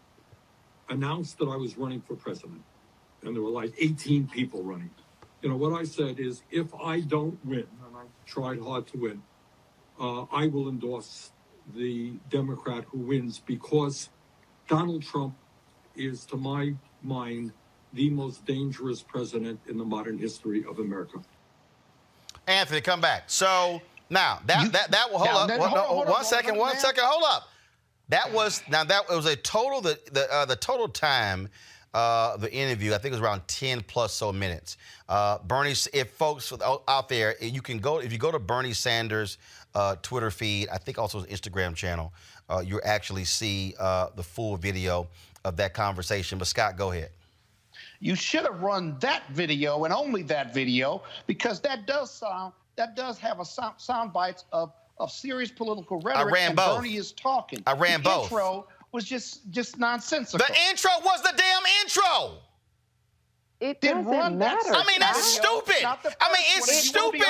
announced 0.89 1.39
that 1.39 1.47
I 1.49 1.57
was 1.57 1.77
running 1.77 2.01
for 2.01 2.17
president, 2.17 2.63
and 3.23 3.35
there 3.35 3.43
were 3.43 3.51
like 3.51 3.75
18 3.79 4.29
people 4.29 4.63
running, 4.63 4.91
You 5.47 5.53
know, 5.53 5.59
what 5.59 5.81
I 5.81 5.85
said 5.85 6.19
is 6.19 6.43
if 6.51 6.75
I 6.75 6.99
don't 6.99 7.39
win, 7.47 7.69
and 7.87 7.97
I 7.97 8.03
tried 8.27 8.59
hard 8.59 8.89
to 8.89 8.99
win, 8.99 9.23
uh, 10.01 10.23
I 10.33 10.49
will 10.49 10.69
endorse 10.69 11.31
the 11.77 12.15
Democrat 12.31 12.83
who 12.91 12.99
wins 12.99 13.41
because 13.47 14.09
Donald 14.67 15.05
Trump 15.05 15.37
is, 15.95 16.25
to 16.25 16.37
my 16.37 16.75
mind, 17.01 17.53
the 17.93 18.11
most 18.11 18.45
dangerous 18.45 19.03
president 19.03 19.61
in 19.69 19.79
the 19.79 19.85
modern 19.85 20.19
history 20.19 20.65
of 20.69 20.81
America. 20.81 21.19
Anthony, 22.49 22.81
come 22.81 23.01
back. 23.01 23.31
So 23.31 23.81
now 24.11 24.41
that 24.47 24.73
that 24.73 24.91
that 24.91 25.11
hold 25.11 25.27
Now, 25.27 25.39
up, 25.43 25.49
then, 25.49 25.61
one, 25.61 25.69
hold 25.69 25.81
no, 25.81 25.87
hold 25.87 26.01
on, 26.07 26.07
one 26.09 26.15
hold 26.17 26.27
second, 26.27 26.55
on, 26.55 26.59
one 26.59 26.73
man. 26.73 26.81
second, 26.81 27.05
hold 27.07 27.23
up. 27.25 27.45
That 28.09 28.33
was 28.33 28.65
now 28.69 28.83
that 28.83 29.09
was 29.09 29.27
a 29.27 29.37
total 29.37 29.81
the 29.81 29.97
the 30.11 30.27
uh, 30.29 30.45
the 30.45 30.57
total 30.57 30.89
time. 30.89 31.51
Uh, 31.97 32.37
the 32.37 32.53
interview, 32.53 32.93
I 32.93 32.99
think 32.99 33.07
it 33.07 33.19
was 33.19 33.23
around 33.23 33.49
10 33.49 33.81
plus 33.81 34.13
so 34.13 34.31
minutes. 34.31 34.77
Uh, 35.09 35.39
Bernie, 35.39 35.71
if 35.95 36.11
folks 36.11 36.53
out 36.87 37.09
there, 37.09 37.37
you 37.41 37.63
can 37.63 37.79
go, 37.79 38.01
if 38.01 38.13
you 38.13 38.19
go 38.19 38.31
to 38.31 38.39
Bernie 38.39 38.75
Sanders' 38.75 39.39
uh, 39.75 39.97
Twitter 40.03 40.31
feed, 40.31 40.69
I 40.69 40.77
think 40.77 40.99
also 40.99 41.23
his 41.23 41.41
Instagram 41.41 41.75
channel, 41.75 42.13
uh, 42.51 42.63
you 42.63 42.83
actually 42.83 43.25
see 43.25 43.75
uh, 43.81 44.09
the 44.15 44.23
full 44.23 44.59
video 44.59 45.09
of 45.47 45.57
that 45.57 45.73
conversation. 45.73 46.37
But 46.37 46.49
Scott, 46.49 46.77
go 46.77 46.93
ahead. 46.93 47.09
You 48.01 48.15
should 48.15 48.45
have 48.45 48.61
run 48.61 48.99
that 49.01 49.23
video 49.31 49.85
and 49.85 49.95
only 49.95 50.23
that 50.25 50.53
video 50.53 51.03
because 51.27 51.61
that 51.63 51.87
does 51.87 52.11
sound 52.11 52.53
that 52.77 52.95
does 52.95 53.17
have 53.17 53.41
a 53.41 53.45
sound, 53.47 53.77
sound 53.79 54.13
bites 54.13 54.45
of 54.53 54.71
of 54.99 55.11
serious 55.11 55.51
political 55.51 56.01
rhetoric. 56.01 56.27
I 56.27 56.31
ran 56.31 56.55
both. 56.55 56.77
Bernie 56.79 56.97
is 56.97 57.13
talking. 57.13 57.63
I 57.67 57.73
ran 57.73 58.03
the 58.03 58.11
both. 58.11 58.25
Intro 58.25 58.67
was 58.97 59.05
just 59.05 59.51
just 59.51 59.79
nonsensical. 59.79 60.39
The 60.39 60.53
intro 60.71 60.91
was 61.05 61.21
the 61.23 61.35
damn 61.37 61.63
intro. 61.83 62.39
It 63.61 63.81
Did 63.81 63.95
run 64.07 64.39
that. 64.39 64.59
I 64.69 64.85
mean, 64.87 65.01
that's 65.01 65.23
stupid. 65.23 65.83
I 65.85 66.33
mean, 66.33 66.45
it's 66.57 66.89
stupid. 66.89 67.23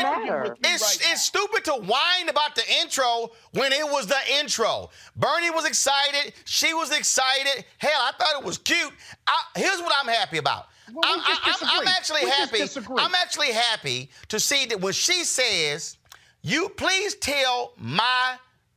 It's 0.65 0.97
it's 1.11 1.23
stupid 1.23 1.65
to 1.65 1.73
whine 1.73 2.29
about 2.29 2.55
the 2.55 2.63
intro 2.81 3.31
when 3.53 3.73
it 3.73 3.85
was 3.85 4.07
the 4.07 4.19
intro. 4.41 4.91
Bernie 5.17 5.51
was 5.51 5.67
excited. 5.67 6.35
She 6.45 6.73
was 6.73 6.97
excited. 6.97 7.65
Hell, 7.79 8.01
I 8.01 8.13
thought 8.19 8.41
it 8.41 8.45
was 8.45 8.59
cute. 8.59 8.93
I, 9.27 9.39
here's 9.57 9.81
what 9.81 9.93
I'm 10.01 10.09
happy 10.09 10.39
about. 10.39 10.67
Well, 10.93 11.03
we 11.05 11.21
I'm, 11.21 11.21
I'm- 11.21 11.81
I'm 11.83 11.89
actually 11.89 12.25
We 12.25 12.31
happy. 12.31 12.63
I'm 12.97 13.15
actually 13.17 13.53
happy 13.53 14.11
to 14.29 14.39
see 14.39 14.67
that 14.67 14.81
when 14.81 14.93
she 14.93 15.25
says, 15.25 15.97
"You 16.43 16.69
please 16.71 17.17
tell 17.17 17.73
my 17.77 18.37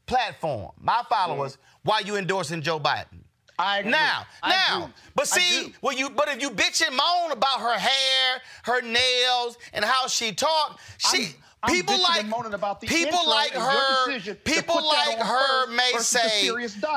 platform, 0.10 0.72
my 0.82 1.04
followers, 1.10 1.54
mm. 1.54 1.60
why 1.84 2.00
you 2.00 2.18
endorsing 2.18 2.62
Joe 2.62 2.80
Biden." 2.80 3.24
I 3.58 3.80
agree. 3.80 3.92
Now, 3.92 4.26
I 4.42 4.50
now, 4.50 4.86
do. 4.88 4.94
but 5.16 5.28
see, 5.28 5.74
well, 5.82 5.96
you 5.96 6.10
but 6.10 6.30
if 6.30 6.42
you 6.42 6.50
bitch 6.50 6.86
and 6.86 6.96
moan 6.96 7.32
about 7.32 7.60
her 7.60 7.78
hair, 7.78 8.42
her 8.64 8.82
nails, 8.82 9.58
and 9.74 9.84
how 9.84 10.08
she 10.08 10.34
talk, 10.34 10.80
she 10.98 11.18
I'm- 11.18 11.36
I'm 11.62 11.74
people 11.74 12.02
like 12.02 12.26
moaning 12.26 12.54
about 12.54 12.80
the 12.80 12.88
people 12.88 13.20
like 13.28 13.52
her. 13.52 14.20
People 14.46 14.82
like 14.82 15.18
her 15.18 15.68
may 15.68 15.92
say. 16.00 16.50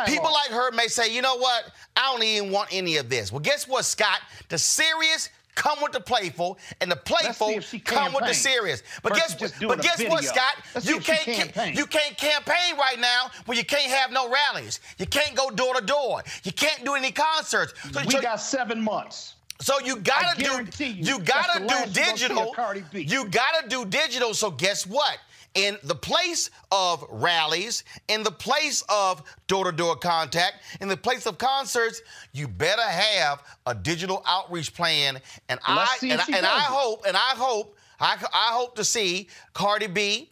People 0.07 0.33
like 0.33 0.51
her 0.51 0.71
may 0.71 0.87
say, 0.87 1.13
you 1.13 1.21
know 1.21 1.37
what? 1.37 1.73
I 1.97 2.13
don't 2.13 2.23
even 2.23 2.53
want 2.53 2.69
any 2.71 2.97
of 2.99 3.09
this. 3.09 3.33
Well, 3.33 3.41
guess 3.41 3.67
what, 3.67 3.85
Scott? 3.85 4.21
The 4.49 4.59
serious. 4.59 5.31
Come 5.55 5.83
with 5.83 5.93
the 5.93 6.01
playful, 6.01 6.59
and 6.81 6.91
the 6.91 6.97
playful 6.97 7.49
see 7.49 7.55
if 7.57 7.69
she 7.69 7.79
come 7.79 8.15
with 8.15 8.25
the 8.25 8.33
serious. 8.33 8.83
But 9.03 9.15
guess 9.15 9.39
what? 9.39 9.55
But 9.61 9.83
guess 9.83 10.03
what. 10.09 10.25
Scott? 10.25 10.55
Let's 10.75 10.87
You 10.89 10.99
can't 10.99 11.53
ca- 11.55 11.67
you 11.75 11.85
can't 11.87 12.17
campaign 12.17 12.79
right 12.79 12.99
now 12.99 13.31
when 13.45 13.59
you 13.59 13.65
can't 13.65 13.91
have 13.91 14.11
no 14.13 14.31
rallies. 14.31 14.81
You 14.99 15.07
can't 15.07 15.35
go 15.37 15.51
door 15.51 15.75
to 15.75 15.85
door. 15.85 16.23
You 16.45 16.53
can't 16.53 16.85
do 16.85 16.95
any 16.95 17.13
concerts. 17.13 17.75
So, 17.93 18.01
We 18.07 18.21
got 18.21 18.41
seven 18.41 18.81
months. 18.83 19.35
so 19.61 19.79
you 19.81 19.97
gotta 19.97 20.43
do 20.43 20.85
you 20.85 21.19
you 21.19 21.19
gotta 21.21 21.61
do 21.61 21.67
last 21.67 21.97
you're 21.97 22.29
gonna 22.31 22.51
see 22.55 22.65
of 22.71 22.91
digital. 22.91 23.03
You 23.03 23.29
gotta 23.29 23.69
do 23.69 23.85
digital. 23.85 24.33
So 24.33 24.51
guess 24.51 24.87
what? 24.87 25.19
In 25.55 25.77
the 25.83 25.95
place 25.95 26.51
of 26.71 27.05
rallies, 27.11 27.85
in 28.09 28.23
the 28.23 28.31
place 28.31 28.83
of 28.89 29.23
door-to-door 29.49 29.97
contact, 29.97 30.63
in 30.81 30.89
the 30.89 30.97
place 30.97 31.27
of 31.27 31.37
concerts, 31.37 32.01
you 32.33 32.49
better 32.49 32.83
have 32.83 33.43
a 33.67 33.75
digital 33.75 34.23
outreach 34.27 34.75
plan. 34.75 35.21
And 35.51 35.61
Let's 35.69 36.03
I 36.03 36.07
and, 36.07 36.21
she 36.23 36.35
and 36.35 36.47
I 36.47 36.61
hope 36.61 37.05
and 37.07 37.17
I 37.17 37.35
hope 37.37 37.77
I, 38.01 38.17
I 38.33 38.53
hope 38.55 38.77
to 38.77 38.85
see 38.85 39.29
Cardi 39.53 39.89
B 39.89 40.31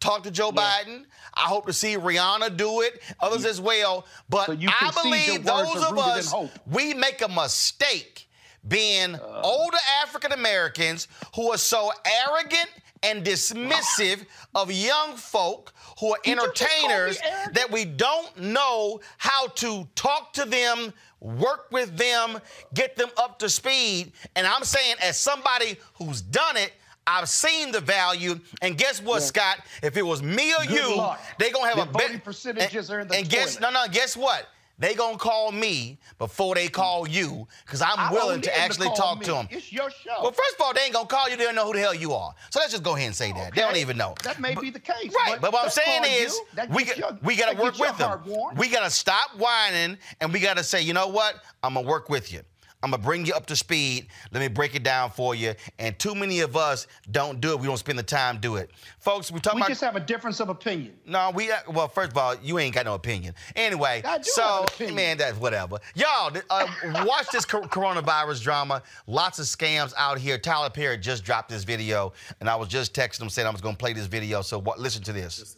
talk 0.00 0.22
to 0.24 0.30
Joe 0.30 0.50
Biden. 0.52 1.04
I 1.34 1.42
hope 1.42 1.66
to 1.66 1.72
see 1.72 1.96
Rihanna 1.96 2.56
do 2.56 2.80
it, 2.82 3.00
others 3.20 3.44
as 3.44 3.60
well. 3.60 4.06
But 4.28 4.46
So 4.46 4.56
I 4.58 4.90
believe 5.02 5.44
those 5.44 5.76
of 5.76 5.98
us 5.98 6.34
we 6.66 6.94
make 6.94 7.22
a 7.22 7.28
mistake 7.28 8.28
being 8.66 9.18
older 9.42 9.78
African 10.02 10.32
Americans 10.32 11.08
who 11.34 11.52
are 11.52 11.58
so 11.58 11.90
arrogant 12.26 12.68
and 13.02 13.24
dismissive 13.24 14.24
of 14.54 14.70
young 14.70 15.16
folk 15.16 15.72
who 16.00 16.12
are 16.12 16.18
entertainers 16.24 17.18
that 17.52 17.70
we 17.70 17.84
don't 17.84 18.36
know 18.38 19.00
how 19.18 19.48
to 19.48 19.86
talk 19.94 20.32
to 20.34 20.44
them, 20.44 20.92
work 21.20 21.66
with 21.70 21.96
them, 21.96 22.38
get 22.74 22.96
them 22.96 23.08
up 23.16 23.38
to 23.40 23.48
speed. 23.48 24.12
And 24.36 24.46
I'm 24.46 24.64
saying, 24.64 24.96
as 25.02 25.18
somebody 25.18 25.76
who's 25.94 26.20
done 26.22 26.56
it, 26.56 26.72
I've 27.04 27.28
seen 27.28 27.72
the 27.72 27.80
value, 27.80 28.38
and 28.60 28.78
guess 28.78 29.02
what, 29.02 29.22
Scott? 29.22 29.58
If 29.82 29.96
it 29.96 30.02
was 30.06 30.22
me 30.22 30.52
or 30.54 30.64
Good 30.64 30.70
you, 30.90 30.96
luck. 30.96 31.20
they 31.36 31.50
gonna 31.50 31.66
have 31.66 31.76
The 31.76 31.82
a 31.82 31.86
voting 31.86 32.12
bet- 32.18 32.24
percentages 32.24 32.90
and, 32.90 32.96
are 32.96 33.00
in 33.00 33.08
the 33.08 33.16
and 33.16 33.28
guess 33.28 33.58
no, 33.58 33.70
no. 33.70 33.86
Guess 33.90 34.16
what? 34.16 34.46
They 34.78 34.94
gonna 34.94 35.18
call 35.18 35.52
me 35.52 35.98
before 36.18 36.54
they 36.54 36.68
call 36.68 37.06
you 37.06 37.46
because 37.64 37.82
I'm 37.82 37.98
I 37.98 38.10
willing 38.12 38.40
to 38.40 38.48
them 38.50 38.56
to 38.56 38.60
actually 38.60 38.88
talk 38.96 39.20
me. 39.20 39.26
to 39.26 39.32
them. 39.32 39.48
It's 39.50 39.72
your 39.72 39.90
show. 39.90 40.16
Well, 40.22 40.32
first 40.32 40.54
of 40.58 40.60
all, 40.60 40.72
they 40.74 40.80
ain't 40.82 40.92
gonna 40.94 41.06
call 41.06 41.28
you. 41.28 41.36
They 41.36 41.44
don't 41.44 41.54
know 41.54 41.66
who 41.66 41.74
the 41.74 41.80
hell 41.80 41.94
you 41.94 42.12
are. 42.14 42.34
So 42.50 42.58
let's 42.58 42.72
just 42.72 42.82
go 42.82 42.96
ahead 42.96 43.06
and 43.06 43.14
say 43.14 43.32
that. 43.32 43.54
They 43.54 43.60
don't 43.60 43.76
even 43.76 43.96
know. 43.96 44.14
That 44.24 44.40
may 44.40 44.54
be 44.54 44.70
the 44.70 44.80
case. 44.80 45.14
Right, 45.26 45.40
but, 45.40 45.52
what 45.52 45.64
I'm 45.64 45.70
saying 45.70 46.04
is, 46.06 46.34
you. 46.34 46.62
We 46.70 46.84
got, 46.84 46.96
your- 46.96 47.18
we 47.22 47.36
got 47.36 47.54
to 47.56 47.62
work 47.62 47.78
with 47.78 47.96
them. 47.98 48.20
We 48.56 48.68
got 48.68 48.84
to 48.84 48.90
stop 48.90 49.30
whining, 49.36 49.98
and 50.20 50.32
we 50.32 50.40
got 50.40 50.56
to 50.56 50.64
say, 50.64 50.82
you 50.82 50.94
know 50.94 51.08
what? 51.08 51.36
I'm 51.62 51.74
gonna 51.74 51.86
work 51.86 52.08
with 52.08 52.32
you. 52.32 52.40
I'm 52.82 52.90
gonna 52.90 53.02
bring 53.02 53.24
you 53.26 53.34
up 53.34 53.46
to 53.46 53.56
speed. 53.56 54.08
Let 54.32 54.40
me 54.40 54.48
break 54.48 54.74
it 54.74 54.82
down 54.82 55.10
for 55.10 55.34
you. 55.34 55.54
And 55.78 55.98
too 55.98 56.14
many 56.14 56.40
of 56.40 56.56
us 56.56 56.86
don't 57.10 57.40
do 57.40 57.52
it. 57.52 57.60
We 57.60 57.66
don't 57.66 57.76
spend 57.78 57.98
the 57.98 58.02
time 58.02 58.38
do 58.40 58.56
it, 58.56 58.70
folks. 58.98 59.30
We 59.30 59.38
talking 59.40 59.58
about 59.60 59.60
We 59.60 59.60
about. 59.60 59.68
just 59.68 59.80
have 59.82 59.96
a 59.96 60.00
difference 60.00 60.40
of 60.40 60.48
opinion. 60.48 60.94
No, 61.06 61.30
we 61.34 61.50
well. 61.68 61.88
First 61.88 62.10
of 62.12 62.18
all, 62.18 62.34
you 62.42 62.58
ain't 62.58 62.74
got 62.74 62.86
no 62.86 62.94
opinion. 62.94 63.34
Anyway, 63.54 64.02
I 64.04 64.18
do 64.18 64.24
so 64.24 64.42
have 64.42 64.60
an 64.60 64.64
opinion. 64.74 64.94
man, 64.96 65.18
that's 65.18 65.38
whatever. 65.38 65.78
Y'all, 65.94 66.36
uh, 66.50 66.66
watch 67.06 67.28
this 67.32 67.44
cor- 67.44 67.62
coronavirus 67.62 68.42
drama. 68.42 68.82
Lots 69.06 69.38
of 69.38 69.46
scams 69.46 69.92
out 69.96 70.18
here. 70.18 70.36
Tyler 70.38 70.70
Perry 70.70 70.98
just 70.98 71.24
dropped 71.24 71.48
this 71.48 71.64
video, 71.64 72.12
and 72.40 72.48
I 72.48 72.56
was 72.56 72.68
just 72.68 72.94
texting 72.94 73.22
him 73.22 73.28
saying 73.30 73.46
I 73.46 73.50
was 73.50 73.60
going 73.60 73.74
to 73.76 73.78
play 73.78 73.92
this 73.92 74.06
video. 74.06 74.42
So 74.42 74.58
what, 74.58 74.80
listen 74.80 75.02
to 75.04 75.12
this. 75.12 75.56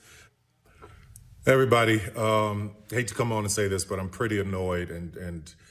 Everybody, 1.47 2.01
um, 2.17 2.73
hate 2.91 3.09
to 3.09 3.15
come 3.15 3.31
on 3.31 3.41
and 3.45 3.53
say 3.53 3.69
this, 3.69 3.85
but 3.85 3.99
I'm 3.99 4.09
pretty 4.09 4.41
annoyed 4.41 4.91
and 4.91 5.15
and 5.17 5.43
uh, 5.49 5.64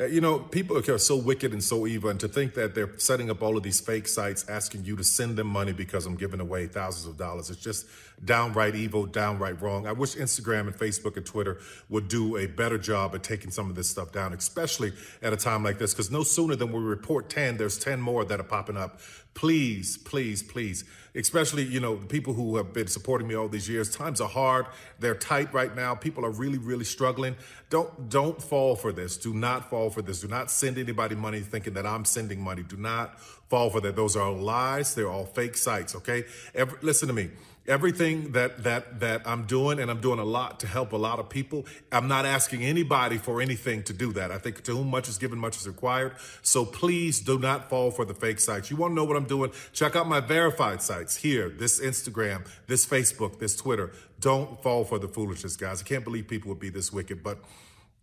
Uh, 0.00 0.06
you 0.06 0.20
know 0.20 0.38
people 0.38 0.78
are 0.78 0.98
so 0.98 1.14
wicked 1.14 1.52
and 1.52 1.62
so 1.62 1.86
evil, 1.86 2.08
and 2.08 2.18
to 2.18 2.26
think 2.26 2.54
that 2.54 2.74
they're 2.74 2.98
setting 2.98 3.28
up 3.28 3.42
all 3.42 3.56
of 3.58 3.62
these 3.62 3.80
fake 3.80 4.08
sites 4.08 4.48
asking 4.48 4.82
you 4.82 4.96
to 4.96 5.04
send 5.04 5.36
them 5.36 5.46
money 5.46 5.72
because 5.72 6.06
I'm 6.06 6.16
giving 6.16 6.40
away 6.40 6.66
thousands 6.68 7.06
of 7.06 7.18
dollars. 7.18 7.50
It's 7.50 7.60
just 7.60 7.86
downright 8.24 8.74
evil, 8.74 9.04
downright 9.04 9.60
wrong. 9.60 9.86
I 9.86 9.92
wish 9.92 10.16
Instagram 10.16 10.60
and 10.60 10.74
Facebook 10.74 11.18
and 11.18 11.26
Twitter 11.26 11.58
would 11.90 12.08
do 12.08 12.38
a 12.38 12.46
better 12.46 12.78
job 12.78 13.14
at 13.14 13.22
taking 13.22 13.50
some 13.50 13.68
of 13.68 13.76
this 13.76 13.90
stuff 13.90 14.10
down, 14.10 14.32
especially 14.32 14.92
at 15.20 15.34
a 15.34 15.36
time 15.36 15.62
like 15.62 15.78
this, 15.78 15.92
because 15.92 16.10
no 16.10 16.22
sooner 16.22 16.56
than 16.56 16.72
we 16.72 16.80
report 16.80 17.28
10, 17.28 17.58
there's 17.58 17.78
10 17.78 18.00
more 18.00 18.24
that 18.24 18.40
are 18.40 18.44
popping 18.44 18.78
up. 18.78 19.00
Please, 19.34 19.98
please, 19.98 20.42
please, 20.42 20.84
especially, 21.14 21.64
you 21.64 21.80
know, 21.80 21.96
the 21.96 22.06
people 22.06 22.34
who 22.34 22.56
have 22.56 22.72
been 22.72 22.86
supporting 22.86 23.26
me 23.26 23.34
all 23.34 23.48
these 23.48 23.68
years. 23.68 23.94
Times 23.94 24.20
are 24.20 24.28
hard. 24.28 24.66
They're 24.98 25.14
tight 25.14 25.52
right 25.52 25.74
now. 25.74 25.94
People 25.94 26.24
are 26.24 26.30
really, 26.30 26.58
really 26.58 26.84
struggling. 26.84 27.36
Don't 27.68 28.08
don't 28.08 28.42
fall 28.42 28.76
for 28.76 28.92
this. 28.92 29.16
Do 29.16 29.34
not 29.34 29.70
fall 29.70 29.90
for 29.90 30.02
this. 30.02 30.20
Do 30.20 30.28
not 30.28 30.50
send 30.50 30.78
anybody 30.78 31.14
money 31.14 31.40
thinking 31.40 31.74
that 31.74 31.86
I'm 31.86 32.04
sending 32.04 32.40
money. 32.40 32.62
Do 32.62 32.76
not 32.76 33.20
fall 33.48 33.70
for 33.70 33.80
that. 33.80 33.96
Those 33.96 34.16
are 34.16 34.22
all 34.22 34.36
lies. 34.36 34.94
They're 34.94 35.10
all 35.10 35.26
fake 35.26 35.56
sites, 35.56 35.94
okay? 35.96 36.24
Every, 36.54 36.78
listen 36.82 37.08
to 37.08 37.14
me. 37.14 37.30
Everything 37.70 38.32
that 38.32 38.64
that 38.64 38.98
that 38.98 39.22
I'm 39.24 39.44
doing, 39.46 39.78
and 39.78 39.90
I'm 39.90 40.00
doing 40.00 40.18
a 40.18 40.24
lot 40.24 40.58
to 40.60 40.66
help 40.66 40.92
a 40.92 40.96
lot 40.96 41.20
of 41.20 41.30
people. 41.30 41.66
I'm 41.92 42.08
not 42.08 42.26
asking 42.26 42.64
anybody 42.64 43.16
for 43.16 43.40
anything 43.40 43.84
to 43.84 43.92
do 43.92 44.12
that. 44.14 44.32
I 44.32 44.38
think 44.38 44.64
to 44.64 44.72
whom 44.72 44.88
much 44.88 45.08
is 45.08 45.18
given, 45.18 45.38
much 45.38 45.56
is 45.56 45.68
required. 45.68 46.16
So 46.42 46.64
please 46.64 47.20
do 47.20 47.38
not 47.38 47.70
fall 47.70 47.92
for 47.92 48.04
the 48.04 48.12
fake 48.12 48.40
sites. 48.40 48.70
You 48.70 48.76
want 48.76 48.90
to 48.90 48.96
know 48.96 49.04
what 49.04 49.16
I'm 49.16 49.26
doing? 49.26 49.52
Check 49.72 49.94
out 49.94 50.08
my 50.08 50.18
verified 50.18 50.82
sites 50.82 51.14
here. 51.14 51.48
This 51.48 51.80
Instagram, 51.80 52.44
this 52.66 52.84
Facebook, 52.84 53.38
this 53.38 53.54
Twitter. 53.54 53.92
Don't 54.18 54.60
fall 54.62 54.84
for 54.84 54.98
the 54.98 55.08
foolishness, 55.08 55.56
guys. 55.56 55.80
I 55.80 55.84
can't 55.84 56.04
believe 56.04 56.26
people 56.26 56.48
would 56.48 56.58
be 56.58 56.70
this 56.70 56.92
wicked, 56.92 57.22
but 57.22 57.38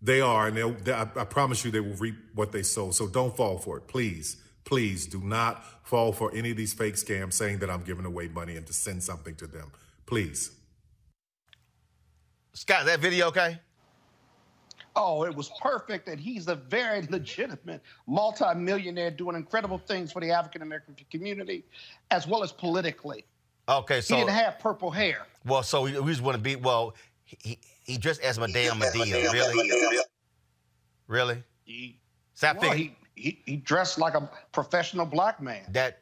they 0.01 0.21
are, 0.21 0.47
and 0.47 0.55
they'll, 0.55 0.75
I, 0.87 1.07
I 1.15 1.25
promise 1.25 1.65
you, 1.65 1.71
they 1.71 1.79
will 1.81 1.95
reap 1.95 2.15
what 2.33 2.51
they 2.53 2.63
sow. 2.63 2.91
So 2.91 3.07
don't 3.07 3.35
fall 3.35 3.57
for 3.57 3.77
it, 3.77 3.87
please. 3.87 4.37
Please 4.63 5.07
do 5.07 5.21
not 5.21 5.63
fall 5.87 6.11
for 6.11 6.33
any 6.35 6.51
of 6.51 6.57
these 6.57 6.73
fake 6.73 6.95
scams 6.95 7.33
saying 7.33 7.59
that 7.59 7.69
I'm 7.69 7.81
giving 7.81 8.05
away 8.05 8.27
money 8.27 8.57
and 8.57 8.67
to 8.67 8.73
send 8.73 9.01
something 9.01 9.35
to 9.35 9.47
them. 9.47 9.71
Please. 10.05 10.51
Scott, 12.53 12.81
is 12.81 12.87
that 12.87 12.99
video 12.99 13.27
okay? 13.27 13.59
Oh, 14.95 15.23
it 15.23 15.33
was 15.33 15.51
perfect, 15.61 16.07
and 16.07 16.19
he's 16.19 16.47
a 16.47 16.55
very 16.55 17.03
legitimate 17.09 17.81
multimillionaire 18.07 19.11
doing 19.11 19.35
incredible 19.35 19.77
things 19.77 20.11
for 20.11 20.21
the 20.21 20.31
African 20.31 20.61
American 20.61 20.95
community, 21.11 21.63
as 22.11 22.27
well 22.27 22.43
as 22.43 22.51
politically. 22.51 23.23
Okay, 23.69 24.01
so 24.01 24.15
he 24.15 24.21
didn't 24.21 24.33
have 24.33 24.59
purple 24.59 24.89
hair. 24.89 25.27
well, 25.45 25.61
so 25.61 25.83
we, 25.83 25.99
we 25.99 26.11
just 26.11 26.23
want 26.23 26.35
to 26.35 26.41
be 26.41 26.55
well. 26.55 26.95
He, 27.25 27.37
he 27.43 27.59
he 27.83 27.97
dressed 27.97 28.21
as 28.21 28.39
Madame 28.39 28.79
Madea, 28.79 29.31
really, 29.31 29.71
really. 31.07 31.43
So 32.33 32.47
I 32.47 32.51
Well, 32.53 32.61
figured 32.61 32.77
he, 32.77 32.95
he 33.17 33.41
he 33.45 33.57
dressed 33.57 33.97
like 33.97 34.13
a 34.13 34.29
professional 34.51 35.05
black 35.05 35.41
man. 35.41 35.63
that 35.71 35.99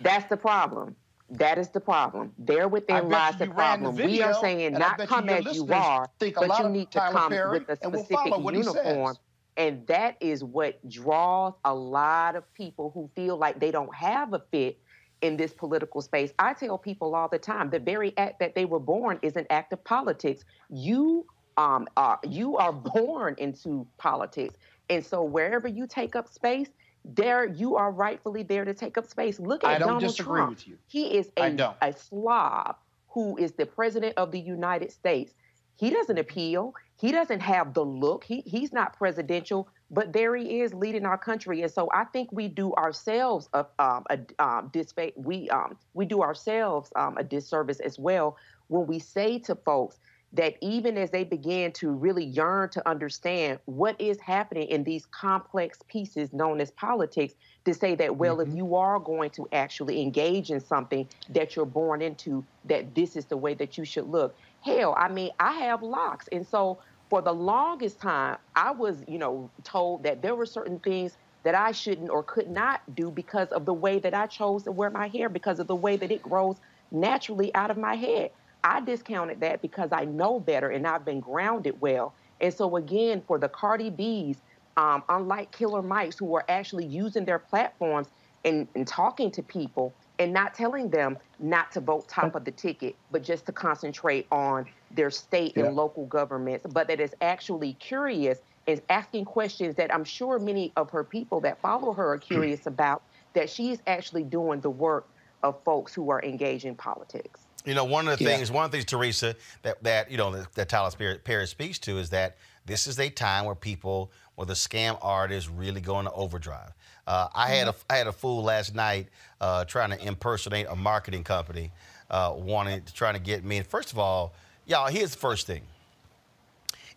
That's 0.00 0.28
the 0.28 0.36
problem. 0.36 0.96
That 1.30 1.58
is 1.58 1.68
the 1.70 1.80
problem. 1.80 2.32
There 2.38 2.62
I 2.62 2.66
within 2.66 3.08
lies 3.08 3.36
the 3.36 3.46
you 3.46 3.52
ran 3.52 3.82
the 3.82 3.90
problem. 3.90 4.10
we 4.10 4.22
are 4.22 4.34
saying 4.34 4.72
not 4.74 4.98
come 5.06 5.28
your 5.28 5.38
as 5.38 5.56
you 5.56 5.66
are, 5.72 6.08
think 6.18 6.34
but 6.34 6.58
you 6.58 6.68
need 6.68 6.90
to 6.92 6.98
Tyler 6.98 7.12
come 7.12 7.32
Perry 7.32 7.58
with 7.60 7.68
a 7.70 7.76
specific 7.76 8.16
follow 8.16 8.38
what 8.38 8.54
he 8.54 8.62
says. 8.62 8.74
uniform. 8.74 9.16
And 9.56 9.86
that 9.86 10.16
is 10.20 10.42
what 10.42 10.86
draws 10.88 11.54
a 11.64 11.74
lot 11.74 12.36
of 12.36 12.52
people 12.54 12.90
who 12.94 13.10
feel 13.14 13.36
like 13.36 13.60
they 13.60 13.70
don't 13.70 13.94
have 13.94 14.32
a 14.32 14.42
fit 14.50 14.78
in 15.20 15.36
this 15.36 15.52
political 15.52 16.00
space. 16.00 16.32
I 16.38 16.52
tell 16.52 16.78
people 16.78 17.14
all 17.14 17.28
the 17.28 17.38
time, 17.38 17.70
the 17.70 17.78
very 17.78 18.16
act 18.16 18.40
that 18.40 18.54
they 18.54 18.64
were 18.64 18.80
born 18.80 19.18
is 19.22 19.36
an 19.36 19.46
act 19.50 19.72
of 19.72 19.82
politics. 19.84 20.44
You 20.70 21.26
um 21.56 21.86
are 21.96 22.18
you 22.28 22.56
are 22.56 22.72
born 22.94 23.36
into 23.38 23.86
politics. 23.98 24.56
And 24.90 25.04
so 25.04 25.22
wherever 25.22 25.68
you 25.68 25.86
take 25.86 26.16
up 26.16 26.28
space, 26.28 26.68
there 27.04 27.44
you 27.44 27.76
are 27.76 27.90
rightfully 27.90 28.42
there 28.42 28.64
to 28.64 28.74
take 28.74 28.96
up 28.96 29.06
space. 29.06 29.40
Look 29.40 29.64
at 29.64 29.70
I 29.70 29.78
don't 29.78 29.88
Donald 29.88 30.12
disagree 30.12 30.38
Trump. 30.38 30.50
with 30.50 30.68
you. 30.68 30.78
He 30.86 31.16
is 31.16 31.30
a, 31.36 31.74
a 31.82 31.92
slob 31.92 32.76
who 33.08 33.36
is 33.36 33.52
the 33.52 33.66
president 33.66 34.14
of 34.16 34.30
the 34.30 34.40
United 34.40 34.92
States. 34.92 35.34
He 35.76 35.90
doesn't 35.90 36.18
appeal. 36.18 36.74
He 37.00 37.10
doesn't 37.10 37.40
have 37.40 37.74
the 37.74 37.84
look. 37.84 38.22
He 38.24 38.42
he's 38.42 38.72
not 38.72 38.96
presidential, 38.96 39.68
but 39.90 40.12
there 40.12 40.36
he 40.36 40.60
is 40.60 40.72
leading 40.72 41.04
our 41.04 41.18
country. 41.18 41.62
And 41.62 41.72
so 41.72 41.88
I 41.92 42.04
think 42.04 42.30
we 42.30 42.46
do 42.46 42.72
ourselves 42.74 43.48
a 43.52 43.66
um, 43.80 44.04
a 44.08 44.18
um, 44.38 44.70
disfa- 44.70 45.12
we 45.16 45.50
um 45.50 45.76
we 45.94 46.06
do 46.06 46.22
ourselves 46.22 46.92
um, 46.94 47.16
a 47.18 47.24
disservice 47.24 47.80
as 47.80 47.98
well 47.98 48.36
when 48.68 48.86
we 48.86 49.00
say 49.00 49.38
to 49.40 49.56
folks 49.56 49.98
that 50.34 50.54
even 50.60 50.96
as 50.96 51.10
they 51.10 51.24
began 51.24 51.72
to 51.72 51.90
really 51.90 52.24
yearn 52.24 52.68
to 52.70 52.88
understand 52.88 53.58
what 53.66 54.00
is 54.00 54.18
happening 54.18 54.66
in 54.68 54.82
these 54.82 55.04
complex 55.06 55.78
pieces 55.88 56.32
known 56.32 56.60
as 56.60 56.70
politics, 56.70 57.34
to 57.64 57.74
say 57.74 57.94
that, 57.94 58.16
well, 58.16 58.40
if 58.40 58.48
mm-hmm. 58.48 58.56
you 58.56 58.74
are 58.74 58.98
going 58.98 59.30
to 59.30 59.46
actually 59.52 60.00
engage 60.00 60.50
in 60.50 60.60
something 60.60 61.06
that 61.28 61.54
you're 61.54 61.66
born 61.66 62.00
into, 62.00 62.44
that 62.64 62.94
this 62.94 63.14
is 63.14 63.26
the 63.26 63.36
way 63.36 63.54
that 63.54 63.76
you 63.76 63.84
should 63.84 64.08
look. 64.08 64.34
Hell, 64.62 64.94
I 64.98 65.08
mean, 65.08 65.30
I 65.38 65.52
have 65.52 65.82
locks. 65.82 66.28
And 66.32 66.46
so 66.46 66.78
for 67.10 67.20
the 67.20 67.32
longest 67.32 68.00
time, 68.00 68.38
I 68.56 68.70
was, 68.70 69.04
you 69.06 69.18
know, 69.18 69.50
told 69.64 70.02
that 70.04 70.22
there 70.22 70.34
were 70.34 70.46
certain 70.46 70.78
things 70.78 71.16
that 71.42 71.54
I 71.54 71.72
shouldn't 71.72 72.08
or 72.08 72.22
could 72.22 72.48
not 72.48 72.80
do 72.94 73.10
because 73.10 73.48
of 73.48 73.64
the 73.66 73.74
way 73.74 73.98
that 73.98 74.14
I 74.14 74.26
chose 74.26 74.62
to 74.62 74.72
wear 74.72 74.88
my 74.90 75.08
hair, 75.08 75.28
because 75.28 75.58
of 75.58 75.66
the 75.66 75.76
way 75.76 75.96
that 75.96 76.10
it 76.10 76.22
grows 76.22 76.56
naturally 76.90 77.54
out 77.54 77.70
of 77.70 77.76
my 77.76 77.96
head. 77.96 78.30
I 78.64 78.80
discounted 78.80 79.40
that 79.40 79.62
because 79.62 79.90
I 79.92 80.04
know 80.04 80.40
better 80.40 80.70
and 80.70 80.86
I've 80.86 81.04
been 81.04 81.20
grounded 81.20 81.80
well. 81.80 82.14
And 82.40 82.52
so 82.52 82.76
again, 82.76 83.22
for 83.26 83.38
the 83.38 83.48
Cardi 83.48 83.90
B's, 83.90 84.42
um, 84.76 85.02
unlike 85.08 85.52
Killer 85.52 85.82
Mikes, 85.82 86.18
who 86.18 86.34
are 86.34 86.44
actually 86.48 86.86
using 86.86 87.24
their 87.24 87.38
platforms 87.38 88.08
and, 88.44 88.68
and 88.74 88.86
talking 88.86 89.30
to 89.32 89.42
people 89.42 89.96
and 90.18 90.32
not 90.32 90.54
telling 90.54 90.90
them 90.90 91.18
not 91.38 91.70
to 91.72 91.80
vote 91.80 92.08
top 92.08 92.34
of 92.34 92.44
the 92.44 92.52
ticket, 92.52 92.96
but 93.10 93.22
just 93.22 93.46
to 93.46 93.52
concentrate 93.52 94.26
on 94.30 94.66
their 94.90 95.10
state 95.10 95.54
Yeah. 95.56 95.64
and 95.66 95.76
local 95.76 96.06
governments, 96.06 96.66
but 96.72 96.88
that 96.88 97.00
is 97.00 97.14
actually 97.20 97.74
curious 97.74 98.38
is 98.66 98.80
asking 98.90 99.24
questions 99.24 99.74
that 99.76 99.92
I'm 99.92 100.04
sure 100.04 100.38
many 100.38 100.72
of 100.76 100.90
her 100.90 101.02
people 101.02 101.40
that 101.40 101.60
follow 101.60 101.92
her 101.94 102.12
are 102.12 102.18
curious 102.18 102.66
about, 102.66 103.02
that 103.34 103.50
she's 103.50 103.80
actually 103.88 104.22
doing 104.24 104.60
the 104.60 104.70
work 104.70 105.08
of 105.42 105.62
folks 105.64 105.92
who 105.92 106.10
are 106.10 106.22
engaged 106.22 106.64
in 106.64 106.76
politics. 106.76 107.48
You 107.64 107.74
know, 107.74 107.84
one 107.84 108.08
of 108.08 108.18
the 108.18 108.24
Yeah. 108.24 108.36
things, 108.36 108.50
one 108.50 108.64
of 108.64 108.70
the 108.70 108.78
things, 108.78 108.86
Teresa, 108.86 109.36
that, 109.62 109.82
that 109.84 110.10
you 110.10 110.16
know, 110.16 110.32
that, 110.32 110.52
that 110.54 110.68
Tyler 110.68 110.90
Perry- 110.90 111.18
Perry 111.18 111.46
speaks 111.46 111.78
to 111.80 111.98
is 111.98 112.10
that 112.10 112.36
this 112.66 112.86
is 112.86 112.98
a 112.98 113.08
time 113.08 113.44
where 113.44 113.54
people, 113.54 114.10
where 114.34 114.46
the 114.46 114.54
scam 114.54 114.98
artists 115.00 115.48
really 115.48 115.80
going 115.80 116.06
into 116.06 116.16
overdrive. 116.16 116.72
Uh, 117.06 117.28
I 117.34 117.48
had 117.50 117.68
a, 117.68 117.74
I 117.90 117.96
had 117.96 118.06
a 118.06 118.12
fool 118.12 118.42
last 118.44 118.74
night 118.74 119.08
uh, 119.40 119.64
trying 119.64 119.90
to 119.90 120.04
impersonate 120.06 120.66
a 120.68 120.76
marketing 120.76 121.24
company, 121.24 121.72
uh, 122.10 122.32
wanting 122.36 122.82
trying 122.94 123.14
to 123.14 123.20
get 123.20 123.44
me. 123.44 123.58
And 123.58 123.66
first 123.66 123.92
of 123.92 123.98
all, 123.98 124.34
y'all, 124.66 124.86
here's 124.88 125.10
the 125.12 125.18
first 125.18 125.46
thing. 125.46 125.62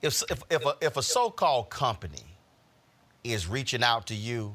If 0.01 0.21
if 0.29 0.43
if 0.51 0.63
a, 0.65 0.75
if 0.81 0.97
a 0.97 1.01
so-called 1.01 1.69
company 1.71 2.23
is 3.23 3.47
reaching 3.47 3.81
out 3.83 4.05
to 4.07 4.15
you, 4.15 4.53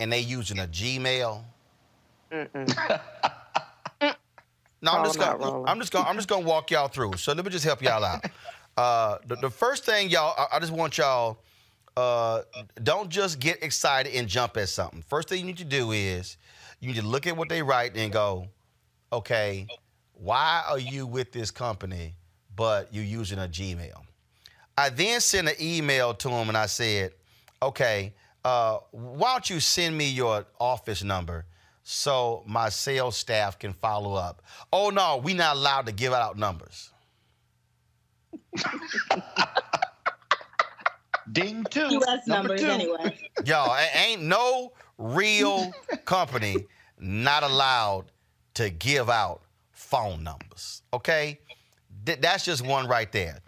and 0.00 0.12
they 0.12 0.18
using 0.20 0.58
a 0.58 0.66
Gmail, 0.66 1.42
No, 4.82 4.92
I'm 4.92 5.04
just 5.04 5.18
gonna. 5.18 5.62
I'm 5.64 5.78
just 5.78 5.92
gonna 5.92 6.08
I'm 6.08 6.16
just 6.16 6.28
gonna 6.28 6.46
walk 6.46 6.70
y'all 6.70 6.88
through. 6.88 7.14
So 7.16 7.32
let 7.32 7.44
me 7.44 7.50
just 7.50 7.64
help 7.64 7.82
y'all 7.82 8.04
out. 8.04 8.24
Uh, 8.76 9.18
the, 9.26 9.36
the 9.36 9.50
first 9.50 9.84
thing 9.84 10.08
y'all, 10.08 10.34
I, 10.38 10.56
I 10.56 10.58
just 10.60 10.72
want 10.72 10.96
y'all, 10.96 11.38
uh, 11.96 12.42
don't 12.82 13.10
just 13.10 13.38
get 13.38 13.62
excited 13.62 14.14
and 14.14 14.26
jump 14.28 14.56
at 14.56 14.68
something. 14.68 15.02
First 15.02 15.28
thing 15.28 15.40
you 15.40 15.44
need 15.44 15.58
to 15.58 15.64
do 15.64 15.90
is 15.90 16.38
you 16.80 16.88
need 16.88 17.00
to 17.00 17.06
look 17.06 17.26
at 17.26 17.36
what 17.36 17.48
they 17.48 17.62
write 17.62 17.96
and 17.96 18.10
go, 18.12 18.46
okay, 19.12 19.66
why 20.14 20.62
are 20.68 20.78
you 20.78 21.06
with 21.06 21.32
this 21.32 21.50
company, 21.50 22.14
but 22.56 22.88
you're 22.92 23.04
using 23.04 23.38
a 23.38 23.48
Gmail? 23.48 24.02
I 24.78 24.88
then 24.88 25.20
sent 25.20 25.48
an 25.48 25.56
email 25.60 26.14
to 26.14 26.30
him 26.30 26.48
and 26.48 26.56
I 26.56 26.66
said, 26.66 27.12
okay, 27.60 28.14
uh, 28.44 28.78
why 28.92 29.32
don't 29.32 29.50
you 29.50 29.60
send 29.60 29.98
me 29.98 30.08
your 30.08 30.46
office 30.58 31.02
number 31.02 31.44
so 31.92 32.44
my 32.46 32.68
sales 32.68 33.16
staff 33.16 33.58
can 33.58 33.72
follow 33.72 34.14
up? 34.14 34.42
Oh, 34.72 34.90
no, 34.90 35.16
we 35.16 35.34
not 35.34 35.56
allowed 35.56 35.86
to 35.86 35.92
give 35.92 36.12
out 36.12 36.38
numbers. 36.38 36.90
Ding 41.32 41.64
two. 41.70 41.88
U.S. 41.92 42.26
Number 42.26 42.56
numbers 42.56 42.60
two. 42.60 42.66
anyway. 42.68 43.18
Y'all, 43.44 43.72
a- 43.74 43.96
ain't 43.98 44.22
no 44.22 44.72
real 44.98 45.72
company 46.04 46.66
not 46.98 47.42
allowed 47.42 48.06
to 48.54 48.70
give 48.70 49.08
out 49.10 49.42
phone 49.72 50.22
numbers. 50.24 50.82
Okay, 50.92 51.40
Th- 52.06 52.18
that's 52.20 52.44
just 52.44 52.64
one 52.66 52.86
right 52.88 53.10
there. 53.12 53.38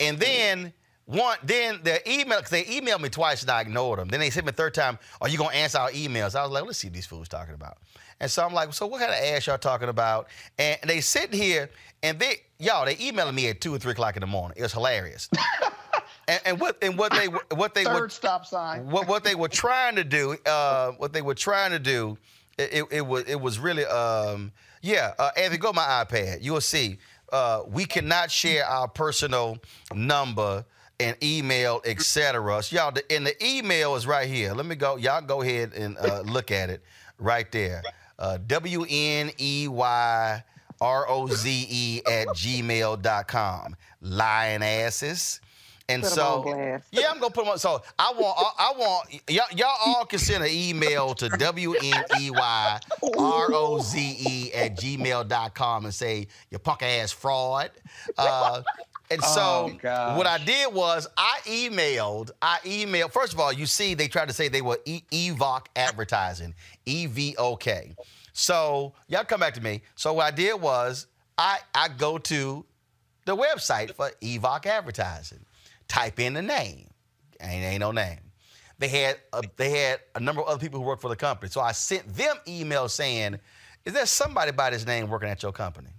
And 0.00 0.18
then 0.18 0.72
one, 1.06 1.36
then 1.42 1.80
the 1.82 2.00
email, 2.10 2.38
because 2.38 2.50
they 2.50 2.64
emailed 2.64 3.00
me 3.00 3.08
twice 3.08 3.42
and 3.42 3.50
I 3.50 3.60
ignored 3.60 3.98
them. 3.98 4.08
Then 4.08 4.20
they 4.20 4.30
sent 4.30 4.46
me 4.46 4.50
a 4.50 4.52
third 4.52 4.72
time, 4.74 4.98
"Are 5.20 5.28
you 5.28 5.36
gonna 5.38 5.54
answer 5.54 5.78
our 5.78 5.90
emails?" 5.90 6.34
I 6.34 6.42
was 6.42 6.50
like, 6.52 6.64
"Let's 6.64 6.78
see 6.78 6.88
what 6.88 6.94
these 6.94 7.06
fools 7.06 7.28
talking 7.28 7.54
about." 7.54 7.78
And 8.20 8.30
so 8.30 8.44
I'm 8.44 8.54
like, 8.54 8.72
"So 8.72 8.86
what 8.86 9.00
kind 9.00 9.10
of 9.12 9.18
ass 9.18 9.46
y'all 9.46 9.58
talking 9.58 9.88
about?" 9.88 10.28
And 10.58 10.78
they 10.86 11.00
sitting 11.00 11.38
here 11.38 11.70
and 12.04 12.18
they, 12.18 12.42
y'all, 12.58 12.84
they 12.86 12.96
emailing 13.00 13.34
me 13.34 13.48
at 13.48 13.60
two 13.60 13.74
or 13.74 13.78
three 13.78 13.92
o'clock 13.92 14.16
in 14.16 14.20
the 14.20 14.26
morning. 14.28 14.56
It 14.58 14.62
was 14.62 14.72
hilarious. 14.72 15.28
and, 16.28 16.40
and 16.44 16.60
what 16.60 16.76
and 16.82 16.96
what 16.96 17.12
they 17.12 17.28
were- 17.28 17.44
what 17.54 17.74
they 17.74 17.84
Third 17.84 18.00
were 18.00 18.08
stop 18.08 18.46
sign. 18.46 18.88
what 18.90 19.08
what 19.08 19.24
they 19.24 19.34
were 19.34 19.48
trying 19.48 19.96
to 19.96 20.04
do, 20.04 20.36
uh, 20.46 20.92
what 20.92 21.12
they 21.12 21.22
were 21.22 21.34
trying 21.34 21.72
to 21.72 21.78
do, 21.80 22.16
it, 22.58 22.72
it, 22.72 22.84
it 22.92 23.06
was 23.06 23.24
it 23.24 23.40
was 23.40 23.58
really 23.58 23.84
um, 23.86 24.52
yeah. 24.82 25.14
Uh, 25.18 25.30
Anthony, 25.36 25.58
go 25.58 25.70
to 25.70 25.76
my 25.76 26.04
iPad. 26.08 26.42
You 26.42 26.52
will 26.52 26.60
see. 26.60 26.98
Uh, 27.32 27.62
we 27.66 27.86
cannot 27.86 28.30
share 28.30 28.64
our 28.66 28.86
personal 28.86 29.56
number 29.94 30.64
and 31.02 31.16
email, 31.22 31.80
etc. 31.84 32.62
So 32.62 32.76
y'all, 32.76 32.92
the, 32.92 33.04
and 33.12 33.26
the 33.26 33.44
email 33.44 33.96
is 33.96 34.06
right 34.06 34.28
here. 34.28 34.52
Let 34.52 34.66
me 34.66 34.74
go. 34.74 34.96
Y'all 34.96 35.20
go 35.20 35.42
ahead 35.42 35.72
and 35.74 35.98
uh, 35.98 36.20
look 36.26 36.50
at 36.50 36.70
it 36.70 36.82
right 37.18 37.50
there. 37.52 37.82
Uh, 38.18 38.38
W 38.46 38.86
N 38.88 39.30
E 39.38 39.68
Y 39.68 40.44
R 40.80 41.08
O 41.08 41.26
Z 41.26 41.66
E 41.68 42.02
at 42.06 42.28
gmail.com. 42.28 43.76
Lying 44.00 44.62
asses. 44.62 45.40
And 45.88 46.04
so, 46.04 46.44
yeah, 46.90 47.10
I'm 47.10 47.18
gonna 47.18 47.32
put 47.32 47.44
them 47.44 47.48
on. 47.52 47.58
So 47.58 47.82
I 47.98 48.12
want, 48.12 48.36
I, 48.38 48.70
I 48.70 48.78
want 48.78 49.08
y'all, 49.28 49.46
y'all 49.54 49.76
all 49.84 50.04
can 50.06 50.18
send 50.18 50.44
an 50.44 50.50
email 50.50 51.12
to 51.14 51.28
W 51.28 51.74
N 51.74 52.04
E 52.20 52.30
Y 52.30 52.80
R 53.18 53.46
O 53.52 53.80
Z 53.80 54.16
E 54.20 54.52
at 54.54 54.76
gmail.com 54.76 55.84
and 55.84 55.92
say 55.94 56.28
you 56.50 56.58
punk 56.58 56.82
ass 56.82 57.10
fraud. 57.12 57.70
Uh, 58.16 58.62
and 59.10 59.20
oh, 59.22 59.26
so 59.26 59.78
Oh, 59.84 60.16
what 60.16 60.26
I 60.26 60.38
did 60.38 60.72
was 60.72 61.06
I 61.16 61.40
emailed, 61.44 62.30
I 62.40 62.58
emailed. 62.64 63.12
First 63.12 63.32
of 63.32 63.40
all, 63.40 63.52
you 63.52 63.66
see 63.66 63.94
they 63.94 64.08
tried 64.08 64.28
to 64.28 64.34
say 64.34 64.48
they 64.48 64.62
were 64.62 64.78
e- 64.84 65.02
Evok 65.10 65.66
advertising, 65.76 66.54
E 66.86 67.06
V 67.06 67.34
O 67.38 67.56
K. 67.56 67.94
So 68.32 68.94
y'all 69.08 69.24
come 69.24 69.40
back 69.40 69.54
to 69.54 69.60
me. 69.62 69.82
So 69.96 70.14
what 70.14 70.26
I 70.26 70.30
did 70.30 70.60
was 70.60 71.06
I 71.36 71.58
I 71.74 71.88
go 71.88 72.18
to 72.18 72.64
the 73.26 73.36
website 73.36 73.94
for 73.94 74.10
Evok 74.22 74.66
advertising. 74.66 75.44
Type 75.88 76.18
in 76.18 76.34
the 76.34 76.42
name. 76.42 76.88
Ain't 77.40 77.64
ain't 77.64 77.80
no 77.80 77.92
name. 77.92 78.20
They 78.78 78.88
had 78.88 79.18
a, 79.32 79.42
they 79.56 79.70
had 79.70 80.00
a 80.14 80.20
number 80.20 80.42
of 80.42 80.48
other 80.48 80.58
people 80.58 80.80
who 80.80 80.86
work 80.86 81.00
for 81.00 81.08
the 81.08 81.16
company. 81.16 81.50
So 81.50 81.60
I 81.60 81.72
sent 81.72 82.08
them 82.16 82.36
emails 82.46 82.90
saying, 82.90 83.38
"Is 83.84 83.92
there 83.92 84.06
somebody 84.06 84.52
by 84.52 84.70
this 84.70 84.86
name 84.86 85.08
working 85.08 85.28
at 85.28 85.42
your 85.42 85.52
company?" 85.52 85.90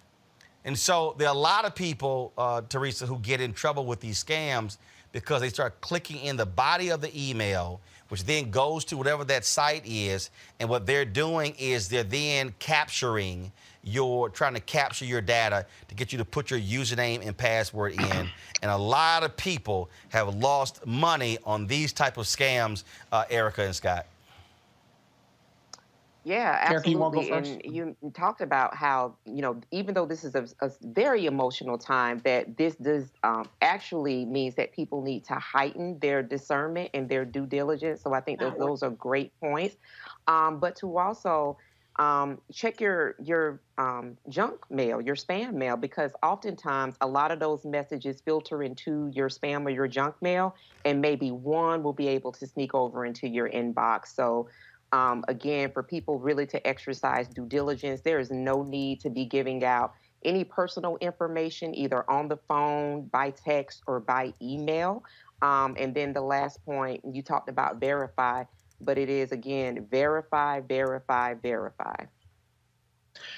And 0.65 0.79
so 0.79 1.13
there 1.19 1.27
are 1.27 1.35
a 1.35 1.37
lot 1.37 1.65
of 1.65 1.75
people, 1.75 2.33
uh, 2.37 2.61
Teresa, 2.67 3.05
who 3.05 3.19
get 3.19 3.41
in 3.41 3.53
trouble 3.53 3.85
with 3.85 3.99
these 3.99 4.23
scams 4.23 4.77
because 5.11 5.41
they 5.41 5.49
start 5.49 5.79
clicking 5.81 6.19
in 6.19 6.35
the 6.35 6.45
body 6.45 6.89
of 6.89 6.99
the 6.99 7.29
email, 7.29 7.79
which 8.13 8.25
then 8.25 8.51
goes 8.51 8.85
to 8.85 8.95
whatever 8.95 9.23
that 9.23 9.43
site 9.43 9.81
is. 9.87 10.29
And 10.59 10.69
what 10.69 10.85
they're 10.85 11.03
doing 11.03 11.55
is 11.57 11.89
they're 11.89 12.03
then 12.03 12.53
capturing 12.59 13.51
your, 13.83 14.29
trying 14.29 14.53
to 14.53 14.59
capture 14.59 15.03
your 15.03 15.19
data 15.19 15.65
to 15.87 15.95
get 15.95 16.11
you 16.11 16.19
to 16.19 16.23
put 16.23 16.51
your 16.51 16.59
username 16.59 17.25
and 17.25 17.35
password 17.35 17.93
in. 17.93 18.29
And 18.61 18.71
a 18.71 18.77
lot 18.77 19.23
of 19.23 19.35
people 19.35 19.89
have 20.09 20.35
lost 20.35 20.85
money 20.85 21.39
on 21.43 21.65
these 21.67 21.91
type 21.91 22.17
of 22.17 22.27
scams, 22.27 22.83
uh, 23.11 23.25
Erica 23.29 23.63
and 23.63 23.75
Scott. 23.75 24.05
Yeah, 26.25 26.67
Erica, 26.69 26.89
you 26.89 26.97
wanna 26.97 27.15
go 27.15 27.33
absolutely. 27.33 27.79
And 27.79 27.95
you 28.01 28.11
talked 28.13 28.41
about 28.41 28.75
how, 28.75 29.17
you 29.25 29.41
know, 29.41 29.59
even 29.71 29.93
though 29.93 30.05
this 30.05 30.23
is 30.23 30.35
a, 30.35 30.47
a 30.61 30.71
very 30.81 31.25
emotional 31.25 31.77
time, 31.77 32.19
that 32.23 32.55
this 32.57 32.75
does 32.77 33.11
um, 33.23 33.49
actually 33.61 34.25
means 34.25 34.55
that 34.55 34.71
people 34.71 35.01
need 35.01 35.25
to 35.25 35.35
heighten 35.35 35.99
their 35.99 36.23
discernment 36.23 36.91
and 36.93 37.09
their 37.09 37.25
due 37.25 37.45
diligence. 37.45 38.01
So 38.01 38.13
I 38.13 38.21
think 38.21 38.39
that 38.39 38.57
those 38.57 38.83
are 38.83 38.89
great 38.91 39.33
points. 39.41 39.75
Um, 40.27 40.59
but 40.59 40.77
to 40.77 40.97
also 40.97 41.57
um, 41.99 42.39
check 42.51 42.79
your 42.79 43.15
your 43.21 43.61
um, 43.77 44.17
junk 44.29 44.61
mail, 44.69 45.01
your 45.01 45.15
spam 45.15 45.53
mail, 45.53 45.75
because 45.75 46.11
oftentimes 46.23 46.95
a 47.01 47.07
lot 47.07 47.31
of 47.31 47.39
those 47.39 47.65
messages 47.65 48.21
filter 48.21 48.63
into 48.63 49.11
your 49.13 49.29
spam 49.29 49.65
or 49.65 49.69
your 49.69 49.87
junk 49.87 50.15
mail, 50.21 50.55
and 50.85 51.01
maybe 51.01 51.31
one 51.31 51.83
will 51.83 51.93
be 51.93 52.07
able 52.07 52.31
to 52.31 52.47
sneak 52.47 52.73
over 52.73 53.05
into 53.05 53.27
your 53.27 53.49
inbox. 53.49 54.07
So 54.07 54.47
um, 54.93 55.25
again, 55.27 55.71
for 55.71 55.81
people 55.81 56.19
really 56.19 56.45
to 56.45 56.65
exercise 56.67 57.27
due 57.27 57.47
diligence, 57.47 58.01
there 58.01 58.19
is 58.19 58.29
no 58.29 58.61
need 58.61 58.99
to 59.01 59.09
be 59.09 59.25
giving 59.25 59.65
out 59.65 59.93
any 60.23 60.43
personal 60.43 60.97
information 61.01 61.73
either 61.75 62.09
on 62.09 62.27
the 62.27 62.37
phone, 62.47 63.07
by 63.07 63.31
text, 63.31 63.81
or 63.87 63.99
by 63.99 64.33
email. 64.39 65.03
Um, 65.41 65.75
and 65.79 65.95
then 65.95 66.13
the 66.13 66.21
last 66.21 66.63
point, 66.63 67.01
you 67.11 67.23
talked 67.23 67.49
about 67.49 67.79
verify, 67.79 68.43
but 68.79 68.99
it 68.99 69.09
is 69.09 69.31
again 69.31 69.87
verify, 69.89 70.61
verify, 70.61 71.33
verify. 71.33 72.05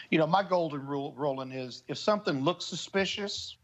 You 0.09 0.17
know, 0.17 0.27
my 0.27 0.43
golden 0.43 0.85
rule, 0.85 1.13
Roland, 1.15 1.53
is 1.53 1.83
if 1.87 1.97
something 1.97 2.43
looks 2.43 2.65
suspicious, 2.65 3.55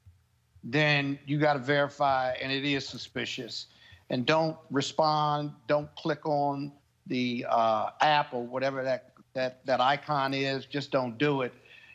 then 0.63 1.19
you 1.25 1.39
got 1.39 1.53
to 1.53 1.59
verify, 1.59 2.35
and 2.41 2.53
it 2.53 2.63
is 2.63 2.87
suspicious. 2.87 3.67
And 4.09 4.25
don't 4.25 4.57
respond, 4.69 5.51
don't 5.67 5.93
click 5.95 6.25
on 6.25 6.71
the 7.07 7.45
uh, 7.49 7.89
app 8.01 8.33
or 8.33 8.43
whatever 8.43 8.83
that, 8.83 9.11
that, 9.33 9.65
that 9.65 9.81
icon 9.81 10.33
is, 10.33 10.65
just 10.65 10.91
don't 10.91 11.17
do 11.17 11.41
it. 11.41 11.53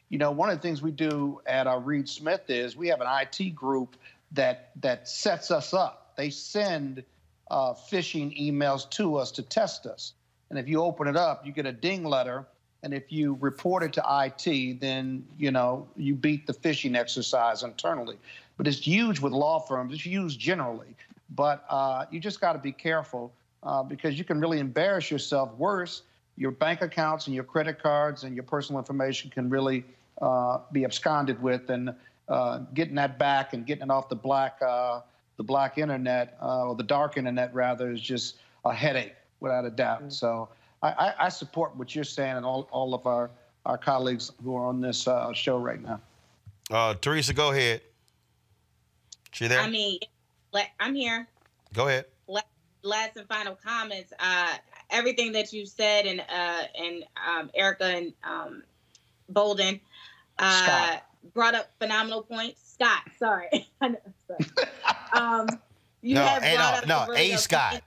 You 0.09 0.19
know, 0.19 0.31
one 0.31 0.51
of 0.51 0.57
the 0.57 0.63
things 0.63 0.83
we 0.83 0.93
do 0.93 1.41
at 1.47 1.67
uh, 1.67 1.79
Reed 1.79 2.09
Smith 2.09 2.49
is 2.49 2.77
we 2.77 2.89
have 2.89 3.01
an 3.01 3.09
IT 3.09 3.55
group 3.55 3.97
that 4.33 4.71
that 4.81 5.09
sets 5.09 5.51
us 5.51 5.75
up. 5.75 6.13
They 6.17 6.31
send 6.31 7.03
uh, 7.51 7.75
phishing 7.75 8.41
emails 8.41 8.89
to 8.91 9.17
us 9.17 9.33
to 9.33 9.43
test 9.43 9.87
us. 9.87 10.13
And 10.51 10.59
if 10.59 10.69
you 10.69 10.81
open 10.81 11.09
it 11.09 11.17
up, 11.17 11.45
you 11.45 11.53
get 11.53 11.67
a 11.67 11.73
ding 11.73 12.05
letter. 12.05 12.47
And 12.83 12.95
if 12.95 13.11
you 13.11 13.37
report 13.41 13.83
it 13.83 13.93
to 13.95 14.05
IT, 14.07 14.81
then 14.81 15.27
you 15.39 15.51
know 15.51 15.89
you 15.97 16.15
beat 16.15 16.47
the 16.47 16.55
phishing 16.55 16.97
exercise 16.97 17.63
internally. 17.63 18.17
But 18.57 18.69
it's 18.69 18.87
used 18.87 19.21
with 19.21 19.33
law 19.33 19.59
firms. 19.59 19.93
It's 19.93 20.07
used 20.07 20.39
generally. 20.39 20.95
But 21.31 21.65
uh, 21.69 22.07
you 22.11 22.21
just 22.21 22.41
got 22.41 22.53
to 22.53 22.59
be 22.61 22.73
careful 22.73 23.33
uh, 23.67 23.83
because 23.83 24.17
you 24.17 24.25
can 24.25 24.41
really 24.41 24.61
embarrass 24.61 25.11
yourself. 25.11 25.53
Worse, 25.59 26.03
your 26.37 26.53
bank 26.53 26.83
accounts 26.83 27.27
and 27.27 27.35
your 27.35 27.45
credit 27.45 27.83
cards 27.83 28.23
and 28.25 28.35
your 28.35 28.45
personal 28.45 28.79
information 28.79 29.31
can 29.31 29.51
really 29.51 29.85
uh, 30.23 30.61
be 30.73 30.85
absconded 30.85 31.43
with, 31.43 31.69
and 31.69 31.95
uh, 32.29 32.61
getting 32.75 32.95
that 32.95 33.19
back 33.19 33.53
and 33.53 33.67
getting 33.67 33.85
it 33.85 33.91
off 33.91 34.09
the 34.09 34.17
black 34.17 34.59
uh, 34.63 35.01
the 35.37 35.43
black 35.43 35.79
internet 35.79 36.39
uh, 36.41 36.69
or 36.69 36.77
the 36.77 36.83
dark 36.83 37.17
internet 37.17 37.53
rather 37.55 37.91
is 37.91 38.01
just 38.01 38.37
a 38.65 38.73
headache 38.73 39.15
without 39.41 39.65
a 39.65 39.71
doubt. 39.71 40.01
Mm-hmm. 40.01 40.11
So 40.11 40.49
I, 40.83 40.89
I, 40.89 41.15
I, 41.27 41.29
support 41.29 41.77
what 41.77 41.95
you're 41.95 42.05
saying 42.05 42.37
and 42.37 42.47
all, 42.47 42.69
all 42.71 42.95
of 42.95 43.07
our 43.07 43.31
our 43.67 43.77
colleagues 43.77 44.33
who 44.43 44.57
are 44.57 44.67
on 44.67 44.81
this 44.81 45.09
uh, 45.09 45.33
show 45.33 45.59
right 45.59 45.83
now. 45.83 46.01
Uh, 46.71 46.95
Teresa, 46.95 47.35
go 47.35 47.51
ahead. 47.51 47.81
She 49.33 49.49
there? 49.49 49.61
I 49.61 49.69
mean, 49.69 49.99
I'm 50.81 50.95
here. 50.95 51.27
Go 51.75 51.89
ahead. 51.89 52.07
La- 52.87 52.97
Last 52.97 53.17
and 53.17 53.29
final 53.29 53.55
comments. 53.57 54.13
Uh, 54.19 54.55
everything 54.91 55.33
that 55.33 55.53
you 55.53 55.67
said 55.67 56.07
and 56.07 56.21
uh, 56.21 56.63
and 56.81 57.05
um, 57.29 57.51
Erica 57.55 57.85
and 57.85 58.13
um, 58.25 58.63
Bolden 59.29 59.81
uh, 60.39 60.97
brought 61.35 61.55
up 61.55 61.71
phenomenal 61.79 62.23
points. 62.23 62.61
Scott, 62.75 63.03
sorry. 63.19 63.49
Know, 63.83 63.97
sorry. 64.27 64.69
um, 65.13 65.47
you 66.03 66.15
no, 66.15 66.25
have 66.25 66.43
A, 66.43 66.55
brought 66.57 66.73
no, 66.73 66.79
up 66.79 66.87
no, 66.87 66.99
some 67.01 67.09
really 67.11 67.27
A 67.27 67.31
good 67.33 67.41
Scott. 67.41 67.83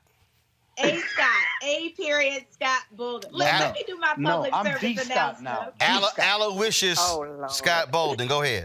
A 0.81 0.97
Scott, 0.97 1.45
A 1.63 1.89
period 1.89 2.45
Scott 2.51 2.83
Bolden. 2.93 3.31
Look, 3.33 3.39
No, 3.51 3.59
let 3.59 3.73
me 3.73 3.83
do 3.85 3.97
my 3.97 4.13
no, 4.17 4.31
public 4.35 4.53
I'm 4.53 4.65
service 4.65 4.81
D 4.81 4.95
Scott 4.95 5.11
announcement. 5.39 5.43
now. 5.43 5.67
okay? 5.69 6.25
Alo- 6.31 6.53
Aloysius 6.53 6.97
Oh, 7.01 7.47
Scott 7.49 7.91
Bolden. 7.91 8.27
Go 8.29 8.41
ahead. 8.43 8.63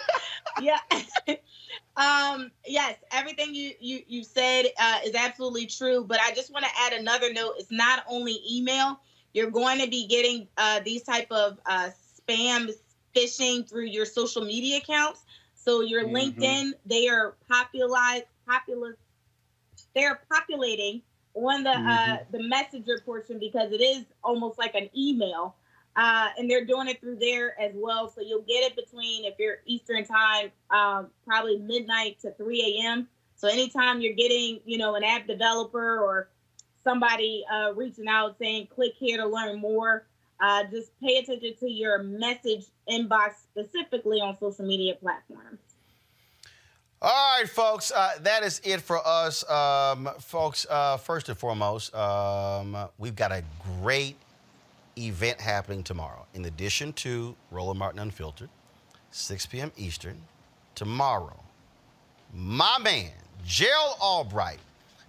yeah. 0.60 0.78
Um, 1.96 2.50
yes, 2.66 2.96
everything 3.12 3.54
you 3.54 3.72
you 3.80 4.00
you 4.06 4.24
said 4.24 4.66
uh, 4.78 4.98
is 5.04 5.14
absolutely 5.14 5.66
true. 5.66 6.04
But 6.06 6.20
I 6.20 6.32
just 6.32 6.52
want 6.52 6.64
to 6.64 6.70
add 6.80 6.92
another 6.92 7.32
note. 7.32 7.54
It's 7.58 7.70
not 7.70 8.04
only 8.08 8.38
email. 8.50 8.98
You're 9.32 9.50
going 9.50 9.80
to 9.80 9.88
be 9.88 10.06
getting 10.06 10.48
uh, 10.56 10.80
these 10.84 11.02
type 11.02 11.30
of 11.30 11.58
uh, 11.66 11.90
spam 12.28 12.70
phishing 13.14 13.68
through 13.68 13.86
your 13.86 14.06
social 14.06 14.44
media 14.44 14.78
accounts. 14.78 15.24
So 15.54 15.80
your 15.80 16.04
Mhm. 16.04 16.04
LinkedIn, 16.04 16.72
they 16.86 17.08
are 17.08 17.34
popularized, 17.48 18.26
popular. 18.46 18.96
They're 19.94 20.20
populating 20.30 21.02
on 21.34 21.62
the 21.64 21.70
uh, 21.70 22.16
Mhm. 22.16 22.20
the 22.30 22.42
messenger 22.42 23.00
portion 23.04 23.38
because 23.38 23.72
it 23.72 23.80
is 23.80 24.04
almost 24.22 24.58
like 24.58 24.74
an 24.74 24.88
email. 24.96 25.56
Uh, 25.96 26.28
and 26.36 26.50
they're 26.50 26.64
doing 26.64 26.88
it 26.88 27.00
through 27.00 27.16
there 27.16 27.58
as 27.60 27.72
well. 27.74 28.10
So 28.12 28.20
you'll 28.20 28.42
get 28.42 28.64
it 28.64 28.74
between, 28.74 29.24
if 29.24 29.34
you're 29.38 29.58
Eastern 29.64 30.04
time, 30.04 30.50
um, 30.70 31.08
probably 31.24 31.58
midnight 31.58 32.18
to 32.22 32.32
3 32.32 32.82
a.m. 32.82 33.08
So 33.36 33.48
anytime 33.48 34.00
you're 34.00 34.14
getting, 34.14 34.60
you 34.64 34.78
know, 34.78 34.96
an 34.96 35.04
app 35.04 35.26
developer 35.26 35.98
or 36.00 36.28
somebody 36.84 37.44
uh, 37.52 37.72
reaching 37.74 38.08
out 38.08 38.36
saying 38.38 38.68
click 38.74 38.92
here 38.98 39.16
to 39.16 39.26
learn 39.26 39.60
more. 39.60 40.06
Uh, 40.40 40.64
just 40.64 40.90
pay 41.00 41.16
attention 41.16 41.54
to 41.58 41.70
your 41.70 42.02
message 42.02 42.66
inbox 42.90 43.34
specifically 43.50 44.20
on 44.20 44.36
social 44.38 44.66
media 44.66 44.94
platforms. 44.94 45.58
All 47.00 47.38
right, 47.38 47.48
folks, 47.48 47.92
uh, 47.92 48.12
that 48.22 48.42
is 48.42 48.60
it 48.64 48.80
for 48.80 48.98
us. 49.06 49.48
Um, 49.48 50.08
folks, 50.20 50.66
uh, 50.68 50.96
first 50.96 51.28
and 51.28 51.36
foremost, 51.36 51.94
um, 51.94 52.76
we've 52.98 53.14
got 53.14 53.30
a 53.30 53.44
great 53.80 54.16
event 54.98 55.40
happening 55.40 55.82
tomorrow. 55.82 56.26
In 56.34 56.44
addition 56.44 56.92
to 56.94 57.34
Roland 57.50 57.78
Martin 57.78 58.00
Unfiltered, 58.00 58.48
6 59.10 59.46
p.m. 59.46 59.72
Eastern, 59.76 60.20
tomorrow, 60.74 61.40
my 62.34 62.78
man, 62.82 63.12
Gerald 63.44 63.96
Albright, 64.00 64.58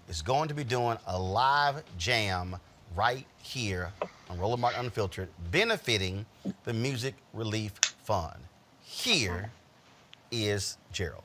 is 0.08 0.22
going 0.22 0.48
to 0.48 0.54
be 0.54 0.64
doing 0.64 0.98
a 1.08 1.20
live 1.20 1.84
jam 1.98 2.56
right 2.96 3.26
here 3.42 3.92
on 4.30 4.40
Roland 4.40 4.62
Martin 4.62 4.86
Unfiltered, 4.86 5.30
benefiting 5.52 6.26
the 6.64 6.74
Music 6.74 7.16
Relief 7.34 7.74
Fund. 8.04 8.40
Here 8.82 9.52
is 10.32 10.78
Gerald. 10.92 11.24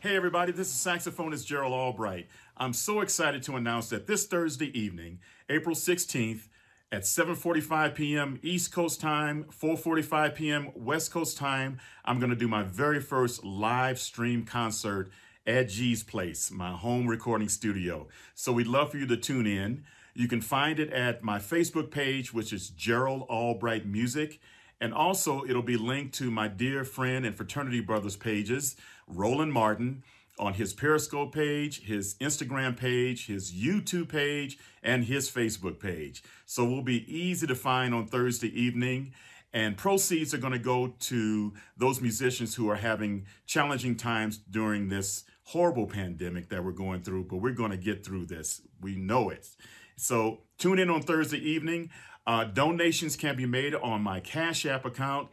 Hey 0.00 0.14
everybody, 0.14 0.52
this 0.52 0.68
is 0.68 0.74
saxophonist 0.74 1.44
Gerald 1.44 1.72
Albright. 1.72 2.28
I'm 2.56 2.72
so 2.72 3.00
excited 3.00 3.42
to 3.44 3.56
announce 3.56 3.88
that 3.90 4.06
this 4.06 4.26
Thursday 4.26 4.78
evening, 4.78 5.18
April 5.48 5.74
16th, 5.74 6.42
at 6.90 7.02
7:45 7.02 7.94
p.m. 7.94 8.38
East 8.42 8.72
Coast 8.72 9.00
time, 9.00 9.44
4:45 9.44 10.34
p.m. 10.34 10.70
West 10.74 11.10
Coast 11.10 11.36
time, 11.36 11.78
I'm 12.04 12.18
going 12.18 12.30
to 12.30 12.36
do 12.36 12.48
my 12.48 12.62
very 12.62 13.00
first 13.00 13.44
live 13.44 13.98
stream 13.98 14.44
concert 14.44 15.10
at 15.46 15.68
G's 15.68 16.02
Place, 16.02 16.50
my 16.50 16.72
home 16.72 17.06
recording 17.06 17.48
studio. 17.48 18.08
So 18.34 18.52
we'd 18.52 18.66
love 18.66 18.90
for 18.90 18.98
you 18.98 19.06
to 19.06 19.16
tune 19.16 19.46
in. 19.46 19.84
You 20.14 20.28
can 20.28 20.40
find 20.40 20.80
it 20.80 20.92
at 20.92 21.22
my 21.22 21.38
Facebook 21.38 21.90
page, 21.90 22.32
which 22.32 22.52
is 22.52 22.70
Gerald 22.70 23.22
Albright 23.28 23.86
Music. 23.86 24.40
And 24.80 24.94
also, 24.94 25.44
it'll 25.44 25.62
be 25.62 25.76
linked 25.76 26.14
to 26.16 26.30
my 26.30 26.48
dear 26.48 26.84
friend 26.84 27.26
and 27.26 27.34
fraternity 27.34 27.80
brothers 27.80 28.16
pages, 28.16 28.76
Roland 29.08 29.52
Martin, 29.52 30.04
on 30.38 30.54
his 30.54 30.72
Periscope 30.72 31.34
page, 31.34 31.84
his 31.84 32.14
Instagram 32.16 32.76
page, 32.76 33.26
his 33.26 33.52
YouTube 33.52 34.08
page, 34.08 34.58
and 34.82 35.04
his 35.04 35.30
Facebook 35.30 35.80
page. 35.80 36.22
So 36.46 36.64
we'll 36.64 36.82
be 36.82 37.04
easy 37.12 37.46
to 37.46 37.54
find 37.54 37.94
on 37.94 38.06
Thursday 38.06 38.48
evening. 38.48 39.12
And 39.52 39.76
proceeds 39.76 40.34
are 40.34 40.38
going 40.38 40.52
to 40.52 40.58
go 40.58 40.94
to 41.00 41.52
those 41.76 42.00
musicians 42.00 42.54
who 42.54 42.68
are 42.68 42.76
having 42.76 43.26
challenging 43.46 43.96
times 43.96 44.36
during 44.36 44.88
this 44.88 45.24
horrible 45.44 45.86
pandemic 45.86 46.50
that 46.50 46.62
we're 46.62 46.72
going 46.72 47.00
through, 47.00 47.24
but 47.24 47.36
we're 47.36 47.54
going 47.54 47.70
to 47.70 47.78
get 47.78 48.04
through 48.04 48.26
this. 48.26 48.60
We 48.82 48.96
know 48.96 49.30
it. 49.30 49.48
So 49.96 50.42
tune 50.58 50.78
in 50.78 50.90
on 50.90 51.00
Thursday 51.00 51.38
evening. 51.38 51.88
Uh, 52.26 52.44
donations 52.44 53.16
can 53.16 53.36
be 53.36 53.46
made 53.46 53.74
on 53.74 54.02
my 54.02 54.20
Cash 54.20 54.66
App 54.66 54.84
account, 54.84 55.28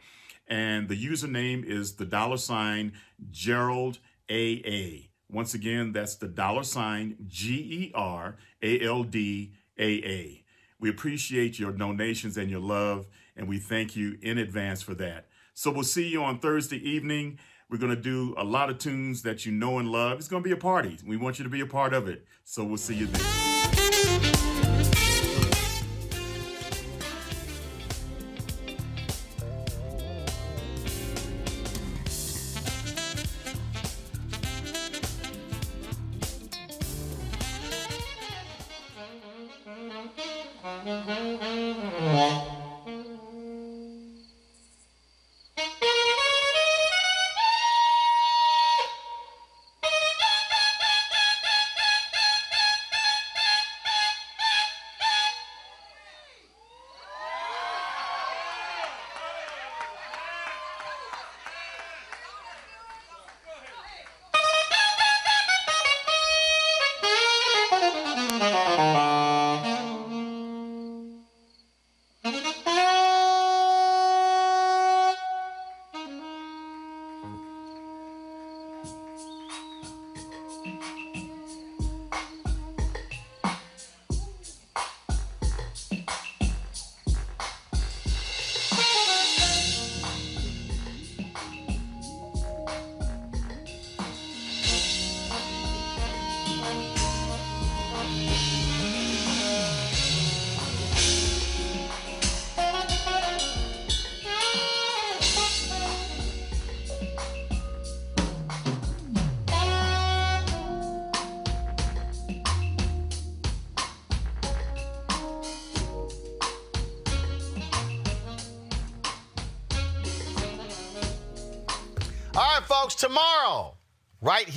and 0.48 0.88
the 0.88 0.96
username 0.96 1.62
is 1.62 1.96
the 1.96 2.06
dollar 2.06 2.38
sign 2.38 2.94
Gerald 3.30 3.98
AA. 4.30 5.08
Once 5.30 5.54
again, 5.54 5.92
that's 5.92 6.16
the 6.16 6.28
dollar 6.28 6.62
sign 6.62 7.16
G 7.26 7.54
E 7.54 7.92
R 7.94 8.36
A 8.62 8.80
L 8.80 9.02
D 9.02 9.52
A 9.78 9.82
A. 9.84 10.44
We 10.78 10.90
appreciate 10.90 11.58
your 11.58 11.72
donations 11.72 12.36
and 12.36 12.50
your 12.50 12.60
love, 12.60 13.06
and 13.36 13.48
we 13.48 13.58
thank 13.58 13.96
you 13.96 14.18
in 14.22 14.38
advance 14.38 14.82
for 14.82 14.94
that. 14.94 15.26
So 15.54 15.70
we'll 15.70 15.84
see 15.84 16.08
you 16.08 16.22
on 16.22 16.38
Thursday 16.38 16.76
evening. 16.76 17.38
We're 17.68 17.78
going 17.78 17.94
to 17.94 18.00
do 18.00 18.34
a 18.36 18.44
lot 18.44 18.70
of 18.70 18.78
tunes 18.78 19.22
that 19.22 19.44
you 19.44 19.52
know 19.52 19.78
and 19.78 19.90
love. 19.90 20.18
It's 20.18 20.28
going 20.28 20.42
to 20.42 20.48
be 20.48 20.52
a 20.52 20.56
party. 20.56 20.98
We 21.04 21.16
want 21.16 21.38
you 21.38 21.44
to 21.44 21.50
be 21.50 21.60
a 21.60 21.66
part 21.66 21.94
of 21.94 22.08
it. 22.08 22.24
So 22.44 22.62
we'll 22.62 22.76
see 22.76 22.94
you 22.94 23.06
then. 23.06 23.45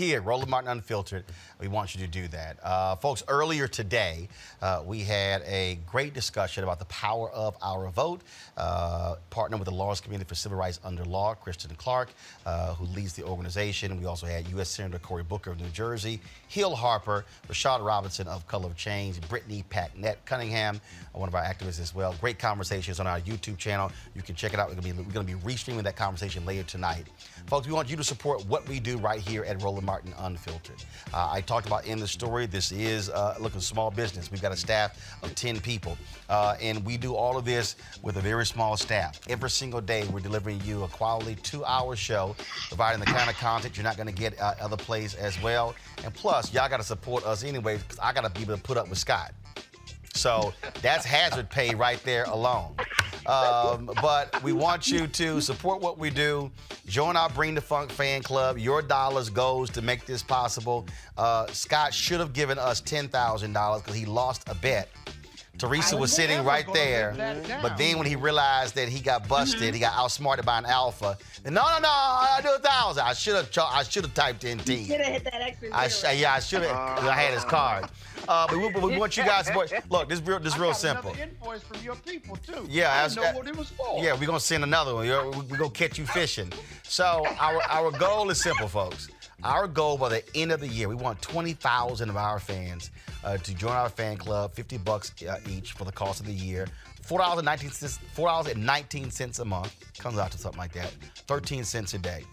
Here, 0.09 0.21
Roland 0.21 0.49
Martin 0.49 0.71
Unfiltered, 0.71 1.23
we 1.59 1.67
want 1.67 1.93
you 1.93 2.01
to 2.01 2.07
do 2.07 2.27
that. 2.29 2.57
Uh, 2.63 2.95
folks, 2.95 3.21
earlier 3.27 3.67
today, 3.67 4.27
uh, 4.59 4.81
we 4.83 5.01
had 5.01 5.43
a 5.43 5.77
great 5.85 6.15
discussion 6.15 6.63
about 6.63 6.79
the 6.79 6.85
power 6.85 7.29
of 7.29 7.55
our 7.61 7.87
vote. 7.91 8.21
Uh, 8.57 9.17
partner 9.29 9.57
with 9.57 9.65
the 9.65 9.71
Lawyers' 9.71 10.01
Committee 10.01 10.23
for 10.23 10.33
Civil 10.33 10.57
Rights 10.57 10.79
Under 10.83 11.05
Law, 11.05 11.35
Kristen 11.35 11.69
Clarke, 11.75 12.09
uh, 12.47 12.73
who 12.73 12.85
leads 12.85 13.13
the 13.13 13.21
organization. 13.21 13.99
We 13.99 14.07
also 14.07 14.25
had 14.25 14.47
U.S. 14.47 14.69
Senator 14.69 14.97
Cory 14.97 15.21
Booker 15.21 15.51
of 15.51 15.61
New 15.61 15.69
Jersey, 15.69 16.19
Hill 16.47 16.75
Harper, 16.75 17.23
Rashad 17.47 17.85
Robinson 17.85 18.27
of 18.27 18.47
Color 18.47 18.65
of 18.65 18.77
Change, 18.77 19.21
Brittany 19.29 19.63
Packnett 19.69 20.25
Cunningham, 20.25 20.81
one 21.13 21.29
of 21.29 21.35
our 21.35 21.43
activists 21.43 21.79
as 21.79 21.93
well. 21.93 22.15
Great 22.19 22.39
conversations 22.39 22.99
on 22.99 23.05
our 23.05 23.21
YouTube 23.21 23.57
channel. 23.57 23.91
You 24.15 24.23
can 24.23 24.33
check 24.33 24.55
it 24.55 24.59
out. 24.59 24.69
We're 24.69 24.81
going 24.81 25.05
to 25.13 25.21
be 25.23 25.33
restreaming 25.33 25.83
that 25.83 25.95
conversation 25.95 26.47
later 26.47 26.63
tonight. 26.63 27.05
Folks, 27.49 27.65
we 27.65 27.73
want 27.73 27.89
you 27.89 27.97
to 27.97 28.03
support 28.03 28.45
what 28.45 28.69
we 28.69 28.79
do 28.79 28.99
right 28.99 29.19
here 29.19 29.43
at 29.43 29.59
Roland 29.63 29.83
Martin 29.83 30.13
Unfiltered. 30.19 30.83
Uh, 31.11 31.31
I 31.31 31.41
talked 31.41 31.65
about 31.65 31.83
in 31.87 31.99
the 31.99 32.07
story, 32.07 32.45
this 32.45 32.71
is, 32.71 33.09
uh, 33.09 33.37
look, 33.39 33.55
a 33.55 33.61
small 33.61 33.89
business. 33.89 34.29
We've 34.29 34.39
got 34.39 34.51
a 34.51 34.55
staff 34.55 35.17
of 35.23 35.33
10 35.33 35.59
people, 35.59 35.97
uh, 36.29 36.57
and 36.61 36.85
we 36.85 36.95
do 36.95 37.15
all 37.15 37.39
of 37.39 37.45
this 37.45 37.75
with 38.03 38.17
a 38.17 38.21
very 38.21 38.45
small 38.45 38.77
staff. 38.77 39.19
Every 39.27 39.49
single 39.49 39.81
day, 39.81 40.05
we're 40.13 40.19
delivering 40.19 40.61
you 40.63 40.83
a 40.83 40.87
quality 40.89 41.37
two-hour 41.41 41.95
show, 41.95 42.35
providing 42.67 42.99
the 42.99 43.07
kind 43.07 43.31
of 43.31 43.35
content 43.37 43.75
you're 43.75 43.83
not 43.83 43.97
going 43.97 44.05
to 44.05 44.13
get 44.13 44.39
uh, 44.39 44.53
other 44.61 44.77
places 44.77 45.17
as 45.19 45.41
well. 45.41 45.73
And 46.05 46.13
plus, 46.13 46.53
y'all 46.53 46.69
got 46.69 46.77
to 46.77 46.83
support 46.83 47.25
us 47.25 47.43
anyway, 47.43 47.77
because 47.77 47.97
I 47.97 48.13
got 48.13 48.25
to 48.25 48.29
be 48.29 48.41
able 48.43 48.57
to 48.57 48.61
put 48.61 48.77
up 48.77 48.87
with 48.89 48.99
Scott. 48.99 49.31
So 50.13 50.53
that's 50.83 51.03
hazard 51.03 51.49
pay 51.49 51.73
right 51.73 51.99
there 52.03 52.25
alone. 52.25 52.75
Um, 53.25 53.89
but 54.01 54.41
we 54.43 54.53
want 54.53 54.87
you 54.87 55.07
to 55.07 55.41
support 55.41 55.81
what 55.81 55.97
we 55.97 56.09
do. 56.09 56.51
Join 56.87 57.15
our 57.15 57.29
Bring 57.29 57.55
the 57.55 57.61
Funk 57.61 57.91
fan 57.91 58.23
club. 58.23 58.57
Your 58.57 58.81
dollars 58.81 59.29
goes 59.29 59.69
to 59.71 59.81
make 59.81 60.05
this 60.05 60.23
possible. 60.23 60.85
Uh, 61.17 61.47
Scott 61.47 61.93
should 61.93 62.19
have 62.19 62.33
given 62.33 62.57
us 62.57 62.81
$10,000 62.81 63.77
because 63.77 63.95
he 63.95 64.05
lost 64.05 64.47
a 64.49 64.55
bet. 64.55 64.89
Teresa 65.59 65.97
was 65.97 66.11
sitting 66.13 66.43
right 66.45 66.65
there, 66.73 67.13
but 67.61 67.77
then 67.77 67.97
when 67.97 68.07
he 68.07 68.15
realized 68.15 68.75
that 68.75 68.87
he 68.89 68.99
got 69.01 69.27
busted, 69.27 69.73
he 69.73 69.79
got 69.79 69.93
outsmarted 69.93 70.45
by 70.45 70.57
an 70.57 70.65
alpha. 70.65 71.17
And 71.45 71.53
no, 71.53 71.61
no, 71.61 71.79
no, 71.79 71.89
I 71.89 72.39
do 72.41 72.49
a 72.55 72.59
thousand. 72.59 73.03
I 73.05 73.13
should 73.13 73.35
have, 73.35 73.49
I 73.57 73.83
should 73.83 74.05
have 74.05 74.13
typed 74.13 74.43
in 74.45 74.57
You 74.59 74.63
T. 74.63 74.85
should 74.85 75.01
have 75.01 75.13
hit 75.13 75.23
that 75.25 75.41
extra 75.41 75.67
zero. 75.67 75.77
I 75.79 75.87
sh- 75.89 76.19
yeah, 76.19 76.33
I 76.33 76.39
should 76.39 76.61
have. 76.63 76.75
I 77.05 77.11
had 77.13 77.33
his 77.33 77.43
card. 77.43 77.85
Uh, 78.27 78.47
but, 78.47 78.57
we, 78.57 78.69
but 78.71 78.81
we 78.83 78.97
want 78.97 79.17
you 79.17 79.23
guys 79.23 79.47
to. 79.47 79.83
Look, 79.89 80.09
this 80.09 80.19
is 80.19 80.25
real. 80.27 80.39
This 80.39 80.55
I 80.55 80.59
real 80.59 80.73
simple. 80.73 81.13
Invoice 81.19 81.63
from 81.63 81.81
your 81.83 81.95
people 81.95 82.35
too. 82.37 82.65
Yeah, 82.69 83.07
I 83.09 83.13
know 83.15 83.37
what 83.37 83.47
it 83.47 83.55
was 83.55 83.69
for. 83.69 84.01
Yeah, 84.03 84.13
we're 84.13 84.27
gonna 84.27 84.39
send 84.39 84.63
another 84.63 84.95
one. 84.95 85.05
You're- 85.05 85.29
We're 85.49 85.57
gonna 85.57 85.69
catch 85.71 85.97
you 85.97 86.05
fishing. 86.05 86.51
So 86.83 87.25
our 87.39 87.61
our 87.69 87.91
goal 87.91 88.29
is 88.29 88.41
simple, 88.41 88.67
folks. 88.67 89.07
Our 89.43 89.67
goal 89.67 89.97
by 89.97 90.09
the 90.09 90.23
end 90.35 90.51
of 90.51 90.59
the 90.59 90.67
year, 90.67 90.89
we 90.89 90.95
want 90.95 91.21
20,000 91.21 92.09
of 92.09 92.17
our 92.17 92.39
fans 92.39 92.91
uh, 93.23 93.37
to 93.37 93.53
join 93.53 93.71
our 93.71 93.89
fan 93.89 94.17
club, 94.17 94.53
50 94.53 94.77
bucks 94.79 95.13
uh, 95.23 95.37
each 95.49 95.71
for 95.73 95.85
the 95.85 95.91
cost 95.91 96.19
of 96.19 96.25
the 96.25 96.33
year. 96.33 96.67
Four 97.01 97.19
dollars 97.19 97.39
and 97.39 97.45
nineteen 97.45 97.71
cents. 97.71 97.97
Four 98.13 98.27
dollars 98.27 98.53
and 98.53 98.63
nineteen 98.63 99.09
cents 99.09 99.39
a 99.39 99.45
month 99.45 99.73
comes 99.97 100.19
out 100.19 100.31
to 100.31 100.37
something 100.37 100.59
like 100.59 100.73
that. 100.73 100.91
Thirteen 101.27 101.63
cents 101.63 101.95
a 101.95 101.97
day. 101.97 102.23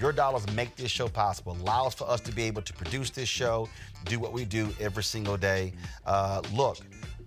Your 0.00 0.10
dollars 0.10 0.44
make 0.54 0.74
this 0.74 0.90
show 0.90 1.06
possible. 1.06 1.52
Allows 1.52 1.94
for 1.94 2.10
us 2.10 2.20
to 2.22 2.32
be 2.32 2.42
able 2.42 2.62
to 2.62 2.72
produce 2.72 3.10
this 3.10 3.28
show, 3.28 3.68
do 4.06 4.18
what 4.18 4.32
we 4.32 4.44
do 4.44 4.70
every 4.80 5.04
single 5.04 5.36
day. 5.36 5.72
Uh, 6.04 6.42
look, 6.52 6.78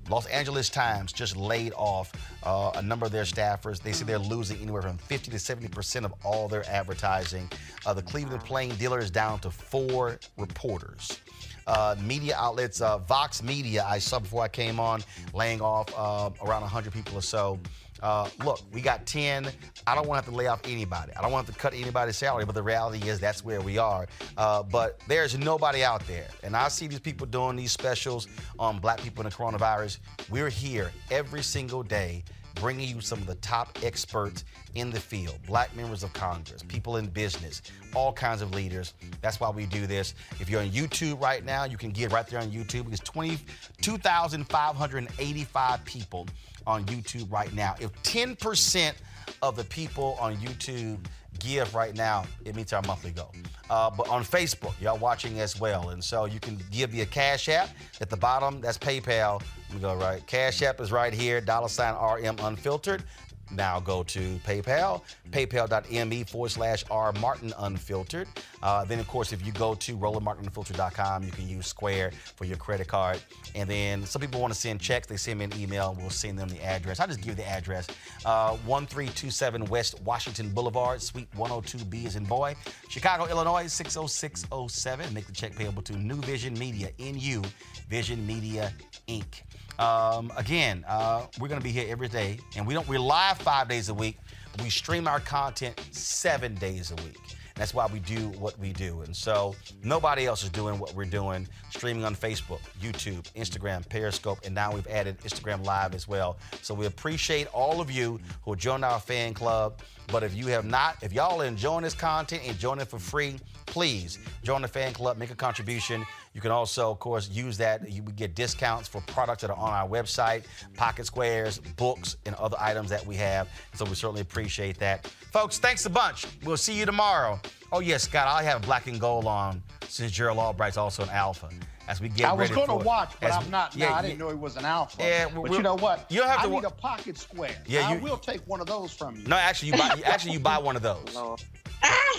Los 0.10 0.26
Angeles 0.28 0.70
Times 0.70 1.12
just 1.12 1.36
laid 1.36 1.74
off 1.76 2.12
uh, 2.44 2.72
a 2.76 2.82
number 2.82 3.06
of 3.06 3.12
their 3.12 3.24
staffers. 3.24 3.82
They 3.82 3.92
say 3.92 4.06
they're 4.06 4.18
losing 4.20 4.58
anywhere 4.62 4.82
from 4.82 4.98
50 4.98 5.32
to 5.32 5.40
70 5.40 5.68
percent 5.68 6.06
of 6.06 6.14
all 6.24 6.48
their 6.48 6.68
advertising. 6.70 7.50
Uh, 7.86 7.94
the 7.94 8.02
Cleveland 8.02 8.44
Plain 8.44 8.76
Dealer 8.76 9.00
is 9.00 9.12
down 9.12 9.40
to 9.40 9.52
four 9.52 10.20
reporters. 10.38 11.20
Uh, 11.68 11.96
media 12.02 12.34
outlets, 12.38 12.80
uh, 12.80 12.98
Vox 13.00 13.44
Media, 13.44 13.86
I 13.86 14.00
saw 14.00 14.20
before 14.20 14.42
I 14.42 14.48
came 14.48 14.80
on, 14.80 15.04
laying 15.34 15.60
off 15.60 15.94
uh, 15.98 16.30
around 16.48 16.62
100 16.62 16.94
people 16.94 17.18
or 17.18 17.22
so. 17.22 17.60
Uh, 18.02 18.30
look, 18.46 18.62
we 18.72 18.82
got 18.82 19.06
10. 19.06 19.48
I 19.86 19.96
don't 19.96 20.08
want 20.08 20.22
to 20.22 20.26
have 20.26 20.34
to 20.34 20.38
lay 20.38 20.48
off 20.48 20.62
anybody. 20.66 21.12
I 21.16 21.22
don't 21.22 21.32
want 21.32 21.48
to 21.48 21.48
to 21.48 21.54
cut 21.58 21.74
anybody's 21.74 22.18
salary, 22.18 22.46
but 22.46 22.54
the 22.56 22.64
reality 22.64 23.10
is 23.10 23.20
that's 23.20 23.44
where 23.44 23.62
we 23.62 23.78
are. 23.78 24.08
Uh, 24.38 24.64
but 24.64 25.00
there's 25.08 25.38
nobody 25.38 25.84
out 25.84 26.06
there. 26.08 26.28
And 26.44 26.56
I 26.56 26.68
see 26.68 26.88
these 26.88 27.00
people 27.00 27.28
doing 27.28 27.56
these 27.56 27.72
specials 27.72 28.28
on 28.60 28.80
black 28.80 29.02
people 29.02 29.24
and 29.24 29.32
the 29.32 29.36
coronavirus. 29.36 30.00
We're 30.30 30.50
here 30.50 30.92
every 31.12 31.44
single 31.44 31.84
day 31.84 32.24
bringing 32.56 32.90
you 32.90 33.02
some 33.02 33.20
of 33.20 33.28
the 33.28 33.36
top 33.36 33.78
experts 33.84 34.44
in 34.74 34.90
the 34.90 35.00
field 35.00 35.38
black 35.46 35.76
members 35.76 36.02
of 36.04 36.12
Congress, 36.14 36.64
people 36.64 36.98
in 36.98 37.06
business, 37.06 37.62
all 37.94 38.12
kinds 38.12 38.42
of 38.42 38.50
leaders. 38.52 38.96
That's 39.22 39.40
why 39.40 39.52
we 39.52 39.68
do 39.68 39.86
this. 39.86 40.16
If 40.40 40.50
you're 40.50 40.62
on 40.62 40.70
YouTube 40.70 41.22
right 41.22 41.46
now, 41.46 41.66
you 41.66 41.78
can 41.78 41.92
get 41.92 42.12
right 42.12 42.26
there 42.28 42.40
on 42.40 42.50
YouTube. 42.50 42.92
It's 42.92 43.00
20 43.02 43.38
2,585 43.82 45.86
people 45.86 46.26
on 46.68 46.86
YouTube 46.86 47.32
right 47.32 47.52
now. 47.54 47.76
If 47.80 47.92
10% 48.04 48.94
of 49.42 49.56
the 49.56 49.64
people 49.64 50.18
on 50.20 50.36
YouTube 50.38 51.00
give 51.40 51.74
right 51.74 51.96
now, 51.96 52.26
it 52.46 52.56
meets 52.56 52.74
our 52.74 52.82
monthly 52.84 53.12
goal. 53.12 53.34
Uh, 53.70 53.90
but 53.90 54.08
on 54.10 54.24
Facebook, 54.24 54.80
y'all 54.82 54.98
watching 54.98 55.40
as 55.40 55.60
well. 55.60 55.90
And 55.90 56.04
so 56.04 56.26
you 56.26 56.40
can 56.40 56.60
give 56.72 56.92
via 56.92 57.06
Cash 57.06 57.50
App. 57.50 57.70
At 58.02 58.10
the 58.10 58.18
bottom, 58.18 58.62
that's 58.62 58.78
PayPal. 58.78 59.42
We 59.74 59.80
go 59.80 59.96
right. 59.96 60.26
Cash 60.28 60.62
App 60.62 60.80
is 60.80 60.92
right 60.92 61.14
here, 61.14 61.42
dollar 61.42 61.68
sign 61.70 61.94
RM 61.96 62.38
Unfiltered. 62.40 63.04
Now 63.52 63.80
go 63.80 64.04
to 64.04 64.20
PayPal, 64.46 65.02
paypal.me 65.32 66.24
forward 66.26 66.52
slash 66.52 66.84
R 66.92 67.14
Martin 67.14 67.54
Unfiltered. 67.60 68.28
Uh, 68.62 68.86
then, 68.86 69.00
of 69.00 69.08
course, 69.08 69.32
if 69.32 69.46
you 69.46 69.52
go 69.54 69.74
to 69.76 69.98
RolandMartinUnfiltered.com, 69.98 71.24
you 71.24 71.32
can 71.32 71.48
use 71.48 71.68
Square 71.68 72.12
for 72.36 72.46
your 72.46 72.58
credit 72.58 72.88
card. 72.88 73.22
And 73.56 73.70
then 73.70 74.06
some 74.06 74.22
people 74.22 74.42
want 74.42 74.54
to 74.54 74.60
send 74.60 74.80
checks, 74.82 75.08
they 75.08 75.18
send 75.18 75.40
me 75.40 75.46
an 75.46 75.54
email, 75.58 75.96
we'll 75.98 76.10
send 76.10 76.38
them 76.38 76.50
the 76.50 76.64
address. 76.64 77.00
I'll 77.00 77.08
just 77.08 77.22
give 77.22 77.36
the 77.36 77.48
address 77.48 77.88
uh, 78.26 78.58
1327 78.66 79.66
West 79.66 80.02
Washington 80.02 80.50
Boulevard, 80.54 81.02
Suite 81.02 81.30
102B 81.36 82.06
is 82.06 82.16
in 82.16 82.24
boy, 82.26 82.56
Chicago, 82.90 83.28
Illinois 83.28 83.68
60607. 83.68 85.14
Make 85.14 85.28
the 85.28 85.34
check 85.34 85.56
payable 85.56 85.82
to 85.84 85.94
Nu 85.94 86.16
Vision 86.16 86.58
Media, 86.58 86.90
NU 87.00 87.42
Vision 87.90 88.26
Media 88.26 88.74
Inc. 89.08 89.42
Um, 89.80 90.32
again, 90.36 90.84
uh, 90.88 91.28
we're 91.40 91.48
going 91.48 91.60
to 91.60 91.64
be 91.64 91.72
here 91.72 91.86
every 91.90 92.08
day, 92.08 92.40
and 92.56 92.66
we 92.66 92.74
don't. 92.74 92.88
We're 92.88 93.00
live 93.00 93.38
five 93.38 93.68
days 93.68 93.90
a 93.90 93.94
week. 93.94 94.18
We 94.64 94.70
stream 94.70 95.08
our 95.08 95.20
content 95.20 95.80
seven 95.92 96.56
days 96.56 96.92
a 96.92 96.96
week. 97.04 97.18
That's 97.58 97.74
why 97.74 97.88
we 97.88 98.00
do 98.00 98.30
what 98.40 98.58
we 98.60 98.72
do. 98.72 99.02
And 99.02 99.16
so 99.16 99.56
nobody 99.84 100.28
else 100.28 100.44
is 100.44 100.50
doing 100.50 100.78
what 100.78 100.94
we're 100.94 101.06
doing, 101.06 101.48
streaming 101.72 102.06
on 102.06 102.16
Facebook, 102.16 102.60
YouTube, 102.80 103.32
Instagram, 103.34 103.88
Periscope, 103.90 104.40
and 104.46 104.54
now 104.54 104.72
we've 104.72 104.88
added 104.88 105.18
Instagram 105.22 105.66
Live 105.66 105.96
as 105.96 106.08
well. 106.08 106.38
So 106.62 106.76
we 106.76 106.86
appreciate 106.86 107.48
all 107.48 107.82
of 107.82 107.90
you 107.90 108.20
who 108.44 108.56
joined 108.56 108.86
our 108.86 109.00
fan 109.00 109.34
club. 109.34 109.82
But 110.08 110.24
if 110.24 110.34
you 110.34 110.48
have 110.48 110.66
not, 110.66 110.98
if 111.02 111.12
y'all 111.12 111.42
are 111.42 111.46
enjoying 111.46 111.84
this 111.84 111.94
content, 111.94 112.44
enjoying 112.46 112.80
it 112.80 112.88
for 112.88 113.00
free, 113.00 113.36
please 113.66 114.20
join 114.42 114.62
the 114.62 114.68
fan 114.68 114.94
club, 114.94 115.18
make 115.18 115.32
a 115.32 115.36
contribution. 115.36 116.06
You 116.34 116.40
can 116.40 116.52
also, 116.52 116.92
of 116.92 117.00
course, 117.00 117.30
use 117.30 117.58
that. 117.58 117.92
You 117.92 118.02
get 118.02 118.34
discounts 118.34 118.88
for 118.88 119.02
products 119.02 119.42
that 119.42 119.50
are 119.50 119.58
on 119.58 119.74
our 119.74 119.88
website, 119.88 120.46
pocket 120.76 121.06
squares, 121.06 121.60
books, 121.76 122.16
and 122.26 122.36
other 122.36 122.58
items 122.60 122.90
that 122.90 123.06
we 123.06 123.16
have. 123.16 123.50
So 123.74 123.86
we 123.86 123.96
certainly 123.96 124.22
appreciate 124.22 124.80
that. 124.80 125.08
Folks, 125.08 125.60
thanks 125.60 125.86
a 125.86 125.90
bunch. 125.90 126.26
We'll 126.44 126.58
see 126.58 126.78
you 126.78 126.86
tomorrow. 126.86 127.40
Oh, 127.72 127.80
yes, 127.80 128.04
Scott, 128.04 128.28
I 128.28 128.44
have 128.44 128.62
black 128.62 128.88
and 128.88 129.00
gold 129.00 129.26
on 129.26 129.62
since 129.90 130.12
Gerald 130.12 130.38
Albright's 130.40 130.78
also 130.78 131.04
an 131.04 131.10
alpha. 131.10 131.50
As 131.88 132.02
we 132.02 132.10
get 132.10 132.28
I 132.28 132.34
was 132.34 132.50
going 132.50 132.68
to 132.68 132.76
watch, 132.76 133.14
but 133.22 133.30
as 133.30 133.36
I'm 133.38 133.50
not. 133.50 133.76
yeah, 133.76 133.90
no, 133.90 133.96
I 133.96 134.02
didn't 134.02 134.18
know 134.20 134.30
he 134.30 134.36
was 134.36 134.58
an 134.58 134.66
alpha. 134.66 134.98
Yeah, 135.02 135.30
but 135.34 135.52
you 135.52 135.62
know 135.62 135.76
what? 135.76 136.06
you 136.10 136.20
don't 136.20 136.28
have 136.30 136.40
I 136.40 136.44
to 136.44 136.50
need 136.50 136.64
wa- 136.64 136.70
a 136.70 136.72
pocket 136.72 137.18
square. 137.18 137.56
Yeah, 137.66 137.88
I 137.88 137.94
you- 137.96 138.02
will 138.02 138.18
take 138.18 138.42
one 138.46 138.60
of 138.60 138.68
those 138.68 138.92
from 138.94 139.16
you. 139.16 139.24
No, 139.26 139.38
actually, 139.38 139.70
you 139.72 139.78
buy. 139.78 140.02
Actually, 140.06 140.34
you 140.34 140.40
buy 140.40 140.58
one 140.58 140.76
of 140.76 140.82
those. 140.82 141.16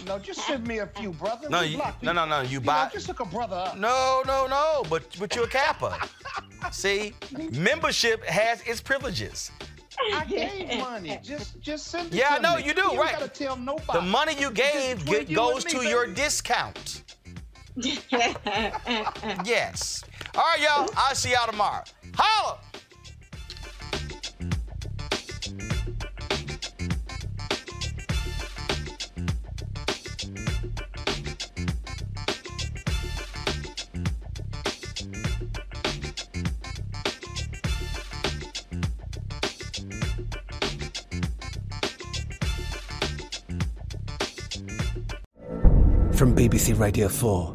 No, 0.06 0.18
just 0.20 0.46
send 0.46 0.66
me 0.66 0.78
a 0.78 0.86
few, 0.86 1.10
brother. 1.12 1.48
No, 1.50 1.60
you, 1.62 1.76
black 1.76 2.00
no, 2.02 2.12
no, 2.12 2.22
people. 2.24 2.36
no. 2.38 2.42
You 2.42 2.48
You 2.50 2.60
buy. 2.60 2.84
know, 2.84 2.90
just 2.92 3.08
look 3.08 3.20
a 3.20 3.24
brother 3.24 3.56
up. 3.56 3.76
No, 3.76 4.22
no, 4.26 4.46
no. 4.46 4.84
But 4.88 5.02
but 5.18 5.34
you're 5.34 5.44
a 5.44 5.48
Kappa. 5.48 5.98
See, 6.70 7.12
membership 7.52 8.24
has 8.24 8.62
its 8.62 8.80
privileges. 8.80 9.50
I 10.14 10.24
gave 10.26 10.78
money. 10.78 11.18
Just, 11.24 11.60
just 11.60 11.88
send 11.88 12.08
it 12.08 12.14
Yeah, 12.14 12.34
I 12.34 12.36
to 12.36 12.42
know 12.42 12.56
me. 12.56 12.64
you 12.64 12.72
do. 12.72 12.82
You 12.92 13.00
right. 13.00 13.12
gotta 13.18 13.28
tell 13.28 13.56
nobody. 13.56 13.98
The 13.98 14.02
money 14.06 14.34
you 14.38 14.50
gave 14.52 15.04
get, 15.04 15.28
you 15.28 15.34
goes 15.34 15.64
and 15.64 15.74
to 15.74 15.80
me, 15.80 15.88
your 15.90 16.06
discount. 16.06 17.02
Yes. 19.44 20.02
All 20.34 20.42
right, 20.42 20.60
y'all. 20.60 20.88
I'll 20.96 21.14
see 21.14 21.32
y'all 21.32 21.46
tomorrow. 21.46 21.84
Holla. 22.14 22.58
From 46.14 46.34
BBC 46.34 46.76
Radio 46.76 47.06
4, 47.08 47.54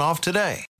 off 0.00 0.20
today. 0.20 0.64